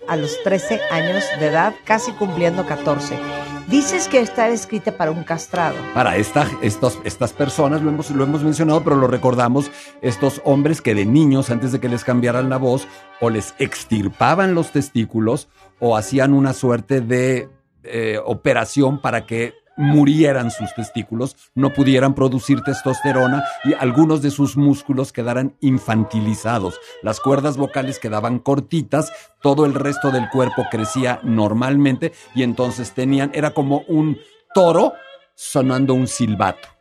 A 0.06 0.16
los 0.16 0.42
13 0.42 0.80
años 0.90 1.24
de 1.40 1.46
edad, 1.46 1.74
casi 1.84 2.12
cumpliendo 2.12 2.66
14. 2.66 3.18
Dices 3.68 4.08
que 4.08 4.20
está 4.20 4.48
escrita 4.48 4.92
para 4.92 5.10
un 5.10 5.24
castrado. 5.24 5.76
Para 5.94 6.16
estas 6.16 7.32
personas, 7.32 7.80
lo 7.80 7.88
hemos, 7.88 8.10
lo 8.10 8.24
hemos 8.24 8.42
mencionado, 8.42 8.84
pero 8.84 8.96
lo 8.96 9.06
recordamos, 9.06 9.70
estos 10.02 10.42
hombres 10.44 10.82
que 10.82 10.94
de 10.94 11.06
niños, 11.06 11.48
antes 11.48 11.72
de 11.72 11.80
que 11.80 11.88
les 11.88 12.04
cambiaran 12.04 12.50
la 12.50 12.58
voz, 12.58 12.86
o 13.20 13.30
les 13.30 13.54
extirpaban 13.58 14.54
los 14.54 14.70
testículos, 14.70 15.48
o 15.80 15.96
hacían 15.96 16.34
una 16.34 16.52
suerte 16.52 17.00
de 17.00 17.48
eh, 17.84 18.18
operación 18.22 19.00
para 19.00 19.24
que 19.24 19.54
murieran 19.76 20.50
sus 20.50 20.74
testículos, 20.74 21.36
no 21.54 21.72
pudieran 21.72 22.14
producir 22.14 22.62
testosterona 22.62 23.44
y 23.64 23.74
algunos 23.74 24.22
de 24.22 24.30
sus 24.30 24.56
músculos 24.56 25.12
quedaran 25.12 25.56
infantilizados. 25.60 26.78
Las 27.02 27.20
cuerdas 27.20 27.56
vocales 27.56 27.98
quedaban 27.98 28.38
cortitas, 28.38 29.12
todo 29.40 29.66
el 29.66 29.74
resto 29.74 30.10
del 30.10 30.28
cuerpo 30.30 30.66
crecía 30.70 31.20
normalmente 31.22 32.12
y 32.34 32.42
entonces 32.42 32.92
tenían, 32.92 33.30
era 33.34 33.50
como 33.50 33.82
un 33.88 34.18
toro 34.54 34.94
sonando 35.34 35.94
un 35.94 36.06
silbato. 36.06 36.73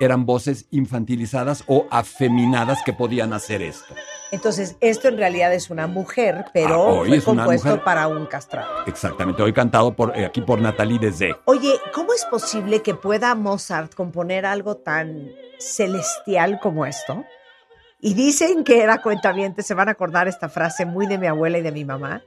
Eran 0.00 0.26
voces 0.26 0.66
infantilizadas 0.70 1.64
o 1.66 1.86
afeminadas 1.90 2.78
que 2.84 2.92
podían 2.92 3.32
hacer 3.32 3.62
esto. 3.62 3.94
Entonces, 4.30 4.76
esto 4.80 5.08
en 5.08 5.16
realidad 5.16 5.52
es 5.54 5.70
una 5.70 5.86
mujer, 5.86 6.44
Ah, 6.46 6.50
pero 6.52 6.84
hoy 6.84 7.20
fue 7.20 7.34
compuesto 7.34 7.68
mujer. 7.68 7.84
para 7.84 8.08
un 8.08 8.26
castrado. 8.26 8.68
Exactamente, 8.86 9.42
hoy 9.42 9.52
cantado 9.52 9.94
por, 9.94 10.16
eh, 10.16 10.26
aquí 10.26 10.40
por 10.42 10.60
Natalie 10.60 10.98
Dessé. 10.98 11.34
Oye, 11.46 11.72
¿cómo 11.94 12.12
es 12.12 12.24
posible 12.26 12.82
que 12.82 12.94
pueda 12.94 13.34
Mozart 13.34 13.94
componer 13.94 14.44
algo 14.46 14.76
tan 14.76 15.30
celestial 15.58 16.60
como 16.60 16.84
esto? 16.86 17.24
Y 18.00 18.14
dicen 18.14 18.62
que 18.64 18.82
era 18.82 19.02
cuentaviente, 19.02 19.62
se 19.62 19.74
van 19.74 19.88
a 19.88 19.92
acordar 19.92 20.28
esta 20.28 20.48
frase 20.48 20.84
muy 20.84 21.06
de 21.06 21.18
mi 21.18 21.26
abuela 21.26 21.58
y 21.58 21.62
de 21.62 21.72
mi 21.72 21.84
mamá, 21.84 22.22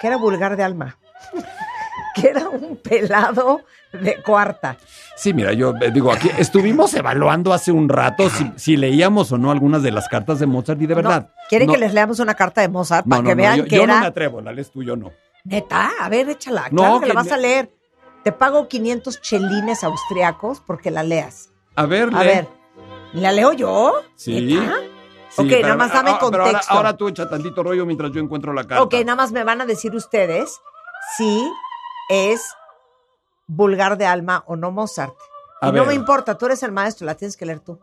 que 0.00 0.06
era 0.06 0.16
vulgar 0.18 0.56
de 0.56 0.62
alma, 0.62 0.98
que 2.20 2.28
era 2.28 2.48
un 2.48 2.76
pelado 2.76 3.60
de 3.92 4.22
cuarta. 4.22 4.76
Sí, 5.16 5.32
mira, 5.34 5.52
yo 5.52 5.72
eh, 5.80 5.90
digo, 5.92 6.12
aquí 6.12 6.30
estuvimos 6.38 6.92
evaluando 6.94 7.52
hace 7.52 7.72
un 7.72 7.88
rato 7.88 8.28
si, 8.30 8.50
si 8.56 8.76
leíamos 8.76 9.32
o 9.32 9.38
no 9.38 9.50
algunas 9.50 9.82
de 9.82 9.90
las 9.90 10.08
cartas 10.08 10.38
de 10.38 10.46
Mozart 10.46 10.80
y 10.82 10.86
de 10.86 10.94
verdad. 10.94 11.30
¿Quieren 11.48 11.66
no, 11.68 11.74
que 11.74 11.78
les 11.80 11.94
leamos 11.94 12.18
una 12.20 12.34
carta 12.34 12.60
de 12.60 12.68
Mozart 12.68 13.06
no, 13.06 13.16
para 13.16 13.28
que 13.28 13.34
vean 13.34 13.56
yo, 13.58 13.64
que 13.64 13.76
yo 13.76 13.82
era 13.84 13.94
no 13.94 14.00
me 14.00 14.06
atrevo, 14.06 14.40
la 14.40 14.52
lees 14.52 14.70
tú, 14.70 14.82
yo 14.82 14.96
no. 14.96 15.10
neta? 15.44 15.90
A 16.00 16.08
ver, 16.08 16.28
échala, 16.28 16.68
No, 16.70 16.82
claro 16.82 17.00
que, 17.00 17.06
que 17.06 17.08
la 17.08 17.14
vas 17.14 17.32
a 17.32 17.36
leer. 17.36 17.70
Te 18.24 18.32
pago 18.32 18.68
500 18.68 19.20
chelines 19.22 19.84
austriacos 19.84 20.60
porque 20.60 20.90
la 20.90 21.02
leas. 21.02 21.50
A 21.76 21.86
ver, 21.86 22.10
A 22.14 22.22
lee. 22.22 22.26
ver, 22.28 22.48
¿la 23.14 23.32
leo 23.32 23.52
yo? 23.52 23.94
Sí. 24.16 24.40
¿Neta? 24.54 24.74
Sí, 25.30 25.42
Ok, 25.42 25.62
nada 25.62 25.76
más 25.76 25.92
dame 25.92 26.10
ah, 26.10 26.18
pero 26.20 26.26
ahora- 26.32 26.44
contexto. 26.44 26.74
ahora, 26.74 26.96
tú 26.96 27.08
echa 27.08 27.28
tantito 27.28 27.62
rollo 27.62 27.84
mientras 27.86 28.10
yo 28.12 28.20
encuentro 28.20 28.52
la 28.52 28.64
carta. 28.64 28.82
Ok, 28.82 28.94
nada 29.04 29.14
más 29.14 29.30
me 29.30 29.44
van 29.44 29.60
a 29.60 29.66
decir 29.66 29.94
ustedes 29.94 30.58
si 31.16 31.48
es 32.08 32.42
vulgar 33.46 33.96
de 33.98 34.06
alma 34.06 34.44
o 34.46 34.56
no 34.56 34.70
Mozart. 34.70 35.14
A 35.60 35.68
Y 35.68 35.72
no 35.72 35.84
me 35.84 35.94
importa, 35.94 36.36
tú 36.38 36.46
eres 36.46 36.62
el 36.62 36.72
maestro, 36.72 37.06
la 37.06 37.14
tienes 37.14 37.36
que 37.36 37.46
leer 37.46 37.60
tú. 37.60 37.78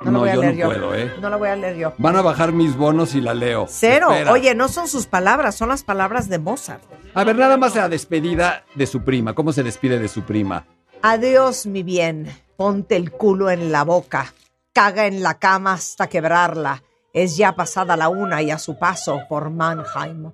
No, 0.00 0.12
la 0.12 0.18
voy 0.18 0.28
a 0.30 0.34
yo 0.34 0.40
leer 0.40 0.54
no 0.54 0.60
yo. 0.60 0.66
puedo, 0.66 0.94
¿eh? 0.94 1.12
No 1.20 1.28
la 1.28 1.36
voy 1.36 1.48
a 1.50 1.56
leer 1.56 1.76
yo. 1.76 1.92
Van 1.98 2.16
a 2.16 2.22
bajar 2.22 2.52
mis 2.52 2.74
bonos 2.76 3.14
y 3.14 3.20
la 3.20 3.34
leo. 3.34 3.66
Cero. 3.68 4.08
Espera. 4.10 4.32
Oye, 4.32 4.54
no 4.54 4.68
son 4.68 4.88
sus 4.88 5.06
palabras, 5.06 5.54
son 5.56 5.68
las 5.68 5.84
palabras 5.84 6.28
de 6.30 6.38
Mozart. 6.38 6.82
A 7.14 7.22
ver, 7.24 7.36
nada 7.36 7.58
más 7.58 7.74
la 7.74 7.88
despedida 7.90 8.64
de 8.74 8.86
su 8.86 9.02
prima. 9.04 9.34
¿Cómo 9.34 9.52
se 9.52 9.62
despide 9.62 9.98
de 9.98 10.08
su 10.08 10.22
prima? 10.22 10.66
Adiós, 11.02 11.66
mi 11.66 11.82
bien. 11.82 12.34
Ponte 12.56 12.96
el 12.96 13.12
culo 13.12 13.50
en 13.50 13.70
la 13.72 13.84
boca. 13.84 14.32
Caga 14.72 15.06
en 15.06 15.22
la 15.22 15.34
cama 15.38 15.74
hasta 15.74 16.06
quebrarla. 16.08 16.82
Es 17.12 17.36
ya 17.36 17.54
pasada 17.54 17.96
la 17.96 18.08
una 18.08 18.40
y 18.40 18.50
a 18.50 18.58
su 18.58 18.78
paso 18.78 19.20
por 19.28 19.50
Mannheim. 19.50 20.30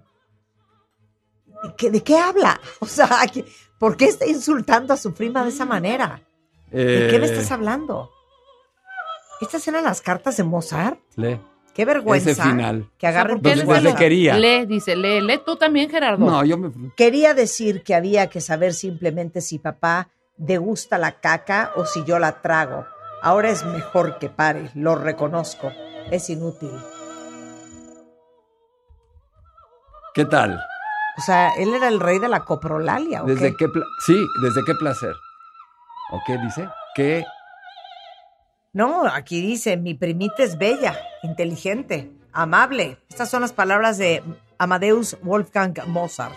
¿De 1.62 1.74
qué, 1.77 1.91
de 1.91 2.03
qué 2.03 2.19
habla? 2.19 2.61
O 2.81 2.87
sea, 2.87 3.09
¿qué- 3.33 3.45
¿por 3.78 3.97
qué 3.97 4.07
está 4.07 4.27
insultando 4.27 4.93
a 4.95 4.97
su 4.97 5.12
prima 5.15 5.43
de 5.43 5.51
esa 5.51 5.65
manera? 5.65 6.20
¿De 6.70 7.09
qué 7.11 7.19
le 7.19 7.27
Eh, 7.27 7.31
estás 7.33 7.51
hablando? 7.53 8.11
¿Estas 9.41 9.66
eran 9.69 9.85
las 9.85 10.01
cartas 10.01 10.37
de 10.37 10.43
Mozart? 10.45 10.99
Lee. 11.16 11.41
Qué 11.74 11.85
vergüenza. 11.85 12.31
Ese 12.31 12.43
final. 12.43 12.91
Que 12.99 13.07
agarren 13.07 13.37
¿Por 13.37 13.43
qué 13.43 13.49
Entonces, 13.51 13.66
tus 13.66 13.74
desde 13.74 13.89
cosas. 13.91 13.99
quería. 14.01 14.39
Lee, 14.39 14.65
dice, 14.66 14.97
lee, 14.97 15.20
lee 15.20 15.41
tú 15.45 15.57
también, 15.57 15.91
Gerardo. 15.91 16.24
No, 16.24 16.43
yo 16.43 16.57
me... 16.57 16.70
Quería 16.97 17.35
decir 17.35 17.83
que 17.83 17.95
había 17.95 18.28
que 18.31 18.41
saber 18.41 18.73
simplemente 18.73 19.43
si 19.43 19.59
papá 19.59 20.09
degusta 20.39 20.97
la 20.97 21.20
caca 21.20 21.73
o 21.77 21.85
si 21.85 22.03
yo 22.05 22.19
la 22.19 22.41
trago. 22.41 22.87
Ahora 23.23 23.51
es 23.51 23.62
mejor 23.66 24.19
que 24.19 24.31
pare, 24.31 24.70
lo 24.74 24.95
reconozco. 24.95 25.70
Es 26.11 26.31
inútil. 26.31 26.70
¿Qué 30.15 30.24
tal? 30.24 30.59
O 31.18 31.20
sea, 31.20 31.51
él 31.56 31.74
era 31.74 31.88
el 31.88 32.01
rey 32.01 32.18
de 32.18 32.28
la 32.28 32.44
coprolalia. 32.44 33.22
¿o 33.22 33.26
¿Desde 33.26 33.56
qué? 33.56 33.66
Sí, 34.06 34.26
¿desde 34.43 34.62
qué 34.64 34.74
placer? 34.74 35.14
¿O 36.12 36.20
qué 36.26 36.36
dice? 36.38 36.68
¿Qué? 36.94 37.24
No, 38.72 39.06
aquí 39.06 39.40
dice, 39.40 39.76
mi 39.78 39.94
primita 39.94 40.43
es 40.43 40.59
bella, 40.59 40.98
inteligente, 41.22 42.12
amable. 42.32 42.98
Estas 43.09 43.30
son 43.30 43.40
las 43.40 43.52
palabras 43.52 43.97
de 43.97 44.22
Amadeus 44.59 45.16
Wolfgang 45.22 45.74
Mozart. 45.86 46.34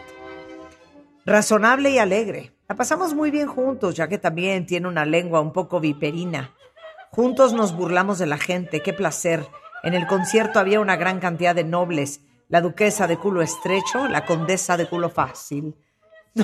Razonable 1.25 1.89
y 1.89 1.97
alegre. 1.97 2.53
La 2.69 2.75
pasamos 2.75 3.13
muy 3.13 3.29
bien 3.31 3.47
juntos, 3.47 3.95
ya 3.95 4.07
que 4.07 4.17
también 4.17 4.65
tiene 4.65 4.87
una 4.87 5.03
lengua 5.03 5.41
un 5.41 5.51
poco 5.51 5.79
viperina. 5.79 6.51
Juntos 7.11 7.53
nos 7.53 7.75
burlamos 7.75 8.19
de 8.19 8.27
la 8.27 8.37
gente, 8.37 8.81
qué 8.81 8.93
placer. 8.93 9.45
En 9.83 9.93
el 9.93 10.07
concierto 10.07 10.59
había 10.59 10.79
una 10.79 10.95
gran 10.95 11.19
cantidad 11.19 11.55
de 11.55 11.63
nobles. 11.63 12.21
La 12.49 12.61
duquesa 12.61 13.07
de 13.07 13.17
culo 13.17 13.41
estrecho, 13.41 14.07
la 14.07 14.25
condesa 14.25 14.75
de 14.75 14.87
culo 14.87 15.09
fácil. 15.09 15.75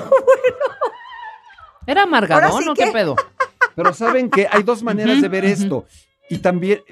¿Era 1.86 2.02
amargadón 2.04 2.62
sí 2.62 2.68
o 2.68 2.74
qué 2.74 2.86
pedo? 2.92 3.16
Pero 3.74 3.92
saben 3.92 4.30
que 4.30 4.48
hay 4.50 4.62
dos 4.62 4.82
maneras 4.82 5.20
de 5.20 5.28
ver 5.28 5.44
esto. 5.44 5.84
Y 6.30 6.38
también 6.38 6.82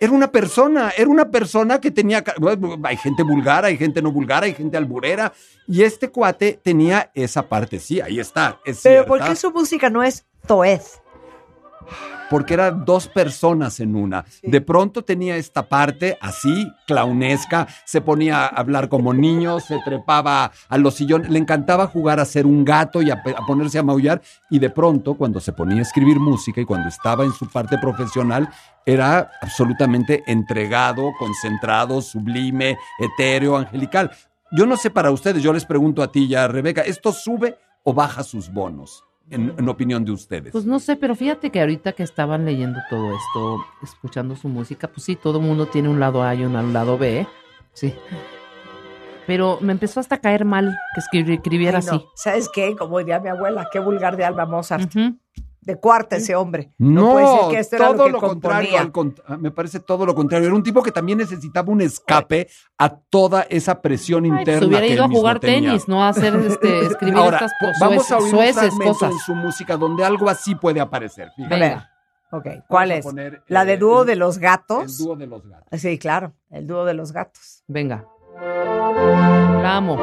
era 0.00 0.12
una 0.12 0.30
persona, 0.30 0.92
era 0.96 1.08
una 1.08 1.30
persona 1.30 1.80
que 1.80 1.90
tenía... 1.90 2.24
bueno, 2.38 2.76
Hay 2.84 2.96
gente 2.96 3.22
vulgar, 3.22 3.64
hay 3.64 3.76
gente 3.76 4.00
no 4.00 4.10
vulgar, 4.12 4.44
hay 4.44 4.54
gente 4.54 4.76
alburera. 4.76 5.32
Y 5.66 5.82
este 5.82 6.10
cuate 6.10 6.60
tenía 6.62 7.10
esa 7.14 7.48
parte, 7.48 7.78
sí, 7.78 8.00
ahí 8.00 8.18
está, 8.20 8.58
es 8.64 8.80
Pero 8.82 9.04
cierta. 9.04 9.08
¿por 9.08 9.24
qué 9.24 9.36
su 9.36 9.50
música 9.50 9.90
no 9.90 10.02
es 10.02 10.26
Zoez? 10.46 11.01
Porque 12.30 12.54
eran 12.54 12.86
dos 12.86 13.08
personas 13.08 13.78
en 13.80 13.94
una. 13.94 14.24
De 14.42 14.60
pronto 14.62 15.02
tenía 15.02 15.36
esta 15.36 15.68
parte 15.68 16.16
así, 16.20 16.72
clownesca, 16.86 17.68
se 17.84 18.00
ponía 18.00 18.44
a 18.44 18.46
hablar 18.46 18.88
como 18.88 19.12
niño, 19.12 19.60
se 19.60 19.78
trepaba 19.84 20.50
a 20.68 20.78
los 20.78 20.94
sillones, 20.94 21.28
le 21.28 21.38
encantaba 21.38 21.86
jugar 21.86 22.20
a 22.20 22.24
ser 22.24 22.46
un 22.46 22.64
gato 22.64 23.02
y 23.02 23.10
a, 23.10 23.22
a 23.36 23.46
ponerse 23.46 23.78
a 23.78 23.82
maullar. 23.82 24.22
Y 24.50 24.58
de 24.58 24.70
pronto, 24.70 25.14
cuando 25.14 25.40
se 25.40 25.52
ponía 25.52 25.80
a 25.80 25.82
escribir 25.82 26.18
música 26.18 26.60
y 26.60 26.64
cuando 26.64 26.88
estaba 26.88 27.24
en 27.24 27.32
su 27.32 27.50
parte 27.50 27.76
profesional, 27.76 28.48
era 28.86 29.30
absolutamente 29.40 30.24
entregado, 30.26 31.12
concentrado, 31.18 32.00
sublime, 32.00 32.78
etéreo, 32.98 33.56
angelical. 33.56 34.10
Yo 34.50 34.66
no 34.66 34.76
sé 34.76 34.90
para 34.90 35.10
ustedes, 35.10 35.42
yo 35.42 35.52
les 35.52 35.64
pregunto 35.64 36.02
a 36.02 36.10
ti 36.10 36.28
ya, 36.28 36.48
Rebeca, 36.48 36.82
¿esto 36.82 37.12
sube 37.12 37.58
o 37.84 37.92
baja 37.92 38.22
sus 38.22 38.50
bonos? 38.52 39.04
En, 39.30 39.54
en 39.56 39.68
opinión 39.68 40.04
de 40.04 40.12
ustedes. 40.12 40.52
Pues 40.52 40.66
no 40.66 40.78
sé, 40.78 40.96
pero 40.96 41.14
fíjate 41.14 41.50
que 41.50 41.60
ahorita 41.60 41.92
que 41.92 42.02
estaban 42.02 42.44
leyendo 42.44 42.80
todo 42.90 43.14
esto, 43.16 43.64
escuchando 43.82 44.36
su 44.36 44.48
música, 44.48 44.88
pues 44.88 45.04
sí, 45.04 45.16
todo 45.16 45.38
el 45.38 45.44
mundo 45.44 45.66
tiene 45.66 45.88
un 45.88 45.98
lado 46.00 46.22
A 46.22 46.34
y 46.34 46.44
un 46.44 46.72
lado 46.72 46.98
B, 46.98 47.26
sí. 47.72 47.94
Pero 49.26 49.58
me 49.60 49.72
empezó 49.72 50.00
hasta 50.00 50.16
a 50.16 50.20
caer 50.20 50.44
mal 50.44 50.76
que 50.94 51.00
escribi- 51.00 51.34
escribiera 51.36 51.80
no. 51.80 51.92
así. 51.92 52.04
¿Sabes 52.16 52.48
qué? 52.52 52.74
Como 52.76 52.98
diría 52.98 53.20
mi 53.20 53.28
abuela, 53.28 53.68
qué 53.72 53.78
vulgar 53.78 54.16
de 54.16 54.24
Alba 54.24 54.44
Mozart. 54.46 54.92
De 55.64 55.76
cuarta 55.76 56.16
ese 56.16 56.34
hombre. 56.34 56.72
No, 56.76 57.12
puede 57.12 57.26
ser 57.26 57.50
que 57.50 57.58
esto 57.60 57.76
era 57.76 57.86
todo 57.92 57.96
lo 57.98 58.04
que 58.06 58.10
lo 58.10 58.18
contrario. 58.20 58.70
componía. 58.72 58.80
al 58.80 58.92
cont- 58.92 59.22
ah, 59.28 59.36
me 59.36 59.52
parece 59.52 59.78
todo 59.78 60.04
lo 60.04 60.12
contrario. 60.12 60.48
Era 60.48 60.56
un 60.56 60.62
tipo 60.64 60.82
que 60.82 60.90
también 60.90 61.18
necesitaba 61.18 61.70
un 61.70 61.80
escape 61.80 62.48
a 62.78 62.88
toda 62.96 63.42
esa 63.48 63.80
presión 63.80 64.24
Pues 64.26 64.40
interna. 64.40 64.66
hubiera 64.66 64.86
que 64.88 64.92
ido 64.94 65.04
a 65.04 65.08
jugar 65.08 65.38
tenía. 65.38 65.70
tenis, 65.70 65.86
no 65.86 66.02
a 66.02 66.08
hacer 66.08 66.34
este, 66.34 66.80
escribir 66.86 67.14
Ahora, 67.16 67.36
estas 67.36 67.52
cosas, 67.60 67.78
vamos 67.80 68.10
a 68.10 68.16
oír 68.16 68.24
un 68.24 68.30
sueces 68.30 68.54
fragmento 68.54 68.92
cosas. 68.92 69.12
en 69.12 69.18
su 69.20 69.34
música 69.36 69.76
donde 69.76 70.04
algo 70.04 70.28
así 70.28 70.56
puede 70.56 70.80
aparecer. 70.80 71.30
fíjate. 71.36 71.54
Venga. 71.54 71.88
Ok, 72.32 72.46
¿cuál 72.66 72.90
es? 72.90 73.04
poner, 73.04 73.42
¿La 73.46 73.64
de 73.64 73.74
eh, 73.74 73.78
dúo 73.78 74.00
el- 74.00 74.06
de 74.08 74.16
los 74.16 74.38
gatos? 74.38 74.98
El 74.98 75.06
dúo 75.06 75.14
de 75.16 75.26
los 75.28 75.46
gatos. 75.46 75.80
Sí, 75.80 75.96
claro, 75.98 76.32
el 76.50 76.66
dúo 76.66 76.84
de 76.84 76.94
los 76.94 77.12
gatos. 77.12 77.62
Venga. 77.68 78.04
La 79.62 79.76
amo. 79.76 79.96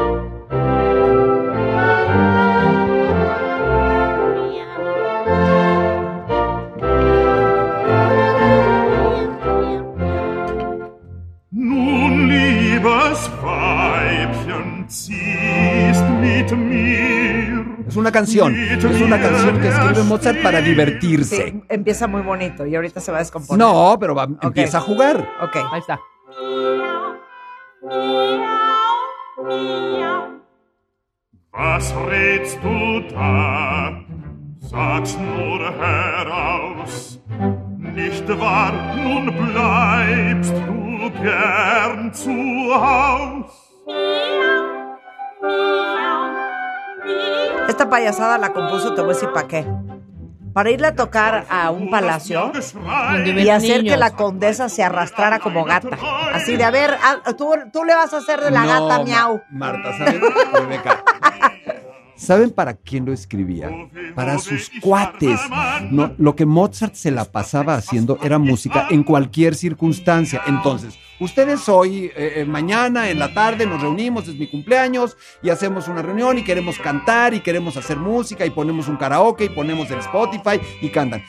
Liebes 12.83 13.29
Weibchen, 13.43 14.85
ziehst 14.89 16.03
mit 16.21 16.51
mir. 16.51 17.65
Es 17.87 17.95
una 17.95 18.11
canción. 18.11 18.55
Es 18.55 18.83
una 19.01 19.19
canción 19.19 19.59
que 19.59 19.67
escribe 19.69 20.03
Mozart 20.03 20.41
para 20.41 20.61
divertirse. 20.61 21.47
Sí, 21.51 21.63
empieza 21.69 22.07
muy 22.07 22.21
bonito 22.21 22.65
y 22.65 22.75
ahorita 22.75 22.99
se 22.99 23.11
va 23.11 23.17
a 23.17 23.21
descomponer. 23.21 23.59
No, 23.59 23.97
pero 23.99 24.15
va- 24.15 24.27
empieza 24.41 24.77
a 24.77 24.81
jugar. 24.81 25.17
Ok. 25.41 25.55
Ahí 25.71 25.79
está. 25.79 25.99
Was 31.53 31.93
rätst 32.07 32.59
du 32.63 33.01
da? 33.13 33.91
Sag's 34.69 35.17
nur 35.17 35.61
heraus. 35.81 37.19
Nicht 37.95 38.27
wahr, 38.39 38.71
nun 38.95 39.25
bleibst 39.35 40.53
du 40.67 41.09
gern 41.21 42.13
zu 42.13 42.73
Haus. 42.73 43.51
Esta 47.67 47.89
payasada 47.89 48.37
la 48.37 48.49
compuso, 48.53 48.93
te 48.93 49.01
voy 49.01 49.11
a 49.11 49.13
decir 49.13 49.29
para 49.33 49.47
qué. 49.47 49.65
Para 50.53 50.71
irle 50.71 50.87
a 50.87 50.95
tocar 50.95 51.45
a 51.49 51.69
un 51.69 51.89
palacio 51.91 52.51
y 53.37 53.49
hacer 53.49 53.83
que 53.83 53.95
la 53.97 54.11
condesa 54.11 54.67
se 54.67 54.83
arrastrara 54.83 55.39
como 55.39 55.63
gata. 55.63 55.89
Así 56.33 56.57
de, 56.57 56.63
a 56.63 56.71
ver, 56.71 56.97
ah, 57.03 57.17
tú, 57.37 57.53
tú 57.71 57.83
le 57.85 57.93
vas 57.95 58.13
a 58.13 58.17
hacer 58.17 58.41
de 58.41 58.49
la 58.51 58.61
No, 58.63 58.67
gata 58.67 58.97
Ma- 58.99 59.03
miau. 59.03 59.41
Marta, 59.51 59.97
¿saben? 59.97 60.21
¿Saben 62.19 62.51
para 62.51 62.73
quién 62.73 63.05
lo 63.05 63.13
escribía? 63.13 63.71
Para 64.13 64.37
sus 64.39 64.69
cuates. 64.81 65.39
No, 65.89 66.13
lo 66.17 66.35
que 66.35 66.45
Mozart 66.45 66.93
se 66.93 67.11
la 67.11 67.23
pasaba 67.23 67.75
haciendo 67.75 68.19
era 68.21 68.37
música 68.37 68.87
en 68.89 69.03
cualquier 69.03 69.55
circunstancia. 69.55 70.41
Entonces, 70.45 70.99
ustedes 71.21 71.69
hoy, 71.69 72.11
eh, 72.15 72.33
eh, 72.35 72.45
mañana, 72.45 73.09
en 73.09 73.19
la 73.19 73.33
tarde, 73.33 73.65
nos 73.65 73.81
reunimos, 73.81 74.27
es 74.27 74.35
mi 74.35 74.47
cumpleaños, 74.47 75.15
y 75.41 75.49
hacemos 75.49 75.87
una 75.87 76.01
reunión 76.01 76.37
y 76.37 76.43
queremos 76.43 76.77
cantar 76.77 77.33
y 77.33 77.39
queremos 77.39 77.77
hacer 77.77 77.95
música 77.95 78.45
y 78.45 78.49
ponemos 78.49 78.89
un 78.89 78.97
karaoke 78.97 79.45
y 79.45 79.49
ponemos 79.49 79.89
el 79.89 79.99
Spotify 79.99 80.59
y 80.81 80.89
cantan. 80.89 81.23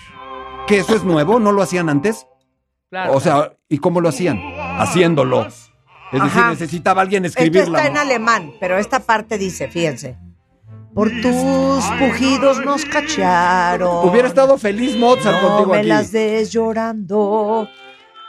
¿Que 0.66 0.78
eso 0.78 0.96
es 0.96 1.04
nuevo? 1.04 1.38
¿No 1.38 1.52
lo 1.52 1.62
hacían 1.62 1.88
antes? 1.88 2.26
Claro. 2.90 3.12
O 3.12 3.20
sea, 3.20 3.52
¿y 3.68 3.78
cómo 3.78 4.00
lo 4.00 4.08
hacían? 4.08 4.40
Haciéndolo. 4.78 5.46
Es 5.46 6.20
decir, 6.20 6.42
necesitaba 6.46 7.02
alguien 7.02 7.24
Esto 7.24 7.38
escribirla. 7.38 7.78
está 7.78 7.88
en 7.88 7.96
alemán, 7.96 8.52
pero 8.58 8.76
esta 8.76 8.98
parte 8.98 9.38
dice, 9.38 9.68
fíjense. 9.68 10.18
Por 10.94 11.08
tus 11.22 11.84
pujidos 11.98 12.64
nos 12.64 12.84
cacharon. 12.84 14.08
Hubiera 14.08 14.28
estado 14.28 14.58
feliz 14.58 14.96
Mozart 14.96 15.40
no 15.40 15.48
contigo 15.48 15.72
me 15.72 15.78
aquí. 15.78 15.88
las 15.88 16.12
des 16.12 16.50
llorando. 16.52 17.68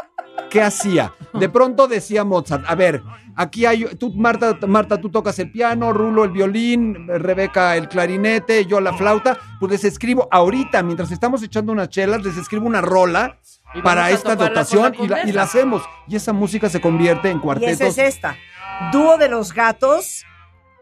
¿qué 0.50 0.62
hacía? 0.62 1.14
De 1.34 1.50
pronto 1.50 1.88
decía 1.88 2.24
Mozart, 2.24 2.66
a 2.68 2.76
ver, 2.76 3.02
aquí 3.36 3.66
hay, 3.66 3.86
tú, 3.96 4.14
Marta, 4.14 4.58
Marta, 4.68 5.00
tú 5.00 5.10
tocas 5.10 5.38
el 5.40 5.52
piano, 5.52 5.94
Rulo 5.94 6.24
el 6.26 6.32
violín, 6.32 7.08
Rebeca 7.08 7.76
el 7.78 7.88
clarinete, 7.88 8.66
yo 8.66 8.80
la 8.82 8.94
flauta, 8.94 9.38
pues 9.60 9.72
les 9.72 9.84
escribo 9.86 10.28
ahorita, 10.32 10.84
mientras 10.84 11.12
estamos 11.12 11.42
echando 11.44 11.72
unas 11.72 11.90
chelas, 11.90 12.24
les 12.24 12.38
escribo 12.38 12.66
una 12.68 12.82
rola 12.82 13.38
Y 13.74 13.82
para 13.82 14.06
a 14.06 14.12
esta 14.12 14.36
dotación 14.36 14.96
y 15.00 15.08
la 15.08 15.24
y 15.24 15.32
la 15.32 15.44
hacemos. 15.44 15.84
Y 16.08 16.16
esa 16.16 16.34
música 16.34 16.70
se 16.70 16.82
convierte 16.82 17.30
en 17.30 17.38
Y 17.38 17.42
cuartetos. 17.42 17.82
esa 17.82 17.88
es 17.88 17.98
esta. 18.16 18.36
Dúo 18.92 19.18
de 19.18 19.30
los 19.30 19.54
gatos. 19.54 20.24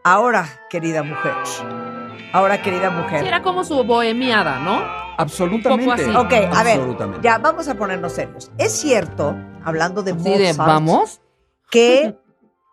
Ahora, 0.04 0.48
querida 0.70 1.02
mujer. 1.02 1.34
Ahora, 2.32 2.62
querida 2.62 2.90
mujer. 2.90 3.20
Sí, 3.20 3.26
era 3.26 3.42
como 3.42 3.64
su 3.64 3.82
bohemiada, 3.84 4.58
¿no? 4.58 4.82
Absolutamente. 5.18 5.90
Un 5.90 5.96
poco 5.96 6.26
así. 6.26 6.26
Ok, 6.26 6.54
a 6.54 6.62
ver, 6.62 6.78
Absolutamente. 6.78 7.20
ya 7.22 7.38
vamos 7.38 7.68
a 7.68 7.74
ponernos 7.74 8.12
serios. 8.12 8.50
Es 8.58 8.72
cierto, 8.72 9.34
hablando 9.64 10.02
de 10.02 10.14
Mozart, 10.14 10.38
de, 10.38 10.52
¿vamos? 10.52 11.20
que 11.70 12.18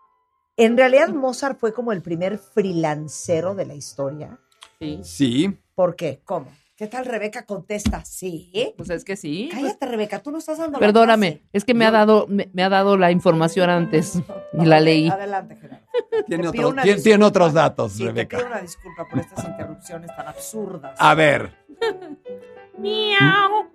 en 0.56 0.76
realidad 0.76 1.08
Mozart 1.08 1.58
fue 1.58 1.72
como 1.72 1.92
el 1.92 2.02
primer 2.02 2.38
freelancero 2.38 3.54
de 3.54 3.66
la 3.66 3.74
historia. 3.74 4.38
Sí. 4.78 5.00
Sí. 5.02 5.58
¿Por 5.74 5.96
qué? 5.96 6.20
¿Cómo? 6.24 6.46
¿Qué 6.84 6.90
tal 6.90 7.06
Rebeca 7.06 7.46
contesta? 7.46 8.04
Sí. 8.04 8.52
Pues 8.76 8.90
es 8.90 9.06
que 9.06 9.16
sí. 9.16 9.48
Cállate, 9.50 9.86
Rebeca, 9.86 10.18
tú 10.22 10.30
no 10.30 10.36
estás 10.36 10.58
dando 10.58 10.72
la 10.74 10.80
Perdóname, 10.80 11.42
es 11.54 11.64
que 11.64 11.72
me 11.72 11.86
ha 11.86 11.90
dado 11.90 12.26
me, 12.28 12.50
me 12.52 12.62
ha 12.62 12.68
dado 12.68 12.98
la 12.98 13.10
información 13.10 13.70
antes 13.70 14.16
y 14.52 14.66
la 14.66 14.80
leí. 14.80 15.08
Adelante, 15.08 15.56
Gerardo. 15.56 15.82
Tiene, 16.26 16.42
Te 16.42 16.48
otro- 16.62 16.74
tiene- 17.02 17.24
otros 17.24 17.54
datos, 17.54 17.92
Sí, 17.92 18.00
te 18.00 18.04
Rebeca. 18.08 18.36
pido 18.36 18.48
una 18.48 18.60
disculpa 18.60 19.08
por 19.08 19.18
estas 19.18 19.44
interrupciones 19.46 20.10
tan 20.14 20.28
absurdas. 20.28 20.94
A 20.98 21.14
ver. 21.14 21.52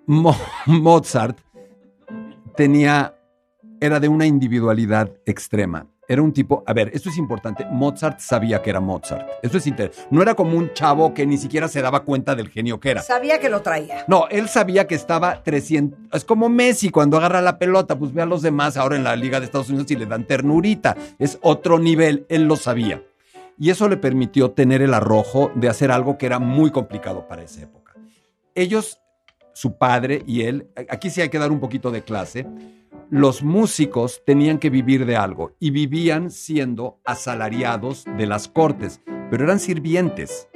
Mo- 0.05 0.35
Mozart 0.67 1.39
tenía, 2.55 3.15
era 3.81 3.99
de 3.99 4.07
una 4.07 4.27
individualidad 4.27 5.09
extrema. 5.25 5.87
Era 6.09 6.23
un 6.23 6.33
tipo, 6.33 6.63
a 6.65 6.73
ver, 6.73 6.89
esto 6.93 7.07
es 7.09 7.17
importante, 7.17 7.65
Mozart 7.69 8.19
sabía 8.19 8.61
que 8.63 8.71
era 8.71 8.79
Mozart. 8.79 9.29
Esto 9.43 9.59
es 9.59 9.67
inter- 9.67 9.91
No 10.09 10.23
era 10.23 10.33
como 10.33 10.57
un 10.57 10.73
chavo 10.73 11.13
que 11.13 11.25
ni 11.27 11.37
siquiera 11.37 11.67
se 11.67 11.83
daba 11.83 12.03
cuenta 12.03 12.33
del 12.35 12.49
genio 12.49 12.79
que 12.79 12.89
era. 12.89 13.03
Sabía 13.03 13.39
que 13.39 13.47
lo 13.47 13.61
traía. 13.61 14.05
No, 14.07 14.27
él 14.29 14.49
sabía 14.49 14.87
que 14.87 14.95
estaba 14.95 15.43
300. 15.43 15.99
Es 16.11 16.25
como 16.25 16.49
Messi 16.49 16.89
cuando 16.89 17.17
agarra 17.17 17.41
la 17.41 17.59
pelota, 17.59 17.97
pues 17.99 18.11
ve 18.11 18.23
a 18.23 18.25
los 18.25 18.41
demás 18.41 18.75
ahora 18.75 18.95
en 18.95 19.03
la 19.03 19.15
Liga 19.15 19.39
de 19.39 19.45
Estados 19.45 19.69
Unidos 19.69 19.91
y 19.91 19.95
le 19.97 20.07
dan 20.07 20.25
ternurita. 20.25 20.97
Es 21.19 21.37
otro 21.43 21.77
nivel, 21.77 22.25
él 22.27 22.45
lo 22.45 22.55
sabía. 22.55 23.03
Y 23.59 23.69
eso 23.69 23.87
le 23.87 23.97
permitió 23.97 24.49
tener 24.51 24.81
el 24.81 24.95
arrojo 24.95 25.51
de 25.53 25.69
hacer 25.69 25.91
algo 25.91 26.17
que 26.17 26.25
era 26.25 26.39
muy 26.39 26.71
complicado 26.71 27.27
para 27.27 27.43
esa 27.43 27.61
época. 27.61 27.93
Ellos, 28.55 28.99
su 29.59 29.77
padre 29.77 30.23
y 30.25 30.43
él, 30.43 30.69
aquí 30.89 31.09
sí 31.09 31.19
hay 31.19 31.27
que 31.27 31.37
dar 31.37 31.51
un 31.51 31.59
poquito 31.59 31.91
de 31.91 32.01
clase. 32.01 32.47
Los 33.09 33.43
músicos 33.43 34.21
tenían 34.25 34.57
que 34.57 34.69
vivir 34.69 35.05
de 35.05 35.17
algo 35.17 35.51
y 35.59 35.71
vivían 35.71 36.31
siendo 36.31 37.01
asalariados 37.03 38.05
de 38.17 38.25
las 38.25 38.47
cortes, 38.47 39.01
pero 39.29 39.43
eran 39.43 39.59
sirvientes. 39.59 40.47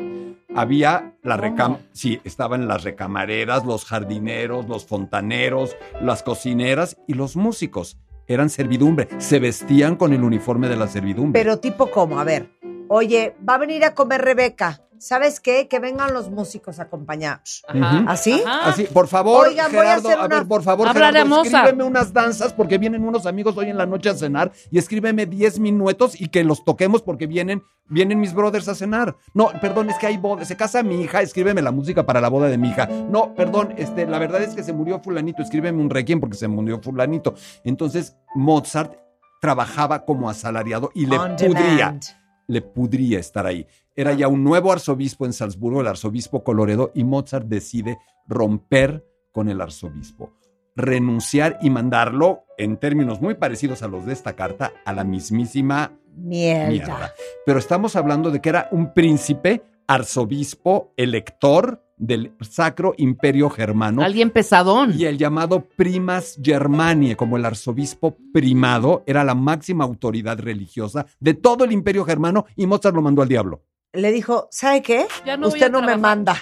Había 0.55 1.17
la 1.21 1.35
recam 1.35 1.80
sí, 1.91 2.21
estaban 2.23 2.65
las 2.69 2.85
recamareras, 2.85 3.65
los 3.65 3.84
jardineros, 3.84 4.69
los 4.69 4.85
fontaneros, 4.85 5.75
las 6.01 6.23
cocineras 6.23 6.95
y 7.05 7.15
los 7.15 7.35
músicos. 7.35 7.97
Eran 8.27 8.49
servidumbre, 8.49 9.09
se 9.17 9.39
vestían 9.39 9.97
con 9.97 10.13
el 10.13 10.23
uniforme 10.23 10.69
de 10.69 10.77
la 10.77 10.88
servidumbre. 10.88 11.41
Pero 11.41 11.59
tipo 11.59 11.91
cómo, 11.91 12.21
a 12.21 12.23
ver. 12.23 12.51
Oye, 12.88 13.35
va 13.47 13.55
a 13.55 13.57
venir 13.57 13.84
a 13.84 13.95
comer 13.95 14.21
Rebeca. 14.21 14.80
¿Sabes 15.03 15.39
qué? 15.39 15.67
Que 15.67 15.80
vengan 15.80 16.13
los 16.13 16.30
músicos 16.30 16.80
acompañados. 16.80 17.63
Ujú. 17.69 18.05
¿Así? 18.07 18.41
Así, 18.45 18.84
por 18.85 19.07
favor, 19.07 19.47
Oigan, 19.47 19.71
voy 19.71 19.80
a 19.80 19.84
Gerardo, 19.84 20.07
hacer 20.09 20.19
a, 20.19 20.27
ver, 20.27 20.47
por 20.47 20.63
favor, 20.63 20.91
Gerardo, 20.93 21.43
escríbeme 21.43 21.84
unas 21.84 22.13
danzas 22.13 22.53
porque 22.53 22.77
vienen 22.77 23.03
unos 23.03 23.25
amigos 23.25 23.57
hoy 23.57 23.69
en 23.69 23.77
la 23.77 23.85
noche 23.85 24.09
a 24.09 24.15
cenar 24.15 24.51
y 24.71 24.77
escríbeme 24.77 25.25
10 25.25 25.59
minutos 25.59 26.19
y 26.19 26.30
que 26.30 26.43
los 26.43 26.63
toquemos 26.63 27.01
porque 27.01 27.27
vienen, 27.27 27.63
vienen 27.88 28.19
mis 28.19 28.34
brothers 28.34 28.67
a 28.67 28.75
cenar. 28.75 29.15
No, 29.34 29.49
perdón, 29.61 29.89
es 29.89 29.97
que 29.97 30.07
hay 30.07 30.17
boda, 30.17 30.45
se 30.45 30.55
casa 30.55 30.84
mi 30.84 31.01
hija, 31.01 31.21
escríbeme 31.21 31.61
la 31.61 31.71
música 31.71 32.05
para 32.05 32.21
la 32.21 32.30
boda 32.30 32.47
de 32.47 32.57
mi 32.57 32.69
hija. 32.69 32.88
No, 32.88 33.34
perdón, 33.35 33.73
este, 33.77 34.05
la 34.07 34.19
verdad 34.19 34.41
es 34.41 34.55
que 34.55 34.63
se 34.63 34.73
murió 34.73 34.99
fulanito, 34.99 35.41
escríbeme 35.41 35.81
un 35.81 35.89
requiem 35.89 36.19
porque 36.19 36.38
se 36.38 36.47
murió 36.47 36.80
fulanito. 36.81 37.35
Entonces, 37.63 38.15
Mozart 38.35 38.93
trabajaba 39.41 40.05
como 40.05 40.30
asalariado 40.30 40.91
y 40.95 41.05
le 41.05 41.17
On 41.17 41.35
pudría 41.35 41.75
demand. 41.75 42.03
le 42.47 42.61
pudría 42.61 43.19
estar 43.19 43.45
ahí. 43.45 43.67
Era 43.95 44.14
ya 44.14 44.28
un 44.28 44.44
nuevo 44.44 44.72
arzobispo 44.72 45.26
en 45.26 45.34
Salzburgo, 45.34 45.82
el 45.82 45.88
arzobispo 45.88 46.44
Coloredo, 46.44 46.91
y 46.95 47.03
Mozart 47.03 47.48
decide 47.48 47.99
romper 48.28 49.06
con 49.32 49.49
el 49.49 49.61
arzobispo, 49.61 50.32
renunciar 50.76 51.60
y 51.61 51.70
mandarlo, 51.70 52.45
en 52.57 52.78
términos 52.78 53.22
muy 53.22 53.36
parecidos 53.36 53.84
a 53.84 53.88
los 53.88 54.06
de 54.06 54.14
esta 54.14 54.36
carta, 54.36 54.74
a 54.86 54.94
la 54.94 55.03
mismísima 55.03 55.91
Mierda. 56.15 56.70
mierda. 56.70 57.14
Pero 57.45 57.60
estamos 57.60 57.95
hablando 57.95 58.32
de 58.32 58.41
que 58.41 58.49
era 58.49 58.68
un 58.72 58.94
príncipe, 58.94 59.61
arzobispo, 59.88 60.94
elector 60.98 61.84
del 61.98 62.34
Sacro 62.41 62.95
Imperio 62.98 63.49
Germano. 63.49 64.02
Alguien 64.02 64.32
pesadón. 64.32 64.94
Y 64.98 65.06
el 65.06 65.18
llamado 65.18 65.68
primas 65.76 66.40
Germaniae, 66.41 67.15
como 67.15 67.38
el 67.38 67.45
arzobispo 67.45 68.18
primado, 68.34 69.03
era 69.06 69.24
la 69.24 69.36
máxima 69.36 69.84
autoridad 69.84 70.40
religiosa 70.40 71.06
de 71.20 71.36
todo 71.36 71.64
el 71.64 71.72
Imperio 71.72 72.06
Germano 72.06 72.45
y 72.56 72.65
Mozart 72.65 72.95
lo 72.95 73.02
mandó 73.02 73.22
al 73.22 73.30
diablo. 73.30 73.61
Le 73.95 74.11
dijo, 74.11 74.48
¿sabe 74.49 74.82
qué? 74.82 75.06
Ya 75.24 75.38
no 75.38 75.48
Usted 75.53 75.70
no 75.72 75.84
me 75.84 75.95
manda. 75.98 76.36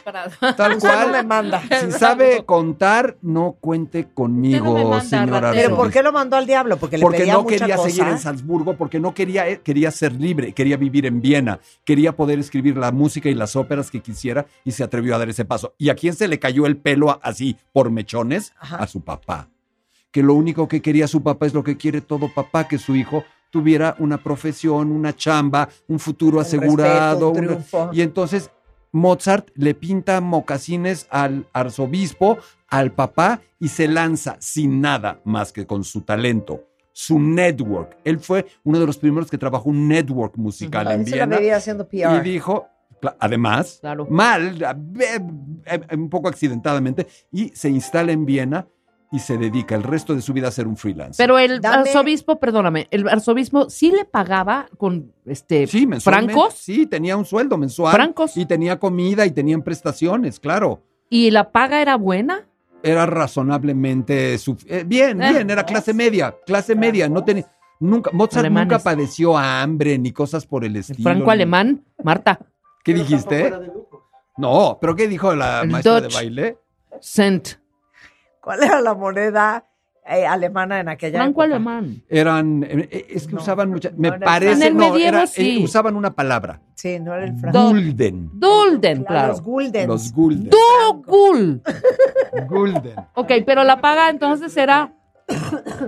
Tal 0.55 0.77
Usted 0.77 0.79
cual. 0.79 1.07
no 1.07 1.13
me 1.17 1.23
manda. 1.23 1.61
Si 1.81 1.91
sabe 1.91 2.45
contar, 2.45 3.17
no 3.21 3.57
cuente 3.59 4.07
conmigo, 4.13 4.77
no 4.79 4.89
manda, 4.89 5.03
señora. 5.03 5.51
¿Pero 5.51 5.75
por 5.75 5.91
qué 5.91 6.01
lo 6.01 6.13
mandó 6.13 6.37
al 6.37 6.47
diablo? 6.47 6.77
Porque 6.77 6.97
le 6.97 7.01
Porque 7.03 7.19
pedía 7.19 7.33
no 7.33 7.43
mucha 7.43 7.57
quería 7.57 7.75
cosa. 7.75 7.89
seguir 7.89 8.07
en 8.07 8.19
Salzburgo, 8.19 8.77
porque 8.77 9.01
no 9.01 9.13
quería, 9.13 9.49
eh, 9.49 9.59
quería 9.61 9.91
ser 9.91 10.13
libre, 10.13 10.53
quería 10.53 10.77
vivir 10.77 11.05
en 11.05 11.21
Viena, 11.21 11.59
quería 11.83 12.15
poder 12.15 12.39
escribir 12.39 12.77
la 12.77 12.93
música 12.93 13.27
y 13.27 13.35
las 13.35 13.57
óperas 13.57 13.91
que 13.91 13.99
quisiera 14.01 14.45
y 14.63 14.71
se 14.71 14.85
atrevió 14.85 15.13
a 15.15 15.17
dar 15.17 15.29
ese 15.29 15.43
paso. 15.43 15.73
¿Y 15.77 15.89
a 15.89 15.95
quién 15.95 16.13
se 16.15 16.29
le 16.29 16.39
cayó 16.39 16.65
el 16.65 16.77
pelo 16.77 17.19
así 17.21 17.57
por 17.73 17.91
mechones? 17.91 18.53
Ajá. 18.59 18.77
A 18.77 18.87
su 18.87 19.01
papá. 19.01 19.49
Que 20.11 20.23
lo 20.23 20.35
único 20.35 20.69
que 20.69 20.81
quería 20.81 21.07
su 21.07 21.21
papá 21.21 21.47
es 21.47 21.53
lo 21.53 21.63
que 21.63 21.75
quiere 21.75 21.99
todo 21.99 22.33
papá, 22.33 22.67
que 22.67 22.77
su 22.77 22.95
hijo 22.95 23.25
tuviera 23.51 23.95
una 23.99 24.17
profesión, 24.17 24.91
una 24.91 25.15
chamba, 25.15 25.69
un 25.87 25.99
futuro 25.99 26.37
Un 26.37 26.41
asegurado. 26.41 27.33
respeto, 27.33 27.83
un 27.89 27.95
y 27.95 28.01
entonces 28.01 28.49
Mozart 28.93 29.49
le 29.55 29.73
pinta 29.75 30.19
mocasines 30.19 31.07
al 31.11 31.45
arzobispo, 31.53 32.37
al 32.67 32.91
papá, 32.91 33.41
y 33.59 33.67
se 33.69 33.87
lanza 33.87 34.35
sin 34.39 34.81
nada 34.81 35.21
más 35.23 35.51
que 35.53 35.65
con 35.65 35.83
su 35.83 36.01
talento, 36.01 36.63
su 36.91 37.19
network. 37.19 37.95
Él 38.03 38.19
fue 38.19 38.45
uno 38.63 38.79
de 38.79 38.85
los 38.85 38.97
primeros 38.97 39.29
que 39.29 39.37
trabajó 39.37 39.69
un 39.69 39.87
network 39.87 40.35
musical 40.37 40.91
en 40.91 40.99
la 41.05 41.05
Viena. 41.05 41.37
vivía 41.37 41.55
haciendo 41.57 41.87
Y 41.91 42.19
dijo, 42.21 42.67
además, 43.19 43.77
Claro. 43.79 44.07
mal, 44.09 44.57
be- 44.77 45.21
eh, 45.65 45.79
un 45.95 46.09
poco 46.09 46.27
accidentadamente, 46.27 47.07
y 47.31 47.49
se 47.49 47.69
instala 47.69 48.11
en 48.11 48.25
Viena 48.25 48.67
y 49.11 49.19
se 49.19 49.37
dedica 49.37 49.75
el 49.75 49.83
resto 49.83 50.15
de 50.15 50.21
su 50.21 50.31
vida 50.33 50.47
a 50.47 50.51
ser 50.51 50.67
un 50.67 50.77
freelance. 50.77 51.21
Pero 51.21 51.37
el 51.37 51.59
Dame- 51.61 51.89
arzobispo, 51.89 52.39
perdóname, 52.39 52.87
el 52.91 53.07
arzobispo 53.09 53.69
sí 53.69 53.91
le 53.91 54.05
pagaba 54.05 54.69
con 54.77 55.11
este 55.25 55.67
Sí, 55.67 55.85
francos 55.99 56.53
Sí, 56.53 56.85
tenía 56.85 57.17
un 57.17 57.25
sueldo 57.25 57.57
mensual. 57.57 57.93
Francos. 57.93 58.37
Y 58.37 58.45
tenía 58.45 58.79
comida 58.79 59.25
y 59.25 59.31
tenían 59.31 59.61
prestaciones, 59.63 60.39
claro. 60.39 60.81
y 61.09 61.29
la 61.31 61.51
paga 61.51 61.81
era 61.81 61.97
buena. 61.97 62.47
Era 62.83 63.05
razonablemente 63.05 64.33
eh, 64.35 64.83
bien, 64.87 65.21
Eh. 65.21 65.29
bien, 65.33 65.49
era 65.49 65.65
clase 65.65 65.93
media, 65.93 66.35
clase 66.45 66.73
media, 66.75 67.09
no 67.09 67.23
tenía 67.23 67.45
nunca 67.79 68.11
Mozart 68.13 68.45
Alemanes. 68.45 68.67
nunca 68.71 68.79
padeció 68.83 69.37
hambre 69.37 69.97
ni 69.99 70.11
cosas 70.13 70.45
por 70.45 70.63
el 70.63 70.71
El 70.75 70.77
estilo. 70.81 71.03
franco 71.03 71.25
ni- 71.25 71.31
alemán, 71.31 71.83
Marta, 72.03 72.39
¿Qué 72.83 72.93
dijiste? 72.95 73.53
No, 74.37 74.77
pero 74.81 74.95
¿qué 74.95 75.07
dijo 75.07 75.35
la 75.35 75.61
El 75.61 75.69
maestra 75.69 75.99
Dutch. 76.01 76.09
de 76.09 76.15
baile? 76.15 76.57
cent, 76.99 77.49
¿Cuál 78.41 78.63
era 78.63 78.81
la 78.81 78.93
moneda 78.95 79.65
eh, 80.05 80.25
alemana 80.25 80.79
en 80.79 80.89
aquella 80.89 81.19
franco 81.19 81.43
época? 81.43 81.55
alemán. 81.55 82.03
Eran 82.09 82.63
eh, 82.63 82.89
eh, 82.91 83.05
es 83.11 83.27
que 83.27 83.35
usaban 83.35 83.69
muchas 83.69 83.93
me 83.95 84.09
no 84.09 84.19
parece. 84.19 84.53
En 84.53 84.63
el 84.63 84.75
no, 84.77 84.89
medievo 84.91 85.17
era- 85.17 85.27
sí. 85.27 85.59
eh, 85.59 85.63
usaban 85.63 85.95
una 85.95 86.11
palabra, 86.13 86.59
Sí, 86.75 86.99
no 86.99 87.13
era 87.13 87.25
el 87.25 87.37
franco. 87.37 87.69
gulden. 87.69 88.29
Dulden, 88.33 89.03
claro. 89.03 89.27
Los 89.29 89.41
guldens. 89.43 89.87
Los 89.87 90.11
gulden. 90.11 90.49
Dugul. 90.49 91.61
Gulden. 92.47 92.95
Ok, 93.13 93.31
pero 93.45 93.63
la 93.63 93.79
paga 93.81 94.09
entonces 94.09 94.55
era. 94.57 94.93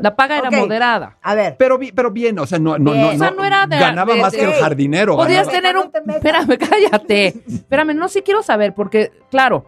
La 0.02 0.16
paga 0.16 0.38
era 0.38 0.50
moderada. 0.52 1.18
A 1.22 1.36
ver, 1.36 1.56
Pero, 1.58 1.78
pero 1.94 2.12
bien, 2.12 2.40
o 2.40 2.46
sea, 2.46 2.60
no, 2.60 2.78
no, 2.78 2.94
no, 2.94 3.10
O 3.10 3.18
sea, 3.18 3.32
no 3.32 3.44
era 3.44 3.68
de- 3.68 3.78
ganaba 3.78 4.14
de- 4.14 4.22
más 4.22 4.32
de- 4.32 4.38
que 4.38 4.46
el 4.46 4.54
jardinero. 4.54 5.18
Podías 5.18 5.48
ganaba- 5.48 5.52
tener 5.52 5.78
un. 5.78 5.84
No 5.86 5.92
te. 5.92 6.12
Espérame, 6.18 6.58
cállate. 6.70 7.28
Espérame, 7.48 7.94
no 7.96 8.08
sí 8.08 8.22
quiero 8.22 8.42
saber, 8.44 8.74
porque, 8.74 9.12
claro, 9.30 9.66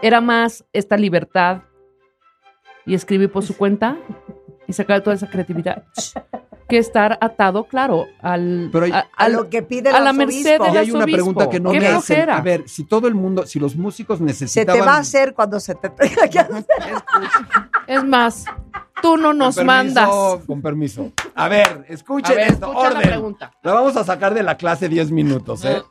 era 0.00 0.20
más 0.20 0.64
esta 0.72 0.96
libertad 0.96 1.62
y 2.86 2.94
escribir 2.94 3.30
por 3.30 3.42
su 3.44 3.56
cuenta 3.56 3.96
y 4.66 4.72
sacar 4.72 5.02
toda 5.02 5.14
esa 5.16 5.28
creatividad 5.28 5.84
que 6.68 6.78
estar 6.78 7.18
atado, 7.20 7.64
claro, 7.64 8.06
al. 8.22 8.70
Pero 8.72 8.86
hay- 8.86 8.92
a- 8.92 9.06
a 9.16 9.28
lo 9.28 9.50
que 9.50 9.62
pide 9.62 9.90
el 9.90 9.94
a 9.96 10.00
la 10.00 10.12
merced 10.14 10.58
del 10.58 10.74
Y 10.74 10.76
hay 10.78 10.90
una 10.90 11.04
pregunta 11.04 11.50
que 11.50 11.60
no 11.60 11.70
me 11.72 11.86
hacen. 11.86 12.30
A 12.30 12.40
ver, 12.40 12.66
si 12.66 12.84
todo 12.84 13.08
el 13.08 13.14
mundo, 13.14 13.44
si 13.46 13.58
los 13.60 13.76
músicos 13.76 14.18
se 14.18 14.24
necesitaban... 14.24 14.80
te 14.80 14.86
va 14.86 14.94
a 14.96 14.98
hacer 15.00 15.34
cuando 15.34 15.60
se 15.60 15.74
te 15.74 15.90
tenga 15.90 16.28
que 16.28 16.38
hacer. 16.38 16.64
Es 17.86 18.02
más, 18.04 18.44
tú 19.02 19.16
no 19.18 19.34
nos 19.34 19.56
Con 19.56 19.66
permiso, 19.66 19.94
mandas. 20.00 20.44
Con 20.46 20.62
permiso. 20.62 21.12
A 21.34 21.48
ver, 21.48 21.84
escuchen 21.88 22.32
A 22.32 22.36
ver, 22.36 22.52
esto. 22.52 22.66
escucha 22.66 22.90
la 22.90 22.96
orden. 22.96 23.08
pregunta. 23.10 23.52
La 23.62 23.72
vamos 23.74 23.96
a 23.96 24.04
sacar 24.04 24.32
de 24.32 24.42
la 24.42 24.56
clase 24.56 24.88
10 24.88 25.10
minutos, 25.10 25.64
¿eh? 25.66 25.82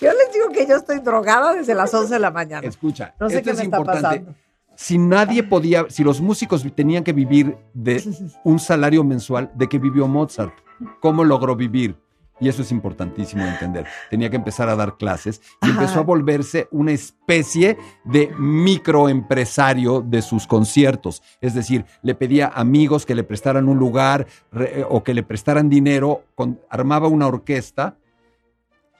Yo 0.00 0.10
les 0.12 0.32
digo 0.32 0.48
que 0.52 0.66
yo 0.66 0.76
estoy 0.76 0.98
drogada 0.98 1.54
desde 1.54 1.74
las 1.74 1.94
11 1.94 2.14
de 2.14 2.20
la 2.20 2.30
mañana. 2.32 2.66
Escucha, 2.66 3.14
No 3.20 3.30
sé 3.30 3.36
esto 3.36 3.44
qué 3.46 3.50
es 3.52 3.56
me 3.58 3.62
está 3.64 3.76
importante. 3.78 4.02
pasando. 4.20 4.34
Si 4.76 4.98
nadie 4.98 5.42
podía, 5.42 5.86
si 5.88 6.02
los 6.04 6.20
músicos 6.20 6.64
tenían 6.74 7.04
que 7.04 7.12
vivir 7.12 7.56
de 7.74 8.02
un 8.44 8.58
salario 8.58 9.04
mensual, 9.04 9.50
¿de 9.54 9.68
qué 9.68 9.78
vivió 9.78 10.08
Mozart? 10.08 10.54
¿Cómo 11.00 11.24
logró 11.24 11.54
vivir? 11.56 11.96
Y 12.40 12.48
eso 12.48 12.62
es 12.62 12.72
importantísimo 12.72 13.44
entender. 13.44 13.86
Tenía 14.10 14.28
que 14.28 14.34
empezar 14.34 14.68
a 14.68 14.74
dar 14.74 14.96
clases 14.96 15.40
y 15.62 15.70
empezó 15.70 16.00
a 16.00 16.02
volverse 16.02 16.66
una 16.72 16.90
especie 16.90 17.78
de 18.04 18.32
microempresario 18.36 20.00
de 20.00 20.22
sus 20.22 20.46
conciertos. 20.46 21.22
Es 21.40 21.54
decir, 21.54 21.84
le 22.02 22.14
pedía 22.14 22.48
amigos 22.48 23.06
que 23.06 23.14
le 23.14 23.22
prestaran 23.24 23.68
un 23.68 23.78
lugar 23.78 24.26
re- 24.50 24.84
o 24.88 25.04
que 25.04 25.14
le 25.14 25.22
prestaran 25.22 25.68
dinero, 25.68 26.24
con- 26.34 26.58
armaba 26.68 27.08
una 27.08 27.26
orquesta 27.28 27.96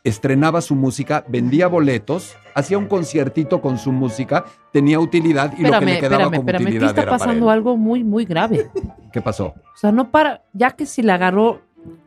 estrenaba 0.05 0.61
su 0.61 0.75
música, 0.75 1.25
vendía 1.29 1.69
boletos, 1.69 2.37
hacía 2.55 2.79
un 2.79 2.87
conciertito 2.87 3.61
con 3.61 3.79
su 3.79 3.93
música, 3.93 4.45
tenía 4.73 4.99
utilidad 4.99 5.53
y 5.57 5.63
lo 5.63 5.79
que 5.79 5.85
le 5.85 5.99
quedaba 6.01 6.25
espérame, 6.25 6.31
como 6.31 6.41
espérame. 6.41 6.63
Aquí 6.63 6.65
utilidad 6.65 6.89
está 6.91 7.03
era 7.03 7.11
para 7.11 7.19
pasando 7.19 7.47
él. 7.47 7.53
algo 7.53 7.77
muy, 7.77 8.03
muy 8.05 8.25
grave. 8.25 8.71
¿Qué 9.13 9.21
pasó? 9.21 9.47
O 9.47 9.77
sea, 9.77 9.93
no 9.93 10.11
para. 10.11 10.43
Ya 10.53 10.73
que 10.73 10.87
si 10.87 11.03
le 11.03 11.13
agarró 11.13 11.61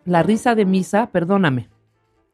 la 0.06 0.24
risa 0.24 0.56
de 0.56 0.66
misa, 0.66 1.08
perdóname. 1.08 1.70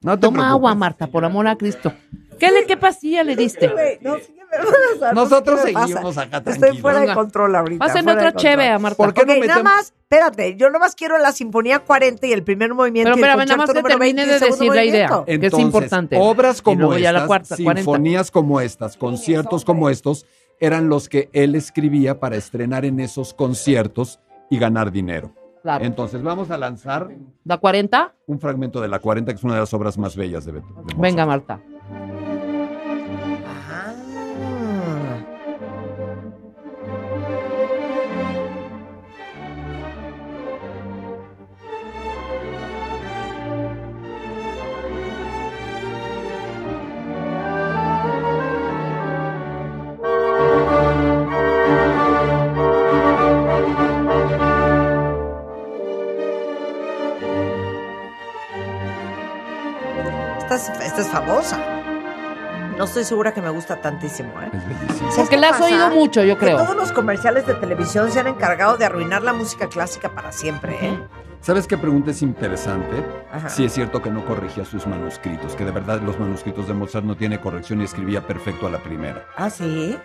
No 0.02 0.16
te 0.16 0.22
Toma 0.22 0.38
preocupes. 0.38 0.52
agua, 0.52 0.76
Marta, 0.76 1.08
por 1.08 1.26
amor 1.26 1.48
a 1.48 1.56
Cristo. 1.56 1.94
¿Qué, 2.40 2.52
le, 2.52 2.66
qué 2.66 2.76
pastilla 2.78 3.24
le 3.24 3.36
diste? 3.36 3.72
No, 4.02 4.16
Nosotros 5.14 5.62
seguimos 5.62 6.18
acá 6.18 6.38
Estoy 6.38 6.54
tranquilos. 6.54 6.82
fuera 6.82 7.00
de 7.02 7.14
control 7.14 7.56
ahorita. 7.56 8.02
De 8.02 8.12
otra 8.12 8.34
cheve 8.34 8.70
a 8.70 8.80
Marta. 8.80 8.98
¿Por 8.98 9.14
qué 9.14 9.26
no 9.26 9.46
nada 9.46 9.64
más, 9.64 9.94
espérate, 10.02 10.56
yo 10.56 10.70
nomás 10.70 10.96
quiero 10.96 11.18
la 11.18 11.32
Sinfonía 11.32 11.80
40 11.80 12.28
y 12.28 12.34
el 12.34 12.44
primer 12.44 12.74
movimiento 12.74 13.12
Pero 13.14 13.18
y 13.18 13.20
el 13.20 13.30
espérame, 13.30 13.48
nada 13.48 13.58
más 13.58 13.74
20 13.74 13.90
termine 13.90 14.26
de 14.26 14.40
decir 14.40 14.74
la 14.74 14.84
idea. 14.84 15.24
que 15.26 15.48
es 15.48 15.60
importante. 15.60 16.18
Obras 16.20 16.62
como 16.62 16.94
la 16.94 17.10
estas, 17.10 17.28
cuarta, 17.28 17.56
40. 17.56 17.82
sinfonías 17.82 18.32
como 18.32 18.62
estas, 18.62 18.98
conciertos 18.98 19.66
como 19.66 19.90
estos, 19.90 20.26
eran 20.60 20.90
los 20.90 21.10
que 21.10 21.30
él 21.34 21.56
escribía 21.56 22.20
para 22.20 22.36
estrenar 22.36 22.86
en 22.86 23.00
esos 23.00 23.34
conciertos 23.34 24.20
y 24.50 24.60
ganar 24.60 24.92
dinero. 24.92 25.34
Claro. 25.62 25.86
Entonces 25.86 26.24
vamos 26.24 26.50
a 26.50 26.58
lanzar 26.58 27.10
¿La 27.46 27.58
40? 27.58 28.16
un 28.26 28.40
fragmento 28.40 28.82
de 28.82 28.88
la 28.88 29.00
40, 29.00 29.32
que 29.32 29.38
es 29.38 29.44
una 29.44 29.54
de 29.54 29.60
las 29.60 29.74
obras 29.74 29.98
más 29.98 30.16
bellas 30.16 30.44
de, 30.46 30.54
Mozart. 30.54 30.98
Venga, 30.98 31.26
Marta. 31.26 31.62
Es, 61.02 61.08
famosa. 61.08 61.60
no 62.78 62.86
estoy 62.86 63.04
segura 63.04 63.34
que 63.34 63.42
me 63.42 63.50
gusta 63.50 63.80
tantísimo, 63.82 64.30
¿eh? 64.42 64.50
Es 64.54 64.68
bellísimo. 64.68 65.12
¿Sabes 65.12 65.16
Porque 65.18 65.38
la 65.38 65.50
has 65.50 65.60
pasa? 65.60 65.66
oído 65.66 65.90
mucho, 65.92 66.24
yo 66.24 66.38
Que 66.38 66.46
creo. 66.46 66.58
todos 66.58 66.76
los 66.76 66.92
comerciales 66.92 67.46
de 67.46 67.54
televisión 67.56 68.12
se 68.12 68.20
han 68.20 68.28
encargado 68.28 68.78
de 68.78 68.86
arruinar 68.86 69.22
la 69.24 69.34
música 69.34 69.68
clásica 69.68 70.10
para 70.10 70.32
siempre, 70.32 70.78
¿eh? 70.82 71.00
¿Sabes 71.42 71.66
qué 71.66 71.76
pregunta 71.78 72.12
es 72.12 72.22
interesante? 72.22 73.04
Ajá. 73.32 73.50
Si 73.50 73.66
es 73.66 73.74
cierto 73.74 74.02
que 74.02 74.12
no 74.12 74.24
corregía 74.26 74.64
sus 74.64 74.86
manuscritos, 74.86 75.56
que 75.56 75.66
de 75.66 75.72
verdad 75.72 76.00
los 76.02 76.20
manuscritos 76.20 76.68
de 76.68 76.76
Mozart 76.76 77.04
no 77.06 77.18
tiene 77.18 77.40
corrección 77.42 77.82
y 77.82 77.86
escribía 77.86 78.26
perfecto 78.28 78.68
a 78.68 78.70
la 78.70 78.78
primera. 78.78 79.26
Ah, 79.36 79.50
sí. 79.50 79.98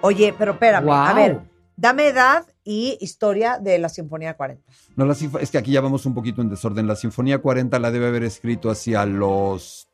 Oye, 0.00 0.34
pero 0.38 0.52
espérame, 0.52 0.88
a 0.90 1.12
ver, 1.12 1.40
dame 1.76 2.06
edad 2.08 2.46
y 2.64 2.96
historia 3.00 3.58
de 3.58 3.78
la 3.78 3.88
Sinfonía 3.88 4.34
40. 4.38 4.62
No, 4.96 5.04
la 5.04 5.12
es 5.40 5.50
que 5.50 5.58
aquí 5.58 5.72
ya 5.72 5.80
vamos 5.80 6.06
un 6.06 6.14
poquito 6.14 6.40
en 6.40 6.48
desorden. 6.48 6.86
La 6.86 6.96
Sinfonía 6.96 7.38
40 7.40 7.78
la 7.78 7.90
debe 7.90 8.06
haber 8.08 8.22
escrito 8.22 8.70
hacia 8.70 9.04
los 9.06 9.87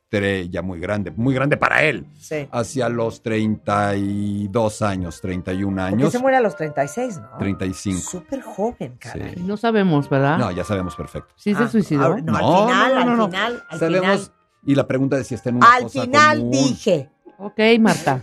ya 0.51 0.63
muy 0.63 0.79
grande, 0.79 1.11
muy 1.11 1.35
grande 1.35 1.57
para 1.57 1.83
él. 1.83 2.07
Sí. 2.17 2.49
Hacia 2.53 2.89
los 2.89 3.21
32 3.23 4.83
años, 4.83 5.21
31 5.21 5.83
Porque 5.83 5.95
años, 6.03 6.13
se 6.13 6.19
muere 6.21 6.37
a 6.37 6.41
los 6.41 6.55
36, 6.57 7.19
¿no? 7.19 7.39
35. 7.39 8.01
Súper 8.01 8.41
joven, 8.43 8.97
caray. 8.99 9.37
No 9.45 9.57
sabemos, 9.57 10.09
¿verdad? 10.09 10.39
No, 10.39 10.51
ya 10.53 10.63
sabemos 10.65 10.95
perfecto. 10.95 11.35
¿Sí 11.37 11.55
se 11.55 11.65
Ah, 11.65 11.69
suicidó? 11.69 12.05
ahora- 12.05 12.21
no, 12.23 12.37
al 12.37 12.43
final, 12.69 12.97
al 12.97 13.25
final, 13.27 13.65
al 13.69 13.79
Sabemos, 13.81 14.21
final. 14.23 14.33
y 14.67 14.75
la 14.77 14.87
pregunta 14.87 15.17
de 15.17 15.25
si 15.25 15.35
está 15.35 15.51
en 15.51 15.57
una 15.57 15.73
Al 15.75 15.83
cosa 15.83 16.03
final 16.03 16.39
común. 16.39 16.51
dije. 16.53 17.11
Ok, 17.39 17.61
Marta. 17.81 18.21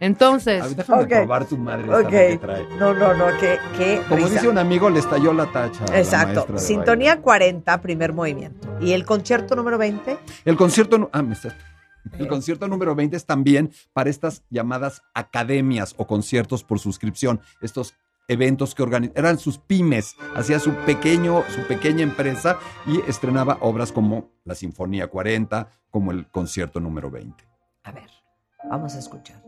Entonces. 0.00 0.62
A 0.62 0.66
ver, 0.66 0.76
déjame 0.76 1.02
Ok. 1.02 1.08
probar 1.08 1.44
tu 1.46 1.58
madre 1.58 1.82
esta 1.84 1.98
Ok. 2.00 2.08
que 2.10 2.38
trae. 2.40 2.66
No, 2.78 2.94
no, 2.94 3.14
no, 3.14 3.26
que, 3.38 3.58
que 3.76 4.00
Como 4.08 4.16
risa. 4.16 4.28
dice 4.30 4.48
un 4.48 4.58
amigo, 4.58 4.90
le 4.90 5.00
estalló 5.00 5.32
la 5.32 5.46
tacha. 5.52 5.84
la 5.86 5.98
Exacto. 5.98 6.46
de 6.52 6.58
Sintonía 6.58 7.20
40, 7.20 7.80
primer 7.80 8.12
movimiento. 8.12 8.68
¿Y 8.80 8.92
el 8.92 9.04
concierto 9.04 9.54
número 9.56 9.78
20? 9.78 10.14
baile. 10.14 10.20
El 10.44 10.56
concierto, 10.56 11.10
ah, 11.12 11.22
me 11.22 11.34
está- 11.34 11.56
el 12.18 12.26
concierto 12.28 12.68
número 12.68 12.94
20 12.94 13.16
es 13.16 13.26
también 13.26 13.70
para 13.92 14.08
estas 14.08 14.42
llamadas 14.50 15.02
academias 15.14 15.94
o 15.98 16.06
conciertos 16.06 16.64
por 16.64 16.78
suscripción. 16.78 17.40
Estos 17.60 17.94
eventos 18.28 18.74
que 18.74 18.82
organizaban, 18.82 19.18
eran 19.18 19.38
sus 19.38 19.58
pymes, 19.58 20.14
hacía 20.34 20.58
su 20.60 20.72
pequeño, 20.86 21.44
su 21.48 21.62
pequeña 21.66 22.02
empresa 22.02 22.58
y 22.86 23.00
estrenaba 23.08 23.56
obras 23.60 23.90
como 23.90 24.30
la 24.44 24.54
Sinfonía 24.54 25.08
40, 25.08 25.68
como 25.90 26.12
el 26.12 26.26
concierto 26.28 26.78
número 26.78 27.10
20. 27.10 27.44
A 27.84 27.92
ver, 27.92 28.08
vamos 28.70 28.94
a 28.94 28.98
escuchar. 28.98 29.42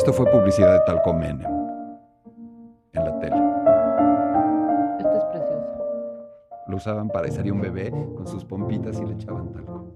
Esto 0.00 0.14
fue 0.14 0.24
publicidad 0.30 0.72
de 0.72 0.80
Talco 0.86 1.12
Menem 1.12 1.46
en 2.94 3.04
la 3.04 3.18
tele. 3.18 3.36
Esto 4.98 5.12
es 5.18 5.24
precioso. 5.24 5.84
Lo 6.68 6.76
usaban 6.76 7.10
para 7.10 7.30
salía 7.30 7.52
un 7.52 7.60
bebé 7.60 7.90
con 8.16 8.26
sus 8.26 8.42
pompitas 8.46 8.98
y 8.98 9.04
le 9.04 9.12
echaban 9.12 9.52
talco. 9.52 9.92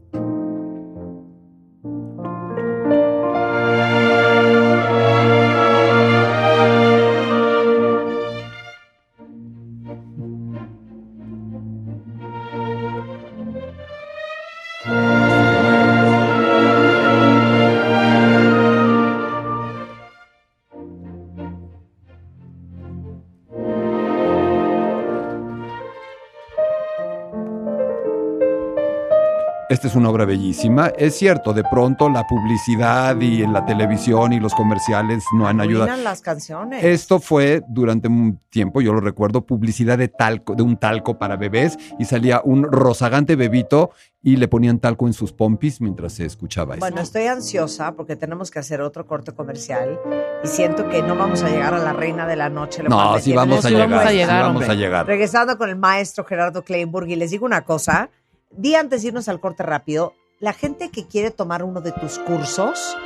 Es 29.95 29.97
una 29.97 30.11
obra 30.11 30.25
bellísima. 30.25 30.89
Es 30.99 31.15
cierto, 31.15 31.53
de 31.53 31.63
pronto 31.63 32.09
la 32.09 32.27
publicidad 32.27 33.21
y 33.21 33.45
en 33.45 33.53
la 33.53 33.65
televisión 33.65 34.33
y 34.33 34.41
los 34.41 34.53
comerciales 34.53 35.23
no 35.33 35.47
han 35.47 35.61
ayudado. 35.61 36.03
Las 36.03 36.21
canciones. 36.21 36.83
Esto 36.83 37.21
fue 37.21 37.63
durante 37.69 38.09
un 38.09 38.41
tiempo, 38.51 38.81
yo 38.81 38.93
lo 38.93 39.01
recuerdo, 39.01 39.47
publicidad 39.47 39.97
de 39.97 40.09
talco, 40.09 40.57
de 40.57 40.65
un 40.65 40.77
talco 40.77 41.17
para 41.17 41.37
bebés 41.37 41.79
y 41.99 42.07
salía 42.07 42.41
un 42.45 42.65
rozagante 42.65 43.37
bebito 43.37 43.91
y 44.21 44.37
le 44.37 44.49
ponían 44.49 44.81
talco 44.81 45.07
en 45.07 45.13
sus 45.13 45.33
pompis 45.33 45.81
mientras 45.81 46.15
se 46.15 46.25
escuchaba. 46.25 46.77
Bueno, 46.77 47.01
estoy 47.01 47.27
ansiosa 47.27 47.93
porque 47.93 48.17
tenemos 48.17 48.51
que 48.51 48.59
hacer 48.59 48.81
otro 48.81 49.07
corte 49.07 49.33
comercial 49.33 50.01
y 50.43 50.49
siento 50.49 50.89
que 50.89 51.03
no 51.03 51.15
vamos 51.15 51.43
a 51.43 51.51
llegar 51.51 51.75
a 51.75 51.79
la 51.79 51.93
reina 51.93 52.27
de 52.27 52.35
la 52.35 52.49
noche. 52.49 52.83
lo 52.83 52.89
No, 52.89 52.97
cual 52.97 53.13
me 53.13 53.19
sí 53.19 53.25
tiene 53.27 53.37
vamos 53.37 53.65
a 53.65 53.71
llegar, 53.71 54.01
sí 54.01 54.43
vamos 54.43 54.69
a 54.69 54.75
llegar. 54.75 55.07
Regresando 55.07 55.57
con 55.57 55.69
el 55.69 55.77
maestro 55.77 56.25
Gerardo 56.25 56.65
Kleinburg 56.65 57.09
y 57.09 57.17
les 57.17 57.31
digo 57.31 57.47
una 57.47 57.65
cosa, 57.65 58.11
di 58.57 58.75
antes 58.75 59.03
de 59.03 59.09
irnos 59.09 59.29
al 59.29 59.41
corte 59.41 59.63
rápido, 59.63 60.15
la 60.41 60.53
gente 60.53 60.91
que 60.91 61.07
quiere 61.07 61.31
tomar 61.31 61.63
uno 61.63 61.81
de 61.81 61.93
tus 61.93 62.19
cursos, 62.19 62.97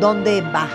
¿dónde 0.00 0.42
va? 0.42 0.68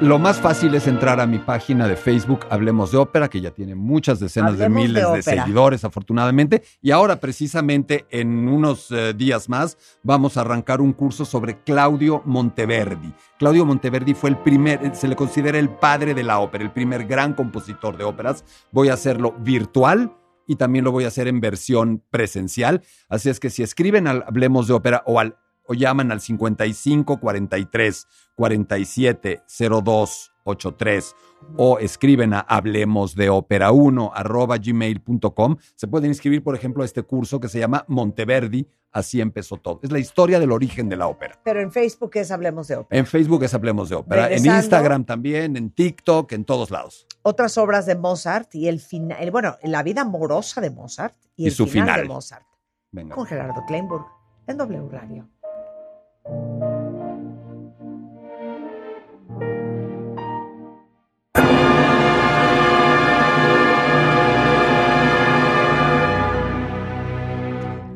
Lo 0.00 0.20
más 0.20 0.40
fácil 0.40 0.72
es 0.76 0.86
entrar 0.86 1.20
a 1.20 1.26
mi 1.26 1.40
página 1.40 1.88
de 1.88 1.96
Facebook 1.96 2.46
Hablemos 2.50 2.92
de 2.92 2.98
Ópera, 2.98 3.28
que 3.28 3.40
ya 3.40 3.50
tiene 3.50 3.74
muchas 3.74 4.20
decenas 4.20 4.52
Hablemos 4.52 4.76
de 4.76 4.88
miles 4.88 5.12
de, 5.12 5.22
seguidores, 5.22 5.84
afortunadamente. 5.84 6.62
Y 6.80 6.92
ahora, 6.92 7.16
precisamente, 7.16 8.06
en 8.10 8.46
unos 8.46 8.92
eh, 8.92 9.12
días 9.12 9.48
más, 9.48 9.76
vamos 10.04 10.36
a 10.36 10.42
arrancar 10.42 10.80
un 10.80 10.92
curso 10.92 11.24
sobre 11.24 11.64
Claudio 11.64 12.22
Monteverdi. 12.26 13.12
Claudio 13.40 13.66
Monteverdi 13.66 14.14
fue 14.14 14.30
el 14.30 14.38
primer, 14.38 14.86
eh, 14.86 14.92
se 14.94 15.08
le 15.08 15.16
considera 15.16 15.58
el 15.58 15.68
padre 15.68 16.14
de 16.14 16.22
la 16.22 16.38
ópera, 16.38 16.62
el 16.62 16.70
primer 16.70 17.04
gran 17.04 17.34
compositor 17.34 17.96
de 17.96 18.04
óperas. 18.04 18.44
Voy 18.70 18.90
a 18.90 18.94
hacerlo 18.94 19.34
virtual 19.40 20.12
y 20.48 20.56
también 20.56 20.84
lo 20.84 20.90
voy 20.90 21.04
a 21.04 21.08
hacer 21.08 21.28
en 21.28 21.40
versión 21.40 22.02
presencial. 22.10 22.82
Así 23.08 23.28
es 23.28 23.38
que 23.38 23.50
si 23.50 23.62
escriben 23.62 24.08
al 24.08 24.24
Hablemos 24.26 24.66
de 24.66 24.74
Ópera 24.74 25.04
o 25.06 25.20
al 25.20 25.36
o 25.68 25.74
llaman 25.74 26.10
al 26.10 26.20
55 26.22 27.20
43 27.20 28.06
47 28.34 29.42
02 29.84 30.32
83 30.44 31.14
o 31.56 31.78
escriben 31.78 32.34
a 32.34 32.40
hablemos 32.40 33.14
de 33.14 33.30
ópera 33.30 33.72
1 33.72 34.12
arroba 34.14 34.56
gmail.com. 34.58 35.56
Se 35.74 35.86
pueden 35.88 36.10
inscribir, 36.10 36.42
por 36.42 36.54
ejemplo, 36.54 36.82
a 36.82 36.86
este 36.86 37.02
curso 37.02 37.40
que 37.40 37.48
se 37.48 37.58
llama 37.58 37.84
Monteverdi. 37.88 38.68
Así 38.90 39.20
empezó 39.20 39.56
todo. 39.56 39.80
Es 39.82 39.92
la 39.92 39.98
historia 39.98 40.40
del 40.40 40.50
origen 40.50 40.88
de 40.88 40.96
la 40.96 41.08
ópera. 41.08 41.38
Pero 41.44 41.60
en 41.60 41.70
Facebook 41.70 42.12
es 42.14 42.30
Hablemos 42.30 42.68
de 42.68 42.76
Ópera. 42.76 42.98
En 42.98 43.06
Facebook 43.06 43.42
es 43.44 43.52
Hablemos 43.54 43.88
de 43.90 43.96
Ópera. 43.96 44.30
En. 44.30 44.44
Instagram 44.46 45.04
también, 45.04 45.56
en 45.56 45.70
TikTok, 45.70 46.32
en 46.32 46.44
todos 46.44 46.70
lados. 46.70 47.06
Otras 47.22 47.58
obras 47.58 47.84
de 47.86 47.96
Mozart 47.96 48.54
y 48.54 48.68
el 48.68 48.80
final, 48.80 49.30
bueno, 49.30 49.56
la 49.62 49.82
vida 49.82 50.02
amorosa 50.02 50.60
de 50.60 50.70
Mozart 50.70 51.14
y, 51.36 51.44
Y 51.44 51.46
el 51.48 51.52
su 51.52 51.66
final, 51.66 51.86
final. 51.86 52.00
de 52.02 52.08
Mozart. 52.08 52.46
Venga. 52.90 53.14
Con 53.14 53.26
Gerardo 53.26 53.62
Kleinburg 53.66 54.06
en 54.46 54.56
W 54.56 54.88
Radio. 54.90 55.28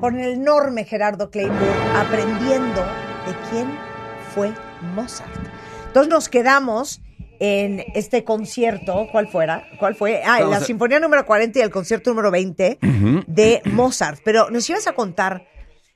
Con 0.02 0.18
el 0.18 0.32
enorme 0.32 0.84
Gerardo 0.84 1.30
Kleinburg 1.30 1.76
aprendiendo 1.94 2.80
de 3.24 3.34
quién 3.48 3.68
fue 4.34 4.50
Mozart. 4.96 5.30
Entonces 5.86 6.10
nos 6.12 6.28
quedamos 6.28 7.00
en 7.38 7.84
este 7.94 8.24
concierto, 8.24 9.06
¿cuál 9.12 9.28
fuera? 9.28 9.64
¿Cuál 9.78 9.94
fue? 9.94 10.20
Ah, 10.24 10.38
Vamos 10.40 10.58
la 10.58 10.60
Sinfonía 10.66 10.98
número 10.98 11.24
40 11.24 11.56
y 11.60 11.62
el 11.62 11.70
concierto 11.70 12.10
número 12.10 12.32
20 12.32 12.80
Ujú. 12.82 13.22
de 13.28 13.62
Mozart. 13.66 14.18
Pero 14.24 14.50
nos 14.50 14.68
ibas 14.68 14.88
a 14.88 14.92
contar, 14.94 15.46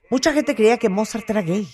mucha 0.08 0.32
gente 0.32 0.54
creía 0.54 0.76
que 0.76 0.88
Mozart 0.88 1.28
era 1.28 1.42
gay. 1.42 1.66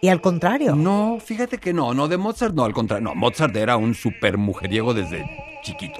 Y 0.00 0.06
al 0.08 0.20
contrario. 0.20 0.76
No, 0.76 1.18
fíjate 1.18 1.58
que 1.58 1.72
no, 1.72 1.94
no 1.94 2.06
de 2.06 2.16
Mozart, 2.16 2.54
no, 2.54 2.64
al 2.64 2.74
contrario. 2.74 3.02
No, 3.08 3.16
Mozart 3.16 3.56
era 3.56 3.76
un 3.76 3.92
super 3.96 4.38
mujeriego 4.38 4.94
desde 4.94 5.24
chiquito. 5.64 5.98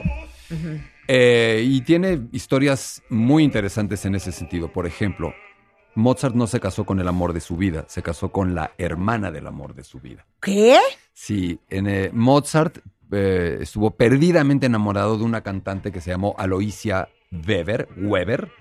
Eh, 1.09 1.65
y 1.67 1.81
tiene 1.81 2.21
historias 2.31 3.03
muy 3.09 3.43
interesantes 3.43 4.05
en 4.05 4.15
ese 4.15 4.31
sentido. 4.31 4.73
Por 4.73 4.87
ejemplo, 4.87 5.35
Mozart 5.97 6.35
no 6.35 6.47
se 6.47 6.61
casó 6.61 6.85
con 6.85 7.01
el 7.01 7.09
amor 7.09 7.33
de 7.33 7.41
su 7.41 7.57
vida, 7.57 7.87
se 7.89 8.03
casó 8.03 8.31
con 8.31 8.55
la 8.55 8.73
hermana 8.77 9.33
del 9.33 9.47
amor 9.47 9.75
de 9.75 9.83
su 9.83 9.99
vida. 9.99 10.27
¿Qué? 10.41 10.79
Sí, 11.13 11.59
en, 11.71 11.87
eh, 11.89 12.11
Mozart 12.13 12.79
eh, 13.11 13.59
estuvo 13.63 13.91
perdidamente 13.93 14.67
enamorado 14.67 15.17
de 15.17 15.25
una 15.25 15.41
cantante 15.41 15.91
que 15.91 16.03
se 16.03 16.11
llamó 16.11 16.35
Aloysia 16.39 17.09
Weber, 17.33 17.89
Weber 17.97 18.53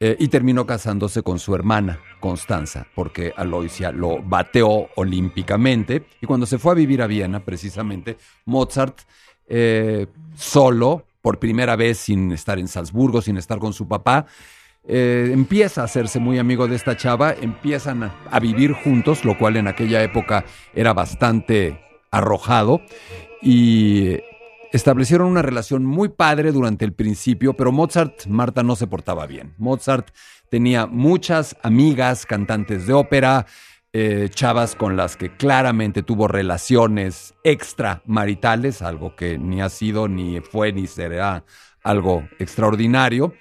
eh, 0.00 0.16
y 0.18 0.28
terminó 0.28 0.66
casándose 0.66 1.22
con 1.22 1.38
su 1.38 1.54
hermana, 1.54 2.00
Constanza, 2.20 2.86
porque 2.94 3.34
Aloysia 3.36 3.92
lo 3.92 4.22
bateó 4.22 4.88
olímpicamente. 4.96 6.06
Y 6.22 6.26
cuando 6.26 6.46
se 6.46 6.58
fue 6.58 6.72
a 6.72 6.76
vivir 6.76 7.02
a 7.02 7.06
Viena, 7.06 7.44
precisamente, 7.44 8.16
Mozart, 8.46 9.00
solo, 10.34 11.04
por 11.20 11.38
primera 11.38 11.76
vez 11.76 11.98
sin 11.98 12.32
estar 12.32 12.58
en 12.58 12.66
Salzburgo, 12.66 13.20
sin 13.20 13.36
estar 13.36 13.58
con 13.58 13.72
su 13.72 13.86
papá, 13.86 14.26
eh, 14.88 15.30
empieza 15.32 15.82
a 15.82 15.84
hacerse 15.84 16.20
muy 16.20 16.38
amigo 16.38 16.68
de 16.68 16.76
esta 16.76 16.96
chava, 16.96 17.32
empiezan 17.32 18.04
a, 18.04 18.40
vivir 18.40 18.72
juntos, 18.72 19.24
lo 19.24 19.36
cual 19.36 19.56
en 19.56 19.66
aquella 19.66 20.02
época 20.02 20.44
era 20.74 20.92
bastante 20.92 21.80
arrojado. 22.10 22.80
Y 23.42 24.18
establecieron 24.72 25.28
una 25.28 25.42
relación 25.42 25.84
muy 25.84 26.08
padre 26.08 26.52
durante 26.52 26.84
el 26.84 26.92
principio, 26.92 27.54
pero 27.54 27.72
Mozart, 27.72 28.26
Marta, 28.26 28.62
no 28.62 28.76
se 28.76 28.86
portaba 28.86 29.26
bien. 29.26 29.54
Mozart 29.58 30.10
tenía 30.50 30.86
muchas 30.86 31.56
amigas 31.62 32.24
cantantes 32.24 32.86
de 32.86 32.92
ópera, 32.92 33.46
eh, 33.92 34.28
chavas 34.30 34.76
con 34.76 34.96
las 34.96 35.16
que 35.16 35.34
claramente 35.36 36.02
tuvo 36.02 36.28
relaciones 36.28 37.34
extramaritales, 37.42 38.82
algo 38.82 39.16
que 39.16 39.38
ni 39.38 39.62
ha 39.62 39.68
sido, 39.68 40.06
ni 40.06 40.40
fue, 40.40 40.72
ni 40.72 40.86
será 40.86 41.44
algo 41.82 42.28
extraordinario. 42.38 43.32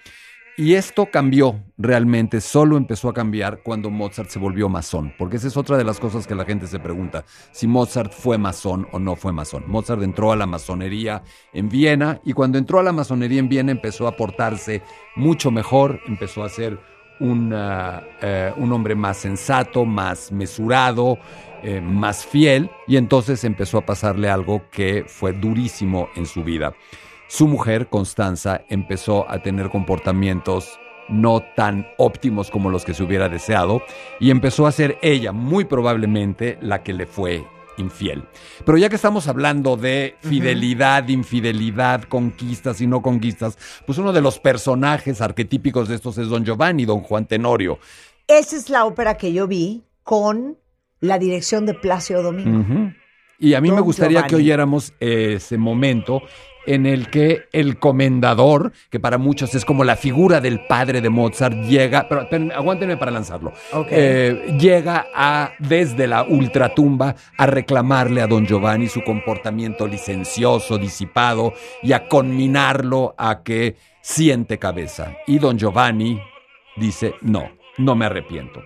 Y 0.57 0.75
esto 0.75 1.07
cambió 1.11 1.61
realmente, 1.77 2.39
solo 2.39 2.77
empezó 2.77 3.09
a 3.09 3.13
cambiar 3.13 3.61
cuando 3.61 3.89
Mozart 3.89 4.29
se 4.29 4.39
volvió 4.39 4.69
masón, 4.69 5.13
porque 5.17 5.35
esa 5.35 5.49
es 5.49 5.57
otra 5.57 5.77
de 5.77 5.83
las 5.83 5.99
cosas 5.99 6.27
que 6.27 6.33
la 6.33 6.45
gente 6.45 6.65
se 6.67 6.79
pregunta, 6.79 7.25
si 7.51 7.67
Mozart 7.67 8.13
fue 8.13 8.37
masón 8.37 8.87
o 8.93 8.99
no 8.99 9.17
fue 9.17 9.33
masón. 9.33 9.65
Mozart 9.67 10.01
entró 10.01 10.31
a 10.31 10.37
la 10.37 10.45
masonería 10.45 11.23
en 11.51 11.67
Viena 11.67 12.21
y 12.23 12.31
cuando 12.31 12.57
entró 12.57 12.79
a 12.79 12.83
la 12.83 12.93
masonería 12.93 13.39
en 13.39 13.49
Viena 13.49 13.73
empezó 13.73 14.07
a 14.07 14.15
portarse 14.15 14.81
mucho 15.17 15.51
mejor, 15.51 15.99
empezó 16.07 16.41
a 16.41 16.47
ser 16.47 16.79
un, 17.19 17.53
ah, 17.53 18.01
eh, 18.21 18.53
hombre 18.57 18.95
más 18.95 19.17
sensato, 19.17 19.83
más 19.83 20.31
mesurado, 20.31 21.17
eh, 21.63 21.81
más 21.81 22.25
fiel, 22.25 22.69
y 22.87 22.95
entonces 22.95 23.43
empezó 23.43 23.79
a 23.79 23.85
pasarle 23.85 24.29
algo 24.29 24.69
que 24.71 25.03
fue 25.05 25.33
durísimo 25.33 26.07
en 26.15 26.25
su 26.25 26.45
vida. 26.45 26.73
Su 27.27 27.47
mujer, 27.47 27.87
Constanza, 27.87 28.61
empezó 28.69 29.29
a 29.29 29.41
tener 29.41 29.69
comportamientos 29.69 30.79
no 31.09 31.43
tan 31.55 31.87
óptimos 31.97 32.49
como 32.49 32.69
los 32.69 32.85
que 32.85 32.93
se 32.93 33.03
hubiera 33.03 33.29
deseado, 33.29 33.81
y 34.19 34.31
empezó 34.31 34.67
a 34.67 34.71
ser 34.71 34.97
ella, 35.01 35.31
muy 35.31 35.65
probablemente, 35.65 36.57
la 36.61 36.83
que 36.83 36.93
le 36.93 37.05
fue 37.05 37.43
infiel. 37.77 38.23
Pero 38.65 38.77
ya 38.77 38.89
que 38.89 38.95
estamos 38.95 39.27
hablando 39.27 39.75
de 39.75 40.15
fidelidad, 40.21 41.07
infidelidad, 41.09 42.03
conquistas 42.03 42.81
y 42.81 42.87
no 42.87 43.01
conquistas, 43.01 43.57
pues 43.85 43.97
uno 43.97 44.13
de 44.13 44.21
los 44.21 44.39
personajes 44.39 45.21
arquetípicos 45.21 45.89
de 45.89 45.95
estos 45.95 46.17
es 46.17 46.29
Don 46.29 46.45
Giovanni, 46.45 46.85
Don 46.85 47.01
Juan 47.01 47.25
Tenorio. 47.25 47.79
Esa 48.27 48.55
es 48.55 48.69
la 48.69 48.85
ópera 48.85 49.17
que 49.17 49.33
yo 49.33 49.47
vi 49.47 49.83
con 50.03 50.57
la 50.99 51.19
dirección 51.19 51.65
de 51.65 51.73
Plácido 51.73 52.23
Domingo. 52.23 52.93
Y 53.37 53.53
a 53.53 53.61
mí 53.61 53.71
me 53.71 53.81
gustaría 53.81 54.25
que 54.25 54.35
oyéramos 54.35 54.93
ese 54.99 55.57
momento 55.57 56.21
en 56.65 56.85
el 56.85 57.09
que 57.09 57.43
el 57.51 57.77
comendador, 57.77 58.71
que 58.89 58.99
para 58.99 59.17
muchos 59.17 59.53
es 59.55 59.65
como 59.65 59.83
la 59.83 59.95
figura 59.95 60.41
del 60.41 60.65
padre 60.65 61.01
de 61.01 61.09
Mozart, 61.09 61.55
llega, 61.63 62.07
pero 62.09 62.27
aguántenme 62.55 62.97
para 62.97 63.11
lanzarlo. 63.11 63.53
Eh, 63.89 64.57
llega 64.59 65.07
a, 65.13 65.51
desde 65.59 66.07
la 66.07 66.23
ultratumba, 66.23 67.15
a 67.37 67.45
reclamarle 67.45 68.21
a 68.21 68.27
don 68.27 68.45
Giovanni 68.45 68.87
su 68.87 69.03
comportamiento 69.03 69.87
licencioso, 69.87 70.77
disipado, 70.77 71.53
y 71.83 71.93
a 71.93 72.07
conminarlo 72.07 73.15
a 73.17 73.43
que 73.43 73.75
siente 74.01 74.59
cabeza. 74.59 75.17
Y 75.27 75.39
don 75.39 75.57
Giovanni 75.57 76.19
dice, 76.77 77.15
no, 77.21 77.49
no 77.77 77.95
me 77.95 78.05
arrepiento. 78.05 78.61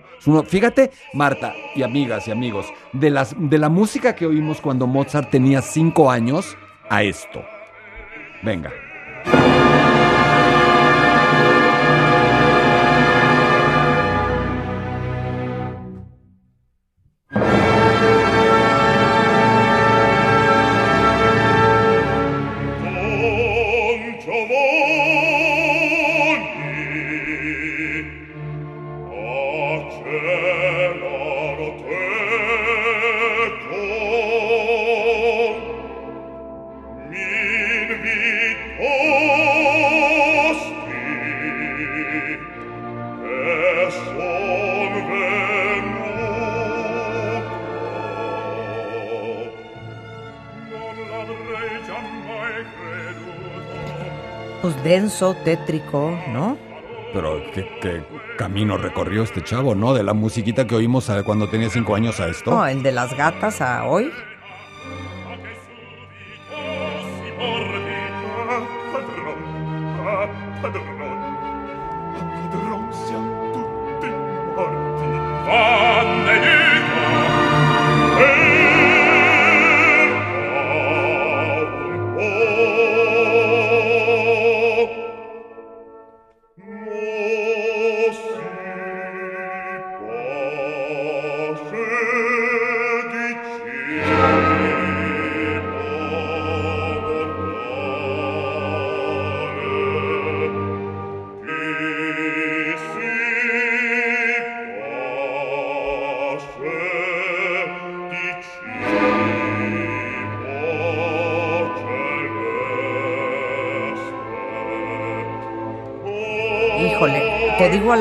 Fíjate, 0.46 0.90
Marta 1.14 1.54
y 1.74 1.82
amigas 1.82 2.28
y 2.28 2.30
amigos, 2.30 2.66
de, 2.92 3.10
las, 3.10 3.34
de 3.38 3.58
la 3.58 3.70
música 3.70 4.14
que 4.14 4.26
oímos 4.26 4.60
cuando 4.60 4.86
Mozart 4.86 5.30
tenía 5.30 5.62
cinco 5.62 6.10
años 6.10 6.56
a 6.90 7.02
esto. 7.02 7.42
Venga. 8.42 8.72
Denso, 54.90 55.36
tétrico, 55.44 56.18
¿no? 56.32 56.58
Pero 57.14 57.40
qué, 57.54 57.64
qué 57.80 58.02
camino 58.36 58.76
recorrió 58.76 59.22
este 59.22 59.42
chavo, 59.44 59.76
¿no? 59.76 59.94
De 59.94 60.02
la 60.02 60.14
musiquita 60.14 60.66
que 60.66 60.74
oímos 60.74 61.08
cuando 61.24 61.48
tenía 61.48 61.70
cinco 61.70 61.94
años 61.94 62.18
a 62.18 62.26
esto. 62.26 62.50
No, 62.50 62.66
el 62.66 62.82
de 62.82 62.90
las 62.90 63.16
gatas 63.16 63.60
a 63.60 63.84
hoy. 63.84 64.10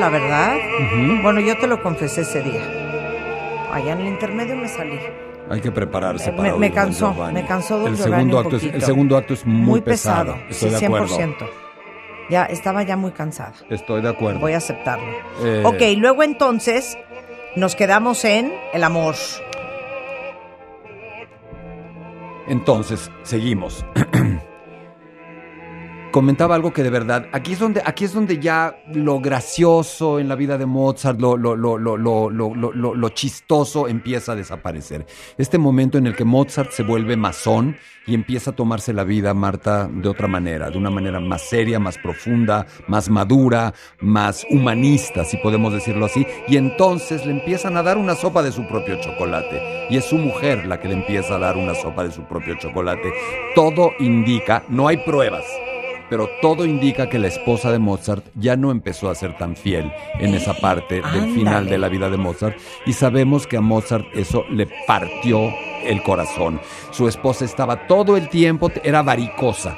La 0.10 0.20
verdad. 0.20 0.58
Bueno, 1.22 1.40
yo 1.40 1.58
te 1.58 1.68
lo 1.68 1.82
confesé 1.82 2.22
ese 2.22 2.42
día. 2.42 2.62
Allá 3.72 3.94
en 3.94 4.02
el 4.02 4.08
intermedio 4.08 4.56
me 4.56 4.68
salí. 4.68 5.00
Hay 5.50 5.62
que 5.62 5.72
prepararse 5.72 6.32
Me- 6.32 6.38
para 6.38 6.56
me 6.56 6.68
Don 6.70 6.76
cansó, 6.76 7.14
me 7.32 7.46
cansó 7.46 7.80
Don 7.80 7.88
el 7.94 7.96
Giovanni 7.98 8.14
segundo 8.16 8.38
un 8.40 8.44
acto 8.46 8.58
es, 8.58 8.64
El 8.64 8.82
segundo 8.84 9.18
acto 9.18 9.34
es 9.34 9.46
muy, 9.46 9.66
Muy 9.66 9.82
pesado. 9.82 10.36
Estoy 10.50 10.70
sí, 10.72 10.76
de 10.80 10.86
acuerdo. 10.86 11.08
100%. 11.18 11.36
Ya 12.30 12.46
estaba 12.46 12.84
ya 12.84 12.96
muy 12.96 13.12
cansada. 13.12 13.54
Estoy 13.70 14.02
de 14.02 14.10
acuerdo. 14.10 14.40
Voy 14.40 14.54
a 14.54 14.58
aceptarlo. 14.58 15.06
Eh, 15.44 15.64
Ok, 15.66 15.82
luego 15.98 16.22
entonces 16.24 16.98
nos 17.56 17.76
quedamos 17.76 18.24
en 18.26 18.54
el 18.74 18.84
amor. 18.84 19.16
Entonces, 22.48 23.12
seguimos. 23.24 23.86
Comentaba 26.12 26.56
algo 26.56 26.74
que 26.74 26.82
de 26.82 26.90
verdad, 26.90 27.28
aquí 27.34 27.54
es 27.54 27.60
donde, 27.60 27.84
aquí 27.86 28.04
es 28.04 28.14
donde 28.14 28.40
ya 28.40 28.82
lo 28.92 29.20
gracioso 29.20 30.20
en 30.20 30.28
la 30.28 30.34
vida 30.34 30.58
de 30.58 30.66
Mozart, 30.66 31.22
lo, 31.22 31.38
lo, 31.38 31.56
lo, 31.56 31.78
lo, 31.78 33.10
chistoso 33.10 33.88
empieza 33.88 34.32
a 34.32 34.36
desaparecer. 34.36 35.06
Este 35.38 35.60
momento 35.60 36.00
en 36.00 36.08
el 36.08 36.16
que 36.16 36.26
Mozart 36.26 36.72
se 36.72 36.82
vuelve 36.82 37.16
masón 37.16 37.78
y 38.08 38.16
empieza 38.16 38.52
a 38.52 38.56
tomarse 38.56 38.92
la 38.92 39.04
vida, 39.04 39.36
Marta, 39.36 39.88
de 39.88 40.10
otra 40.10 40.28
manera, 40.28 40.72
de 40.72 40.80
una 40.80 40.90
manera 40.90 41.20
más 41.20 41.44
seria, 41.44 41.80
más 41.80 42.00
profunda, 42.00 42.66
más 42.88 43.08
madura, 43.08 43.76
más 44.00 44.48
humanista, 44.50 45.24
si 45.26 45.38
podemos 45.38 45.74
decirlo 45.74 46.08
así, 46.08 46.26
y 46.48 46.58
entonces 46.58 47.24
le 47.28 47.34
empiezan 47.34 47.78
a 47.78 47.84
dar 47.84 48.00
una 48.00 48.16
sopa 48.16 48.42
de 48.42 48.52
su 48.52 48.68
propio 48.68 49.00
chocolate, 49.00 49.88
y 49.92 49.98
es 49.98 50.06
su 50.06 50.18
mujer 50.18 50.66
la 50.66 50.80
que 50.80 50.88
le 50.88 50.96
empieza 50.96 51.36
a 51.36 51.40
dar 51.40 51.56
una 51.56 51.76
sopa 51.76 52.04
de 52.04 52.12
su 52.12 52.24
propio 52.24 52.56
chocolate. 52.58 53.14
Todo 53.54 53.92
indica, 54.00 54.64
no 54.70 54.88
hay 54.88 54.98
pruebas, 54.98 55.46
pero 56.10 56.30
todo 56.42 56.66
indica 56.66 57.10
que 57.10 57.20
la 57.20 57.28
esposa 57.28 57.72
de 57.72 57.80
Mozart 57.80 58.26
ya 58.36 58.56
no 58.56 58.72
empezó 58.72 59.10
a 59.10 59.16
ser 59.16 59.38
tan 59.38 59.56
fiel 59.56 59.92
en 60.20 60.34
esa 60.34 60.54
parte 60.54 60.96
del 60.96 61.06
Ándale. 61.06 61.34
final 61.34 61.66
de 61.68 61.78
la 61.78 61.90
vida 61.90 62.10
de 62.10 62.18
Mozart 62.18 62.58
y 62.86 62.94
sabemos 62.94 63.48
que 63.48 63.58
a 63.58 63.62
Mozart 63.62 64.06
eso 64.14 64.44
le 64.50 64.68
partió 64.88 65.40
el 65.86 66.02
corazón. 66.04 66.60
Su 66.92 67.08
esposa 67.08 67.46
estaba 67.46 67.88
todo 67.88 68.18
el 68.18 68.30
tiempo, 68.30 68.72
era 68.84 69.02
varicosa. 69.02 69.78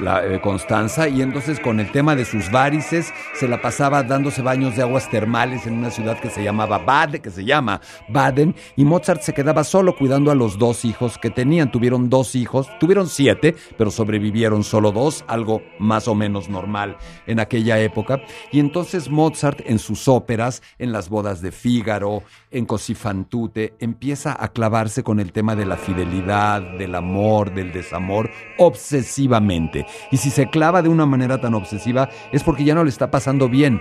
La 0.00 0.24
eh, 0.24 0.40
Constanza, 0.40 1.08
y 1.08 1.22
entonces 1.22 1.60
con 1.60 1.80
el 1.80 1.90
tema 1.90 2.16
de 2.16 2.24
sus 2.24 2.50
varices 2.50 3.12
se 3.34 3.48
la 3.48 3.60
pasaba 3.60 4.02
dándose 4.02 4.42
baños 4.42 4.76
de 4.76 4.82
aguas 4.82 5.10
termales 5.10 5.66
en 5.66 5.74
una 5.74 5.90
ciudad 5.90 6.18
que 6.18 6.30
se 6.30 6.42
llamaba 6.42 6.78
Baden, 6.78 7.22
que 7.22 7.30
se 7.30 7.44
llama 7.44 7.80
Baden, 8.08 8.54
y 8.76 8.84
Mozart 8.84 9.22
se 9.22 9.34
quedaba 9.34 9.64
solo 9.64 9.96
cuidando 9.96 10.30
a 10.30 10.34
los 10.34 10.58
dos 10.58 10.84
hijos 10.84 11.18
que 11.18 11.30
tenían. 11.30 11.70
Tuvieron 11.70 12.08
dos 12.08 12.34
hijos, 12.34 12.68
tuvieron 12.78 13.08
siete, 13.08 13.54
pero 13.76 13.90
sobrevivieron 13.90 14.64
solo 14.64 14.92
dos, 14.92 15.24
algo 15.28 15.62
más 15.78 16.08
o 16.08 16.14
menos 16.14 16.48
normal 16.48 16.96
en 17.26 17.40
aquella 17.40 17.78
época. 17.78 18.20
Y 18.50 18.60
entonces 18.60 19.10
Mozart 19.10 19.60
en 19.64 19.78
sus 19.78 20.08
óperas, 20.08 20.62
en 20.78 20.92
las 20.92 21.08
bodas 21.08 21.40
de 21.40 21.52
Fígaro, 21.52 22.22
en 22.50 22.66
Così 22.66 22.94
fan 22.94 23.24
tutte, 23.24 23.74
empieza 23.80 24.36
a 24.38 24.48
clavarse 24.48 25.02
con 25.02 25.20
el 25.20 25.32
tema 25.32 25.56
de 25.56 25.66
la 25.66 25.76
fidelidad, 25.76 26.60
del 26.78 26.94
amor, 26.94 27.54
del 27.54 27.72
desamor, 27.72 28.30
obsesivamente. 28.58 29.86
Y 30.10 30.16
si 30.18 30.30
se 30.30 30.48
clava 30.48 30.82
de 30.82 30.88
una 30.88 31.06
manera 31.06 31.40
tan 31.40 31.54
obsesiva 31.54 32.08
es 32.32 32.42
porque 32.42 32.64
ya 32.64 32.74
no 32.74 32.84
le 32.84 32.90
está 32.90 33.10
pasando 33.10 33.48
bien. 33.48 33.80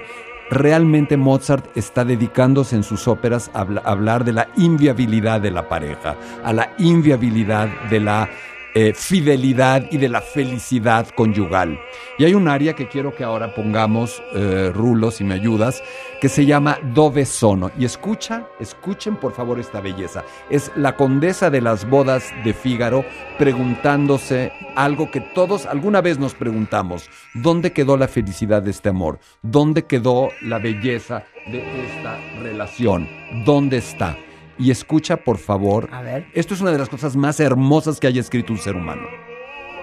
Realmente 0.49 1.15
Mozart 1.15 1.65
está 1.77 2.03
dedicándose 2.03 2.75
en 2.75 2.83
sus 2.83 3.07
óperas 3.07 3.49
a 3.53 3.61
habla- 3.61 3.81
a 3.85 3.91
hablar 3.91 4.25
de 4.25 4.33
la 4.33 4.49
inviabilidad 4.57 5.39
de 5.39 5.51
la 5.51 5.69
pareja, 5.69 6.17
a 6.43 6.51
la 6.51 6.71
inviabilidad 6.77 7.69
de 7.89 7.99
la 8.01 8.29
eh, 8.73 8.93
fidelidad 8.95 9.85
y 9.91 9.97
de 9.97 10.09
la 10.09 10.21
felicidad 10.21 11.07
conyugal. 11.09 11.79
Y 12.17 12.25
hay 12.25 12.33
un 12.33 12.47
área 12.47 12.73
que 12.73 12.87
quiero 12.87 13.13
que 13.13 13.23
ahora 13.23 13.53
pongamos, 13.53 14.23
eh, 14.33 14.71
Rulo, 14.73 15.11
si 15.11 15.23
me 15.23 15.33
ayudas, 15.33 15.83
que 16.21 16.29
se 16.29 16.45
llama 16.45 16.79
Dove 16.93 17.25
Sono. 17.25 17.71
Y 17.77 17.85
escucha, 17.85 18.47
escuchen 18.59 19.15
por 19.17 19.33
favor 19.33 19.59
esta 19.59 19.81
belleza. 19.81 20.23
Es 20.49 20.71
la 20.75 20.95
condesa 20.95 21.49
de 21.49 21.61
las 21.61 21.89
bodas 21.89 22.31
de 22.45 22.53
Fígaro 22.53 23.03
preguntándose 23.37 24.53
algo 24.75 25.11
que 25.11 25.19
todos 25.19 25.65
alguna 25.65 26.01
vez 26.01 26.19
nos 26.19 26.33
preguntamos. 26.33 27.09
¿Dónde 27.33 27.73
quedó 27.73 27.97
la 27.97 28.07
felicidad 28.07 28.61
de 28.61 28.71
este 28.71 28.89
amor? 28.89 29.19
¿Dónde 29.41 29.85
quedó 29.85 30.29
la 30.41 30.59
belleza 30.59 31.23
de 31.47 31.87
esta 31.87 32.17
relación? 32.41 33.07
¿Dónde 33.45 33.77
está? 33.77 34.17
Y 34.61 34.71
escucha, 34.71 35.17
por 35.17 35.37
favor. 35.37 35.89
A 35.91 36.01
ver. 36.01 36.27
Esto 36.33 36.53
es 36.53 36.61
una 36.61 36.71
de 36.71 36.77
las 36.77 36.89
cosas 36.89 37.15
más 37.15 37.39
hermosas 37.39 37.99
que 37.99 38.07
haya 38.07 38.21
escrito 38.21 38.53
un 38.53 38.59
ser 38.59 38.75
humano. 38.75 39.07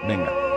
Venga. 0.07 0.48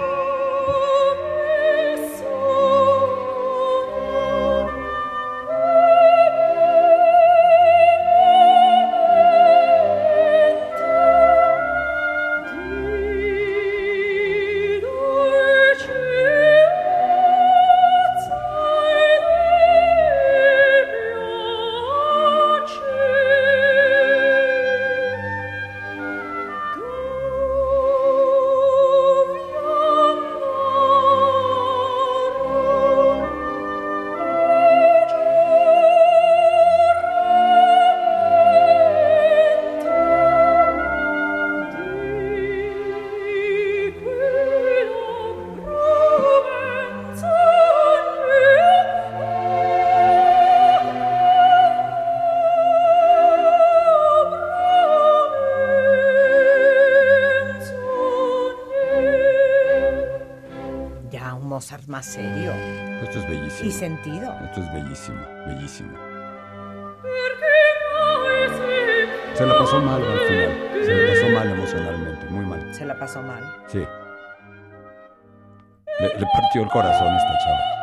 Pasó 69.73 69.85
mal 69.87 70.03
al 70.03 70.19
final. 70.29 70.85
Se 70.85 70.95
la 70.95 71.13
pasó 71.13 71.29
mal 71.31 71.51
emocionalmente, 71.51 72.27
muy 72.27 72.45
mal. 72.45 72.75
Se 72.75 72.85
la 72.85 72.99
pasó 72.99 73.23
mal. 73.23 73.43
Sí. 73.69 73.79
Le, 76.01 76.09
le 76.09 76.27
partió 76.27 76.63
el 76.63 76.69
corazón 76.69 77.09
a 77.09 77.17
esta 77.17 77.39
chava. 77.39 77.82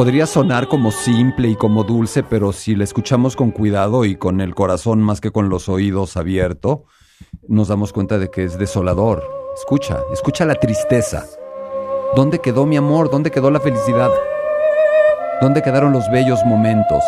Podría 0.00 0.24
sonar 0.24 0.66
como 0.66 0.92
simple 0.92 1.48
y 1.48 1.56
como 1.56 1.84
dulce, 1.84 2.22
pero 2.22 2.54
si 2.54 2.74
la 2.74 2.84
escuchamos 2.84 3.36
con 3.36 3.50
cuidado 3.50 4.06
y 4.06 4.16
con 4.16 4.40
el 4.40 4.54
corazón 4.54 5.02
más 5.02 5.20
que 5.20 5.30
con 5.30 5.50
los 5.50 5.68
oídos 5.68 6.16
abierto, 6.16 6.84
nos 7.46 7.68
damos 7.68 7.92
cuenta 7.92 8.16
de 8.16 8.30
que 8.30 8.44
es 8.44 8.58
desolador. 8.58 9.22
Escucha, 9.54 9.98
escucha 10.10 10.46
la 10.46 10.54
tristeza. 10.54 11.26
¿Dónde 12.16 12.38
quedó 12.38 12.64
mi 12.64 12.78
amor? 12.78 13.10
¿Dónde 13.10 13.30
quedó 13.30 13.50
la 13.50 13.60
felicidad? 13.60 14.08
¿Dónde 15.42 15.60
quedaron 15.60 15.92
los 15.92 16.10
bellos 16.10 16.40
momentos? 16.46 17.04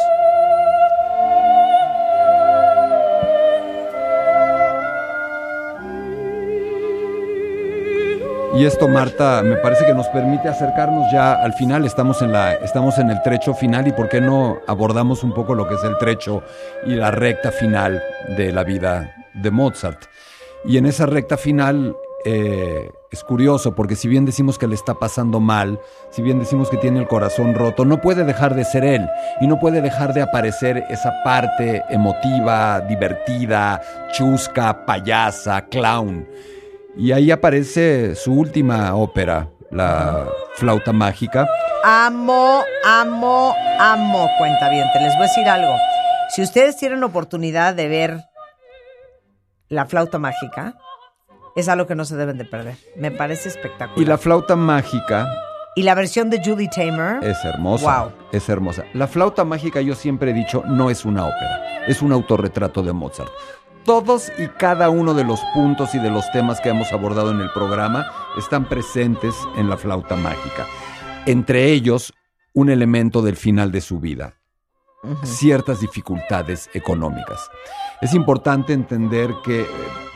Y 8.63 8.65
esto, 8.65 8.87
Marta, 8.87 9.43
me 9.43 9.57
parece 9.57 9.85
que 9.85 9.93
nos 9.93 10.07
permite 10.07 10.49
acercarnos 10.49 11.11
ya 11.11 11.33
al 11.33 11.53
final. 11.53 11.85
Estamos 11.85 12.23
en, 12.23 12.31
la, 12.31 12.53
estamos 12.53 12.97
en 12.99 13.11
el 13.11 13.21
trecho 13.21 13.55
final 13.55 13.89
y 13.89 13.93
por 13.93 14.09
qué 14.09 14.21
no 14.21 14.61
abordamos 14.69 15.25
un 15.25 15.35
poco 15.35 15.57
lo 15.57 15.67
que 15.67 15.75
es 15.75 15.83
el 15.83 15.99
trecho 15.99 16.45
y 16.87 16.95
la 16.95 17.11
recta 17.11 17.51
final 17.51 18.01
de 18.37 18.53
la 18.53 18.63
vida 18.63 19.17
de 19.35 19.51
Mozart. 19.51 20.05
Y 20.65 20.77
en 20.77 20.87
esa 20.87 21.07
recta 21.07 21.37
final 21.37 21.97
eh, 22.25 22.89
es 23.11 23.25
curioso 23.25 23.75
porque 23.75 23.97
si 23.97 24.07
bien 24.07 24.25
decimos 24.25 24.61
que 24.61 24.69
le 24.69 24.77
está 24.77 24.95
pasando 24.95 25.41
mal, 25.41 25.81
si 26.13 26.23
bien 26.23 26.39
decimos 26.39 26.71
que 26.71 26.77
tiene 26.77 27.01
el 27.01 27.09
corazón 27.09 27.57
roto, 27.57 27.85
no 27.85 28.01
puede 28.01 28.23
dejar 28.23 28.55
de 28.55 28.65
ser 28.65 28.85
él 28.85 29.09
y 29.41 29.49
no 29.49 29.59
puede 29.59 29.81
dejar 29.81 30.15
de 30.15 30.23
aparecer 30.23 30.85
esa 30.89 31.13
parte 31.25 31.83
emotiva, 31.91 32.79
divertida, 32.83 33.83
chusca, 34.13 34.87
payasa, 34.87 35.63
clown. 35.63 36.29
Y 36.97 37.13
ahí 37.13 37.31
aparece 37.31 38.15
su 38.15 38.35
última 38.35 38.95
ópera, 38.95 39.49
la 39.71 40.27
flauta 40.57 40.93
mágica. 40.93 41.49
Amo, 41.85 42.63
amo, 42.85 43.55
amo, 43.79 44.29
cuenta 44.39 44.69
bien. 44.69 44.87
Te 44.93 45.01
les 45.01 45.13
voy 45.15 45.25
a 45.25 45.29
decir 45.29 45.49
algo. 45.49 45.75
Si 46.35 46.43
ustedes 46.43 46.77
tienen 46.77 47.03
oportunidad 47.03 47.75
de 47.75 47.89
ver 47.89 48.21
la 49.69 49.87
flauta 49.87 50.19
mágica, 50.19 50.75
es 51.57 51.69
algo 51.69 51.87
que 51.87 51.95
no 51.95 52.05
se 52.05 52.17
deben 52.17 52.39
de 52.39 52.45
perder. 52.45 52.77
Me 52.97 53.11
parece 53.11 53.49
espectacular. 53.49 53.99
Y 53.99 54.05
la 54.05 54.19
flauta 54.19 54.57
mágica 54.57 55.27
Y 55.75 55.83
la 55.83 55.95
versión 55.95 56.29
de 56.29 56.43
Julie 56.45 56.69
Tamer. 56.69 57.25
es 57.25 57.43
hermosa. 57.45 58.01
Wow. 58.05 58.13
Es 58.33 58.49
hermosa. 58.51 58.85
La 58.93 59.07
flauta 59.07 59.45
mágica, 59.45 59.81
yo 59.81 59.95
siempre 59.95 60.31
he 60.31 60.35
dicho, 60.35 60.63
no 60.67 60.91
es 60.91 61.07
una 61.07 61.25
ópera, 61.25 61.85
es 61.87 62.03
un 62.03 62.13
autorretrato 62.13 62.83
de 62.83 62.93
Mozart. 62.93 63.31
Todos 63.85 64.31
y 64.39 64.47
cada 64.49 64.91
uno 64.91 65.13
de 65.13 65.25
los 65.25 65.41
puntos 65.55 65.95
y 65.95 65.99
de 65.99 66.11
los 66.11 66.31
temas 66.31 66.61
que 66.61 66.69
hemos 66.69 66.93
abordado 66.93 67.33
en 67.33 67.41
el 67.41 67.51
programa 67.51 68.07
están 68.39 68.69
presentes 68.69 69.35
en 69.57 69.69
la 69.69 69.77
flauta 69.77 70.15
mágica. 70.15 70.67
Entre 71.27 71.73
ellos, 71.73 72.13
un 72.55 72.71
elemento 72.71 73.23
del 73.23 73.37
final 73.37 73.73
de 73.73 73.81
su 73.81 73.99
vida, 73.99 74.37
ciertas 75.25 75.81
dificultades 75.81 76.71
económicas. 76.75 77.51
Es 78.01 78.15
importante 78.15 78.73
entender 78.73 79.35
que 79.45 79.67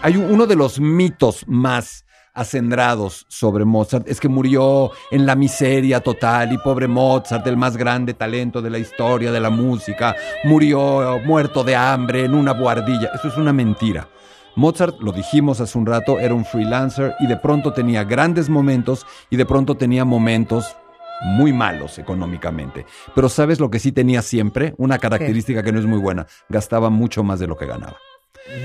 hay 0.00 0.16
un- 0.16 0.30
uno 0.30 0.46
de 0.46 0.54
los 0.54 0.78
mitos 0.78 1.44
más 1.48 2.05
acendrados 2.36 3.26
sobre 3.28 3.64
Mozart 3.64 4.06
es 4.06 4.20
que 4.20 4.28
murió 4.28 4.92
en 5.10 5.26
la 5.26 5.34
miseria 5.34 6.00
total 6.00 6.52
y 6.52 6.58
pobre 6.58 6.86
Mozart, 6.86 7.46
el 7.46 7.56
más 7.56 7.76
grande 7.76 8.14
talento 8.14 8.62
de 8.62 8.70
la 8.70 8.78
historia 8.78 9.32
de 9.32 9.40
la 9.40 9.50
música, 9.50 10.14
murió 10.44 11.18
muerto 11.24 11.64
de 11.64 11.74
hambre 11.74 12.24
en 12.24 12.34
una 12.34 12.52
buhardilla. 12.52 13.10
Eso 13.14 13.28
es 13.28 13.36
una 13.36 13.52
mentira. 13.52 14.08
Mozart, 14.54 15.00
lo 15.00 15.12
dijimos 15.12 15.60
hace 15.60 15.76
un 15.76 15.86
rato, 15.86 16.18
era 16.18 16.34
un 16.34 16.44
freelancer 16.44 17.14
y 17.20 17.26
de 17.26 17.36
pronto 17.36 17.72
tenía 17.72 18.04
grandes 18.04 18.48
momentos 18.48 19.06
y 19.30 19.36
de 19.36 19.44
pronto 19.44 19.74
tenía 19.74 20.04
momentos 20.04 20.76
muy 21.24 21.52
malos 21.52 21.98
económicamente. 21.98 22.86
Pero 23.14 23.28
¿sabes 23.28 23.60
lo 23.60 23.70
que 23.70 23.78
sí 23.78 23.92
tenía 23.92 24.22
siempre? 24.22 24.74
Una 24.78 24.98
característica 24.98 25.62
que 25.62 25.72
no 25.72 25.78
es 25.78 25.86
muy 25.86 25.98
buena. 25.98 26.26
Gastaba 26.48 26.90
mucho 26.90 27.22
más 27.22 27.40
de 27.40 27.46
lo 27.46 27.56
que 27.56 27.66
ganaba. 27.66 27.96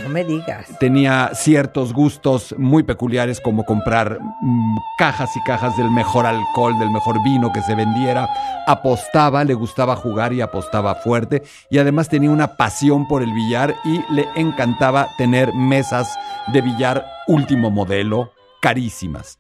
No 0.04 0.10
me 0.10 0.24
digas. 0.24 0.68
Tenía 0.80 1.32
ciertos 1.34 1.94
gustos 1.94 2.54
muy 2.58 2.84
peculiares 2.84 3.42
como 3.42 3.66
comprar 3.66 4.20
mm, 4.42 4.78
cajas 4.98 5.36
y 5.36 5.42
cajas 5.42 5.76
del 5.76 5.90
mejor 5.90 6.26
alcohol, 6.26 6.78
del 6.78 6.92
mejor 6.92 7.22
vino 7.24 7.52
que 7.52 7.62
se 7.62 7.76
vendiera. 7.76 8.30
Apostaba, 8.68 9.44
le 9.44 9.54
gustaba 9.54 9.96
jugar 9.96 10.34
y 10.34 10.42
apostaba 10.42 10.96
fuerte. 10.96 11.44
Y 11.70 11.80
además 11.80 12.10
tenía 12.10 12.30
una 12.30 12.58
pasión 12.58 13.08
por 13.08 13.24
el 13.24 13.34
billar 13.34 13.76
y 13.84 14.14
le 14.14 14.28
encantaba 14.36 15.08
tener 15.18 15.54
mesas 15.54 16.16
de 16.54 16.62
billar 16.62 17.06
último 17.28 17.72
modelo, 17.72 18.34
carísimas. 18.62 19.40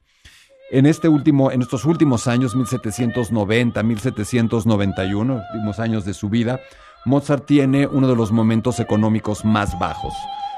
En, 0.72 0.86
este 0.86 1.10
último, 1.10 1.52
en 1.52 1.62
estos 1.62 1.86
últimos 1.86 2.28
años, 2.28 2.56
1790, 2.56 3.84
1791, 3.84 5.44
últimos 5.54 5.80
años 5.80 6.06
de 6.06 6.14
su 6.14 6.30
vida, 6.30 6.62
Mozart 7.06 7.46
tiene 7.46 7.88
uno 7.88 8.08
de 8.08 8.16
los 8.16 8.32
momentos 8.32 8.80
económicos 8.80 9.44
más 9.44 9.78
bajos. 9.80 10.14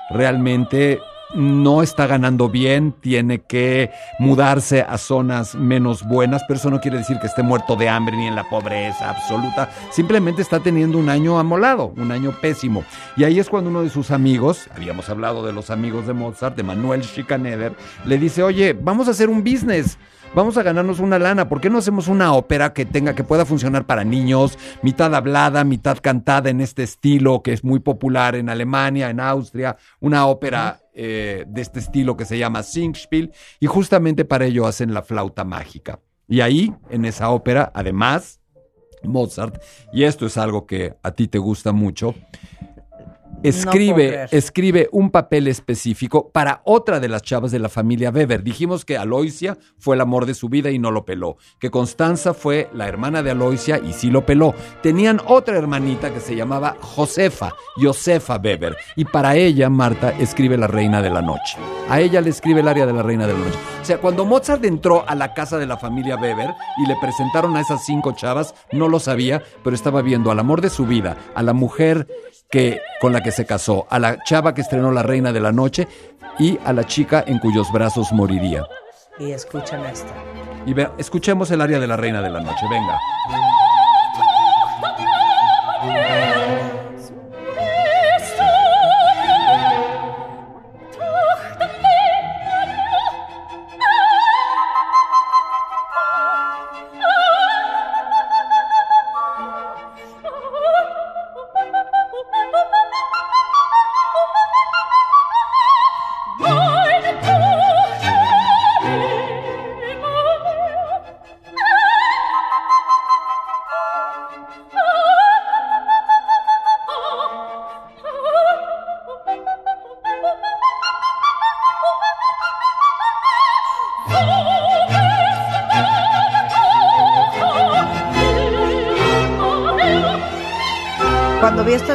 Realmente 0.10 1.00
no 1.34 1.82
está 1.82 2.06
ganando 2.06 2.50
bien, 2.50 2.92
tiene 2.92 3.42
que 3.42 3.92
mudarse 4.20 4.82
a 4.82 4.98
zonas 4.98 5.56
menos 5.56 6.04
buenas, 6.04 6.44
pero 6.48 6.60
eso 6.60 6.70
no 6.70 6.80
quiere 6.80 6.98
decir 6.98 7.18
que 7.20 7.28
esté 7.28 7.44
muerto 7.44 7.76
de 7.76 7.90
hambre 7.90 8.16
ni 8.16 8.28
en 8.28 8.36
la 8.36 8.44
pobreza 8.50 9.10
absoluta, 9.10 9.70
simplemente 9.92 10.42
está 10.42 10.60
teniendo 10.60 10.98
un 10.98 11.10
año 11.10 11.40
amolado, 11.40 11.94
un 11.98 12.12
año 12.12 12.34
pésimo. 12.40 12.84
Y 13.18 13.24
ahí 13.24 13.40
es 13.40 13.50
cuando 13.50 13.70
uno 13.70 13.82
de 13.82 13.90
sus 13.90 14.12
amigos, 14.12 14.70
habíamos 14.76 15.10
hablado 15.10 15.46
de 15.46 15.54
los 15.54 15.70
amigos 15.70 16.08
de 16.08 16.14
Mozart, 16.14 16.56
de 16.56 16.64
Manuel 16.64 17.04
Schikaneder, 17.04 17.74
le 18.06 18.18
dice, 18.18 18.44
oye, 18.44 18.74
vamos 18.74 19.08
a 19.08 19.12
hacer 19.12 19.30
un 19.30 19.44
business. 19.44 19.98
Vamos 20.36 20.58
a 20.58 20.64
ganarnos 20.64 21.00
una 21.00 21.20
lana. 21.20 21.48
¿Por 21.48 21.62
qué 21.62 21.70
no 21.70 21.78
hacemos 21.78 22.08
una 22.08 22.34
ópera 22.34 22.74
que 22.74 22.86
tenga, 22.86 23.14
que 23.14 23.24
pueda 23.24 23.46
funcionar 23.46 23.86
para 23.86 24.04
niños, 24.04 24.58
mitad 24.82 25.14
hablada, 25.14 25.64
mitad 25.64 26.00
cantada 26.02 26.50
en 26.50 26.60
este 26.60 26.82
estilo 26.82 27.44
que 27.44 27.54
es 27.54 27.64
muy 27.64 27.80
popular 27.80 28.34
en 28.34 28.50
Alemania, 28.50 29.12
en 29.12 29.20
Austria? 29.20 29.78
Una 30.00 30.26
ópera 30.26 30.82
eh, 30.96 31.46
de 31.48 31.62
este 31.62 31.80
estilo 31.80 32.18
que 32.18 32.26
se 32.26 32.40
llama 32.40 32.64
Singspiel. 32.64 33.32
Y 33.60 33.68
justamente 33.68 34.26
para 34.26 34.46
ello 34.46 34.66
hacen 34.66 34.92
la 34.92 35.04
flauta 35.04 35.44
mágica. 35.44 36.00
Y 36.28 36.42
ahí, 36.42 36.74
en 36.90 37.06
esa 37.06 37.30
ópera, 37.30 37.72
además, 37.76 38.42
Mozart, 39.04 39.62
y 39.92 40.04
esto 40.04 40.26
es 40.26 40.38
algo 40.38 40.66
que 40.66 40.96
a 41.04 41.12
ti 41.12 41.28
te 41.28 41.38
gusta 41.38 41.74
mucho, 41.74 42.16
escribe, 43.44 44.28
escribe 44.32 44.90
un 44.92 45.12
papel 45.12 45.48
específico 45.48 46.30
para 46.32 46.62
otra 46.66 47.00
de 47.00 47.10
las 47.10 47.22
chavas 47.22 47.52
de 47.52 47.60
la 47.60 47.70
familia 47.70 48.10
Weber. 48.10 48.44
Dijimos 48.44 48.86
que 48.86 48.98
Aloisia 48.98 49.58
fue 49.78 49.96
el 49.96 50.02
amor 50.02 50.26
de 50.26 50.34
su 50.34 50.50
vida 50.50 50.72
y 50.72 50.80
no 50.80 50.92
lo 50.92 51.06
peló. 51.06 51.38
Que 51.60 51.70
Constanza 51.70 52.34
fue 52.34 52.70
la 52.74 52.88
hermana 52.88 53.24
de 53.24 53.32
Aloisia 53.32 53.80
y 53.80 53.94
sí 53.94 54.10
lo 54.10 54.26
peló. 54.26 54.54
Tenían 54.82 55.22
otra 55.28 55.58
hermanita 55.58 56.14
que 56.14 56.20
se 56.20 56.36
llamaba 56.36 56.78
Josefa, 56.80 57.54
Josefa 57.76 58.38
Weber. 58.38 58.76
Y 58.96 59.06
para 59.06 59.36
ella, 59.36 59.70
Marta 59.70 60.12
escribe 60.18 60.58
La 60.58 60.68
Reina 60.68 61.02
de 61.02 61.10
la 61.10 61.22
Noche. 61.22 61.58
A 61.90 62.00
ella 62.00 62.22
le 62.22 62.30
escribe 62.30 62.62
el 62.62 62.68
área 62.68 62.86
de 62.86 62.94
la 62.94 63.04
Reina 63.04 63.28
de 63.28 63.34
la 63.34 63.40
Noche. 63.40 63.60
O 63.82 63.86
sea, 63.86 63.98
cuando 63.98 64.26
Mozart 64.26 64.64
entró 64.64 65.04
a 65.08 65.16
la 65.16 65.34
casa 65.34 65.58
de 65.58 65.66
la 65.66 65.78
familia 65.78 66.16
Weber 66.16 66.54
y 66.78 66.88
le 66.88 66.96
presentaron 67.02 67.56
a 67.58 67.62
esas 67.62 67.86
cinco 67.86 68.14
chavas, 68.14 68.56
no 68.72 68.88
lo 68.88 69.00
sabía, 69.00 69.44
pero 69.64 69.76
estaba 69.76 70.02
viendo 70.02 70.32
al 70.32 70.40
amor 70.40 70.62
de 70.62 70.70
su 70.70 70.86
vida, 70.86 71.18
a 71.36 71.44
la 71.44 71.54
mujer 71.54 72.08
que, 72.54 72.82
con 73.02 73.14
la 73.14 73.22
que 73.24 73.32
se 73.32 73.48
casó, 73.48 73.88
a 73.90 73.98
la 73.98 74.24
chava 74.26 74.54
que 74.54 74.62
estrenó 74.62 74.92
La 74.92 75.02
Reina 75.02 75.32
de 75.34 75.40
la 75.40 75.52
Noche 75.52 75.88
y 76.38 76.60
a 76.64 76.72
la 76.72 76.84
chica 76.84 77.24
en 77.26 77.40
cuyos 77.40 77.72
brazos 77.72 78.12
moriría. 78.14 78.64
Y 79.18 79.32
escuchen 79.32 79.84
esto. 79.86 80.14
Y 80.68 80.74
ve- 80.76 80.88
escuchemos 81.00 81.50
el 81.50 81.62
área 81.62 81.80
de 81.80 81.88
La 81.88 81.98
Reina 81.98 82.22
de 82.22 82.30
la 82.30 82.42
Noche, 82.42 82.68
venga. 82.70 83.00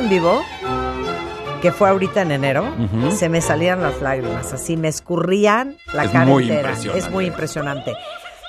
En 0.08 0.10
vivo, 0.10 0.42
que 1.60 1.72
fue 1.72 1.88
ahorita 1.88 2.22
en 2.22 2.32
enero, 2.32 2.64
se 3.10 3.28
me 3.28 3.40
salían 3.40 3.82
las 3.82 4.00
lágrimas, 4.00 4.52
así 4.52 4.76
me 4.76 4.88
escurrían 4.88 5.76
la 5.92 6.04
Es 6.04 6.10
cara 6.10 6.26
muy 6.26 6.44
entera. 6.44 6.72
Es 6.94 7.10
muy 7.10 7.26
impresionante. 7.26 7.94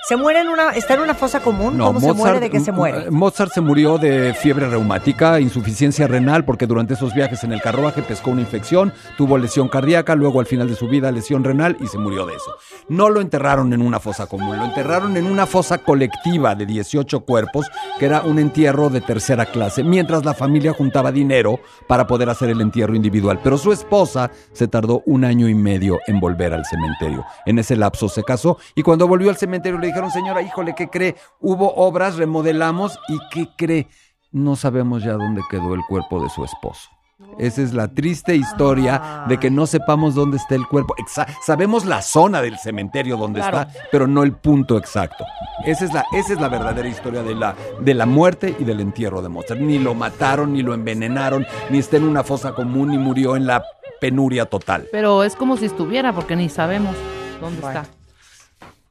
Se 0.10 0.18
muere 0.18 0.40
en 0.40 0.48
una, 0.50 0.72
está 0.72 0.96
en 0.96 1.02
una 1.02 1.14
fosa 1.14 1.40
común. 1.40 1.78
¿Cómo 1.78 2.00
se 2.00 2.14
muere? 2.14 2.40
¿De 2.40 2.50
qué 2.50 2.60
se 2.60 2.72
muere? 2.72 3.02
M- 3.04 3.12
Mozart 3.12 3.52
se 3.54 3.62
murió 3.62 4.00
de 4.00 4.34
fiebre 4.34 4.68
reumática, 4.68 5.40
insuficiencia 5.40 6.08
renal, 6.08 6.44
porque 6.46 6.66
durante 6.66 6.96
esos 6.96 7.14
viajes 7.14 7.44
en 7.44 7.54
el 7.54 7.62
carruaje 7.62 8.02
pescó 8.02 8.32
una 8.32 8.42
infección, 8.42 8.92
tuvo 9.18 9.38
lesión 9.38 9.68
cardíaca, 9.68 10.16
luego 10.16 10.40
al 10.40 10.48
final 10.48 10.68
de 10.68 10.74
su 10.76 10.88
vida 10.88 11.12
lesión 11.12 11.44
renal 11.44 11.78
y 11.80 11.86
se 11.86 12.00
murió 12.00 12.26
de 12.26 12.34
eso. 12.34 12.56
No 12.88 13.10
lo 13.10 13.22
enterraron 13.22 13.72
en 13.72 13.84
una 13.84 14.00
fosa 14.00 14.26
común, 14.26 14.58
lo 14.58 14.66
enterraron 14.66 15.16
en 15.16 15.28
una 15.28 15.46
fosa 15.46 15.78
colectiva 15.78 16.56
de 16.56 16.66
18 16.66 17.20
cuerpos, 17.20 17.68
que 18.00 18.08
era 18.08 18.22
un 18.24 18.40
entierro 18.40 18.90
de 18.90 19.02
tercera 19.02 19.46
clase, 19.46 19.84
mientras 19.84 20.26
la 20.26 20.34
familia 20.34 20.74
juntaba 20.74 21.12
dinero 21.12 21.60
para 21.88 22.08
poder 22.08 22.32
hacer 22.32 22.50
el 22.50 22.62
entierro 22.62 22.96
individual. 22.96 23.40
Pero 23.44 23.60
su 23.60 23.72
esposa 23.72 24.32
se 24.54 24.68
tardó 24.68 25.04
un 25.06 25.24
año 25.24 25.48
y 25.48 25.54
medio 25.54 26.00
en 26.08 26.20
volver 26.20 26.56
al 26.56 26.66
cementerio. 26.66 27.24
En 27.46 27.60
ese 27.60 27.76
lapso 27.76 28.10
se 28.10 28.24
casó 28.24 28.58
y 28.74 28.82
cuando 28.82 29.08
volvió 29.08 29.30
al 29.30 29.38
cementerio 29.38 29.78
le 29.78 29.99
dijeron, 30.00 30.12
señora, 30.12 30.42
híjole, 30.42 30.74
¿qué 30.76 30.88
cree? 30.90 31.16
Hubo 31.40 31.74
obras, 31.76 32.16
remodelamos 32.16 32.98
y 33.10 33.18
¿qué 33.32 33.48
cree? 33.58 33.88
No 34.32 34.56
sabemos 34.56 35.04
ya 35.04 35.14
dónde 35.14 35.42
quedó 35.50 35.74
el 35.74 35.82
cuerpo 35.88 36.22
de 36.24 36.30
su 36.30 36.44
esposo. 36.46 36.90
Esa 37.38 37.62
es 37.62 37.74
la 37.74 37.90
triste 37.90 38.34
historia 38.36 39.26
de 39.28 39.38
que 39.38 39.52
no 39.52 39.68
sepamos 39.68 40.16
dónde 40.16 40.38
está 40.38 40.56
el 40.56 40.66
cuerpo. 40.68 40.96
Exa- 40.98 41.28
sabemos 41.46 41.84
la 41.84 42.02
zona 42.02 42.42
del 42.42 42.58
cementerio 42.58 43.18
donde 43.18 43.42
Claro. 43.42 43.62
está, 43.62 43.74
pero 43.92 44.08
no 44.08 44.24
el 44.24 44.34
punto 44.34 44.78
exacto. 44.78 45.26
Esa 45.66 45.84
es 45.84 45.94
la, 45.94 46.06
esa 46.14 46.32
es 46.34 46.40
la 46.40 46.48
verdadera 46.48 46.88
historia 46.88 47.22
de 47.22 47.36
la, 47.36 47.56
de 47.82 47.94
la 47.94 48.06
muerte 48.06 48.56
y 48.58 48.64
del 48.64 48.80
entierro 48.80 49.22
de 49.22 49.28
Mozart. 49.28 49.60
Ni 49.60 49.80
lo 49.80 49.94
mataron, 49.96 50.54
ni 50.54 50.62
lo 50.64 50.74
envenenaron, 50.74 51.46
ni 51.70 51.80
está 51.80 51.98
en 51.98 52.06
una 52.06 52.24
fosa 52.24 52.54
común, 52.54 52.90
ni 52.90 52.98
murió 52.98 53.36
en 53.36 53.48
la 53.48 53.66
penuria 54.00 54.46
total. 54.46 54.88
Pero 54.92 55.24
es 55.26 55.36
como 55.36 55.58
si 55.58 55.66
estuviera, 55.66 56.14
porque 56.14 56.38
ni 56.38 56.48
sabemos 56.48 56.96
dónde 57.42 57.58
está. 57.68 57.86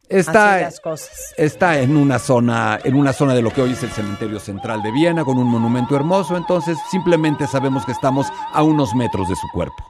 Está, 0.09 0.55
Así 0.55 0.65
las 0.65 0.81
cosas. 0.81 1.35
está 1.37 1.81
en 1.81 1.97
una 1.97 2.19
zona, 2.19 2.79
en 2.83 2.95
una 2.95 3.13
zona 3.13 3.35
de 3.35 3.43
lo 3.43 3.51
que 3.51 3.61
hoy 3.61 3.73
es 3.73 3.83
el 3.83 3.91
cementerio 3.91 4.41
central 4.41 4.83
de 4.83 4.91
Viena, 4.91 5.25
con 5.25 5.39
un 5.39 5.47
monumento 5.47 5.97
hermoso. 5.97 6.37
Entonces, 6.37 6.79
simplemente 6.91 7.47
sabemos 7.47 7.85
que 7.85 7.93
estamos 7.93 8.27
a 8.53 8.63
unos 8.63 8.95
metros 8.95 9.29
de 9.29 9.37
su 9.37 9.47
cuerpo. 9.53 9.85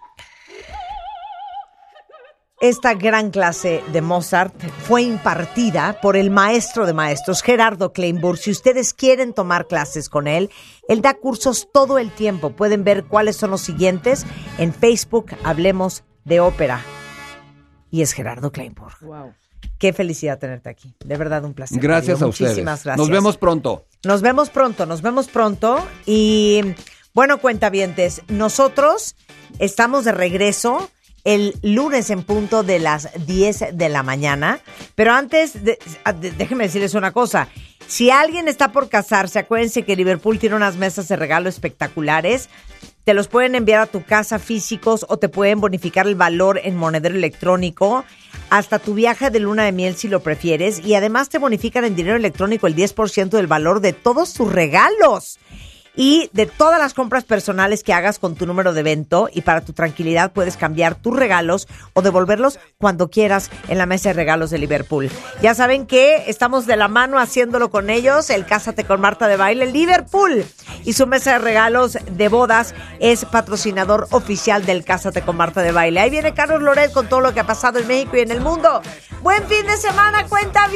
Esta 2.61 2.95
gran 2.95 3.31
clase 3.31 3.85
de 3.93 4.03
Mozart 4.03 4.53
fue 4.83 5.03
impartida 5.03 6.01
por 6.03 6.17
el 6.17 6.29
maestro 6.29 6.87
de 6.87 6.93
maestros, 6.93 7.41
Gerardo 7.41 7.93
Kleinburg. 7.93 8.37
Si 8.37 8.51
ustedes 8.51 8.95
quieren 8.95 9.33
tomar 9.33 9.69
clases 9.69 10.09
con 10.09 10.27
él, 10.27 10.51
él 10.89 11.01
da 11.01 11.15
cursos 11.15 11.69
todo 11.73 11.99
el 11.99 12.11
tiempo. 12.11 12.51
Pueden 12.51 12.83
ver 12.83 13.05
cuáles 13.05 13.37
son 13.37 13.53
los 13.53 13.61
siguientes 13.61 14.27
en 14.59 14.75
Facebook, 14.75 15.27
Hablemos 15.45 16.03
de 16.25 16.41
Ópera. 16.41 16.81
Y 17.93 18.03
es 18.03 18.13
Gerardo 18.13 18.51
Kleinburg. 18.51 18.97
Qué 19.79 19.93
felicidad 19.93 20.39
tenerte 20.39 20.69
aquí. 20.69 20.95
De 21.05 21.17
verdad, 21.17 21.45
un 21.45 21.55
placer. 21.55 21.79
Gracias 21.81 22.21
a 22.23 22.27
ustedes. 22.27 22.51
Muchísimas 22.53 22.85
gracias. 22.85 22.99
Nos 22.99 23.11
vemos 23.11 23.37
pronto. 23.37 23.87
Nos 24.05 24.23
vemos 24.23 24.51
pronto, 24.51 24.87
nos 24.87 25.03
vemos 25.03 25.29
pronto. 25.29 25.87
Y 26.07 26.63
bueno, 27.15 27.39
cuentavientes, 27.39 28.23
nosotros 28.29 29.15
estamos 29.59 30.05
de 30.05 30.13
regreso 30.13 30.91
el 31.25 31.55
lunes 31.63 32.11
en 32.11 32.23
punto 32.23 32.63
de 32.63 32.79
las 32.79 33.09
10 33.27 33.67
de 33.73 33.89
la 33.89 34.03
mañana. 34.03 34.61
Pero 34.95 35.13
antes, 35.13 35.63
de- 35.65 35.79
a- 36.05 36.13
de- 36.13 36.31
déjenme 36.33 36.65
decirles 36.65 36.95
una 36.95 37.13
cosa. 37.13 37.49
Si 37.87 38.11
alguien 38.11 38.49
está 38.49 38.73
por 38.73 38.89
casarse, 38.89 39.39
acuérdense 39.39 39.83
que 39.85 39.97
Liverpool 39.97 40.39
tiene 40.39 40.57
unas 40.57 40.77
mesas 40.77 41.09
de 41.09 41.17
regalo 41.17 41.49
espectaculares. 41.49 42.49
Te 43.09 43.15
los 43.15 43.29
pueden 43.29 43.55
enviar 43.55 43.81
a 43.81 43.87
tu 43.87 44.05
casa 44.05 44.39
físicos 44.39 45.07
o 45.09 45.17
te 45.17 45.31
pueden 45.31 45.63
bonificar 45.63 46.07
el 46.07 46.15
valor 46.15 46.61
en 46.63 46.77
monedero 46.77 47.15
electrónico 47.15 48.05
hasta 48.51 48.79
tu 48.79 48.93
viaje 48.93 49.31
de 49.31 49.41
luna 49.41 49.65
de 49.65 49.73
miel 49.73 49.97
si 49.97 50.09
lo 50.09 50.21
prefieres. 50.21 50.85
Y 50.85 50.93
además 50.93 51.31
te 51.31 51.39
bonifican 51.39 51.87
en 51.87 51.97
dinero 51.97 52.17
electrónico 52.17 52.67
el 52.67 52.77
10% 52.77 53.31
del 53.31 53.47
valor 53.47 53.81
de 53.81 53.95
todos 53.95 54.35
tus 54.35 54.53
regalos 54.53 55.39
y 55.99 56.31
de 56.33 56.47
todas 56.47 56.79
las 56.79 56.95
compras 56.95 57.25
personales 57.25 57.83
que 57.83 57.93
hagas 57.93 58.21
con 58.21 58.37
tu 58.37 58.47
número 58.47 58.73
de 58.73 58.81
evento 58.81 59.29
y 59.33 59.41
para 59.41 59.63
tu 59.63 59.73
tranquilidad 59.73 60.31
puedes 60.33 60.57
cambiar 60.57 60.95
tus 60.95 61.15
regalos 61.15 61.67
o 61.93 62.03
devolverlos 62.03 62.61
cuando 62.79 63.11
quieras 63.11 63.51
en 63.67 63.79
la 63.79 63.87
mesa 63.87 64.11
de 64.11 64.13
regalos 64.13 64.51
de 64.51 64.59
Liverpool. 64.59 65.11
Ya 65.43 65.57
saben 65.57 65.87
que 65.87 66.31
estamos 66.31 66.67
de 66.67 66.77
la 66.77 66.87
mano 66.87 67.19
haciéndolo 67.19 67.73
con 67.73 67.91
ellos, 67.91 68.31
el 68.31 68.47
Cásate 68.47 68.85
con 68.85 69.01
Marta 69.01 69.27
de 69.27 69.37
Baile 69.37 69.67
Liverpool 69.67 70.47
y 70.85 70.93
su 70.93 71.09
mesa 71.09 71.33
de 71.33 71.39
regalos 71.41 71.99
de 72.09 72.29
bodas 72.29 72.77
es 73.01 73.25
patrocinador 73.25 74.07
oficial 74.13 74.65
del 74.65 74.85
Cásate 74.85 75.23
con 75.23 75.37
Marta 75.37 75.63
de 75.63 75.73
Baile. 75.73 75.99
Ahí 75.99 76.11
viene 76.11 76.33
Carlos 76.33 76.63
Loret 76.63 76.93
con 76.93 77.09
todo 77.09 77.21
lo 77.21 77.35
que 77.35 77.41
ha 77.41 77.47
pasado 77.47 77.81
en 77.81 77.89
México 77.89 78.17
y 78.17 78.21
en 78.21 78.31
el 78.31 78.41
mundo. 78.41 78.83
Buen 79.23 79.45
fin 79.49 79.67
de 79.67 79.77
semana, 79.77 80.29
cuenta 80.29 80.69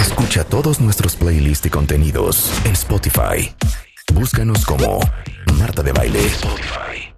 Escucha 0.00 0.44
todos 0.44 0.80
nuestros 0.80 1.16
playlists 1.16 1.66
y 1.66 1.70
contenidos 1.70 2.50
en 2.64 2.72
Spotify. 2.72 3.54
Búscanos 4.12 4.64
como 4.64 5.00
Marta 5.58 5.82
de 5.82 5.92
Baile. 5.92 6.24
Spotify. 6.26 7.15